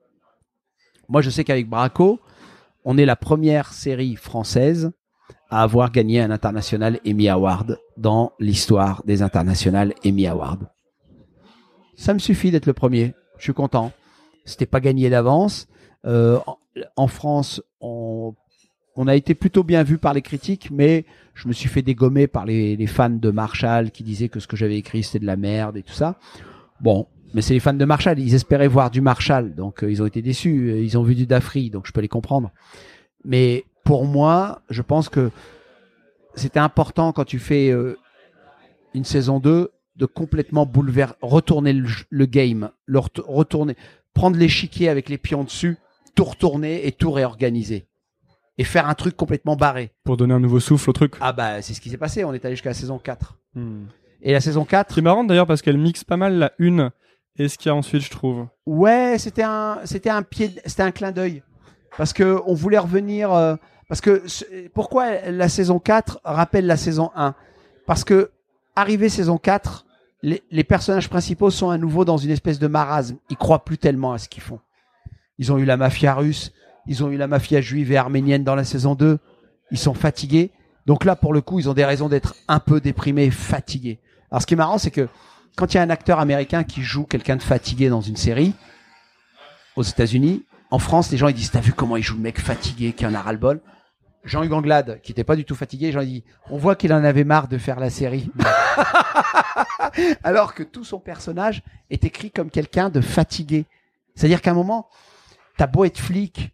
Moi, 1.09 1.23
je 1.23 1.31
sais 1.31 1.45
qu'avec 1.45 1.69
Braco, 1.69 2.21
on 2.85 2.99
est 2.99 3.07
la 3.07 3.17
première 3.17 3.73
série 3.73 4.17
française 4.17 4.93
à 5.51 5.63
avoir 5.63 5.91
gagné 5.91 6.21
un 6.21 6.31
international 6.31 7.01
Emmy 7.07 7.29
Award 7.29 7.79
dans 7.97 8.33
l'histoire 8.39 9.03
des 9.07 9.23
internationales 9.23 9.95
Emmy 10.05 10.27
Award. 10.27 10.69
Ça 11.97 12.15
me 12.15 12.19
suffit 12.19 12.51
d'être 12.51 12.67
le 12.67 12.75
premier. 12.75 13.15
Je 13.39 13.45
suis 13.45 13.55
content. 13.55 13.93
C'était 14.45 14.67
pas 14.67 14.81
gagné 14.81 15.11
d'avance. 15.11 15.67
Euh, 16.05 16.39
en 16.97 17.07
France, 17.09 17.63
on, 17.81 18.35
on 18.95 19.09
a 19.09 19.17
été 19.17 19.35
plutôt 19.35 19.65
bien 19.65 19.83
vu 19.83 19.99
par 19.99 20.15
les 20.15 20.23
critiques, 20.23 20.71
mais 20.71 21.05
je 21.35 21.49
me 21.49 21.53
suis 21.53 21.69
fait 21.69 21.83
dégommer 21.83 22.27
par 22.27 22.45
les, 22.45 22.77
les 22.77 22.87
fans 22.87 23.11
de 23.11 23.31
Marshall 23.31 23.91
qui 23.91 24.03
disaient 24.03 24.29
que 24.29 24.41
ce 24.41 24.47
que 24.47 24.57
j'avais 24.57 24.77
écrit 24.77 25.03
c'était 25.03 25.21
de 25.21 25.27
la 25.27 25.37
merde 25.37 25.77
et 25.77 25.83
tout 25.83 25.93
ça. 25.93 26.19
Bon, 26.81 27.07
mais 27.35 27.43
c'est 27.43 27.55
les 27.55 27.61
fans 27.61 27.75
de 27.75 27.85
Marshall. 27.85 28.19
Ils 28.19 28.35
espéraient 28.35 28.69
voir 28.69 28.91
du 28.91 29.01
Marshall, 29.01 29.55
donc 29.55 29.83
euh, 29.83 29.91
ils 29.91 30.03
ont 30.03 30.07
été 30.07 30.23
déçus. 30.23 30.83
Ils 30.83 30.97
ont 30.99 31.03
vu 31.03 31.15
du 31.15 31.27
Dafri, 31.27 31.71
donc 31.71 31.87
je 31.87 31.93
peux 31.93 32.01
les 32.01 32.09
comprendre. 32.09 32.53
Mais 33.25 33.65
pour 33.89 34.05
moi, 34.05 34.61
je 34.69 34.83
pense 34.83 35.09
que 35.09 35.31
c'était 36.35 36.59
important 36.61 37.13
quand 37.13 37.25
tu 37.25 37.39
fais 37.39 37.71
euh, 37.71 37.97
une 38.93 39.05
saison 39.07 39.41
2 39.41 39.71
de 39.97 40.05
complètement 40.07 40.67
bouleverser, 40.67 41.15
retourner 41.23 41.73
le, 41.73 41.89
le 42.11 42.27
game, 42.27 42.69
le 42.85 42.99
ret- 42.99 43.09
retourner, 43.27 43.77
prendre 44.13 44.37
l'échiquier 44.37 44.91
avec 44.91 45.09
les 45.09 45.17
pions 45.17 45.43
dessus, 45.43 45.79
tout 46.15 46.25
retourner 46.25 46.87
et 46.87 46.93
tout 46.93 47.11
réorganiser. 47.11 47.87
Et 48.59 48.65
faire 48.65 48.87
un 48.91 48.95
truc 48.95 49.17
complètement 49.17 49.57
barré. 49.57 49.91
Pour 50.05 50.19
donner 50.19 50.35
un 50.35 50.41
nouveau 50.41 50.61
souffle 50.61 50.91
au 50.91 50.93
truc. 50.93 51.15
Ah 51.23 51.33
bah 51.33 51.63
c'est 51.63 51.73
ce 51.73 51.81
qui 51.81 51.89
s'est 51.89 51.97
passé, 51.97 52.25
on 52.25 52.35
est 52.35 52.45
allé 52.45 52.57
jusqu'à 52.57 52.69
la 52.69 52.75
saison 52.75 52.99
4. 52.99 53.39
Et 54.21 54.33
la 54.33 54.43
saison 54.43 54.67
4, 54.67 54.97
C'est 54.97 55.01
marrant 55.01 55.25
d'ailleurs 55.25 55.47
parce 55.47 55.63
qu'elle 55.63 55.79
mixe 55.79 56.05
pas 56.05 56.19
mal 56.19 56.35
la 56.35 56.53
une 56.59 56.91
et 57.39 57.49
ce 57.49 57.57
qu'il 57.57 57.69
y 57.71 57.73
a 57.73 57.75
ensuite, 57.75 58.03
je 58.03 58.11
trouve. 58.11 58.49
Ouais, 58.67 59.17
c'était 59.19 59.45
un, 59.45 59.79
c'était 59.87 60.11
un 60.11 60.23
pied, 60.23 60.51
c'était 60.67 60.83
un 60.83 60.91
clin 60.91 61.11
d'œil, 61.11 61.43
parce 61.97 62.13
que 62.13 62.39
on 62.47 62.53
voulait 62.53 62.79
revenir, 62.79 63.33
euh, 63.33 63.55
parce 63.89 64.01
que 64.01 64.23
pourquoi 64.75 65.31
la 65.31 65.49
saison 65.49 65.79
4 65.79 66.21
rappelle 66.25 66.67
la 66.67 66.77
saison 66.77 67.11
1 67.17 67.35
Parce 67.87 68.05
que 68.05 68.31
arrivé 68.77 69.09
saison 69.09 69.39
4, 69.39 69.87
les, 70.23 70.65
personnages 70.65 71.09
principaux 71.09 71.51
sont 71.51 71.71
à 71.71 71.79
nouveau 71.79 72.05
dans 72.05 72.17
une 72.17 72.31
espèce 72.31 72.59
de 72.59 72.67
marasme. 72.67 73.17
Ils 73.31 73.37
croient 73.37 73.65
plus 73.65 73.79
tellement 73.79 74.13
à 74.13 74.19
ce 74.19 74.29
qu'ils 74.29 74.43
font. 74.43 74.61
Ils 75.39 75.53
ont 75.53 75.59
eu 75.59 75.65
la 75.65 75.77
mafia 75.77 76.15
russe, 76.15 76.53
ils 76.87 77.03
ont 77.03 77.11
eu 77.11 77.17
la 77.17 77.29
mafia 77.29 77.61
juive 77.61 77.93
et 77.93 77.97
arménienne 77.97 78.45
dans 78.45 78.55
la 78.55 78.65
saison 78.65 78.95
2. 78.95 79.19
Ils 79.71 79.79
sont 79.79 79.95
fatigués. 79.95 80.51
Donc 80.87 81.05
là, 81.05 81.17
pour 81.17 81.33
le 81.33 81.41
coup, 81.41 81.59
ils 81.59 81.69
ont 81.69 81.75
des 81.75 81.85
raisons 81.85 82.09
d'être 82.09 82.35
un 82.49 82.61
peu 82.61 82.81
déprimés, 82.81 83.31
fatigués. 83.31 84.01
Alors, 84.31 84.43
ce 84.43 84.47
qui 84.47 84.55
est 84.55 84.57
marrant, 84.57 84.79
c'est 84.79 84.91
que 84.91 85.09
quand 85.57 85.73
il 85.73 85.77
y 85.77 85.81
a 85.81 85.83
un 85.83 85.91
acteur 85.91 86.19
américain 86.19 86.65
qui 86.65 86.83
joue 86.83 87.05
quelqu'un 87.05 87.37
de 87.37 87.43
fatigué 87.43 87.89
dans 87.89 88.01
une 88.01 88.17
série, 88.17 88.55
aux 89.77 89.83
États-Unis, 89.83 90.45
en 90.71 90.79
France, 90.79 91.11
les 91.11 91.17
gens 91.17 91.29
ils 91.29 91.35
disent 91.35 91.51
T'as 91.51 91.61
vu 91.61 91.73
comment 91.73 91.97
il 91.97 92.03
joue 92.03 92.17
le 92.17 92.23
mec 92.23 92.41
fatigué 92.41 92.93
qui 92.93 93.07
en 93.07 93.15
a 93.15 93.21
ras-le-bol? 93.21 93.61
Jean-Hugues 94.25 94.53
Anglade, 94.53 95.01
qui 95.03 95.13
était 95.13 95.25
pas 95.25 95.37
du 95.37 95.45
tout 95.45 95.55
fatigué, 95.55 95.93
gens 95.93 96.01
ils 96.01 96.09
disent 96.09 96.23
On 96.51 96.59
voit 96.59 96.77
qu'il 96.77 96.93
en 96.93 97.05
avait 97.05 97.25
marre 97.25 97.49
de 97.49 97.59
faire 97.59 97.81
la 97.81 97.91
série. 97.91 98.31
Alors 100.23 100.55
que 100.55 100.63
tout 100.63 100.85
son 100.85 100.99
personnage 100.99 101.63
est 101.91 102.05
écrit 102.05 102.31
comme 102.31 102.51
quelqu'un 102.51 102.91
de 102.91 103.01
fatigué. 103.01 103.67
C'est-à-dire 104.15 104.43
qu'à 104.43 104.51
un 104.51 104.55
moment, 104.55 104.89
t'as 105.57 105.67
beau 105.67 105.85
être 105.85 105.99
flic, 105.99 106.51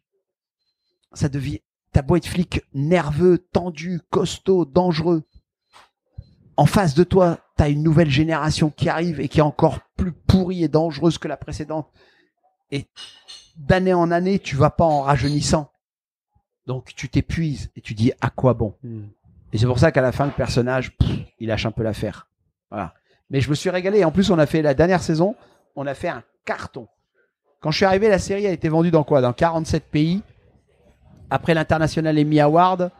ça 1.13 1.29
devient. 1.29 1.61
T'as 1.93 2.03
beau 2.03 2.17
être 2.17 2.27
flic 2.27 2.63
nerveux, 2.75 3.39
tendu, 3.39 4.01
costaud, 4.11 4.65
dangereux. 4.65 5.23
En 6.57 6.67
face 6.67 6.95
de 6.95 7.05
toi, 7.05 7.39
t'as 7.57 7.71
une 7.71 7.83
nouvelle 7.83 8.11
génération 8.11 8.71
qui 8.71 8.89
arrive 8.89 9.21
et 9.21 9.29
qui 9.29 9.39
est 9.39 9.43
encore 9.43 9.79
plus 9.97 10.13
pourrie 10.13 10.65
et 10.65 10.69
dangereuse 10.69 11.19
que 11.19 11.29
la 11.29 11.37
précédente. 11.37 11.89
Et 12.71 12.87
d'année 13.57 13.95
en 13.95 14.11
année, 14.11 14.39
tu 14.39 14.57
vas 14.57 14.71
pas 14.71 14.85
en 14.85 15.03
rajeunissant. 15.03 15.71
Donc 16.67 16.95
tu 16.95 17.09
t'épuises 17.09 17.71
et 17.77 17.81
tu 17.81 17.95
dis 17.95 18.13
à 18.21 18.31
quoi 18.31 18.55
bon? 18.55 18.75
Et 19.53 19.59
c'est 19.59 19.67
pour 19.67 19.79
ça 19.79 19.93
qu'à 19.93 20.03
la 20.03 20.13
fin, 20.13 20.27
le 20.27 20.33
personnage, 20.33 20.97
pff, 20.97 21.11
il 21.39 21.49
lâche 21.49 21.67
un 21.67 21.71
peu 21.71 21.83
l'affaire. 21.83 22.27
Voilà. 22.71 22.95
Mais 23.31 23.41
je 23.41 23.51
me 23.51 23.55
suis 23.55 23.71
régalé. 23.71 23.99
Et 23.99 24.05
en 24.05 24.11
plus, 24.11 24.31
on 24.31 24.39
a 24.39 24.47
fait 24.47 24.63
la 24.63 24.75
dernière 24.75 25.03
saison, 25.03 25.37
on 25.77 25.87
a 25.87 25.95
fait 25.95 26.09
un 26.09 26.23
carton. 26.45 26.89
Quand 27.61 27.71
je 27.71 27.77
suis 27.77 27.87
arrivé, 27.87 28.09
la 28.09 28.19
série 28.19 28.47
a 28.47 28.51
été 28.51 28.69
vendue 28.69 28.91
dans 28.91 29.05
quoi? 29.05 29.21
Dans 29.21 29.33
47 29.33 29.85
pays. 29.85 30.23
Après 31.31 31.55
l'international 31.55 32.19
Emmy 32.19 32.41
Award, 32.41 32.91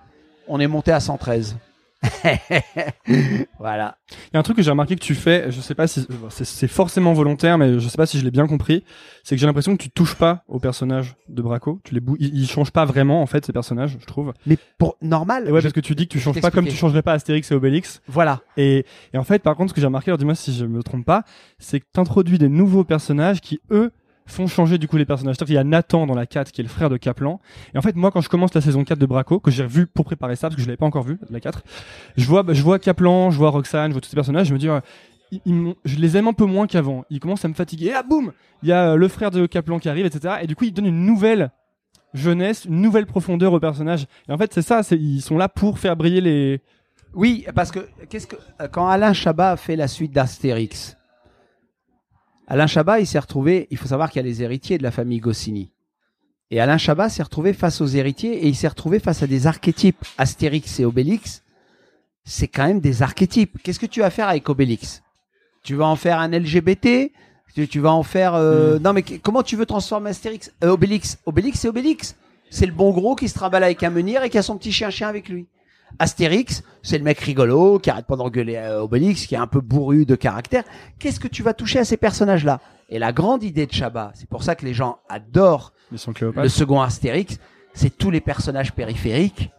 on 0.49 0.61
est 0.61 0.67
monté 0.67 0.93
à 0.93 1.01
113. 1.01 1.57
voilà. 3.59 3.99
Il 4.11 4.35
y 4.35 4.37
a 4.37 4.41
un 4.41 4.43
truc 4.43 4.57
que 4.57 4.63
j'ai 4.63 4.71
remarqué 4.71 4.95
que 4.97 5.01
tu 5.01 5.15
fais, 5.15 5.51
je 5.51 5.61
sais 5.61 5.75
pas 5.75 5.87
si 5.87 6.07
c'est- 6.31 6.69
forcément 6.69 7.13
volontaire, 7.13 7.59
mais 7.59 7.79
je 7.79 7.89
sais 7.89 7.97
pas 7.97 8.07
si 8.07 8.19
je 8.19 8.25
l'ai 8.25 8.31
bien 8.31 8.47
compris, 8.47 8.85
c'est 9.23 9.35
que 9.37 9.41
j'ai 9.41 9.47
l'impression 9.47 9.77
que 9.77 9.83
tu 9.83 9.91
touches 9.91 10.15
pas 10.15 10.45
aux 10.49 10.59
personnages 10.59 11.17
de 11.29 11.43
Braco. 11.43 11.81
Tu 11.85 11.95
les 11.95 12.01
bou 12.01 12.17
ils, 12.19 12.35
ils 12.35 12.49
changent 12.49 12.71
pas 12.73 12.85
vraiment 12.85 13.23
en 13.23 13.27
fait 13.27 13.45
ces 13.45 13.53
personnages, 13.53 13.97
je 14.01 14.07
trouve. 14.07 14.33
Mais 14.47 14.57
pour 14.79 14.97
normal, 15.03 15.45
Et 15.49 15.53
ouais, 15.53 15.61
parce 15.63 15.73
que 15.73 15.81
tu 15.81 15.95
dis 15.95 16.07
que 16.07 16.13
tu 16.13 16.21
changes 16.21 16.41
pas 16.41 16.51
comme 16.51 16.67
tu 16.67 16.77
changerais 16.77 17.03
pas 17.03 17.13
Astérix 17.13 17.51
et 17.51 17.55
Obélix. 17.55 18.01
voilà. 18.09 18.41
Et, 18.57 18.85
et 19.13 19.19
en 19.19 19.25
fait, 19.25 19.43
par 19.43 19.57
contre, 19.57 19.71
ce 19.71 19.75
que 19.75 19.81
j'ai 19.81 19.87
remarqué, 19.87 20.11
alors 20.11 20.19
dis-moi 20.19 20.35
si 20.35 20.55
je 20.55 20.65
me 20.67 20.83
trompe 20.83 21.05
pas, 21.05 21.25
c'est 21.59 21.81
que 21.81 21.87
t'introduis 21.93 22.39
des 22.39 22.49
nouveaux 22.49 22.85
personnages 22.85 23.41
qui 23.41 23.61
eux 23.71 23.93
font 24.27 24.47
changer 24.47 24.79
du 24.79 24.89
coup 24.89 24.97
les 24.97 25.05
personnages. 25.05 25.37
Qu'il 25.37 25.55
y 25.55 25.59
a 25.59 25.65
Nathan 25.65 26.07
dans 26.07 26.15
la 26.15 26.27
4 26.27 26.53
qui 26.53 26.61
est 26.61 26.65
le 26.65 26.71
frère 26.71 26.91
de 26.91 26.97
Kaplan. 26.97 27.41
Et 27.75 27.79
en 27.79 27.83
fait, 27.83 27.95
moi, 27.97 28.11
quand 28.11 28.21
je 28.21 28.29
commence 28.29 28.55
la 28.55 28.61
saison 28.61 28.85
4 28.85 28.99
de 28.99 29.07
Braco, 29.07 29.41
que 29.41 29.51
j'ai 29.51 29.65
revu 29.65 29.87
pour 29.87 30.05
préparer 30.05 30.37
ça, 30.37 30.49
parce 30.49 30.57
que 30.57 30.63
je 30.63 30.67
l'avais 30.67 30.77
pas 30.77 30.87
encore 30.87 31.03
vu, 31.03 31.19
la 31.31 31.41
4, 31.41 31.63
je 32.17 32.27
vois, 32.27 32.43
bah, 32.43 32.55
je 32.55 32.63
vois 32.63 32.79
Kaplan, 32.79 33.31
je 33.31 33.39
vois 33.39 33.51
Roxane, 33.51 33.91
je 33.91 33.95
vois 33.95 34.01
tous 34.01 34.09
ces 34.09 34.17
personnages, 34.17 34.47
je 34.47 34.55
me 34.55 34.59
dis, 34.59 34.69
euh, 34.69 34.81
je 35.85 35.97
les 35.97 36.17
aime 36.17 36.29
un 36.29 36.33
peu 36.33 36.45
moins 36.45 36.67
qu'avant. 36.67 37.05
Ils 37.11 37.21
commencent 37.21 37.45
à 37.45 37.49
me 37.49 37.55
fatiguer. 37.55 37.87
Et 37.87 37.93
là, 37.93 38.03
boum, 38.03 38.33
il 38.63 38.69
y 38.69 38.73
a 38.73 38.93
euh, 38.93 38.97
le 38.97 39.09
frère 39.09 39.31
de 39.31 39.47
Kaplan 39.47 39.79
qui 39.79 39.89
arrive, 39.89 40.07
etc. 40.07 40.37
Et 40.43 40.47
du 40.47 40.57
coup, 40.57 40.65
ils 40.65 40.73
donnent 40.73 40.87
une 40.87 41.05
nouvelle 41.05 41.51
jeunesse, 42.15 42.65
une 42.65 42.81
nouvelle 42.81 43.07
profondeur 43.07 43.53
aux 43.53 43.61
personnages. 43.61 44.07
Et 44.29 44.33
en 44.33 44.39
fait, 44.39 44.53
c'est 44.53 44.63
ça, 44.63 44.83
ils 44.93 45.21
sont 45.21 45.37
là 45.37 45.49
pour 45.49 45.79
faire 45.79 45.97
briller 45.97 46.21
les, 46.21 46.61
Oui, 47.15 47.45
parce 47.55 47.71
que 47.71 47.81
qu'est-ce 48.09 48.27
que 48.27 48.37
quand 48.71 48.87
Alain 48.87 49.13
Chabat 49.13 49.57
fait 49.57 49.77
la 49.77 49.89
suite 49.89 50.13
d'Astérix, 50.13 50.97
Alain 52.47 52.67
Chabat, 52.67 53.01
il 53.01 53.07
s'est 53.07 53.19
retrouvé. 53.19 53.67
Il 53.71 53.79
faut 53.79 53.89
savoir 53.89 54.11
qu'il 54.11 54.23
y 54.23 54.25
a 54.25 54.29
les 54.29 54.43
héritiers 54.43 54.79
de 54.79 54.83
la 54.83 54.91
famille 54.91 55.19
Goscinny. 55.19 55.71
Et 56.51 56.61
Alain 56.61 56.79
Chabat 56.79 57.09
s'est 57.09 57.23
retrouvé 57.23 57.53
face 57.53 57.81
aux 57.81 57.87
héritiers 57.87 58.45
et 58.45 58.49
il 58.49 58.55
s'est 58.55 58.69
retrouvé 58.69 58.99
face 58.99 59.23
à 59.23 59.27
des 59.27 59.47
archétypes. 59.47 60.05
Astérix 60.19 60.79
et 60.79 60.85
Obélix, 60.85 61.43
c'est 62.25 62.49
quand 62.49 62.67
même 62.67 62.81
des 62.81 63.03
archétypes. 63.03 63.59
Qu'est-ce 63.63 63.81
que 63.81 63.87
tu 63.87 64.01
vas 64.01 64.11
faire 64.11 64.29
avec 64.29 64.49
Obélix? 64.49 65.03
Tu 65.63 65.75
vas 65.75 65.87
en 65.87 65.97
faire 65.97 66.19
un 66.19 66.29
LGBT 66.29 67.11
tu, 67.55 67.79
vas 67.79 67.93
en 67.93 68.03
faire 68.03 68.35
euh, 68.35 68.81
non 68.81 68.93
mais 68.93 69.03
comment 69.03 69.45
tu 69.45 69.55
veux 69.55 69.67
transformer 69.67 70.11
Astérix 70.11 70.53
euh, 70.65 70.71
Obélix? 70.71 71.19
Obélix 71.25 71.61
c'est 71.61 71.69
Obélix 71.69 72.17
c'est 72.51 72.67
le 72.67 72.73
bon 72.73 72.91
gros 72.91 73.15
qui 73.15 73.29
se 73.29 73.35
trimballe 73.35 73.63
avec 73.63 73.83
un 73.85 73.91
menhir 73.91 74.25
et 74.25 74.31
qui 74.31 74.39
a 74.39 74.43
son 74.43 74.59
petit 74.59 74.73
chien 74.73 74.91
chien 74.91 75.09
avec 75.09 75.29
lui 75.29 75.47
Astérix, 75.99 76.63
c'est 76.83 76.99
le 76.99 77.05
mec 77.05 77.19
rigolo 77.21 77.79
qui 77.79 77.91
arrête 77.91 78.07
pas 78.07 78.17
d'engueuler 78.17 78.57
euh, 78.57 78.83
Obélix, 78.83 79.27
qui 79.27 79.35
est 79.35 79.39
un 79.39 79.47
peu 79.47 79.61
bourru 79.61 80.05
de 80.07 80.15
caractère. 80.15 80.65
Qu'est-ce 80.99 81.21
que 81.21 81.29
tu 81.29 81.43
vas 81.43 81.55
toucher 81.55 81.79
à 81.79 81.85
ces 81.85 81.97
personnages-là? 81.97 82.61
Et 82.91 82.99
la 82.99 83.13
grande 83.13 83.43
idée 83.43 83.67
de 83.67 83.73
Chabat, 83.73 84.13
c'est 84.15 84.29
pour 84.29 84.43
ça 84.43 84.55
que 84.55 84.65
les 84.65 84.75
gens 84.75 84.99
adorent 85.09 85.73
le 85.91 86.49
second 86.49 86.81
Astérix, 86.81 87.39
c'est 87.73 87.97
tous 87.97 88.11
les 88.11 88.21
personnages 88.21 88.73
périphériques. 88.73 89.51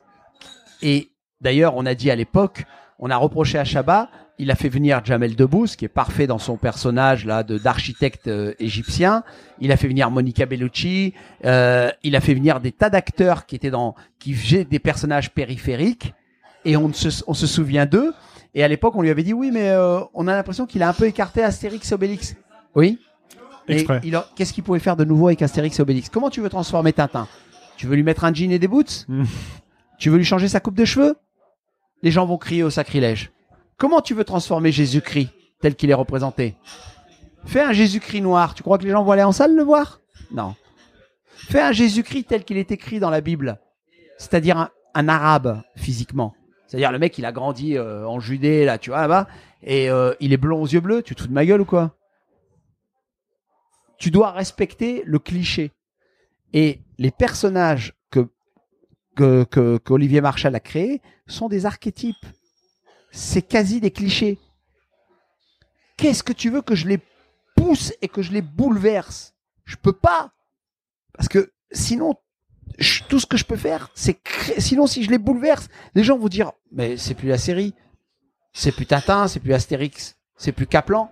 Et 0.82 1.10
d'ailleurs, 1.42 1.74
on 1.76 1.86
a 1.86 1.96
dit 1.96 2.12
à 2.12 2.16
l'époque, 2.16 2.66
on 3.00 3.10
a 3.10 3.18
reproché 3.18 3.58
à 3.58 3.64
Chabat, 3.64 4.10
il 4.38 4.52
a 4.52 4.56
fait 4.56 4.70
venir 4.70 5.04
Jamel 5.04 5.36
Debbouze, 5.36 5.76
qui 5.76 5.86
est 5.86 5.90
parfait 5.90 6.28
dans 6.28 6.40
son 6.40 6.58
personnage 6.58 7.26
là 7.26 7.44
de 7.44 7.58
d'architecte 7.58 8.28
euh, 8.28 8.54
égyptien. 8.60 9.24
Il 9.60 9.72
a 9.72 9.78
fait 9.78 9.88
venir 9.88 10.12
Monica 10.12 10.46
Bellucci. 10.46 11.14
euh, 11.46 11.90
il 12.04 12.16
a 12.16 12.22
fait 12.22 12.34
venir 12.34 12.60
des 12.60 12.74
tas 12.74 12.90
d'acteurs 12.90 13.46
qui 13.46 13.56
étaient 13.56 13.72
dans, 13.72 13.96
qui 14.20 14.34
faisaient 14.34 14.66
des 14.66 14.80
personnages 14.80 15.32
périphériques. 15.32 16.14
Et 16.66 16.76
on 16.78 16.92
se, 16.94 17.24
on 17.28 17.34
se 17.34 17.48
souvient 17.48 17.86
d'eux. 17.86 18.14
Et 18.54 18.64
à 18.64 18.68
l'époque, 18.68 18.96
on 18.96 19.02
lui 19.02 19.10
avait 19.10 19.24
dit 19.24 19.34
oui, 19.34 19.52
mais 19.52 19.70
euh, 19.70 20.00
on 20.14 20.28
a 20.28 20.36
l'impression 20.36 20.66
qu'il 20.66 20.82
a 20.84 20.90
un 20.90 20.94
peu 20.94 21.06
écarté 21.06 21.44
Astérix 21.44 21.92
et 21.92 21.96
Obélix. 21.96 22.36
Oui. 22.76 23.00
Il 24.04 24.16
a- 24.16 24.28
Qu'est-ce 24.36 24.54
qu'il 24.54 24.64
pouvait 24.64 24.80
faire 24.80 24.96
de 24.96 25.04
nouveau 25.06 25.28
avec 25.28 25.42
Astérix 25.42 25.78
et 25.80 25.82
Obélix? 25.82 26.10
Comment 26.10 26.30
tu 26.30 26.42
veux 26.42 26.50
transformer 26.50 26.94
Tintin? 26.94 27.28
Tu 27.78 27.88
veux 27.88 27.96
lui 27.96 28.04
mettre 28.04 28.24
un 28.24 28.34
jean 28.34 28.52
et 28.52 28.60
des 28.60 28.68
boots? 28.68 29.06
Mm. 29.08 29.24
Tu 29.98 30.10
veux 30.10 30.18
lui 30.18 30.26
changer 30.26 30.50
sa 30.50 30.60
coupe 30.60 30.76
de 30.76 30.84
cheveux? 30.84 31.16
Les 32.04 32.12
gens 32.12 32.26
vont 32.26 32.38
crier 32.38 32.64
au 32.64 32.70
sacrilège. 32.70 33.32
Comment 33.78 34.02
tu 34.02 34.14
veux 34.14 34.26
transformer 34.26 34.72
Jésus-Christ 34.74 35.30
tel 35.62 35.76
qu'il 35.76 35.90
est 35.90 35.94
représenté? 35.96 36.56
Fais 37.46 37.62
un 37.62 37.72
Jésus-Christ 37.72 38.20
noir. 38.22 38.56
Tu 38.56 38.62
crois 38.64 38.78
que 38.78 38.84
les 38.84 38.90
gens 38.92 39.04
vont 39.06 39.12
aller 39.14 39.24
en 39.24 39.32
salle 39.32 39.56
le 39.56 39.64
voir? 39.64 40.02
Non. 40.32 40.54
Fais 41.30 41.62
un 41.62 41.72
Jésus-Christ 41.72 42.26
tel 42.26 42.44
qu'il 42.44 42.58
est 42.58 42.72
écrit 42.72 43.00
dans 43.00 43.10
la 43.10 43.22
Bible, 43.22 43.58
c'est-à-dire 44.18 44.58
un, 44.58 44.70
un 44.96 45.08
arabe 45.08 45.62
physiquement. 45.78 46.34
C'est-à-dire 46.68 46.92
le 46.92 47.00
mec, 47.00 47.18
il 47.18 47.26
a 47.26 47.32
grandi 47.32 47.78
euh, 47.78 48.08
en 48.08 48.20
Judée, 48.20 48.66
là, 48.66 48.78
tu 48.78 48.90
vois, 48.90 49.02
là-bas, 49.02 49.28
et 49.62 49.90
euh, 49.90 50.14
il 50.20 50.34
est 50.34 50.38
blond 50.38 50.62
aux 50.62 50.68
yeux 50.68 50.80
bleus. 50.80 51.04
Tu 51.04 51.16
te 51.16 51.22
fous 51.22 51.28
de 51.28 51.34
ma 51.34 51.46
gueule 51.46 51.62
ou 51.62 51.66
quoi? 51.66 51.96
Tu 53.98 54.12
dois 54.12 54.32
respecter 54.32 55.04
le 55.06 55.20
cliché. 55.20 55.72
Et 56.54 56.82
les 56.98 57.12
personnages 57.12 57.94
que 58.12 58.28
que 59.16 59.44
que- 59.46 59.78
qu'Olivier 59.78 60.22
Marchal 60.22 60.56
a 60.56 60.60
créés 60.60 61.02
sont 61.28 61.50
des 61.50 61.66
archétypes. 61.66 62.26
C'est 63.12 63.42
quasi 63.42 63.80
des 63.80 63.92
clichés. 63.92 64.38
Qu'est-ce 65.98 66.24
que 66.24 66.34
tu 66.34 66.50
veux 66.50 66.62
que 66.62 66.76
je 66.76 66.88
les 66.88 67.00
pousse 67.56 67.94
et 68.02 68.10
que 68.10 68.22
je 68.22 68.34
les 68.34 68.42
bouleverse? 68.42 69.34
Je 69.64 69.78
peux 69.78 69.94
pas. 69.94 70.32
Parce 71.14 71.30
que 71.30 71.54
sinon, 71.72 72.16
je- 72.80 73.04
tout 73.04 73.20
ce 73.20 73.26
que 73.26 73.38
je 73.38 73.46
peux 73.46 73.56
faire, 73.56 73.90
c'est 73.96 74.14
créer. 74.16 74.60
Sinon, 74.60 74.88
si 74.88 75.04
je 75.04 75.10
les 75.10 75.18
bouleverse, 75.18 75.68
les 75.94 76.04
gens 76.04 76.18
vont 76.18 76.28
dire, 76.28 76.52
mais 76.72 76.98
c'est 76.98 77.14
plus 77.14 77.28
la 77.30 77.38
série, 77.38 77.74
c'est 78.54 78.72
plus 78.72 78.86
Tintin, 78.86 79.28
c'est 79.28 79.40
plus 79.40 79.54
Astérix, 79.54 80.18
c'est 80.38 80.52
plus 80.52 80.68
Kaplan. 80.68 81.12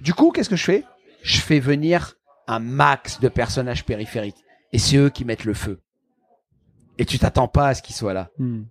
Du 0.00 0.14
coup, 0.14 0.30
qu'est-ce 0.32 0.48
que 0.50 0.56
je 0.56 0.64
fais? 0.64 0.84
Je 1.22 1.38
fais 1.40 1.60
venir 1.60 2.14
un 2.46 2.58
max 2.58 3.20
de 3.20 3.28
personnages 3.28 3.84
périphériques, 3.84 4.42
et 4.72 4.78
c'est 4.78 4.96
eux 4.96 5.10
qui 5.10 5.24
mettent 5.24 5.44
le 5.44 5.54
feu. 5.54 5.80
Et 6.98 7.04
tu 7.06 7.18
t'attends 7.18 7.48
pas 7.48 7.68
à 7.68 7.74
ce 7.74 7.82
qu'ils 7.82 7.94
soient 7.96 8.12
là. 8.14 8.28
Hmm. 8.38 8.62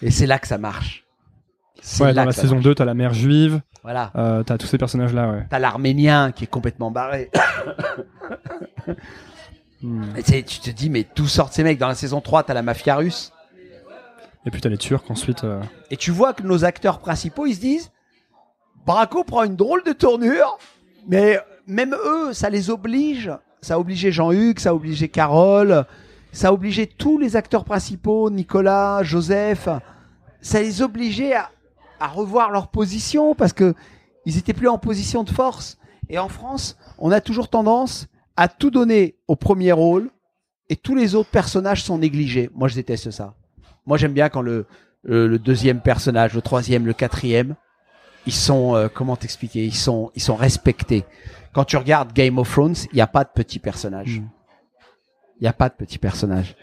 Et 0.00 0.10
c'est 0.10 0.26
là 0.26 0.38
que 0.38 0.46
ça 0.46 0.58
marche. 0.58 1.04
Ouais, 2.00 2.14
dans 2.14 2.24
la 2.24 2.32
saison 2.32 2.54
marche. 2.54 2.64
2, 2.64 2.74
t'as 2.76 2.84
la 2.84 2.94
mère 2.94 3.12
juive, 3.12 3.60
Voilà. 3.82 4.12
euh, 4.14 4.42
t'as 4.44 4.56
tous 4.56 4.66
ces 4.68 4.78
personnages-là, 4.78 5.30
ouais. 5.30 5.46
T'as 5.50 5.58
l'arménien 5.58 6.30
qui 6.32 6.44
est 6.44 6.46
complètement 6.48 6.90
barré. 6.92 7.30
Et 10.16 10.42
tu 10.44 10.60
te 10.60 10.70
dis, 10.70 10.90
mais 10.90 11.06
d'où 11.16 11.26
sortent 11.26 11.52
ces 11.52 11.62
mecs? 11.64 11.78
Dans 11.78 11.88
la 11.88 11.94
saison 11.94 12.20
3, 12.20 12.44
t'as 12.44 12.54
la 12.54 12.62
mafia 12.62 12.96
russe. 12.96 13.32
Et 14.44 14.50
puis 14.50 14.60
t'as 14.60 14.68
les 14.68 14.78
Turcs 14.78 15.04
ensuite. 15.08 15.44
euh, 15.44 15.60
Et 15.90 15.96
tu 15.96 16.10
vois 16.10 16.32
que 16.32 16.42
nos 16.42 16.64
acteurs 16.64 16.98
principaux, 16.98 17.46
ils 17.46 17.54
se 17.54 17.60
disent, 17.60 17.90
Braco 18.86 19.22
prend 19.24 19.44
une 19.44 19.56
drôle 19.56 19.84
de 19.84 19.92
tournure, 19.92 20.58
mais 21.06 21.38
même 21.66 21.94
eux, 22.04 22.32
ça 22.32 22.50
les 22.50 22.70
oblige. 22.70 23.30
Ça 23.60 23.74
a 23.74 23.78
obligé 23.78 24.10
Jean-Hugues, 24.10 24.58
ça 24.58 24.70
a 24.70 24.74
obligé 24.74 25.08
Carole, 25.08 25.84
ça 26.32 26.48
a 26.48 26.52
obligé 26.52 26.86
tous 26.88 27.18
les 27.18 27.36
acteurs 27.36 27.64
principaux, 27.64 28.30
Nicolas, 28.30 29.04
Joseph. 29.04 29.68
Ça 30.40 30.60
les 30.60 30.82
obligeait 30.82 31.34
à, 31.34 31.50
à 32.00 32.08
revoir 32.08 32.50
leur 32.50 32.68
position 32.68 33.36
parce 33.36 33.52
que 33.52 33.74
ils 34.26 34.38
étaient 34.38 34.52
plus 34.52 34.68
en 34.68 34.78
position 34.78 35.22
de 35.22 35.30
force. 35.30 35.78
Et 36.08 36.18
en 36.18 36.28
France, 36.28 36.76
on 36.98 37.12
a 37.12 37.20
toujours 37.20 37.48
tendance 37.48 38.08
à 38.36 38.48
tout 38.48 38.70
donner 38.70 39.16
au 39.28 39.36
premier 39.36 39.72
rôle 39.72 40.10
et 40.68 40.76
tous 40.76 40.94
les 40.94 41.14
autres 41.14 41.30
personnages 41.30 41.82
sont 41.82 41.98
négligés. 41.98 42.50
Moi, 42.54 42.68
je 42.68 42.74
déteste 42.74 43.10
ça. 43.10 43.34
Moi, 43.86 43.98
j'aime 43.98 44.12
bien 44.12 44.28
quand 44.28 44.42
le, 44.42 44.66
le, 45.02 45.26
le 45.26 45.38
deuxième 45.38 45.80
personnage, 45.80 46.34
le 46.34 46.42
troisième, 46.42 46.86
le 46.86 46.92
quatrième, 46.92 47.56
ils 48.26 48.32
sont, 48.32 48.76
euh, 48.76 48.88
comment 48.88 49.16
t'expliquer, 49.16 49.64
ils 49.64 49.74
sont, 49.74 50.10
ils 50.14 50.22
sont 50.22 50.36
respectés. 50.36 51.04
Quand 51.52 51.64
tu 51.64 51.76
regardes 51.76 52.12
Game 52.12 52.38
of 52.38 52.50
Thrones, 52.50 52.76
il 52.92 52.94
n'y 52.94 53.00
a 53.00 53.06
pas 53.06 53.24
de 53.24 53.30
petits 53.34 53.58
personnages. 53.58 54.20
Mm. 54.20 54.28
Il 55.40 55.42
n'y 55.42 55.48
a 55.48 55.52
pas 55.52 55.68
de 55.68 55.74
petits 55.74 55.98
personnages. 55.98 56.54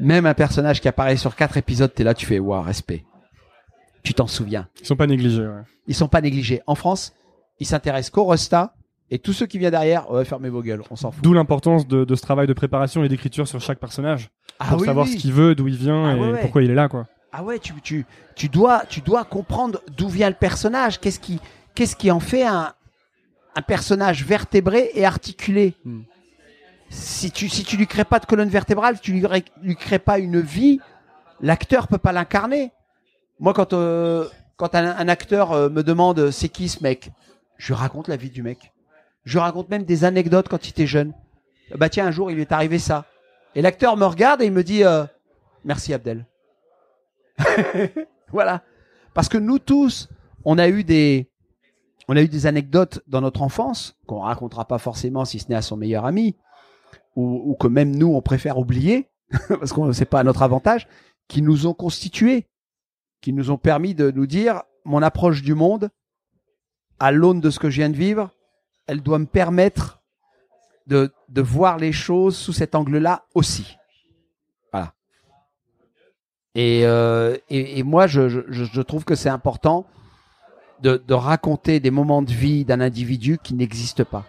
Même 0.00 0.26
un 0.26 0.34
personnage 0.34 0.80
qui 0.80 0.88
apparaît 0.88 1.16
sur 1.16 1.36
quatre 1.36 1.56
épisodes, 1.56 1.92
t'es 1.94 2.04
là, 2.04 2.12
tu 2.12 2.26
fais, 2.26 2.38
waouh, 2.38 2.62
respect. 2.62 3.04
Tu 4.02 4.14
t'en 4.14 4.26
souviens. 4.26 4.68
Ils 4.80 4.86
sont 4.86 4.96
pas 4.96 5.06
négligés, 5.06 5.46
ouais. 5.46 5.62
Ils 5.86 5.94
sont 5.94 6.08
pas 6.08 6.20
négligés. 6.20 6.60
En 6.66 6.74
France, 6.74 7.14
ils 7.60 7.66
s'intéressent 7.66 8.10
qu'au 8.10 8.26
Resta 8.26 8.74
et 9.10 9.18
tous 9.18 9.32
ceux 9.32 9.46
qui 9.46 9.58
viennent 9.58 9.70
derrière, 9.70 10.10
ouais, 10.10 10.24
fermez 10.24 10.48
vos 10.48 10.62
gueules, 10.62 10.82
on 10.90 10.96
s'en 10.96 11.10
fout. 11.12 11.22
D'où 11.22 11.32
l'importance 11.32 11.86
de, 11.86 12.04
de 12.04 12.14
ce 12.14 12.22
travail 12.22 12.46
de 12.46 12.52
préparation 12.52 13.04
et 13.04 13.08
d'écriture 13.08 13.46
sur 13.46 13.60
chaque 13.60 13.78
personnage. 13.78 14.30
Ah 14.58 14.66
Pour 14.70 14.80
oui, 14.80 14.86
savoir 14.86 15.06
oui. 15.06 15.12
ce 15.12 15.16
qu'il 15.16 15.32
veut, 15.32 15.54
d'où 15.54 15.68
il 15.68 15.76
vient 15.76 16.04
Ah 16.08 16.16
et 16.16 16.20
ouais, 16.20 16.40
pourquoi 16.40 16.62
il 16.62 16.70
est 16.70 16.74
là, 16.74 16.88
quoi. 16.88 17.06
Ah 17.32 17.42
ouais, 17.44 17.58
tu, 17.58 17.72
tu, 17.82 18.06
tu, 18.34 18.48
dois, 18.48 18.84
tu 18.88 19.00
dois 19.02 19.24
comprendre 19.24 19.80
d'où 19.96 20.08
vient 20.08 20.28
le 20.30 20.34
personnage. 20.34 20.98
Qu'est-ce 20.98 21.20
qui, 21.20 21.38
qu'est-ce 21.74 21.94
qui 21.94 22.10
en 22.10 22.20
fait 22.20 22.44
un, 22.44 22.72
un 23.54 23.62
personnage 23.62 24.24
vertébré 24.24 24.90
et 24.94 25.04
articulé 25.04 25.74
Hmm. 25.84 26.00
Si 26.88 27.32
tu 27.32 27.48
si 27.48 27.64
tu 27.64 27.76
lui 27.76 27.88
crées 27.88 28.04
pas 28.04 28.20
de 28.20 28.26
colonne 28.26 28.48
vertébrale, 28.48 29.00
tu 29.00 29.10
lui, 29.12 29.24
lui 29.60 29.74
crées 29.74 29.98
pas 29.98 30.20
une 30.20 30.40
vie, 30.40 30.78
l'acteur 31.40 31.88
peut 31.88 31.98
pas 31.98 32.12
l'incarner. 32.12 32.70
Moi, 33.40 33.52
quand 33.54 33.72
euh, 33.72 34.28
quand 34.56 34.74
un, 34.76 34.96
un 34.96 35.08
acteur 35.08 35.50
euh, 35.50 35.68
me 35.68 35.82
demande 35.82 36.20
euh, 36.20 36.30
c'est 36.30 36.48
qui 36.48 36.68
ce 36.68 36.84
mec, 36.84 37.10
je 37.58 37.66
lui 37.66 37.74
raconte 37.74 38.06
la 38.06 38.16
vie 38.16 38.30
du 38.30 38.42
mec. 38.44 38.72
Je 39.26 39.38
raconte 39.38 39.68
même 39.68 39.82
des 39.82 40.04
anecdotes 40.04 40.48
quand 40.48 40.66
il 40.66 40.70
était 40.70 40.86
jeune. 40.86 41.12
Bah 41.74 41.88
tiens, 41.88 42.06
un 42.06 42.10
jour 42.12 42.30
il 42.30 42.38
est 42.38 42.52
arrivé 42.52 42.78
ça. 42.78 43.04
Et 43.56 43.60
l'acteur 43.60 43.96
me 43.96 44.06
regarde 44.06 44.40
et 44.40 44.46
il 44.46 44.52
me 44.52 44.62
dit 44.62 44.84
euh, 44.84 45.04
merci 45.64 45.92
Abdel. 45.92 46.26
voilà. 48.30 48.62
Parce 49.14 49.28
que 49.28 49.36
nous 49.36 49.58
tous, 49.58 50.08
on 50.44 50.58
a 50.58 50.68
eu 50.68 50.84
des, 50.84 51.28
on 52.06 52.16
a 52.16 52.22
eu 52.22 52.28
des 52.28 52.46
anecdotes 52.46 53.02
dans 53.08 53.20
notre 53.20 53.42
enfance 53.42 53.98
qu'on 54.06 54.20
racontera 54.20 54.64
pas 54.64 54.78
forcément 54.78 55.24
si 55.24 55.40
ce 55.40 55.48
n'est 55.48 55.56
à 55.56 55.62
son 55.62 55.76
meilleur 55.76 56.04
ami, 56.04 56.36
ou, 57.16 57.50
ou 57.50 57.54
que 57.56 57.66
même 57.66 57.96
nous 57.96 58.14
on 58.14 58.22
préfère 58.22 58.58
oublier 58.58 59.10
parce 59.48 59.72
qu'on 59.72 59.92
c'est 59.92 60.04
pas 60.04 60.20
à 60.20 60.24
notre 60.24 60.42
avantage, 60.42 60.86
qui 61.26 61.42
nous 61.42 61.66
ont 61.66 61.74
constitués, 61.74 62.46
qui 63.20 63.32
nous 63.32 63.50
ont 63.50 63.58
permis 63.58 63.96
de 63.96 64.12
nous 64.12 64.26
dire 64.26 64.62
mon 64.84 65.02
approche 65.02 65.42
du 65.42 65.54
monde, 65.54 65.90
à 67.00 67.10
l'aune 67.10 67.40
de 67.40 67.50
ce 67.50 67.58
que 67.58 67.70
je 67.70 67.80
viens 67.80 67.90
de 67.90 67.96
vivre, 67.96 68.30
elle 68.86 69.02
doit 69.02 69.18
me 69.18 69.26
permettre 69.26 70.00
de, 70.86 71.12
de 71.28 71.42
voir 71.42 71.78
les 71.78 71.92
choses 71.92 72.36
sous 72.36 72.52
cet 72.52 72.74
angle-là 72.74 73.24
aussi. 73.34 73.76
Voilà. 74.72 74.92
Et, 76.54 76.82
euh, 76.84 77.36
et, 77.50 77.78
et 77.78 77.82
moi, 77.82 78.06
je, 78.06 78.28
je, 78.28 78.42
je 78.48 78.82
trouve 78.82 79.04
que 79.04 79.14
c'est 79.14 79.28
important 79.28 79.86
de, 80.82 81.02
de 81.06 81.14
raconter 81.14 81.80
des 81.80 81.90
moments 81.90 82.22
de 82.22 82.30
vie 82.30 82.64
d'un 82.64 82.80
individu 82.80 83.38
qui 83.42 83.54
n'existe 83.54 84.04
pas. 84.04 84.24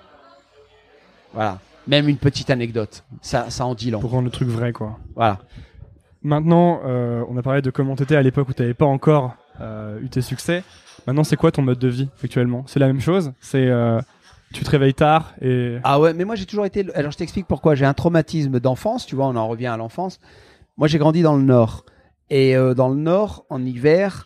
Voilà. 1.33 1.59
Même 1.87 2.09
une 2.09 2.17
petite 2.17 2.49
anecdote. 2.49 3.03
Ça, 3.21 3.49
ça 3.49 3.65
en 3.65 3.75
dit 3.75 3.91
long. 3.91 3.99
Pour 3.99 4.11
rendre 4.11 4.25
le 4.25 4.31
truc 4.31 4.49
vrai, 4.49 4.73
quoi. 4.73 4.97
Voilà. 5.15 5.39
Maintenant, 6.23 6.81
euh, 6.83 7.23
on 7.29 7.37
a 7.37 7.41
parlé 7.41 7.61
de 7.61 7.69
comment 7.69 7.95
t'étais 7.95 8.15
à 8.15 8.21
l'époque 8.21 8.49
où 8.49 8.53
t'avais 8.53 8.73
pas 8.73 8.85
encore 8.85 9.35
euh, 9.61 9.99
eu 10.01 10.09
tes 10.09 10.21
succès. 10.21 10.63
Maintenant, 11.05 11.23
c'est 11.23 11.37
quoi 11.37 11.51
ton 11.51 11.61
mode 11.61 11.79
de 11.79 11.87
vie 11.87 12.09
actuellement? 12.23 12.63
C'est 12.67 12.79
la 12.79 12.87
même 12.87 12.99
chose? 12.99 13.31
C'est 13.39 13.67
euh, 13.67 14.01
tu 14.53 14.63
te 14.63 14.69
réveilles 14.69 14.93
tard 14.93 15.33
et 15.41 15.77
Ah 15.83 15.99
ouais, 15.99 16.13
mais 16.13 16.25
moi 16.25 16.35
j'ai 16.35 16.45
toujours 16.45 16.65
été. 16.65 16.85
Alors 16.95 17.11
je 17.11 17.17
t'explique 17.17 17.47
pourquoi. 17.47 17.75
J'ai 17.75 17.85
un 17.85 17.93
traumatisme 17.93 18.59
d'enfance, 18.59 19.05
tu 19.05 19.15
vois, 19.15 19.27
on 19.27 19.35
en 19.35 19.47
revient 19.47 19.67
à 19.67 19.77
l'enfance. 19.77 20.19
Moi 20.77 20.87
j'ai 20.87 20.97
grandi 20.97 21.21
dans 21.21 21.35
le 21.35 21.43
Nord. 21.43 21.85
Et 22.29 22.55
euh, 22.55 22.73
dans 22.73 22.89
le 22.89 22.95
Nord, 22.95 23.45
en 23.49 23.63
hiver, 23.63 24.25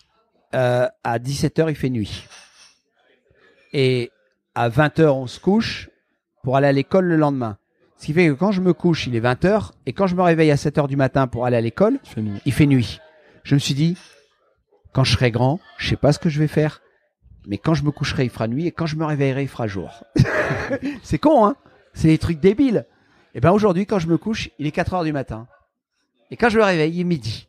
euh, 0.56 0.88
à 1.04 1.20
17h 1.20 1.70
il 1.70 1.76
fait 1.76 1.90
nuit. 1.90 2.28
Et 3.74 4.12
à 4.56 4.70
20h 4.70 5.08
on 5.10 5.28
se 5.28 5.40
couche 5.40 5.90
pour 6.44 6.58
aller 6.58 6.68
à 6.68 6.72
l'école 6.72 7.06
le 7.06 7.16
lendemain. 7.16 7.58
Ce 7.98 8.08
qui 8.08 8.14
fait 8.14 8.28
que 8.28 8.34
quand 8.34 8.52
je 8.52 8.62
me 8.62 8.74
couche, 8.74 9.06
il 9.06 9.16
est 9.16 9.22
20h. 9.22 9.72
Et 9.86 9.94
quand 9.94 10.08
je 10.08 10.16
me 10.16 10.24
réveille 10.24 10.50
à 10.50 10.56
7h 10.56 10.88
du 10.88 10.96
matin 10.96 11.28
pour 11.28 11.46
aller 11.46 11.58
à 11.58 11.62
l'école, 11.62 12.00
nuit. 12.18 12.42
il 12.46 12.52
fait 12.52 12.66
nuit. 12.66 13.00
Je 13.44 13.54
me 13.54 13.60
suis 13.60 13.76
dit, 13.76 13.96
quand 14.92 15.04
je 15.04 15.14
serai 15.14 15.30
grand, 15.30 15.60
je 15.78 15.90
sais 15.90 15.98
pas 15.98 16.12
ce 16.12 16.18
que 16.18 16.28
je 16.28 16.40
vais 16.40 16.48
faire, 16.48 16.82
mais 17.48 17.58
quand 17.58 17.74
je 17.74 17.84
me 17.84 17.92
coucherai, 17.92 18.24
il 18.24 18.30
fera 18.30 18.48
nuit, 18.48 18.68
et 18.68 18.72
quand 18.72 18.86
je 18.86 18.96
me 18.96 19.06
réveillerai, 19.06 19.44
il 19.44 19.48
fera 19.48 19.68
jour. 19.68 20.04
c'est 21.04 21.18
con, 21.18 21.46
hein 21.46 21.56
C'est 21.94 22.08
des 22.10 22.18
trucs 22.18 22.40
débiles. 22.40 22.86
Et 23.34 23.40
ben 23.40 23.52
aujourd'hui, 23.52 23.86
quand 23.86 24.00
je 24.00 24.08
me 24.08 24.18
couche, 24.18 24.50
il 24.60 24.68
est 24.68 24.72
4 24.72 24.94
heures 24.94 25.04
du 25.04 25.14
matin. 25.14 25.48
Et 26.30 26.38
quand 26.38 26.50
je 26.50 26.58
me 26.58 26.64
réveille, 26.64 26.94
il 26.94 27.02
est 27.02 27.06
midi. 27.06 27.48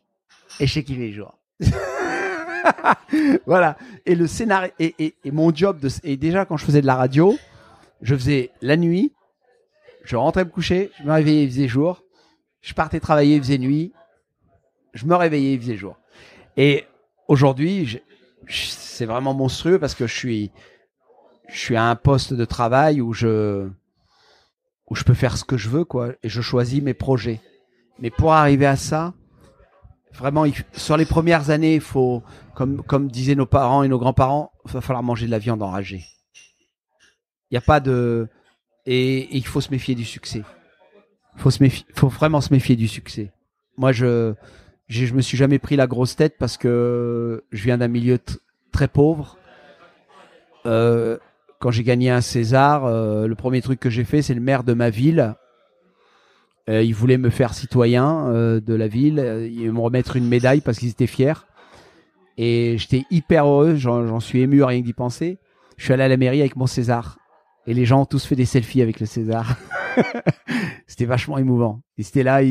Et 0.59 0.67
je 0.67 0.73
sais 0.73 0.83
qu'il 0.83 1.01
est 1.01 1.11
jour. 1.11 1.37
voilà. 3.45 3.77
Et 4.05 4.15
le 4.15 4.27
scénario, 4.27 4.71
et, 4.79 4.95
et, 4.99 5.15
et 5.23 5.31
mon 5.31 5.53
job 5.53 5.79
de, 5.79 5.89
et 6.03 6.17
déjà 6.17 6.45
quand 6.45 6.57
je 6.57 6.65
faisais 6.65 6.81
de 6.81 6.87
la 6.87 6.95
radio, 6.95 7.37
je 8.01 8.15
faisais 8.15 8.51
la 8.61 8.77
nuit, 8.77 9.13
je 10.03 10.15
rentrais 10.15 10.45
me 10.45 10.49
coucher, 10.49 10.91
je 10.99 11.03
me 11.03 11.11
réveillais, 11.11 11.43
il 11.43 11.49
faisait 11.49 11.67
jour, 11.67 12.03
je 12.61 12.73
partais 12.73 12.99
travailler, 12.99 13.35
il 13.35 13.41
faisait 13.41 13.57
nuit, 13.57 13.93
je 14.93 15.05
me 15.05 15.15
réveillais, 15.15 15.53
il 15.53 15.61
faisait 15.61 15.75
jour. 15.77 15.97
Et 16.57 16.85
aujourd'hui, 17.27 18.01
c'est 18.49 19.05
vraiment 19.05 19.33
monstrueux 19.33 19.79
parce 19.79 19.95
que 19.95 20.07
je 20.07 20.15
suis, 20.15 20.51
je 21.49 21.57
suis 21.57 21.75
à 21.75 21.89
un 21.89 21.95
poste 21.95 22.33
de 22.33 22.45
travail 22.45 23.01
où 23.01 23.13
je, 23.13 23.67
où 24.89 24.95
je 24.95 25.03
peux 25.03 25.13
faire 25.13 25.37
ce 25.37 25.43
que 25.43 25.57
je 25.57 25.69
veux, 25.69 25.85
quoi, 25.85 26.13
et 26.23 26.29
je 26.29 26.41
choisis 26.41 26.81
mes 26.81 26.93
projets. 26.93 27.41
Mais 27.99 28.09
pour 28.09 28.33
arriver 28.33 28.65
à 28.65 28.75
ça, 28.75 29.13
vraiment, 30.13 30.45
sur 30.73 30.97
les 30.97 31.05
premières 31.05 31.49
années, 31.49 31.79
faut, 31.79 32.23
comme, 32.55 32.83
comme 32.83 33.09
disaient 33.09 33.35
nos 33.35 33.45
parents 33.45 33.83
et 33.83 33.87
nos 33.87 33.99
grands-parents, 33.99 34.51
il 34.65 34.71
va 34.71 34.81
falloir 34.81 35.03
manger 35.03 35.25
de 35.25 35.31
la 35.31 35.39
viande 35.39 35.61
enragée. 35.61 36.05
Il 37.49 37.53
n'y 37.53 37.57
a 37.57 37.61
pas 37.61 37.79
de, 37.79 38.27
et, 38.85 39.19
et 39.19 39.37
il 39.37 39.45
faut 39.45 39.61
se 39.61 39.71
méfier 39.71 39.95
du 39.95 40.05
succès. 40.05 40.43
Faut 41.37 41.51
se 41.51 41.61
méfier, 41.63 41.85
faut 41.95 42.09
vraiment 42.09 42.41
se 42.41 42.53
méfier 42.53 42.75
du 42.75 42.87
succès. 42.87 43.31
Moi, 43.77 43.91
je, 43.91 44.33
je 44.93 45.13
me 45.13 45.21
suis 45.21 45.37
jamais 45.37 45.59
pris 45.59 45.75
la 45.75 45.87
grosse 45.87 46.15
tête 46.15 46.35
parce 46.37 46.57
que 46.57 47.43
je 47.51 47.63
viens 47.63 47.77
d'un 47.77 47.87
milieu 47.87 48.19
très 48.71 48.87
pauvre. 48.87 49.37
Euh, 50.65 51.17
quand 51.59 51.71
j'ai 51.71 51.83
gagné 51.83 52.09
un 52.09 52.21
César, 52.21 52.85
euh, 52.85 53.27
le 53.27 53.35
premier 53.35 53.61
truc 53.61 53.79
que 53.79 53.89
j'ai 53.89 54.03
fait, 54.03 54.21
c'est 54.21 54.33
le 54.33 54.41
maire 54.41 54.63
de 54.63 54.73
ma 54.73 54.89
ville. 54.89 55.35
Euh, 56.69 56.81
il 56.81 56.93
voulait 56.93 57.17
me 57.17 57.29
faire 57.29 57.53
citoyen 57.53 58.31
de 58.31 58.73
la 58.73 58.87
ville. 58.87 59.49
Ils 59.51 59.71
me 59.71 59.79
remettre 59.79 60.15
une 60.15 60.27
médaille 60.27 60.61
parce 60.61 60.79
qu'ils 60.79 60.89
étaient 60.89 61.07
fiers. 61.07 61.33
Et 62.37 62.77
j'étais 62.77 63.05
hyper 63.11 63.47
heureux. 63.47 63.75
J'en 63.75 64.19
suis 64.19 64.41
ému 64.41 64.63
rien 64.63 64.81
que 64.81 64.85
d'y 64.85 64.93
penser. 64.93 65.39
Je 65.77 65.85
suis 65.85 65.93
allé 65.93 66.03
à 66.03 66.07
la 66.07 66.17
mairie 66.17 66.41
avec 66.41 66.55
mon 66.55 66.67
César. 66.67 67.17
Et 67.65 67.73
les 67.73 67.85
gens 67.85 68.01
ont 68.01 68.05
tous 68.05 68.25
fait 68.25 68.35
des 68.35 68.45
selfies 68.45 68.81
avec 68.81 68.99
le 68.99 69.05
César. 69.05 69.57
c'était 70.87 71.05
vachement 71.05 71.37
émouvant. 71.37 71.81
Ils 71.97 72.07
étaient 72.07 72.23
là. 72.23 72.41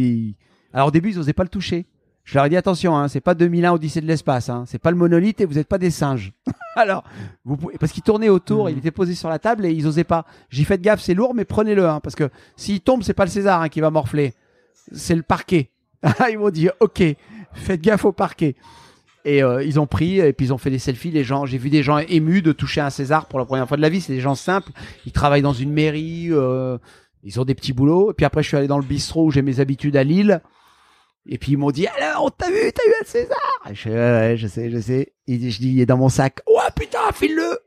Alors 0.73 0.89
au 0.89 0.91
début, 0.91 1.11
ils 1.11 1.17
n'osaient 1.17 1.33
pas 1.33 1.43
le 1.43 1.49
toucher. 1.49 1.87
Je 2.25 2.37
leur 2.37 2.45
ai 2.47 2.49
dit 2.49 2.57
attention, 2.57 2.97
hein, 2.97 3.09
c'est 3.09 3.21
pas 3.21 3.35
2001 3.35 3.73
Odyssée 3.73 4.01
de 4.01 4.07
l'espace, 4.07 4.49
hein, 4.49 4.65
c'est 4.67 4.79
pas 4.79 4.91
le 4.93 4.97
monolithe 4.97 5.41
et 5.41 5.45
vous 5.45 5.55
n'êtes 5.55 5.67
pas 5.67 5.79
des 5.79 5.91
singes. 5.91 6.33
Alors, 6.77 7.03
vous 7.45 7.57
pouvez, 7.57 7.77
parce 7.79 7.91
qu'il 7.93 8.03
tournait 8.03 8.29
autour, 8.29 8.67
Mhm. 8.67 8.73
il 8.73 8.79
était 8.79 8.91
posé 8.93 9.15
sur 9.15 9.29
la 9.29 9.39
table 9.41 9.67
et 9.67 9.73
ils 9.73 9.87
osaient 9.87 10.05
pas. 10.05 10.25
J'ai 10.49 10.65
fait 10.65 10.81
gaffe, 10.81 11.01
c'est 11.01 11.15
lourd, 11.15 11.35
mais 11.35 11.45
prenez-le, 11.45 11.89
hein, 11.89 12.01
parce 12.01 12.15
que 12.15 12.31
s'il 12.57 12.81
tombe, 12.81 13.03
c'est 13.03 13.13
pas 13.15 13.25
le 13.25 13.31
César 13.31 13.61
hein, 13.63 13.69
qui 13.69 13.81
va 13.81 13.91
morfler. 13.91 14.35
c'est 14.93 15.15
le 15.17 15.23
parquet. 15.23 15.71
ils 16.31 16.39
m'ont 16.39 16.51
dit, 16.51 16.69
ok, 16.81 17.03
faites 17.55 17.81
gaffe 17.81 18.05
au 18.05 18.13
parquet. 18.13 18.57
Et 19.25 19.43
euh, 19.43 19.63
ils 19.63 19.79
ont 19.79 19.87
pris, 19.87 20.19
et 20.19 20.33
puis 20.33 20.47
ils 20.47 20.53
ont 20.53 20.59
fait 20.59 20.71
des 20.71 20.81
selfies. 20.81 21.11
Les 21.13 21.23
gens, 21.25 21.47
j'ai 21.47 21.59
vu 21.59 21.71
des 21.71 21.83
gens 21.85 21.99
émus 21.99 22.43
de 22.43 22.51
toucher 22.53 22.81
un 22.81 22.91
César 22.91 23.27
pour 23.27 23.39
la 23.39 23.45
première 23.45 23.69
fois 23.69 23.77
de 23.77 23.83
la 23.83 23.89
vie. 23.89 24.01
C'est 24.01 24.13
des 24.13 24.21
gens 24.21 24.35
simples. 24.35 24.73
Ils 25.07 25.13
travaillent 25.13 25.43
dans 25.43 25.53
une 25.53 25.73
mairie, 25.73 26.29
euh, 26.33 26.77
ils 27.23 27.39
ont 27.41 27.45
des 27.45 27.55
petits 27.55 27.73
boulots. 27.73 28.11
Et 28.11 28.15
puis 28.15 28.27
après, 28.27 28.43
je 28.43 28.49
suis 28.49 28.57
allé 28.57 28.67
dans 28.67 28.79
le 28.79 28.85
bistrot 28.85 29.27
où 29.27 29.31
j'ai 29.31 29.43
mes 29.43 29.61
habitudes 29.61 29.97
à 29.97 30.03
Lille. 30.03 30.41
Et 31.27 31.39
puis 31.39 31.53
ils 31.53 31.57
m'ont 31.59 31.71
dit, 31.71 31.87
alors, 31.87 32.25
on 32.25 32.31
t'a 32.31 32.49
vu, 32.51 32.57
t'as 32.75 32.83
eu 32.83 32.95
un 33.01 33.05
César 33.05 33.39
et 33.71 33.75
Je 33.75 33.81
fais, 33.83 33.91
ouais, 33.91 33.97
ouais, 33.97 34.37
je 34.37 34.47
sais, 34.49 34.71
je 34.71 34.81
sais. 34.81 35.13
Et 35.29 35.51
je 35.51 35.59
dis, 35.61 35.69
il 35.71 35.81
est 35.81 35.87
dans 35.87 35.97
mon 35.97 36.09
sac. 36.09 36.41
Ouais, 36.49 36.69
putain, 36.75 36.99
file-le 37.15 37.59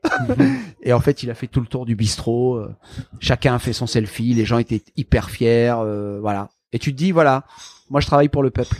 Et 0.82 0.92
en 0.92 1.00
fait, 1.00 1.22
il 1.22 1.30
a 1.30 1.34
fait 1.34 1.46
tout 1.46 1.60
le 1.60 1.66
tour 1.66 1.86
du 1.86 1.96
bistrot. 1.96 2.56
euh, 2.56 2.74
Chacun 3.18 3.54
a 3.54 3.58
fait 3.58 3.72
son 3.72 3.86
selfie. 3.86 4.34
Les 4.34 4.44
gens 4.44 4.58
étaient 4.58 4.82
hyper 4.96 5.30
fiers. 5.30 5.74
euh, 5.78 6.18
voilà. 6.20 6.50
Et 6.72 6.78
tu 6.78 6.92
te 6.92 6.98
dis, 6.98 7.12
voilà, 7.12 7.44
moi 7.88 8.00
je 8.02 8.06
travaille 8.06 8.28
pour 8.28 8.42
le 8.42 8.50
peuple. 8.50 8.76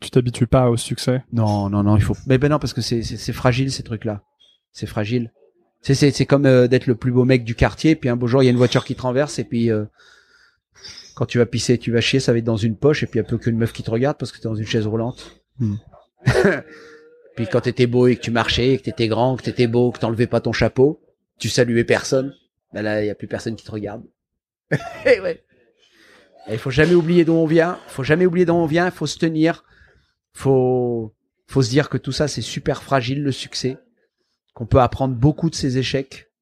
Tu 0.00 0.10
t'habitues 0.10 0.46
pas 0.46 0.70
au 0.70 0.76
succès? 0.76 1.22
Non, 1.32 1.68
non, 1.68 1.82
non, 1.82 1.96
il 1.96 2.02
faut. 2.02 2.16
Mais 2.26 2.38
ben 2.38 2.48
non, 2.50 2.58
parce 2.58 2.72
que 2.72 2.80
c'est 2.80 3.02
c'est 3.02 3.32
fragile 3.32 3.70
ces 3.70 3.82
trucs-là. 3.82 4.22
C'est 4.72 4.86
fragile. 4.86 5.30
C'est 5.80 5.94
c'est 5.94 6.10
c'est 6.10 6.26
comme 6.26 6.46
euh, 6.46 6.66
d'être 6.68 6.86
le 6.86 6.94
plus 6.96 7.12
beau 7.12 7.24
mec 7.24 7.44
du 7.44 7.54
quartier. 7.54 7.94
Puis 7.96 8.08
un 8.08 8.16
beau 8.16 8.26
jour, 8.26 8.42
il 8.42 8.46
y 8.46 8.48
a 8.48 8.50
une 8.50 8.56
voiture 8.56 8.84
qui 8.84 8.94
te 8.96 9.02
renverse 9.02 9.38
et 9.38 9.44
puis 9.44 9.70
euh, 9.70 9.84
quand 11.22 11.26
tu 11.26 11.38
vas 11.38 11.46
pisser, 11.46 11.78
tu 11.78 11.92
vas 11.92 12.00
chier, 12.00 12.18
ça 12.18 12.32
va 12.32 12.38
être 12.38 12.44
dans 12.44 12.56
une 12.56 12.76
poche 12.76 13.04
et 13.04 13.06
puis 13.06 13.20
il 13.20 13.22
y 13.22 13.24
a 13.24 13.28
peu 13.28 13.38
qu'une 13.38 13.56
meuf 13.56 13.72
qui 13.72 13.84
te 13.84 13.90
regarde 13.92 14.18
parce 14.18 14.32
que 14.32 14.38
t'es 14.38 14.48
dans 14.48 14.56
une 14.56 14.66
chaise 14.66 14.88
roulante. 14.88 15.40
Hmm. 15.60 15.76
puis 17.36 17.46
quand 17.46 17.60
t'étais 17.60 17.86
beau 17.86 18.08
et 18.08 18.16
que 18.16 18.22
tu 18.22 18.32
marchais, 18.32 18.76
que 18.76 18.82
t'étais 18.82 19.06
grand, 19.06 19.36
que 19.36 19.44
t'étais 19.44 19.68
beau, 19.68 19.92
que 19.92 20.00
t'enlevais 20.00 20.26
pas 20.26 20.40
ton 20.40 20.52
chapeau, 20.52 21.00
tu 21.38 21.48
saluais 21.48 21.84
personne. 21.84 22.34
Ben 22.72 22.82
là, 22.82 23.04
il 23.04 23.06
y 23.06 23.10
a 23.10 23.14
plus 23.14 23.28
personne 23.28 23.54
qui 23.54 23.64
te 23.64 23.70
regarde. 23.70 24.02
et 25.06 25.20
ouais. 25.20 25.44
Et 26.48 26.54
il 26.54 26.58
faut 26.58 26.72
jamais 26.72 26.94
oublier 26.94 27.24
d'où 27.24 27.34
on 27.34 27.46
vient. 27.46 27.78
Faut 27.86 28.02
jamais 28.02 28.26
oublier 28.26 28.44
d'où 28.44 28.54
on 28.54 28.66
vient. 28.66 28.86
Il 28.86 28.90
faut 28.90 29.06
se 29.06 29.16
tenir. 29.16 29.62
Faut, 30.32 31.14
faut 31.46 31.62
se 31.62 31.70
dire 31.70 31.88
que 31.88 31.98
tout 31.98 32.10
ça 32.10 32.26
c'est 32.26 32.42
super 32.42 32.82
fragile 32.82 33.22
le 33.22 33.30
succès, 33.30 33.78
qu'on 34.54 34.66
peut 34.66 34.80
apprendre 34.80 35.14
beaucoup 35.14 35.50
de 35.50 35.54
ses 35.54 35.78
échecs, 35.78 36.32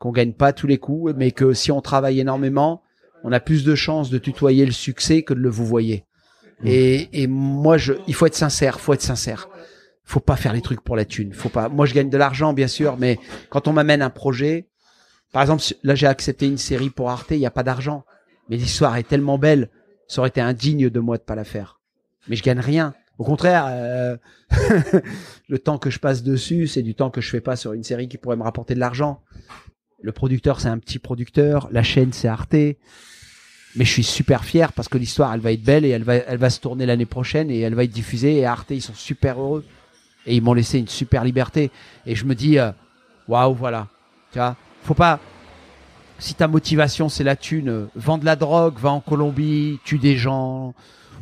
qu'on 0.00 0.10
gagne 0.10 0.32
pas 0.32 0.52
tous 0.52 0.66
les 0.66 0.78
coups, 0.78 1.14
mais 1.16 1.30
que 1.30 1.52
si 1.52 1.70
on 1.70 1.80
travaille 1.80 2.18
énormément, 2.18 2.82
on 3.24 3.32
a 3.32 3.40
plus 3.40 3.64
de 3.64 3.74
chances 3.74 4.10
de 4.10 4.18
tutoyer 4.18 4.66
le 4.66 4.72
succès 4.72 5.22
que 5.22 5.34
de 5.34 5.40
le 5.40 5.48
vous 5.48 5.66
voyez. 5.66 6.04
Et, 6.64 7.22
et 7.22 7.26
moi, 7.26 7.78
je, 7.78 7.94
il 8.06 8.14
faut 8.14 8.26
être 8.26 8.34
sincère, 8.34 8.80
faut 8.80 8.92
être 8.92 9.02
sincère. 9.02 9.48
Faut 10.04 10.20
pas 10.20 10.36
faire 10.36 10.52
les 10.52 10.60
trucs 10.60 10.82
pour 10.82 10.96
la 10.96 11.04
thune. 11.04 11.32
Faut. 11.32 11.50
Moi, 11.70 11.86
je 11.86 11.94
gagne 11.94 12.10
de 12.10 12.18
l'argent, 12.18 12.52
bien 12.52 12.66
sûr, 12.66 12.96
mais 12.98 13.18
quand 13.48 13.68
on 13.68 13.72
m'amène 13.72 14.02
un 14.02 14.10
projet, 14.10 14.68
par 15.32 15.42
exemple, 15.42 15.62
là, 15.82 15.94
j'ai 15.94 16.06
accepté 16.06 16.46
une 16.46 16.58
série 16.58 16.90
pour 16.90 17.10
Arte, 17.10 17.30
il 17.30 17.38
y 17.38 17.46
a 17.46 17.50
pas 17.50 17.62
d'argent, 17.62 18.04
mais 18.48 18.56
l'histoire 18.56 18.96
est 18.96 19.04
tellement 19.06 19.38
belle, 19.38 19.70
ça 20.08 20.20
aurait 20.20 20.28
été 20.28 20.40
indigne 20.40 20.90
de 20.90 21.00
moi 21.00 21.16
de 21.16 21.22
pas 21.22 21.36
la 21.36 21.44
faire. 21.44 21.80
Mais 22.28 22.36
je 22.36 22.42
gagne 22.42 22.58
rien. 22.58 22.94
Au 23.18 23.24
contraire, 23.24 23.66
euh, 23.68 24.16
le 25.48 25.58
temps 25.58 25.78
que 25.78 25.90
je 25.90 25.98
passe 25.98 26.22
dessus, 26.22 26.66
c'est 26.66 26.82
du 26.82 26.94
temps 26.94 27.10
que 27.10 27.20
je 27.20 27.30
fais 27.30 27.40
pas 27.40 27.54
sur 27.54 27.72
une 27.72 27.84
série 27.84 28.08
qui 28.08 28.18
pourrait 28.18 28.36
me 28.36 28.42
rapporter 28.42 28.74
de 28.74 28.80
l'argent. 28.80 29.22
Le 30.02 30.12
producteur, 30.12 30.60
c'est 30.60 30.68
un 30.68 30.78
petit 30.78 30.98
producteur. 30.98 31.68
La 31.72 31.82
chaîne, 31.82 32.12
c'est 32.12 32.28
Arte. 32.28 32.54
Mais 33.76 33.84
je 33.84 33.90
suis 33.90 34.02
super 34.02 34.44
fier 34.44 34.72
parce 34.72 34.88
que 34.88 34.98
l'histoire, 34.98 35.32
elle 35.32 35.40
va 35.40 35.52
être 35.52 35.62
belle 35.62 35.84
et 35.84 35.90
elle 35.90 36.02
va, 36.02 36.14
elle 36.16 36.38
va 36.38 36.50
se 36.50 36.58
tourner 36.58 36.86
l'année 36.86 37.06
prochaine 37.06 37.50
et 37.50 37.60
elle 37.60 37.74
va 37.74 37.84
être 37.84 37.90
diffusée. 37.90 38.38
Et 38.38 38.46
Arte, 38.46 38.70
ils 38.70 38.82
sont 38.82 38.94
super 38.94 39.40
heureux. 39.40 39.64
Et 40.26 40.36
ils 40.36 40.42
m'ont 40.42 40.54
laissé 40.54 40.78
une 40.78 40.88
super 40.88 41.24
liberté. 41.24 41.70
Et 42.06 42.14
je 42.14 42.24
me 42.24 42.34
dis, 42.34 42.58
euh, 42.58 42.72
waouh, 43.28 43.54
voilà. 43.54 43.88
Tu 44.32 44.38
vois, 44.38 44.56
faut 44.82 44.94
pas. 44.94 45.20
Si 46.18 46.34
ta 46.34 46.48
motivation, 46.48 47.08
c'est 47.08 47.24
la 47.24 47.36
thune, 47.36 47.68
euh, 47.68 47.86
vends 47.94 48.18
de 48.18 48.24
la 48.24 48.36
drogue, 48.36 48.78
va 48.78 48.90
en 48.90 49.00
Colombie, 49.00 49.78
tue 49.84 49.98
des 49.98 50.16
gens, 50.16 50.74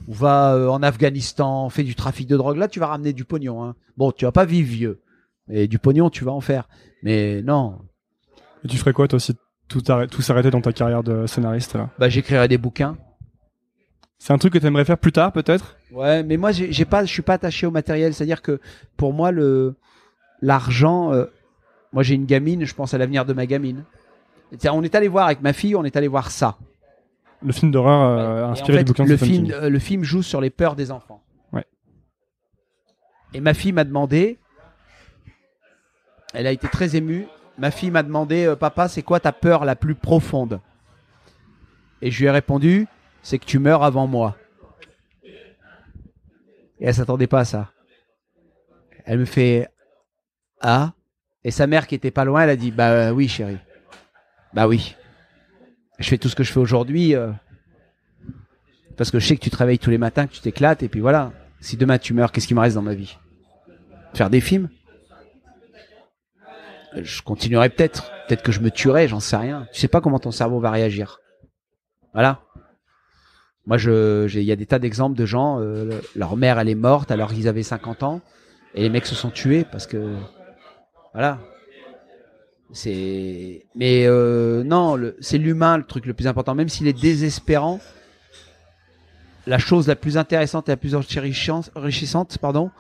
ou 0.09 0.15
va 0.15 0.55
euh, 0.55 0.69
en 0.69 0.83
Afghanistan, 0.83 1.69
fais 1.69 1.85
du 1.85 1.95
trafic 1.95 2.27
de 2.27 2.37
drogue. 2.37 2.57
Là, 2.57 2.67
tu 2.67 2.81
vas 2.81 2.89
ramener 2.89 3.13
du 3.13 3.25
pognon. 3.25 3.63
Hein. 3.63 3.77
Bon, 3.97 4.11
tu 4.11 4.25
vas 4.25 4.33
pas 4.33 4.45
vivre 4.45 4.69
vieux. 4.69 5.01
Mais 5.47 5.69
du 5.69 5.79
pognon, 5.79 6.11
tu 6.11 6.25
vas 6.25 6.33
en 6.33 6.41
faire. 6.41 6.69
Mais 7.03 7.43
non, 7.43 7.79
Et 8.65 8.69
tu 8.69 8.77
ferais 8.77 8.93
quoi 8.93 9.09
toi 9.09 9.21
si 9.21 9.37
tout, 9.69 9.83
tout 9.83 10.23
s'arrêtait 10.23 10.51
dans 10.51 10.61
ta 10.61 10.73
carrière 10.73 11.03
de 11.03 11.27
scénariste 11.27 11.75
là? 11.75 11.91
Bah, 11.99 12.09
j'écrirai 12.09 12.49
des 12.49 12.59
bouquins. 12.59 12.97
C'est 14.19 14.33
un 14.33 14.39
truc 14.39 14.53
que 14.53 14.59
t'aimerais 14.59 14.85
faire 14.85 14.99
plus 14.99 15.13
tard 15.13 15.33
peut-être? 15.33 15.77
Ouais, 15.93 16.23
mais 16.25 16.37
moi, 16.37 16.51
j'ai 16.53 16.85
pas, 16.85 17.05
je 17.05 17.13
suis 17.13 17.23
pas 17.23 17.35
attaché 17.35 17.67
au 17.67 17.71
matériel. 17.71 18.13
C'est-à-dire 18.15 18.43
que 18.43 18.61
pour 18.97 19.13
moi, 19.13 19.31
le 19.31 19.77
l'argent, 20.43 21.13
euh, 21.13 21.27
moi, 21.93 22.03
j'ai 22.03 22.15
une 22.15 22.27
gamine, 22.27 22.65
je 22.65 22.75
pense 22.75 22.95
à 22.95 22.99
l'avenir 22.99 23.25
de 23.25 23.33
ma 23.33 23.47
gamine. 23.47 23.85
C'est-à-dire, 24.51 24.75
On 24.75 24.83
est 24.83 24.95
allé 24.95 25.09
voir 25.09 25.27
avec 25.27 25.41
ma 25.41 25.53
fille, 25.53 25.77
on 25.77 25.85
est 25.85 25.97
allé 25.97 26.09
voir 26.09 26.31
ça. 26.31 26.57
Le 27.43 27.53
film 27.53 27.71
d'horreur 27.71 28.03
euh, 28.03 28.41
Et 28.41 28.45
en 28.45 28.51
inspiré 28.51 28.79
fait, 28.79 28.85
du 28.85 28.89
bouquin 28.89 29.05
de 29.05 29.11
le 29.11 29.17
Stephen 29.17 29.47
film, 29.47 29.53
euh, 29.53 29.69
le 29.69 29.79
film 29.79 30.03
joue 30.03 30.23
sur 30.23 30.41
les 30.41 30.51
peurs 30.51 30.75
des 30.75 30.91
enfants. 30.91 31.23
Ouais. 31.53 31.65
Et 33.33 33.41
ma 33.41 33.55
fille 33.55 33.73
m'a 33.73 33.85
demandé, 33.85 34.39
elle 36.35 36.49
a 36.49 36.53
été 36.53 36.67
très 36.67 36.97
émue. 36.97 37.27
Ma 37.59 37.71
fille 37.71 37.91
m'a 37.91 38.03
demandé, 38.05 38.47
euh, 38.47 38.57
papa, 38.57 38.89
c'est 38.89 39.03
quoi 39.03 39.19
ta 39.21 39.33
peur 39.33 39.65
la 39.65 39.75
plus 39.75 39.97
profonde? 39.97 40.61
Et 42.01 42.11
je 42.11 42.21
lui 42.21 42.27
ai 42.27 42.31
répondu, 42.31 42.87
c'est 43.23 43.39
que 43.39 43.45
tu 43.45 43.59
meurs 43.59 43.83
avant 43.83 44.07
moi. 44.07 44.37
Et 46.81 46.87
elle 46.87 46.95
s'attendait 46.95 47.27
pas 47.27 47.41
à 47.41 47.45
ça. 47.45 47.73
Elle 49.05 49.19
me 49.19 49.25
fait, 49.25 49.69
ah? 50.61 50.93
Et 51.43 51.51
sa 51.51 51.67
mère 51.67 51.87
qui 51.89 51.97
était 51.97 52.13
pas 52.13 52.25
loin, 52.25 52.43
elle 52.43 52.51
a 52.51 52.57
dit, 52.57 52.71
bah 52.71 52.91
euh, 52.91 53.11
oui, 53.11 53.27
chérie. 53.27 53.59
Bah 54.55 54.69
oui. 54.69 54.95
Je 55.99 56.09
fais 56.09 56.19
tout 56.19 56.29
ce 56.29 56.37
que 56.37 56.45
je 56.45 56.53
fais 56.53 56.61
aujourd'hui. 56.61 57.17
euh, 57.17 57.33
parce 58.97 59.11
que 59.11 59.19
je 59.19 59.27
sais 59.27 59.37
que 59.37 59.43
tu 59.43 59.51
travailles 59.51 59.79
tous 59.79 59.91
les 59.91 59.99
matins, 59.99 60.27
que 60.27 60.33
tu 60.33 60.41
t'éclates, 60.41 60.83
et 60.83 60.89
puis 60.89 61.01
voilà. 61.01 61.33
Si 61.61 61.77
demain 61.77 61.99
tu 61.99 62.15
meurs, 62.15 62.31
qu'est-ce 62.31 62.47
qui 62.47 62.55
me 62.55 62.61
reste 62.61 62.75
dans 62.77 62.83
ma 62.83 62.95
vie? 62.95 63.17
Faire 64.15 64.31
des 64.31 64.41
films? 64.41 64.69
Je 66.97 67.23
continuerai 67.23 67.69
peut-être. 67.69 68.11
Peut-être 68.27 68.43
que 68.43 68.53
je 68.53 68.61
me 68.61 68.71
tuerai, 68.71 69.09
j'en 69.09 69.21
sais 69.21 69.37
rien. 69.37 69.67
Tu 69.73 69.81
sais 69.81 69.89
pas 69.89 70.01
comment 70.01 70.19
ton 70.19 70.31
cerveau 70.31 70.61
va 70.61 70.71
réagir. 70.71 71.21
Voilà. 72.13 72.41
Moi, 73.67 73.77
je, 73.77 74.27
il 74.35 74.43
y 74.45 74.53
a 74.53 74.57
des 74.57 74.65
tas 74.67 74.79
d'exemples 74.79 75.17
de 75.17 75.27
gens, 75.27 75.61
euh, 75.61 75.85
le- 75.85 76.03
leur 76.17 76.37
mère, 76.37 76.59
elle 76.59 76.71
est 76.71 76.75
morte 76.75 77.11
alors 77.11 77.33
qu'ils 77.35 77.49
avaient 77.49 77.63
50 77.63 78.03
ans, 78.03 78.23
et 78.75 78.81
les 78.83 78.89
mecs 78.89 79.05
se 79.05 79.15
sont 79.15 79.31
tués 79.31 79.65
parce 79.71 79.87
que, 79.87 80.17
voilà. 81.13 81.39
C'est, 82.73 83.67
mais 83.75 84.07
euh, 84.07 84.63
non, 84.65 84.97
c'est 85.21 85.39
l'humain 85.39 85.77
le 85.79 85.85
truc 85.85 86.05
le 86.07 86.13
plus 86.15 86.27
important, 86.27 86.55
même 86.55 86.69
s'il 86.69 86.87
est 86.87 86.99
désespérant 86.99 87.81
la 89.47 89.59
chose 89.59 89.87
la 89.89 89.97
plus 89.97 90.19
intéressante 90.19 90.69
et 90.69 90.73
la 90.73 90.77
plus 90.77 90.95
enrichissante, 90.95 92.39
pardon, 92.39 92.71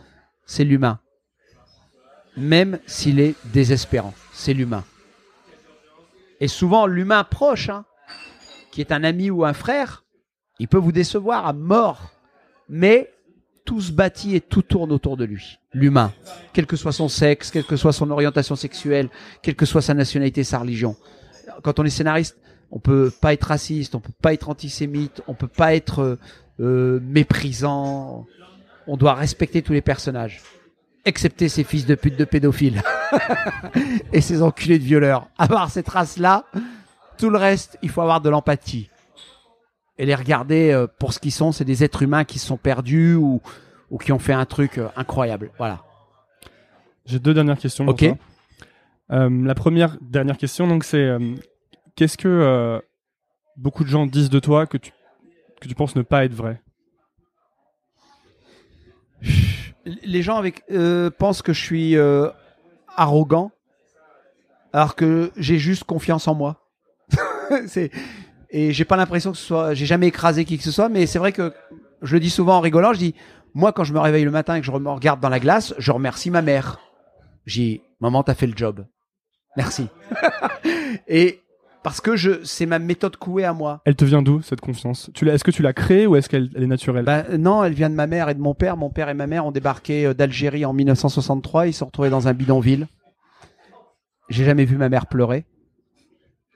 c'est 0.45 0.65
l'humain. 0.65 1.01
Même 2.39 2.78
s'il 2.86 3.20
est 3.20 3.34
désespérant, 3.53 4.14
c'est 4.32 4.55
l'humain. 4.55 4.84
Et 6.41 6.49
souvent, 6.49 6.86
l'humain 6.86 7.24
proche, 7.24 7.68
hein, 7.68 7.84
qui 8.70 8.80
est 8.80 8.93
un 8.93 9.03
ami 9.03 9.30
ou 9.30 9.45
un 9.45 9.53
frère, 9.53 10.05
il 10.59 10.68
peut 10.68 10.78
vous 10.78 10.93
décevoir 10.93 11.47
à 11.47 11.53
mort. 11.53 12.12
Mais 12.68 13.12
tout 13.64 13.80
se 13.80 13.93
bâtit 13.93 14.34
et 14.34 14.41
tout 14.41 14.62
tourne 14.62 14.93
autour 14.93 15.16
de 15.16 15.24
lui. 15.24 15.59
L'humain. 15.72 16.12
Quel 16.53 16.66
que 16.66 16.76
soit 16.76 16.93
son 16.93 17.09
sexe, 17.09 17.51
quelle 17.51 17.64
que 17.64 17.76
soit 17.76 17.93
son 17.93 18.11
orientation 18.11 18.57
sexuelle, 18.57 19.11
quelle 19.43 19.57
que 19.57 19.66
soit 19.66 19.82
sa 19.82 19.95
nationalité, 19.95 20.45
sa 20.45 20.59
religion. 20.59 20.97
Quand 21.62 21.78
on 21.78 21.84
est 21.84 21.91
scénariste, 21.91 22.39
on 22.70 22.78
peut 22.78 23.11
pas 23.20 23.32
être 23.32 23.45
raciste, 23.45 23.95
on 23.95 24.01
peut 24.01 24.12
pas 24.22 24.32
être 24.32 24.49
antisémite, 24.49 25.22
on 25.26 25.34
peut 25.34 25.49
pas 25.49 25.74
être 25.74 26.01
euh, 26.01 26.18
euh, 26.61 27.01
méprisant. 27.03 28.26
On 28.86 28.97
doit 28.97 29.14
respecter 29.14 29.61
tous 29.62 29.73
les 29.73 29.82
personnages, 29.82 30.40
excepté 31.05 31.49
ces 31.49 31.65
fils 31.65 31.87
de 31.87 31.95
pute 31.95 32.16
de 32.16 32.25
pédophiles 32.25 32.83
et 34.12 34.20
ces 34.20 34.43
enculés 34.43 34.79
de 34.79 34.85
violeurs. 34.85 35.29
À 35.39 35.49
part 35.49 35.70
cette 35.70 35.89
race-là, 35.89 36.45
tout 37.16 37.31
le 37.31 37.39
reste, 37.39 37.79
il 37.83 37.89
faut 37.89 38.01
avoir 38.03 38.20
de 38.20 38.29
l'empathie 38.31 38.91
et 39.99 40.07
les 40.07 40.15
regarder 40.15 40.70
euh, 40.70 40.87
pour 40.87 41.12
ce 41.12 41.19
qu'ils 41.19 41.33
sont. 41.33 41.53
C'est 41.53 41.65
des 41.65 41.83
êtres 41.85 42.03
humains 42.03 42.25
qui 42.25 42.39
se 42.39 42.47
sont 42.47 42.57
perdus 42.57 43.15
ou, 43.15 43.41
ou 43.91 43.99
qui 43.99 44.12
ont 44.12 44.19
fait 44.19 44.33
un 44.35 44.45
truc 44.45 44.79
euh, 44.79 44.89
incroyable. 44.97 45.51
Voilà. 45.59 45.83
J'ai 47.07 47.19
deux 47.19 47.35
dernières 47.35 47.59
questions. 47.59 47.85
pour 47.85 47.95
Ok. 47.95 48.01
toi. 48.01 48.16
Euh, 49.11 49.31
la 49.45 49.55
première 49.55 49.97
dernière 50.03 50.37
question, 50.37 50.66
donc 50.69 50.85
c'est 50.85 50.99
euh, 50.99 51.19
qu'est-ce 51.97 52.19
que 52.19 52.29
euh, 52.29 52.79
beaucoup 53.57 53.83
de 53.83 53.89
gens 53.89 54.05
disent 54.07 54.29
de 54.31 54.39
toi 54.39 54.66
que 54.66 54.77
tu 54.77 54.93
que 55.61 55.66
tu 55.66 55.75
penses 55.75 55.97
ne 55.97 56.03
pas 56.03 56.25
être 56.25 56.35
vrai? 56.35 56.61
Les 60.02 60.23
gens 60.23 60.36
avec 60.36 60.65
euh, 60.70 61.10
pensent 61.10 61.43
que 61.43 61.52
je 61.52 61.62
suis 61.62 61.97
euh, 61.97 62.28
arrogant, 62.97 63.51
alors 64.73 64.94
que 64.94 65.31
j'ai 65.36 65.59
juste 65.59 65.85
confiance 65.85 66.28
en 66.28 66.35
moi. 66.35 66.69
c'est 67.66 67.90
et 68.51 68.73
j'ai 68.73 68.85
pas 68.85 68.97
l'impression 68.97 69.32
que 69.32 69.39
ce 69.39 69.44
soit, 69.44 69.74
j'ai 69.74 69.86
jamais 69.86 70.06
écrasé 70.09 70.44
qui 70.44 70.56
que 70.56 70.65
ce 70.65 70.70
soit, 70.70 70.89
mais 70.89 71.06
c'est 71.06 71.19
vrai 71.19 71.32
que 71.32 71.52
je 72.01 72.15
le 72.15 72.20
dis 72.20 72.31
souvent 72.31 72.56
en 72.56 72.60
rigolant. 72.60 72.93
Je 72.93 72.98
dis, 72.98 73.15
moi 73.55 73.73
quand 73.73 73.85
je 73.85 73.93
me 73.93 73.98
réveille 73.98 74.24
le 74.24 74.31
matin 74.31 74.55
et 74.55 74.60
que 74.60 74.66
je 74.66 74.73
me 74.73 74.90
regarde 74.90 75.20
dans 75.20 75.28
la 75.28 75.40
glace, 75.40 75.74
je 75.78 75.93
remercie 75.93 76.31
ma 76.31 76.43
mère. 76.43 76.81
J'ai, 77.44 77.82
maman, 78.01 78.23
t'as 78.23 78.35
fait 78.35 78.47
le 78.47 78.56
job. 78.56 78.86
Merci. 79.56 79.89
et 81.09 81.40
Parce 81.89 82.02
que 82.02 82.16
je, 82.16 82.44
c'est 82.44 82.66
ma 82.66 82.78
méthode 82.78 83.16
couée 83.16 83.44
à 83.44 83.55
moi. 83.55 83.81
Elle 83.86 83.97
te 83.97 84.05
vient 84.05 84.20
d'où 84.20 84.43
cette 84.43 84.60
confiance? 84.60 85.10
Tu 85.15 85.24
l'as 85.24 85.32
Est-ce 85.32 85.43
que 85.43 85.51
tu 85.51 85.62
l'as 85.62 85.73
créée 85.73 86.06
ou 86.06 86.16
est-ce 86.16 86.28
qu'elle 86.28 86.51
elle 86.55 86.65
est 86.65 86.66
naturelle? 86.66 87.06
Bah, 87.06 87.24
non, 87.39 87.65
elle 87.65 87.73
vient 87.73 87.89
de 87.89 87.94
ma 87.94 88.06
mère 88.06 88.28
et 88.28 88.35
de 88.35 88.40
mon 88.40 88.52
père. 88.52 88.77
Mon 88.77 88.90
père 88.90 89.09
et 89.09 89.15
ma 89.15 89.27
mère 89.27 89.47
ont 89.47 89.52
débarqué 89.52 90.05
euh, 90.05 90.12
d'Algérie 90.12 90.66
en 90.66 90.74
1963. 90.74 91.69
Ils 91.69 91.73
se 91.73 91.78
sont 91.78 91.86
retrouvés 91.86 92.10
dans 92.10 92.28
un 92.28 92.35
bidonville. 92.35 92.89
J'ai 94.28 94.44
jamais 94.44 94.66
vu 94.66 94.77
ma 94.77 94.90
mère 94.90 95.06
pleurer. 95.06 95.47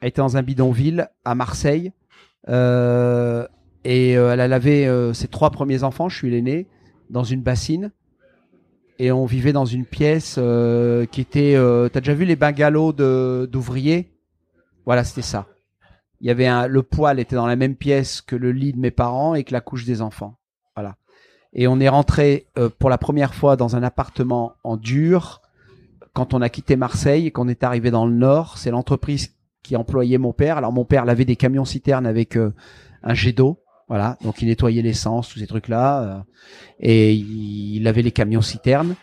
Elle 0.02 0.10
était 0.10 0.20
dans 0.20 0.36
un 0.36 0.42
bidonville 0.42 1.08
à 1.24 1.34
Marseille. 1.34 1.92
Euh, 2.50 3.48
et 3.84 4.18
euh, 4.18 4.34
elle 4.34 4.40
a 4.40 4.48
lavé 4.48 4.86
euh, 4.86 5.14
ses 5.14 5.28
trois 5.28 5.48
premiers 5.48 5.82
enfants, 5.82 6.10
je 6.10 6.16
suis 6.18 6.30
l'aîné, 6.30 6.66
dans 7.08 7.24
une 7.24 7.40
bassine. 7.40 7.90
Et 8.98 9.10
on 9.10 9.24
vivait 9.24 9.54
dans 9.54 9.64
une 9.64 9.86
pièce 9.86 10.38
qui 11.10 11.20
était... 11.22 11.56
T'as 11.90 12.00
déjà 12.00 12.12
vu 12.12 12.26
les 12.26 12.36
bungalows 12.36 12.92
d'ouvriers? 13.46 14.12
Voilà, 14.86 15.04
c'était 15.04 15.22
ça. 15.22 15.46
Il 16.20 16.28
y 16.28 16.30
avait 16.30 16.46
un, 16.46 16.66
le 16.66 16.82
poêle 16.82 17.18
était 17.18 17.36
dans 17.36 17.46
la 17.46 17.56
même 17.56 17.74
pièce 17.74 18.20
que 18.20 18.36
le 18.36 18.52
lit 18.52 18.72
de 18.72 18.78
mes 18.78 18.90
parents 18.90 19.34
et 19.34 19.44
que 19.44 19.52
la 19.52 19.60
couche 19.60 19.84
des 19.84 20.02
enfants. 20.02 20.38
Voilà. 20.76 20.96
Et 21.52 21.66
on 21.66 21.80
est 21.80 21.88
rentré 21.88 22.46
euh, 22.58 22.68
pour 22.68 22.90
la 22.90 22.98
première 22.98 23.34
fois 23.34 23.56
dans 23.56 23.76
un 23.76 23.82
appartement 23.82 24.54
en 24.64 24.76
dur 24.76 25.42
quand 26.12 26.34
on 26.34 26.42
a 26.42 26.48
quitté 26.48 26.76
Marseille 26.76 27.26
et 27.26 27.30
qu'on 27.30 27.48
est 27.48 27.64
arrivé 27.64 27.90
dans 27.90 28.06
le 28.06 28.14
Nord. 28.14 28.58
C'est 28.58 28.70
l'entreprise 28.70 29.34
qui 29.62 29.76
employait 29.76 30.18
mon 30.18 30.32
père. 30.32 30.56
Alors 30.56 30.72
mon 30.72 30.84
père 30.84 31.04
lavait 31.04 31.24
des 31.24 31.36
camions 31.36 31.64
citernes 31.64 32.06
avec 32.06 32.36
euh, 32.36 32.54
un 33.02 33.14
jet 33.14 33.32
d'eau. 33.32 33.58
Voilà, 33.88 34.16
donc 34.22 34.40
il 34.40 34.48
nettoyait 34.48 34.80
l'essence, 34.80 35.28
tous 35.28 35.40
ces 35.40 35.46
trucs-là, 35.46 36.02
euh, 36.02 36.18
et 36.80 37.12
il, 37.12 37.76
il 37.76 37.82
lavait 37.82 38.00
les 38.00 38.12
camions 38.12 38.40
citernes. 38.40 38.94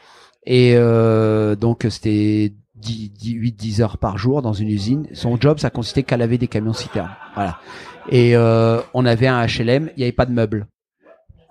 Et 0.45 0.73
euh, 0.76 1.56
donc 1.56 1.85
c'était 1.89 2.53
8-10 2.81 3.81
heures 3.81 3.97
par 3.97 4.18
jour 4.18 4.41
dans 4.41 4.53
une 4.53 4.69
usine. 4.69 5.07
Son 5.14 5.39
job, 5.39 5.60
ça 5.60 5.69
consistait 5.69 6.03
qu'à 6.03 6.18
laver 6.18 6.38
des 6.38 6.47
camions 6.47 6.73
citernes. 6.73 7.15
Voilà. 7.35 7.60
Et 8.10 8.35
euh, 8.35 8.81
on 8.93 9.06
avait 9.06 9.27
un 9.27 9.45
HLM, 9.45 9.89
il 9.95 9.99
n'y 9.99 10.03
avait 10.03 10.11
pas 10.11 10.26
de 10.26 10.31
meubles. 10.31 10.68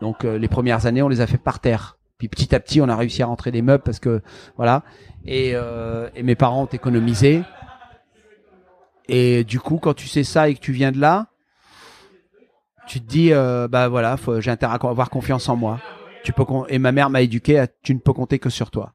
Donc 0.00 0.24
euh, 0.24 0.38
les 0.38 0.48
premières 0.48 0.86
années, 0.86 1.02
on 1.02 1.08
les 1.08 1.20
a 1.20 1.26
fait 1.26 1.38
par 1.38 1.60
terre. 1.60 1.98
Puis 2.18 2.28
petit 2.28 2.54
à 2.54 2.60
petit, 2.60 2.80
on 2.80 2.88
a 2.88 2.96
réussi 2.96 3.22
à 3.22 3.26
rentrer 3.26 3.50
des 3.50 3.62
meubles 3.62 3.82
parce 3.84 4.00
que 4.00 4.22
voilà. 4.56 4.82
Et, 5.24 5.52
euh, 5.54 6.08
et 6.14 6.22
mes 6.22 6.34
parents 6.34 6.62
ont 6.62 6.66
économisé. 6.66 7.42
Et 9.08 9.44
du 9.44 9.58
coup, 9.60 9.78
quand 9.78 9.94
tu 9.94 10.06
sais 10.06 10.24
ça 10.24 10.48
et 10.48 10.54
que 10.54 10.60
tu 10.60 10.72
viens 10.72 10.92
de 10.92 10.98
là, 10.98 11.28
tu 12.88 13.00
te 13.00 13.06
dis, 13.06 13.32
euh, 13.32 13.68
bah 13.68 13.88
voilà, 13.88 14.16
j'ai 14.38 14.50
intérêt 14.50 14.78
à 14.80 14.88
avoir 14.88 15.10
confiance 15.10 15.48
en 15.48 15.56
moi. 15.56 15.80
Tu 16.24 16.32
peux 16.32 16.44
et 16.68 16.78
ma 16.78 16.90
mère 16.90 17.10
m'a 17.10 17.22
éduqué, 17.22 17.58
à, 17.58 17.66
tu 17.66 17.94
ne 17.94 18.00
peux 18.00 18.12
compter 18.12 18.38
que 18.38 18.50
sur 18.50 18.70
toi. 18.70 18.94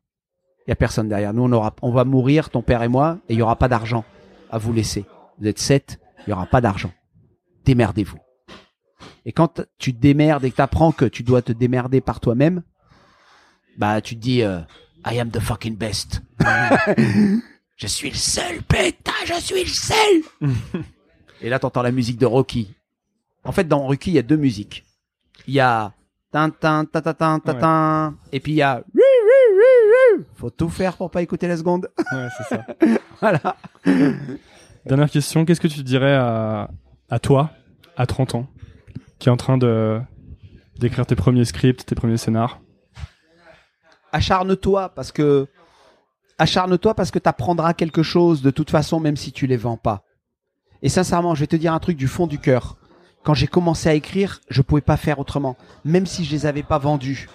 Il 0.65 0.69
y 0.69 0.73
a 0.73 0.75
personne 0.75 1.09
derrière. 1.09 1.33
Nous, 1.33 1.43
on 1.43 1.51
aura, 1.51 1.75
on 1.81 1.91
va 1.91 2.05
mourir, 2.05 2.49
ton 2.49 2.61
père 2.61 2.83
et 2.83 2.87
moi, 2.87 3.17
et 3.27 3.33
il 3.33 3.39
y 3.39 3.41
aura 3.41 3.57
pas 3.57 3.67
d'argent 3.67 4.05
à 4.49 4.57
vous 4.57 4.71
laisser. 4.71 5.05
Vous 5.39 5.47
êtes 5.47 5.59
sept, 5.59 5.99
il 6.25 6.29
y 6.29 6.33
aura 6.33 6.45
pas 6.45 6.61
d'argent. 6.61 6.91
Démerdez-vous. 7.65 8.19
Et 9.25 9.31
quand 9.31 9.61
tu 9.77 9.93
te 9.93 9.99
démerdes 9.99 10.45
et 10.45 10.51
que 10.51 10.55
t'apprends 10.55 10.91
que 10.91 11.05
tu 11.05 11.23
dois 11.23 11.41
te 11.41 11.51
démerder 11.51 12.01
par 12.01 12.19
toi-même, 12.19 12.63
bah 13.77 14.01
tu 14.01 14.15
te 14.15 14.21
dis, 14.21 14.43
euh, 14.43 14.59
I 15.05 15.19
am 15.19 15.29
the 15.29 15.39
fucking 15.39 15.75
best. 15.75 16.21
je 17.75 17.87
suis 17.87 18.09
le 18.09 18.15
seul, 18.15 18.61
putain, 18.63 19.11
je 19.25 19.33
suis 19.41 19.63
le 19.63 19.69
seul. 19.69 20.51
et 21.41 21.49
là, 21.49 21.59
t'entends 21.59 21.81
la 21.81 21.91
musique 21.91 22.17
de 22.17 22.25
Rocky. 22.25 22.73
En 23.43 23.51
fait, 23.51 23.67
dans 23.67 23.79
Rocky, 23.79 24.11
il 24.11 24.13
y 24.13 24.19
a 24.19 24.23
deux 24.23 24.37
musiques. 24.37 24.85
Il 25.47 25.53
y 25.53 25.59
a 25.59 25.93
tin 26.31 26.49
tin 26.49 26.85
ta 26.85 27.01
ta 27.01 27.13
tin 27.13 27.39
ta 27.39 27.53
tin, 27.53 28.15
et 28.31 28.39
puis 28.39 28.53
il 28.53 28.55
y 28.55 28.61
a. 28.61 28.83
faut 30.35 30.49
tout 30.49 30.69
faire 30.69 30.97
pour 30.97 31.09
pas 31.11 31.21
écouter 31.21 31.47
la 31.47 31.57
seconde. 31.57 31.89
Ouais, 32.11 32.27
c'est 32.37 32.55
ça. 32.55 32.65
voilà. 33.21 33.55
Dernière 34.85 35.09
question, 35.09 35.45
qu'est-ce 35.45 35.61
que 35.61 35.67
tu 35.67 35.83
dirais 35.83 36.13
à, 36.13 36.69
à 37.09 37.19
toi, 37.19 37.51
à 37.95 38.05
30 38.05 38.35
ans, 38.35 38.47
qui 39.19 39.29
est 39.29 39.31
en 39.31 39.37
train 39.37 39.57
de 39.57 39.99
d'écrire 40.79 41.05
tes 41.05 41.15
premiers 41.15 41.45
scripts, 41.45 41.85
tes 41.85 41.95
premiers 41.95 42.17
scénars? 42.17 42.59
Acharne-toi 44.11 44.89
parce 44.89 45.11
que 45.11 45.47
acharne-toi 46.37 46.93
parce 46.93 47.11
que 47.11 47.19
t'apprendras 47.19 47.73
quelque 47.73 48.03
chose 48.03 48.41
de 48.41 48.51
toute 48.51 48.69
façon 48.69 48.99
même 48.99 49.15
si 49.15 49.31
tu 49.31 49.47
les 49.47 49.57
vends 49.57 49.77
pas. 49.77 50.03
Et 50.81 50.89
sincèrement, 50.89 51.35
je 51.35 51.39
vais 51.41 51.47
te 51.47 51.55
dire 51.55 51.73
un 51.73 51.79
truc 51.79 51.95
du 51.95 52.07
fond 52.07 52.27
du 52.27 52.39
cœur. 52.39 52.77
Quand 53.23 53.33
j'ai 53.33 53.47
commencé 53.47 53.87
à 53.87 53.93
écrire, 53.93 54.41
je 54.49 54.61
pouvais 54.61 54.81
pas 54.81 54.97
faire 54.97 55.19
autrement, 55.19 55.55
même 55.85 56.05
si 56.05 56.25
je 56.25 56.31
les 56.31 56.45
avais 56.45 56.63
pas 56.63 56.77
vendus. 56.77 57.29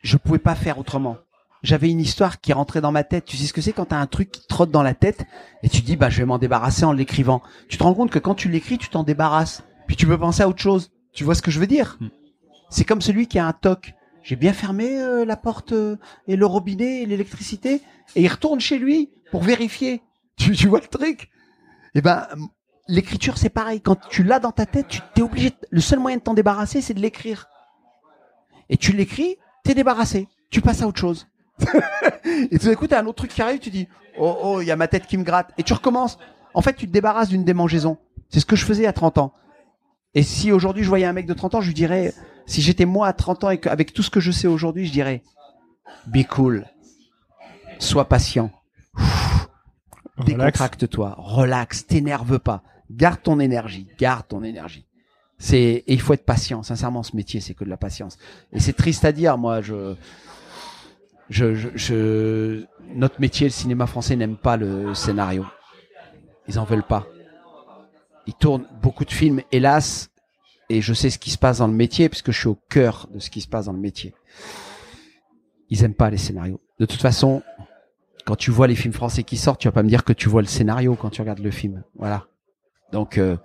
Je 0.00 0.16
pouvais 0.16 0.38
pas 0.38 0.54
faire 0.54 0.78
autrement. 0.78 1.16
J'avais 1.62 1.90
une 1.90 2.00
histoire 2.00 2.40
qui 2.40 2.52
rentrait 2.52 2.80
dans 2.80 2.92
ma 2.92 3.02
tête. 3.02 3.24
Tu 3.24 3.36
sais 3.36 3.46
ce 3.46 3.52
que 3.52 3.60
c'est 3.60 3.72
quand 3.72 3.86
t'as 3.86 3.98
un 3.98 4.06
truc 4.06 4.30
qui 4.30 4.40
te 4.40 4.46
trotte 4.46 4.70
dans 4.70 4.82
la 4.82 4.94
tête 4.94 5.24
et 5.62 5.68
tu 5.68 5.82
dis 5.82 5.96
bah 5.96 6.08
je 6.08 6.18
vais 6.18 6.24
m'en 6.24 6.38
débarrasser 6.38 6.84
en 6.84 6.92
l'écrivant. 6.92 7.42
Tu 7.68 7.78
te 7.78 7.82
rends 7.82 7.94
compte 7.94 8.10
que 8.10 8.18
quand 8.18 8.34
tu 8.34 8.48
l'écris, 8.48 8.78
tu 8.78 8.88
t'en 8.88 9.02
débarrasses. 9.02 9.64
Puis 9.86 9.96
tu 9.96 10.06
peux 10.06 10.18
penser 10.18 10.42
à 10.42 10.48
autre 10.48 10.60
chose. 10.60 10.92
Tu 11.12 11.24
vois 11.24 11.34
ce 11.34 11.42
que 11.42 11.50
je 11.50 11.58
veux 11.58 11.66
dire? 11.66 11.96
Hmm. 12.00 12.08
C'est 12.70 12.84
comme 12.84 13.00
celui 13.00 13.26
qui 13.26 13.38
a 13.38 13.46
un 13.46 13.52
toc. 13.52 13.94
J'ai 14.22 14.36
bien 14.36 14.52
fermé 14.52 15.00
euh, 15.00 15.24
la 15.24 15.36
porte 15.36 15.72
euh, 15.72 15.96
et 16.26 16.36
le 16.36 16.46
robinet 16.46 17.02
et 17.02 17.06
l'électricité 17.06 17.82
et 18.14 18.22
il 18.22 18.28
retourne 18.28 18.60
chez 18.60 18.78
lui 18.78 19.10
pour 19.30 19.42
vérifier. 19.42 20.02
Tu, 20.38 20.52
tu 20.52 20.68
vois 20.68 20.78
le 20.78 20.86
truc? 20.86 21.30
Eh 21.96 22.00
ben 22.00 22.28
l'écriture 22.86 23.38
c'est 23.38 23.48
pareil. 23.48 23.80
Quand 23.80 23.96
tu 24.08 24.22
l'as 24.22 24.38
dans 24.38 24.52
ta 24.52 24.66
tête, 24.66 24.86
tu 24.86 25.00
t'es 25.12 25.22
obligé. 25.22 25.50
Le 25.70 25.80
seul 25.80 25.98
moyen 25.98 26.18
de 26.18 26.22
t'en 26.22 26.34
débarrasser, 26.34 26.80
c'est 26.80 26.94
de 26.94 27.00
l'écrire. 27.00 27.48
Et 28.70 28.76
tu 28.76 28.92
l'écris, 28.92 29.36
t'es 29.68 29.74
débarrassé. 29.74 30.28
Tu 30.48 30.62
passes 30.62 30.80
à 30.80 30.86
autre 30.86 30.98
chose. 30.98 31.26
et 32.50 32.58
tout 32.58 32.68
d'un 32.68 32.74
coup, 32.74 32.86
t'as 32.86 33.02
un 33.02 33.06
autre 33.06 33.16
truc 33.16 33.30
qui 33.30 33.42
arrive, 33.42 33.58
tu 33.58 33.68
dis 33.68 33.86
oh 34.18 34.38
oh, 34.42 34.60
il 34.62 34.66
y 34.66 34.70
a 34.70 34.76
ma 34.76 34.88
tête 34.88 35.06
qui 35.06 35.18
me 35.18 35.24
gratte 35.24 35.52
et 35.58 35.62
tu 35.62 35.74
recommences. 35.74 36.18
En 36.54 36.62
fait, 36.62 36.72
tu 36.72 36.86
te 36.86 36.92
débarrasses 36.92 37.28
d'une 37.28 37.44
démangeaison. 37.44 37.98
C'est 38.30 38.40
ce 38.40 38.46
que 38.46 38.56
je 38.56 38.64
faisais 38.64 38.86
à 38.86 38.94
30 38.94 39.18
ans. 39.18 39.34
Et 40.14 40.22
si 40.22 40.52
aujourd'hui 40.52 40.84
je 40.84 40.88
voyais 40.88 41.04
un 41.04 41.12
mec 41.12 41.26
de 41.26 41.34
30 41.34 41.56
ans, 41.56 41.60
je 41.60 41.66
lui 41.66 41.74
dirais 41.74 42.14
si 42.46 42.62
j'étais 42.62 42.86
moi 42.86 43.08
à 43.08 43.12
30 43.12 43.44
ans 43.44 43.50
et 43.50 43.58
qu'avec 43.58 43.92
tout 43.92 44.02
ce 44.02 44.08
que 44.08 44.20
je 44.20 44.30
sais 44.30 44.48
aujourd'hui, 44.48 44.86
je 44.86 44.92
dirais 44.92 45.22
be 46.06 46.26
cool. 46.26 46.64
Sois 47.78 48.08
patient. 48.08 48.50
Décontracte-toi, 50.24 51.14
relax, 51.18 51.86
t'énerve 51.86 52.38
pas. 52.38 52.62
Garde 52.90 53.22
ton 53.22 53.38
énergie, 53.38 53.86
garde 53.98 54.26
ton 54.26 54.42
énergie. 54.42 54.87
C'est 55.38 55.58
et 55.86 55.92
il 55.92 56.00
faut 56.00 56.14
être 56.14 56.24
patient. 56.24 56.62
Sincèrement, 56.62 57.02
ce 57.02 57.14
métier, 57.14 57.40
c'est 57.40 57.54
que 57.54 57.64
de 57.64 57.70
la 57.70 57.76
patience. 57.76 58.18
Et 58.52 58.60
c'est 58.60 58.72
triste 58.72 59.04
à 59.04 59.12
dire, 59.12 59.38
moi, 59.38 59.60
je, 59.62 59.94
je, 61.30 61.54
je, 61.54 61.68
je- 61.74 62.64
notre 62.94 63.20
métier, 63.20 63.46
le 63.46 63.52
cinéma 63.52 63.86
français, 63.86 64.16
n'aime 64.16 64.36
pas 64.36 64.56
le 64.56 64.94
scénario. 64.94 65.44
Ils 66.48 66.58
en 66.58 66.64
veulent 66.64 66.86
pas. 66.86 67.06
Ils 68.26 68.34
tournent 68.34 68.66
beaucoup 68.82 69.04
de 69.04 69.10
films, 69.12 69.42
hélas, 69.52 70.10
et 70.70 70.80
je 70.80 70.92
sais 70.92 71.08
ce 71.10 71.18
qui 71.18 71.30
se 71.30 71.38
passe 71.38 71.58
dans 71.58 71.66
le 71.68 71.72
métier 71.72 72.08
puisque 72.08 72.30
je 72.32 72.38
suis 72.38 72.48
au 72.48 72.58
cœur 72.68 73.08
de 73.12 73.18
ce 73.20 73.30
qui 73.30 73.40
se 73.40 73.48
passe 73.48 73.66
dans 73.66 73.72
le 73.72 73.78
métier. 73.78 74.14
Ils 75.70 75.84
aiment 75.84 75.94
pas 75.94 76.10
les 76.10 76.18
scénarios. 76.18 76.60
De 76.78 76.86
toute 76.86 77.00
façon, 77.00 77.42
quand 78.26 78.36
tu 78.36 78.50
vois 78.50 78.66
les 78.66 78.74
films 78.74 78.92
français 78.92 79.22
qui 79.22 79.36
sortent, 79.36 79.60
tu 79.60 79.68
vas 79.68 79.72
pas 79.72 79.82
me 79.82 79.88
dire 79.88 80.04
que 80.04 80.12
tu 80.12 80.28
vois 80.28 80.42
le 80.42 80.48
scénario 80.48 80.94
quand 80.94 81.10
tu 81.10 81.20
regardes 81.20 81.38
le 81.40 81.50
film. 81.50 81.82
Voilà. 81.94 82.26
Donc, 82.92 83.18
euh, 83.18 83.36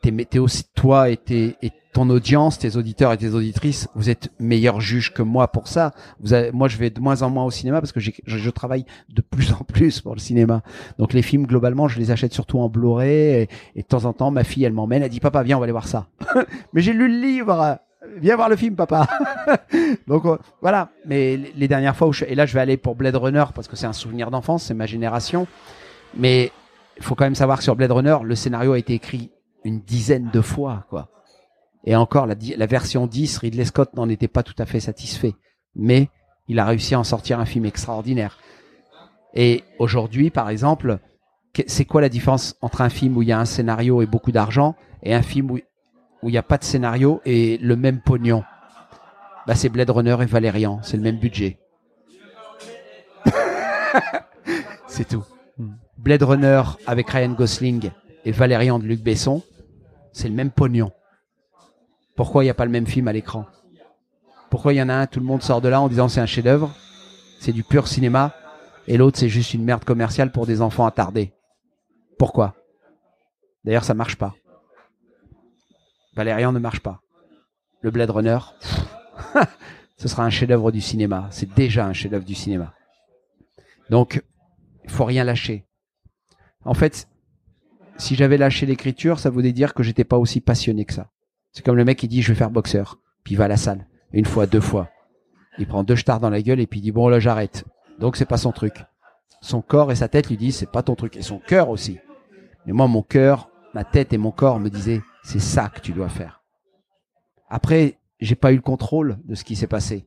t'es, 0.00 0.38
aussi 0.38 0.64
toi 0.74 1.10
et, 1.10 1.16
tes, 1.16 1.56
et 1.62 1.70
ton 1.92 2.08
audience, 2.10 2.58
tes 2.58 2.76
auditeurs 2.76 3.12
et 3.12 3.16
tes 3.16 3.34
auditrices, 3.34 3.88
vous 3.94 4.10
êtes 4.10 4.30
meilleurs 4.38 4.80
juges 4.80 5.12
que 5.12 5.22
moi 5.22 5.48
pour 5.48 5.66
ça. 5.68 5.92
Vous 6.20 6.32
avez- 6.32 6.52
moi, 6.52 6.68
je 6.68 6.76
vais 6.76 6.90
de 6.90 7.00
moins 7.00 7.22
en 7.22 7.30
moins 7.30 7.44
au 7.44 7.50
cinéma 7.50 7.80
parce 7.80 7.92
que 7.92 8.00
je, 8.00 8.10
je 8.24 8.50
travaille 8.50 8.84
de 9.08 9.20
plus 9.22 9.52
en 9.52 9.64
plus 9.64 10.00
pour 10.00 10.14
le 10.14 10.20
cinéma. 10.20 10.62
Donc, 10.98 11.12
les 11.12 11.22
films, 11.22 11.46
globalement, 11.46 11.88
je 11.88 11.98
les 11.98 12.10
achète 12.10 12.32
surtout 12.32 12.60
en 12.60 12.68
Blu-ray 12.68 13.10
et, 13.42 13.48
et 13.76 13.82
de 13.82 13.86
temps 13.86 14.04
en 14.04 14.12
temps, 14.12 14.30
ma 14.30 14.44
fille, 14.44 14.64
elle 14.64 14.72
m'emmène, 14.72 15.02
elle 15.02 15.10
dit 15.10 15.20
papa, 15.20 15.42
viens, 15.42 15.56
on 15.56 15.60
va 15.60 15.64
aller 15.64 15.72
voir 15.72 15.88
ça. 15.88 16.06
Mais 16.72 16.80
j'ai 16.80 16.92
lu 16.92 17.08
le 17.08 17.20
livre. 17.20 17.78
Viens 18.18 18.36
voir 18.36 18.48
le 18.48 18.56
film, 18.56 18.76
papa. 18.76 19.06
Donc 20.08 20.24
euh, 20.24 20.38
voilà. 20.62 20.88
Mais 21.04 21.36
les 21.56 21.68
dernières 21.68 21.94
fois 21.96 22.08
où 22.08 22.12
je, 22.12 22.24
et 22.24 22.34
là, 22.34 22.46
je 22.46 22.54
vais 22.54 22.60
aller 22.60 22.76
pour 22.76 22.94
Blade 22.94 23.16
Runner 23.16 23.44
parce 23.54 23.68
que 23.68 23.76
c'est 23.76 23.86
un 23.86 23.92
souvenir 23.92 24.30
d'enfance, 24.30 24.62
c'est 24.64 24.74
ma 24.74 24.86
génération. 24.86 25.46
Mais 26.16 26.50
il 26.96 27.02
faut 27.02 27.14
quand 27.14 27.24
même 27.24 27.34
savoir 27.34 27.58
que 27.58 27.64
sur 27.64 27.76
Blade 27.76 27.92
Runner, 27.92 28.16
le 28.22 28.34
scénario 28.34 28.72
a 28.72 28.78
été 28.78 28.94
écrit 28.94 29.30
une 29.64 29.80
dizaine 29.80 30.30
de 30.32 30.40
fois, 30.40 30.86
quoi. 30.88 31.08
Et 31.84 31.96
encore, 31.96 32.26
la, 32.26 32.34
la 32.56 32.66
version 32.66 33.06
10, 33.06 33.38
Ridley 33.38 33.64
Scott 33.64 33.94
n'en 33.94 34.08
était 34.08 34.28
pas 34.28 34.42
tout 34.42 34.54
à 34.58 34.66
fait 34.66 34.80
satisfait. 34.80 35.34
Mais 35.74 36.08
il 36.48 36.58
a 36.58 36.66
réussi 36.66 36.94
à 36.94 37.00
en 37.00 37.04
sortir 37.04 37.40
un 37.40 37.46
film 37.46 37.64
extraordinaire. 37.64 38.38
Et 39.34 39.64
aujourd'hui, 39.78 40.30
par 40.30 40.50
exemple, 40.50 40.98
c'est 41.66 41.84
quoi 41.84 42.00
la 42.00 42.08
différence 42.08 42.56
entre 42.60 42.80
un 42.80 42.88
film 42.88 43.16
où 43.16 43.22
il 43.22 43.28
y 43.28 43.32
a 43.32 43.38
un 43.38 43.44
scénario 43.44 44.02
et 44.02 44.06
beaucoup 44.06 44.32
d'argent 44.32 44.74
et 45.02 45.14
un 45.14 45.22
film 45.22 45.50
où 45.50 45.58
où 46.22 46.28
il 46.28 46.32
n'y 46.32 46.38
a 46.38 46.42
pas 46.42 46.58
de 46.58 46.64
scénario 46.64 47.22
et 47.24 47.56
le 47.58 47.76
même 47.76 48.00
pognon? 48.00 48.44
Bah, 49.46 49.54
C'est 49.54 49.70
Blade 49.70 49.88
Runner 49.88 50.16
et 50.20 50.26
Valérian, 50.26 50.80
c'est 50.82 50.98
le 50.98 51.02
même 51.02 51.18
budget. 51.18 51.58
c'est 54.86 55.08
tout. 55.08 55.24
Hmm. 55.56 55.72
Blade 55.96 56.22
Runner 56.22 56.62
avec 56.86 57.08
Ryan 57.08 57.32
Gosling 57.32 57.90
et 58.24 58.32
Valérian 58.32 58.78
de 58.78 58.84
Luc 58.84 59.02
Besson, 59.02 59.42
c'est 60.12 60.28
le 60.28 60.34
même 60.34 60.50
pognon. 60.50 60.92
Pourquoi 62.16 62.42
il 62.42 62.46
n'y 62.46 62.50
a 62.50 62.54
pas 62.54 62.64
le 62.64 62.70
même 62.70 62.86
film 62.86 63.08
à 63.08 63.12
l'écran? 63.12 63.46
Pourquoi 64.50 64.72
il 64.72 64.76
y 64.76 64.82
en 64.82 64.88
a 64.88 64.94
un, 64.94 65.06
tout 65.06 65.20
le 65.20 65.26
monde 65.26 65.42
sort 65.42 65.60
de 65.60 65.68
là 65.68 65.80
en 65.80 65.88
disant 65.88 66.08
c'est 66.08 66.20
un 66.20 66.26
chef-d'œuvre, 66.26 66.74
c'est 67.38 67.52
du 67.52 67.62
pur 67.62 67.86
cinéma, 67.86 68.34
et 68.86 68.96
l'autre 68.96 69.18
c'est 69.18 69.28
juste 69.28 69.54
une 69.54 69.64
merde 69.64 69.84
commerciale 69.84 70.32
pour 70.32 70.46
des 70.46 70.60
enfants 70.60 70.86
attardés 70.86 71.32
Pourquoi? 72.18 72.54
D'ailleurs, 73.64 73.84
ça 73.84 73.94
marche 73.94 74.16
pas. 74.16 74.34
Valérian 76.14 76.52
ne 76.52 76.58
marche 76.58 76.80
pas. 76.80 77.00
Le 77.82 77.90
Blade 77.90 78.10
Runner, 78.10 78.38
ce 79.96 80.08
sera 80.08 80.24
un 80.24 80.30
chef-d'œuvre 80.30 80.72
du 80.72 80.80
cinéma. 80.80 81.28
C'est 81.30 81.52
déjà 81.54 81.86
un 81.86 81.92
chef-d'œuvre 81.92 82.24
du 82.24 82.34
cinéma. 82.34 82.74
Donc, 83.90 84.22
il 84.84 84.90
faut 84.90 85.04
rien 85.04 85.24
lâcher. 85.24 85.66
En 86.64 86.74
fait, 86.74 87.08
si 88.00 88.14
j'avais 88.16 88.38
lâché 88.38 88.66
l'écriture, 88.66 89.18
ça 89.18 89.30
voulait 89.30 89.52
dire 89.52 89.74
que 89.74 89.82
j'étais 89.82 90.04
pas 90.04 90.18
aussi 90.18 90.40
passionné 90.40 90.84
que 90.84 90.94
ça. 90.94 91.10
C'est 91.52 91.64
comme 91.64 91.76
le 91.76 91.84
mec 91.84 91.98
qui 91.98 92.08
dit 92.08 92.22
je 92.22 92.32
vais 92.32 92.38
faire 92.38 92.50
boxeur, 92.50 92.98
puis 93.24 93.34
il 93.34 93.36
va 93.36 93.44
à 93.44 93.48
la 93.48 93.56
salle 93.56 93.86
une 94.12 94.24
fois, 94.24 94.46
deux 94.46 94.60
fois. 94.60 94.88
Il 95.58 95.66
prend 95.66 95.84
deux 95.84 95.96
stars 95.96 96.20
dans 96.20 96.30
la 96.30 96.42
gueule 96.42 96.60
et 96.60 96.66
puis 96.66 96.80
il 96.80 96.82
dit 96.82 96.92
bon 96.92 97.08
là 97.08 97.20
j'arrête. 97.20 97.64
Donc 97.98 98.16
c'est 98.16 98.26
pas 98.26 98.36
son 98.36 98.52
truc. 98.52 98.84
Son 99.40 99.62
corps 99.62 99.92
et 99.92 99.96
sa 99.96 100.08
tête 100.08 100.28
lui 100.28 100.36
disent 100.36 100.56
c'est 100.56 100.70
pas 100.70 100.82
ton 100.82 100.94
truc 100.94 101.16
et 101.16 101.22
son 101.22 101.38
cœur 101.38 101.68
aussi. 101.68 101.98
Mais 102.66 102.72
moi 102.72 102.88
mon 102.88 103.02
cœur, 103.02 103.50
ma 103.74 103.84
tête 103.84 104.12
et 104.12 104.18
mon 104.18 104.30
corps 104.30 104.60
me 104.60 104.70
disaient 104.70 105.02
c'est 105.22 105.40
ça 105.40 105.68
que 105.68 105.80
tu 105.80 105.92
dois 105.92 106.08
faire. 106.08 106.42
Après 107.48 107.98
j'ai 108.20 108.34
pas 108.34 108.52
eu 108.52 108.56
le 108.56 108.62
contrôle 108.62 109.18
de 109.24 109.34
ce 109.34 109.44
qui 109.44 109.56
s'est 109.56 109.66
passé. 109.66 110.06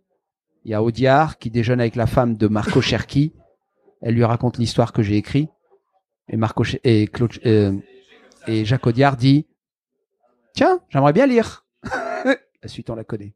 Il 0.66 0.72
y 0.72 0.74
a 0.74 0.84
Audiard 0.84 1.38
qui 1.38 1.50
déjeune 1.50 1.82
avec 1.82 1.96
la 1.96 2.08
femme 2.08 2.38
de 2.38 2.48
Marco 2.48 2.82
Cherki. 2.82 3.34
Elle 4.02 4.16
lui 4.16 4.24
raconte 4.24 4.58
l'histoire 4.58 4.94
que 4.94 5.02
j'ai 5.02 5.18
écrite. 5.18 5.50
Et 6.30 6.38
Marco 6.38 6.64
et 6.84 7.08
Claude, 7.08 7.34
euh, 7.46 7.74
et 8.48 8.66
Jacques 8.66 8.88
Audiard 8.88 9.18
dit 9.18 9.46
Tiens, 10.54 10.80
j'aimerais 10.90 11.14
bien 11.14 11.28
lire. 11.28 11.66
la 12.26 12.68
suite, 12.68 12.90
on 12.90 12.96
la 12.96 13.04
connaît. 13.04 13.34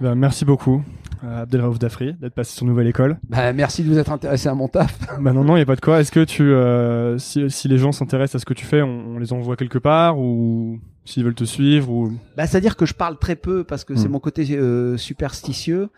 Ben, 0.00 0.14
merci 0.14 0.44
beaucoup, 0.44 0.84
euh, 1.24 1.42
Abdelraouf 1.42 1.78
Dafri, 1.80 2.14
d'être 2.14 2.34
passé 2.34 2.54
sur 2.54 2.64
Nouvelle 2.66 2.86
École. 2.86 3.18
Ben, 3.28 3.52
merci 3.52 3.82
de 3.82 3.88
vous 3.88 3.98
être 3.98 4.12
intéressé 4.12 4.48
à 4.48 4.54
mon 4.54 4.68
taf. 4.68 4.96
Ben 5.20 5.32
non, 5.32 5.42
non, 5.42 5.56
il 5.56 5.58
n'y 5.58 5.62
a 5.62 5.66
pas 5.66 5.74
de 5.74 5.80
quoi. 5.80 6.00
Est-ce 6.00 6.12
que 6.12 6.22
tu, 6.22 6.42
euh, 6.42 7.18
si, 7.18 7.50
si, 7.50 7.66
les 7.66 7.78
gens 7.78 7.90
s'intéressent 7.90 8.36
à 8.36 8.38
ce 8.38 8.44
que 8.44 8.54
tu 8.54 8.64
fais, 8.64 8.80
on, 8.82 9.16
on 9.16 9.18
les 9.18 9.32
envoie 9.32 9.56
quelque 9.56 9.78
part 9.78 10.18
ou 10.18 10.78
s'ils 11.04 11.24
veulent 11.24 11.34
te 11.34 11.44
suivre 11.44 11.90
ou... 11.90 12.12
Ben, 12.36 12.46
C'est-à-dire 12.46 12.76
que 12.76 12.86
je 12.86 12.94
parle 12.94 13.18
très 13.18 13.34
peu 13.34 13.64
parce 13.64 13.82
que 13.84 13.96
c'est 13.96 14.08
hmm. 14.08 14.12
mon 14.12 14.20
côté 14.20 14.46
euh, 14.52 14.96
superstitieux. 14.96 15.88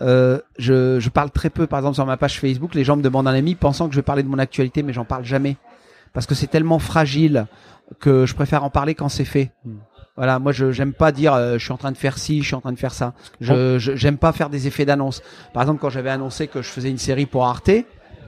Euh, 0.00 0.40
je, 0.58 0.98
je, 0.98 1.08
parle 1.08 1.30
très 1.30 1.50
peu, 1.50 1.66
par 1.66 1.78
exemple, 1.78 1.94
sur 1.94 2.06
ma 2.06 2.16
page 2.16 2.40
Facebook, 2.40 2.74
les 2.74 2.84
gens 2.84 2.96
me 2.96 3.02
demandent 3.02 3.28
un 3.28 3.34
ami 3.34 3.54
pensant 3.54 3.86
que 3.86 3.94
je 3.94 3.98
vais 4.00 4.02
parler 4.02 4.22
de 4.22 4.28
mon 4.28 4.38
actualité, 4.38 4.82
mais 4.82 4.92
j'en 4.92 5.04
parle 5.04 5.24
jamais. 5.24 5.56
Parce 6.12 6.26
que 6.26 6.34
c'est 6.34 6.48
tellement 6.48 6.78
fragile 6.78 7.46
que 8.00 8.26
je 8.26 8.34
préfère 8.34 8.64
en 8.64 8.70
parler 8.70 8.94
quand 8.94 9.08
c'est 9.08 9.24
fait. 9.24 9.52
Hmm. 9.64 9.76
Voilà, 10.16 10.38
moi 10.38 10.52
je 10.52 10.70
j'aime 10.70 10.92
pas 10.92 11.10
dire 11.10 11.34
euh, 11.34 11.58
je 11.58 11.64
suis 11.64 11.72
en 11.72 11.76
train 11.76 11.90
de 11.90 11.96
faire 11.96 12.18
ci, 12.18 12.40
je 12.40 12.46
suis 12.46 12.54
en 12.54 12.60
train 12.60 12.72
de 12.72 12.78
faire 12.78 12.94
ça. 12.94 13.14
Je 13.40 13.78
j'aime 13.78 14.16
pas 14.16 14.32
faire 14.32 14.48
des 14.48 14.68
effets 14.68 14.84
d'annonce. 14.84 15.22
Par 15.52 15.62
exemple, 15.62 15.80
quand 15.80 15.90
j'avais 15.90 16.10
annoncé 16.10 16.46
que 16.46 16.62
je 16.62 16.68
faisais 16.68 16.88
une 16.88 16.98
série 16.98 17.26
pour 17.26 17.46
Arte, 17.46 17.70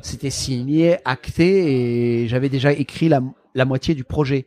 c'était 0.03 0.31
signé, 0.31 0.99
acté 1.05 2.23
et 2.25 2.29
j'avais 2.29 2.49
déjà 2.49 2.73
écrit 2.73 3.09
la, 3.09 3.21
la 3.55 3.65
moitié 3.65 3.95
du 3.95 4.03
projet. 4.03 4.47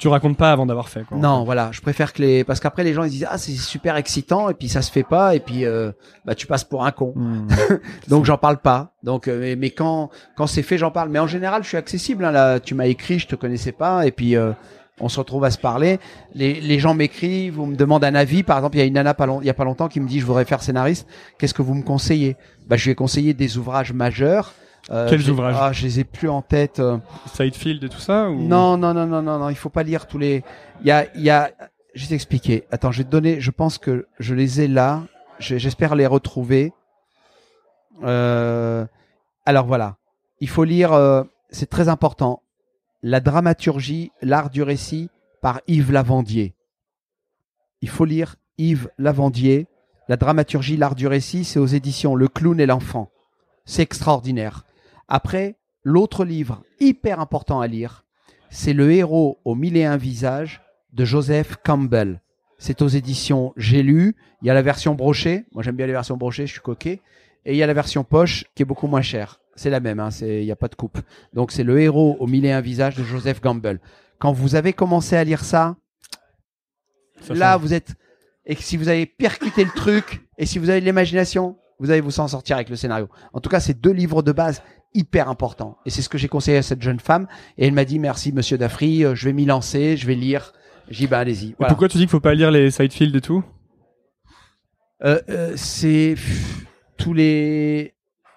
Tu 0.00 0.08
racontes 0.08 0.38
pas 0.38 0.50
avant 0.50 0.64
d'avoir 0.64 0.88
fait 0.88 1.04
quoi. 1.04 1.18
Non, 1.18 1.44
voilà, 1.44 1.68
je 1.72 1.82
préfère 1.82 2.14
que 2.14 2.22
les 2.22 2.42
parce 2.42 2.58
qu'après 2.58 2.84
les 2.84 2.94
gens 2.94 3.04
ils 3.04 3.10
disent 3.10 3.26
ah 3.28 3.36
c'est 3.36 3.52
super 3.52 3.96
excitant 3.96 4.48
et 4.48 4.54
puis 4.54 4.66
ça 4.66 4.80
se 4.80 4.90
fait 4.90 5.02
pas 5.02 5.34
et 5.34 5.40
puis 5.40 5.66
euh, 5.66 5.92
bah 6.24 6.34
tu 6.34 6.46
passes 6.46 6.64
pour 6.64 6.86
un 6.86 6.90
con. 6.90 7.12
Hmm. 7.14 7.46
Donc 8.08 8.24
j'en 8.24 8.38
parle 8.38 8.56
pas. 8.56 8.94
Donc 9.02 9.28
euh, 9.28 9.54
mais, 9.58 9.68
quand 9.68 10.08
quand 10.38 10.46
c'est 10.46 10.62
fait 10.62 10.78
j'en 10.78 10.90
parle. 10.90 11.10
Mais 11.10 11.18
en 11.18 11.26
général 11.26 11.62
je 11.62 11.68
suis 11.68 11.76
accessible. 11.76 12.24
Hein, 12.24 12.30
là, 12.30 12.60
tu 12.60 12.74
m'as 12.74 12.86
écrit, 12.86 13.18
je 13.18 13.26
te 13.26 13.34
connaissais 13.34 13.72
pas 13.72 14.06
et 14.06 14.10
puis 14.10 14.36
euh, 14.36 14.52
on 15.00 15.10
se 15.10 15.18
retrouve 15.18 15.44
à 15.44 15.50
se 15.50 15.58
parler. 15.58 16.00
Les, 16.34 16.62
les 16.62 16.78
gens 16.78 16.94
m'écrivent, 16.94 17.56
vous 17.56 17.66
me 17.66 17.76
demandent 17.76 18.04
un 18.04 18.14
avis. 18.14 18.42
Par 18.42 18.56
exemple, 18.56 18.76
il 18.76 18.80
y 18.80 18.82
a 18.82 18.86
une 18.86 18.94
nana 18.94 19.12
pas 19.12 19.26
il 19.42 19.46
y 19.46 19.50
a 19.50 19.54
pas 19.54 19.64
longtemps 19.64 19.88
qui 19.88 20.00
me 20.00 20.08
dit 20.08 20.18
je 20.18 20.24
voudrais 20.24 20.46
faire 20.46 20.62
scénariste. 20.62 21.06
Qu'est-ce 21.38 21.52
que 21.52 21.60
vous 21.60 21.74
me 21.74 21.82
conseillez? 21.82 22.38
Bah, 22.68 22.76
je 22.78 22.84
lui 22.84 22.92
ai 22.92 22.94
conseillé 22.94 23.34
des 23.34 23.58
ouvrages 23.58 23.92
majeurs. 23.92 24.54
Euh, 24.90 25.08
Quels 25.08 25.30
ouvrages 25.30 25.56
Ah, 25.58 25.72
je 25.72 25.84
les 25.84 26.00
ai 26.00 26.04
plus 26.04 26.28
en 26.28 26.42
tête. 26.42 26.80
Euh. 26.80 26.98
Sidefield 27.32 27.84
et 27.84 27.88
tout 27.88 28.00
ça 28.00 28.28
ou... 28.28 28.42
Non, 28.42 28.76
non, 28.76 28.92
non, 28.92 29.06
non, 29.06 29.22
non, 29.22 29.38
non. 29.38 29.48
Il 29.48 29.56
faut 29.56 29.68
pas 29.68 29.82
lire 29.82 30.06
tous 30.06 30.18
les. 30.18 30.42
Il 30.80 30.86
y 30.88 30.90
a, 30.90 31.06
il 31.14 31.22
y 31.22 31.30
a. 31.30 31.50
Je 31.94 32.02
vais 32.02 32.08
t'expliquer. 32.08 32.64
Attends, 32.70 32.90
je 32.90 32.98
vais 32.98 33.04
te 33.04 33.10
donner. 33.10 33.40
Je 33.40 33.50
pense 33.50 33.78
que 33.78 34.06
je 34.18 34.34
les 34.34 34.60
ai 34.60 34.68
là. 34.68 35.02
J'espère 35.38 35.94
les 35.94 36.06
retrouver. 36.06 36.72
Euh... 38.02 38.84
Alors 39.46 39.66
voilà. 39.66 39.96
Il 40.40 40.48
faut 40.48 40.64
lire. 40.64 40.92
Euh, 40.92 41.22
c'est 41.50 41.70
très 41.70 41.88
important. 41.88 42.42
La 43.02 43.20
dramaturgie, 43.20 44.12
l'art 44.22 44.50
du 44.50 44.62
récit 44.62 45.08
par 45.40 45.60
Yves 45.66 45.92
Lavandier. 45.92 46.54
Il 47.80 47.88
faut 47.88 48.04
lire 48.04 48.36
Yves 48.58 48.90
Lavandier. 48.98 49.66
La 50.08 50.16
dramaturgie, 50.16 50.76
l'art 50.76 50.96
du 50.96 51.06
récit, 51.06 51.44
c'est 51.44 51.60
aux 51.60 51.66
éditions 51.66 52.14
Le 52.16 52.28
Clown 52.28 52.58
et 52.60 52.66
l'enfant. 52.66 53.10
C'est 53.64 53.82
extraordinaire. 53.82 54.64
Après, 55.10 55.56
l'autre 55.82 56.24
livre 56.24 56.62
hyper 56.78 57.20
important 57.20 57.60
à 57.60 57.66
lire, 57.66 58.06
c'est 58.48 58.72
Le 58.72 58.90
héros 58.90 59.38
aux 59.44 59.54
mille 59.54 59.76
et 59.76 59.84
un 59.84 59.98
visages 59.98 60.62
de 60.94 61.04
Joseph 61.04 61.56
Campbell. 61.62 62.22
C'est 62.56 62.80
aux 62.80 62.88
éditions 62.88 63.52
J'ai 63.56 63.82
lu. 63.82 64.16
Il 64.40 64.48
y 64.48 64.50
a 64.50 64.54
la 64.54 64.62
version 64.62 64.94
brochée. 64.94 65.44
Moi, 65.52 65.62
j'aime 65.62 65.76
bien 65.76 65.86
les 65.86 65.92
versions 65.92 66.16
brochées, 66.16 66.46
je 66.46 66.52
suis 66.52 66.60
coquet. 66.62 67.00
Et 67.44 67.52
il 67.52 67.56
y 67.56 67.62
a 67.62 67.66
la 67.66 67.74
version 67.74 68.04
poche 68.04 68.46
qui 68.54 68.62
est 68.62 68.66
beaucoup 68.66 68.86
moins 68.86 69.02
chère 69.02 69.40
c'est 69.60 69.68
la 69.68 69.80
même, 69.80 70.00
hein, 70.00 70.08
il 70.22 70.44
n'y 70.44 70.50
a 70.50 70.56
pas 70.56 70.68
de 70.68 70.74
coupe. 70.74 70.98
Donc 71.34 71.52
c'est 71.52 71.64
le 71.64 71.78
héros 71.78 72.16
au 72.18 72.26
mille 72.26 72.46
et 72.46 72.52
un 72.52 72.62
visages 72.62 72.96
de 72.96 73.04
Joseph 73.04 73.42
Gamble. 73.42 73.78
Quand 74.18 74.32
vous 74.32 74.54
avez 74.54 74.72
commencé 74.72 75.16
à 75.16 75.24
lire 75.24 75.44
ça, 75.44 75.76
là 77.28 77.58
vous 77.58 77.74
êtes 77.74 77.94
et 78.46 78.54
si 78.54 78.78
vous 78.78 78.88
avez 78.88 79.04
percuté 79.04 79.64
le 79.64 79.70
truc 79.70 80.26
et 80.38 80.46
si 80.46 80.58
vous 80.58 80.70
avez 80.70 80.80
de 80.80 80.86
l'imagination, 80.86 81.58
vous 81.78 81.90
allez 81.90 82.00
vous 82.00 82.10
s'en 82.10 82.26
sortir 82.26 82.56
avec 82.56 82.70
le 82.70 82.76
scénario. 82.76 83.10
En 83.34 83.40
tout 83.40 83.50
cas, 83.50 83.60
c'est 83.60 83.78
deux 83.78 83.92
livres 83.92 84.22
de 84.22 84.32
base 84.32 84.62
hyper 84.94 85.28
importants. 85.28 85.78
Et 85.86 85.90
c'est 85.90 86.02
ce 86.02 86.08
que 86.08 86.18
j'ai 86.18 86.28
conseillé 86.28 86.58
à 86.58 86.62
cette 86.62 86.82
jeune 86.82 87.00
femme. 87.00 87.26
Et 87.58 87.66
elle 87.66 87.72
m'a 87.72 87.84
dit 87.84 87.98
merci 87.98 88.32
Monsieur 88.32 88.58
Dafri, 88.58 89.04
euh, 89.04 89.14
je 89.14 89.26
vais 89.26 89.32
m'y 89.32 89.44
lancer, 89.44 89.96
je 89.96 90.06
vais 90.06 90.14
lire. 90.14 90.52
J'ai 90.88 91.04
dit 91.04 91.10
bah 91.10 91.18
allez-y. 91.18 91.52
Pourquoi 91.52 91.88
tu 91.88 91.96
dis 91.96 92.04
qu'il 92.04 92.10
faut 92.10 92.20
pas 92.20 92.34
lire 92.34 92.50
les 92.50 92.70
sidefields 92.70 93.16
et 93.16 93.20
tout? 93.20 93.44
Euh, 95.02 95.20
euh, 95.28 95.52
C'est 95.56 96.14
tous 96.96 97.14
les 97.14 97.94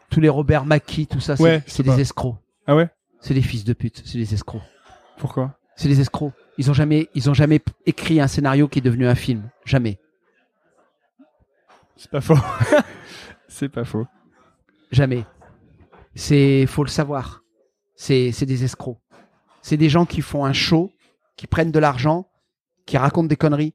tous 0.09 0.19
les 0.19 0.29
Robert 0.29 0.65
Mackie, 0.65 1.07
tout 1.07 1.19
ça, 1.19 1.35
c'est 1.35 1.83
des 1.83 1.99
escrocs. 1.99 2.35
Ah 2.67 2.75
ouais? 2.75 2.89
C'est 3.19 3.33
des 3.33 3.41
fils 3.41 3.63
de 3.63 3.73
pute, 3.73 4.03
c'est 4.05 4.17
des 4.17 4.33
escrocs. 4.33 4.61
Pourquoi? 5.17 5.57
C'est 5.75 5.87
des 5.87 5.99
escrocs. 5.99 6.33
Ils 6.57 6.69
ont 6.69 6.73
jamais, 6.73 7.09
ils 7.15 7.29
ont 7.29 7.33
jamais 7.33 7.61
écrit 7.85 8.21
un 8.21 8.27
scénario 8.27 8.67
qui 8.67 8.79
est 8.79 8.81
devenu 8.81 9.07
un 9.07 9.15
film, 9.15 9.49
jamais. 9.65 9.97
C'est 11.95 12.11
pas 12.11 12.21
faux. 12.21 12.37
c'est 13.47 13.69
pas 13.69 13.85
faux. 13.85 14.05
Jamais. 14.91 15.25
C'est, 16.15 16.65
faut 16.67 16.83
le 16.83 16.89
savoir. 16.89 17.43
C'est, 17.95 18.31
des 18.45 18.63
escrocs. 18.63 18.99
C'est 19.61 19.77
des 19.77 19.89
gens 19.89 20.05
qui 20.05 20.21
font 20.21 20.45
un 20.45 20.53
show, 20.53 20.91
qui 21.37 21.47
prennent 21.47 21.71
de 21.71 21.79
l'argent, 21.79 22.27
qui 22.85 22.97
racontent 22.97 23.27
des 23.27 23.35
conneries. 23.35 23.73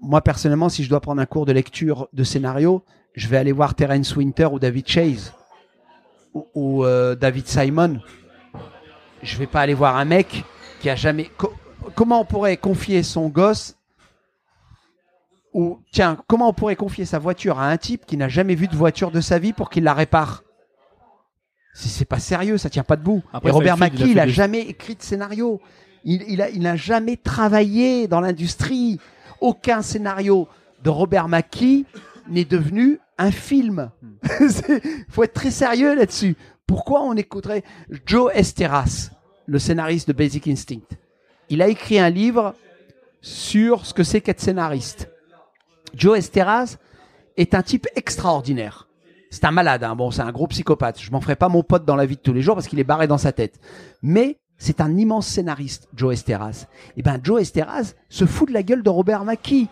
Moi 0.00 0.20
personnellement, 0.20 0.68
si 0.68 0.84
je 0.84 0.90
dois 0.90 1.00
prendre 1.00 1.20
un 1.20 1.26
cours 1.26 1.46
de 1.46 1.52
lecture 1.52 2.08
de 2.12 2.24
scénario, 2.24 2.84
je 3.14 3.26
vais 3.26 3.36
aller 3.36 3.52
voir 3.52 3.74
Terence 3.74 4.14
Winter 4.14 4.46
ou 4.46 4.58
David 4.58 4.86
Chase 4.86 5.32
ou, 6.54 6.84
euh, 6.84 7.16
David 7.16 7.48
Simon. 7.48 8.00
Je 9.22 9.36
vais 9.38 9.46
pas 9.46 9.60
aller 9.62 9.74
voir 9.74 9.96
un 9.96 10.04
mec 10.04 10.44
qui 10.80 10.90
a 10.90 10.94
jamais. 10.94 11.30
comment 11.94 12.20
on 12.20 12.24
pourrait 12.24 12.56
confier 12.56 13.02
son 13.02 13.28
gosse 13.28 13.76
ou 15.52 15.80
tiens, 15.90 16.18
comment 16.28 16.50
on 16.50 16.52
pourrait 16.52 16.76
confier 16.76 17.04
sa 17.04 17.18
voiture 17.18 17.58
à 17.58 17.68
un 17.68 17.76
type 17.76 18.06
qui 18.06 18.16
n'a 18.16 18.28
jamais 18.28 18.54
vu 18.54 18.68
de 18.68 18.76
voiture 18.76 19.10
de 19.10 19.20
sa 19.20 19.38
vie 19.38 19.52
pour 19.52 19.70
qu'il 19.70 19.82
la 19.82 19.94
répare? 19.94 20.44
C'est 21.80 22.04
pas 22.04 22.18
sérieux, 22.18 22.58
ça 22.58 22.70
tient 22.70 22.82
pas 22.82 22.96
debout. 22.96 23.22
Et 23.44 23.50
Robert 23.50 23.76
Mackie, 23.76 24.10
il, 24.10 24.18
a, 24.18 24.26
jamais 24.26 24.62
écrit 24.62 24.96
de 24.96 25.02
scénario. 25.02 25.60
Il, 26.04 26.24
il, 26.28 26.42
a, 26.42 26.50
il 26.50 26.62
n'a 26.62 26.74
jamais 26.74 27.16
travaillé 27.16 28.08
dans 28.08 28.20
l'industrie. 28.20 28.98
Aucun 29.40 29.82
scénario 29.82 30.48
de 30.82 30.90
Robert 30.90 31.28
Mackie 31.28 31.86
n'est 32.28 32.44
devenu 32.44 32.98
un 33.16 33.30
film. 33.30 33.90
Il 34.02 34.08
hmm. 34.46 34.80
faut 35.08 35.22
être 35.22 35.34
très 35.34 35.52
sérieux 35.52 35.94
là-dessus. 35.94 36.36
Pourquoi 36.66 37.02
on 37.02 37.14
écouterait 37.14 37.62
Joe 38.06 38.32
Esteras, 38.34 39.10
le 39.46 39.58
scénariste 39.60 40.08
de 40.08 40.12
Basic 40.12 40.48
Instinct? 40.48 40.96
Il 41.48 41.62
a 41.62 41.68
écrit 41.68 42.00
un 42.00 42.10
livre 42.10 42.54
sur 43.22 43.86
ce 43.86 43.94
que 43.94 44.02
c'est 44.02 44.20
qu'être 44.20 44.40
scénariste. 44.40 45.08
Joe 45.94 46.18
Esteras 46.18 46.76
est 47.36 47.54
un 47.54 47.62
type 47.62 47.86
extraordinaire. 47.94 48.87
C'est 49.30 49.44
un 49.44 49.50
malade, 49.50 49.84
hein. 49.84 49.94
bon, 49.94 50.10
c'est 50.10 50.22
un 50.22 50.32
gros 50.32 50.46
psychopathe. 50.46 51.00
Je 51.00 51.10
m'en 51.10 51.20
ferai 51.20 51.36
pas 51.36 51.48
mon 51.48 51.62
pote 51.62 51.84
dans 51.84 51.96
la 51.96 52.06
vie 52.06 52.16
de 52.16 52.20
tous 52.20 52.32
les 52.32 52.42
jours 52.42 52.54
parce 52.54 52.66
qu'il 52.66 52.80
est 52.80 52.84
barré 52.84 53.06
dans 53.06 53.18
sa 53.18 53.32
tête. 53.32 53.60
Mais 54.02 54.38
c'est 54.56 54.80
un 54.80 54.96
immense 54.96 55.26
scénariste, 55.26 55.88
Joe 55.94 56.14
Esteras. 56.14 56.66
Et 56.88 56.98
eh 56.98 57.02
ben, 57.02 57.20
Joe 57.22 57.42
Esteras 57.42 57.94
se 58.08 58.24
fout 58.24 58.48
de 58.48 58.54
la 58.54 58.62
gueule 58.62 58.82
de 58.82 58.90
Robert 58.90 59.24
Mackie 59.24 59.68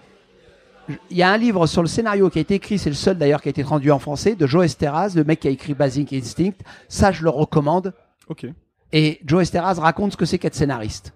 il 1.11 1.17
y 1.17 1.23
a 1.23 1.31
un 1.31 1.37
livre 1.37 1.67
sur 1.67 1.83
le 1.83 1.89
scénario 1.89 2.31
qui 2.31 2.39
a 2.39 2.43
été 2.43 2.55
écrit, 2.55 2.79
c'est 2.79 2.91
le 2.91 2.97
seul 2.97 3.19
d'ailleurs 3.19 3.43
qui 3.43 3.49
a 3.49 3.51
été 3.51 3.63
traduit 3.63 3.91
en 3.91 3.99
français, 3.99 4.35
de 4.35 4.47
Joe 4.47 4.65
Esteras, 4.65 5.13
le 5.15 5.25
mec 5.25 5.41
qui 5.41 5.49
a 5.49 5.51
écrit 5.51 5.75
Basic 5.75 6.13
Instinct. 6.13 6.55
Ça, 6.89 7.13
je 7.13 7.23
le 7.23 7.31
recommande. 7.31 7.93
Ok. 8.29 8.47
Et 8.93 9.21
Joe 9.25 9.43
Esteras 9.43 9.75
raconte 9.75 10.13
ce 10.13 10.17
que 10.17 10.25
c'est 10.25 10.39
qu'être 10.39 10.55
scénariste. 10.55 11.13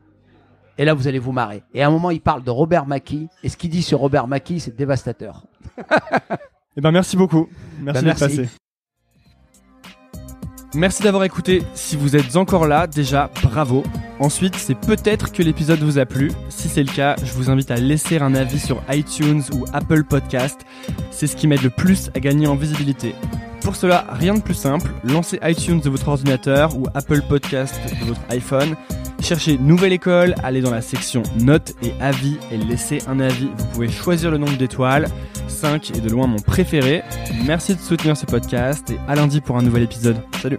Et 0.78 0.84
là, 0.84 0.94
vous 0.94 1.08
allez 1.08 1.18
vous 1.18 1.32
marrer. 1.32 1.62
Et 1.74 1.82
à 1.82 1.88
un 1.88 1.90
moment, 1.90 2.10
il 2.10 2.20
parle 2.20 2.42
de 2.42 2.50
Robert 2.50 2.86
Mackie. 2.86 3.28
Et 3.42 3.48
ce 3.48 3.56
qu'il 3.56 3.70
dit 3.70 3.82
sur 3.82 3.98
Robert 3.98 4.26
Mackie, 4.26 4.60
c'est 4.60 4.74
dévastateur. 4.74 5.44
eh 6.76 6.80
ben, 6.80 6.90
merci 6.90 7.16
beaucoup. 7.16 7.48
Merci 7.80 8.04
ben, 8.04 8.10
d'être 8.10 8.20
passé. 8.20 8.48
Merci 10.74 11.02
d'avoir 11.02 11.24
écouté. 11.24 11.62
Si 11.74 11.96
vous 11.96 12.14
êtes 12.14 12.36
encore 12.36 12.68
là, 12.68 12.86
déjà, 12.86 13.28
bravo. 13.42 13.82
Ensuite, 14.20 14.54
c'est 14.54 14.76
peut-être 14.76 15.32
que 15.32 15.42
l'épisode 15.42 15.80
vous 15.80 15.98
a 15.98 16.06
plu. 16.06 16.30
Si 16.48 16.68
c'est 16.68 16.84
le 16.84 16.92
cas, 16.92 17.16
je 17.24 17.32
vous 17.32 17.50
invite 17.50 17.72
à 17.72 17.76
laisser 17.76 18.18
un 18.18 18.36
avis 18.36 18.60
sur 18.60 18.80
iTunes 18.88 19.42
ou 19.52 19.64
Apple 19.72 20.04
Podcast. 20.04 20.60
C'est 21.10 21.26
ce 21.26 21.34
qui 21.34 21.48
m'aide 21.48 21.62
le 21.62 21.70
plus 21.70 22.10
à 22.14 22.20
gagner 22.20 22.46
en 22.46 22.54
visibilité. 22.54 23.16
Pour 23.62 23.74
cela, 23.74 24.06
rien 24.10 24.34
de 24.34 24.40
plus 24.40 24.54
simple, 24.54 24.90
lancez 25.02 25.40
iTunes 25.42 25.80
de 25.80 25.90
votre 25.90 26.06
ordinateur 26.06 26.76
ou 26.78 26.86
Apple 26.94 27.22
Podcast 27.28 27.74
de 28.00 28.06
votre 28.06 28.20
iPhone. 28.30 28.76
Cherchez 29.22 29.58
Nouvelle 29.58 29.92
École, 29.92 30.34
allez 30.42 30.60
dans 30.60 30.70
la 30.70 30.80
section 30.80 31.22
Notes 31.38 31.74
et 31.82 31.92
Avis 32.00 32.38
et 32.50 32.56
laissez 32.56 32.98
un 33.06 33.20
avis. 33.20 33.48
Vous 33.56 33.66
pouvez 33.66 33.88
choisir 33.88 34.30
le 34.30 34.38
nombre 34.38 34.56
d'étoiles. 34.56 35.06
5 35.48 35.90
est 35.96 36.00
de 36.00 36.08
loin 36.08 36.26
mon 36.26 36.38
préféré. 36.38 37.02
Merci 37.46 37.74
de 37.74 37.80
soutenir 37.80 38.16
ce 38.16 38.26
podcast 38.26 38.90
et 38.90 38.98
à 39.08 39.14
lundi 39.14 39.40
pour 39.40 39.56
un 39.56 39.62
nouvel 39.62 39.82
épisode. 39.84 40.16
Salut 40.40 40.58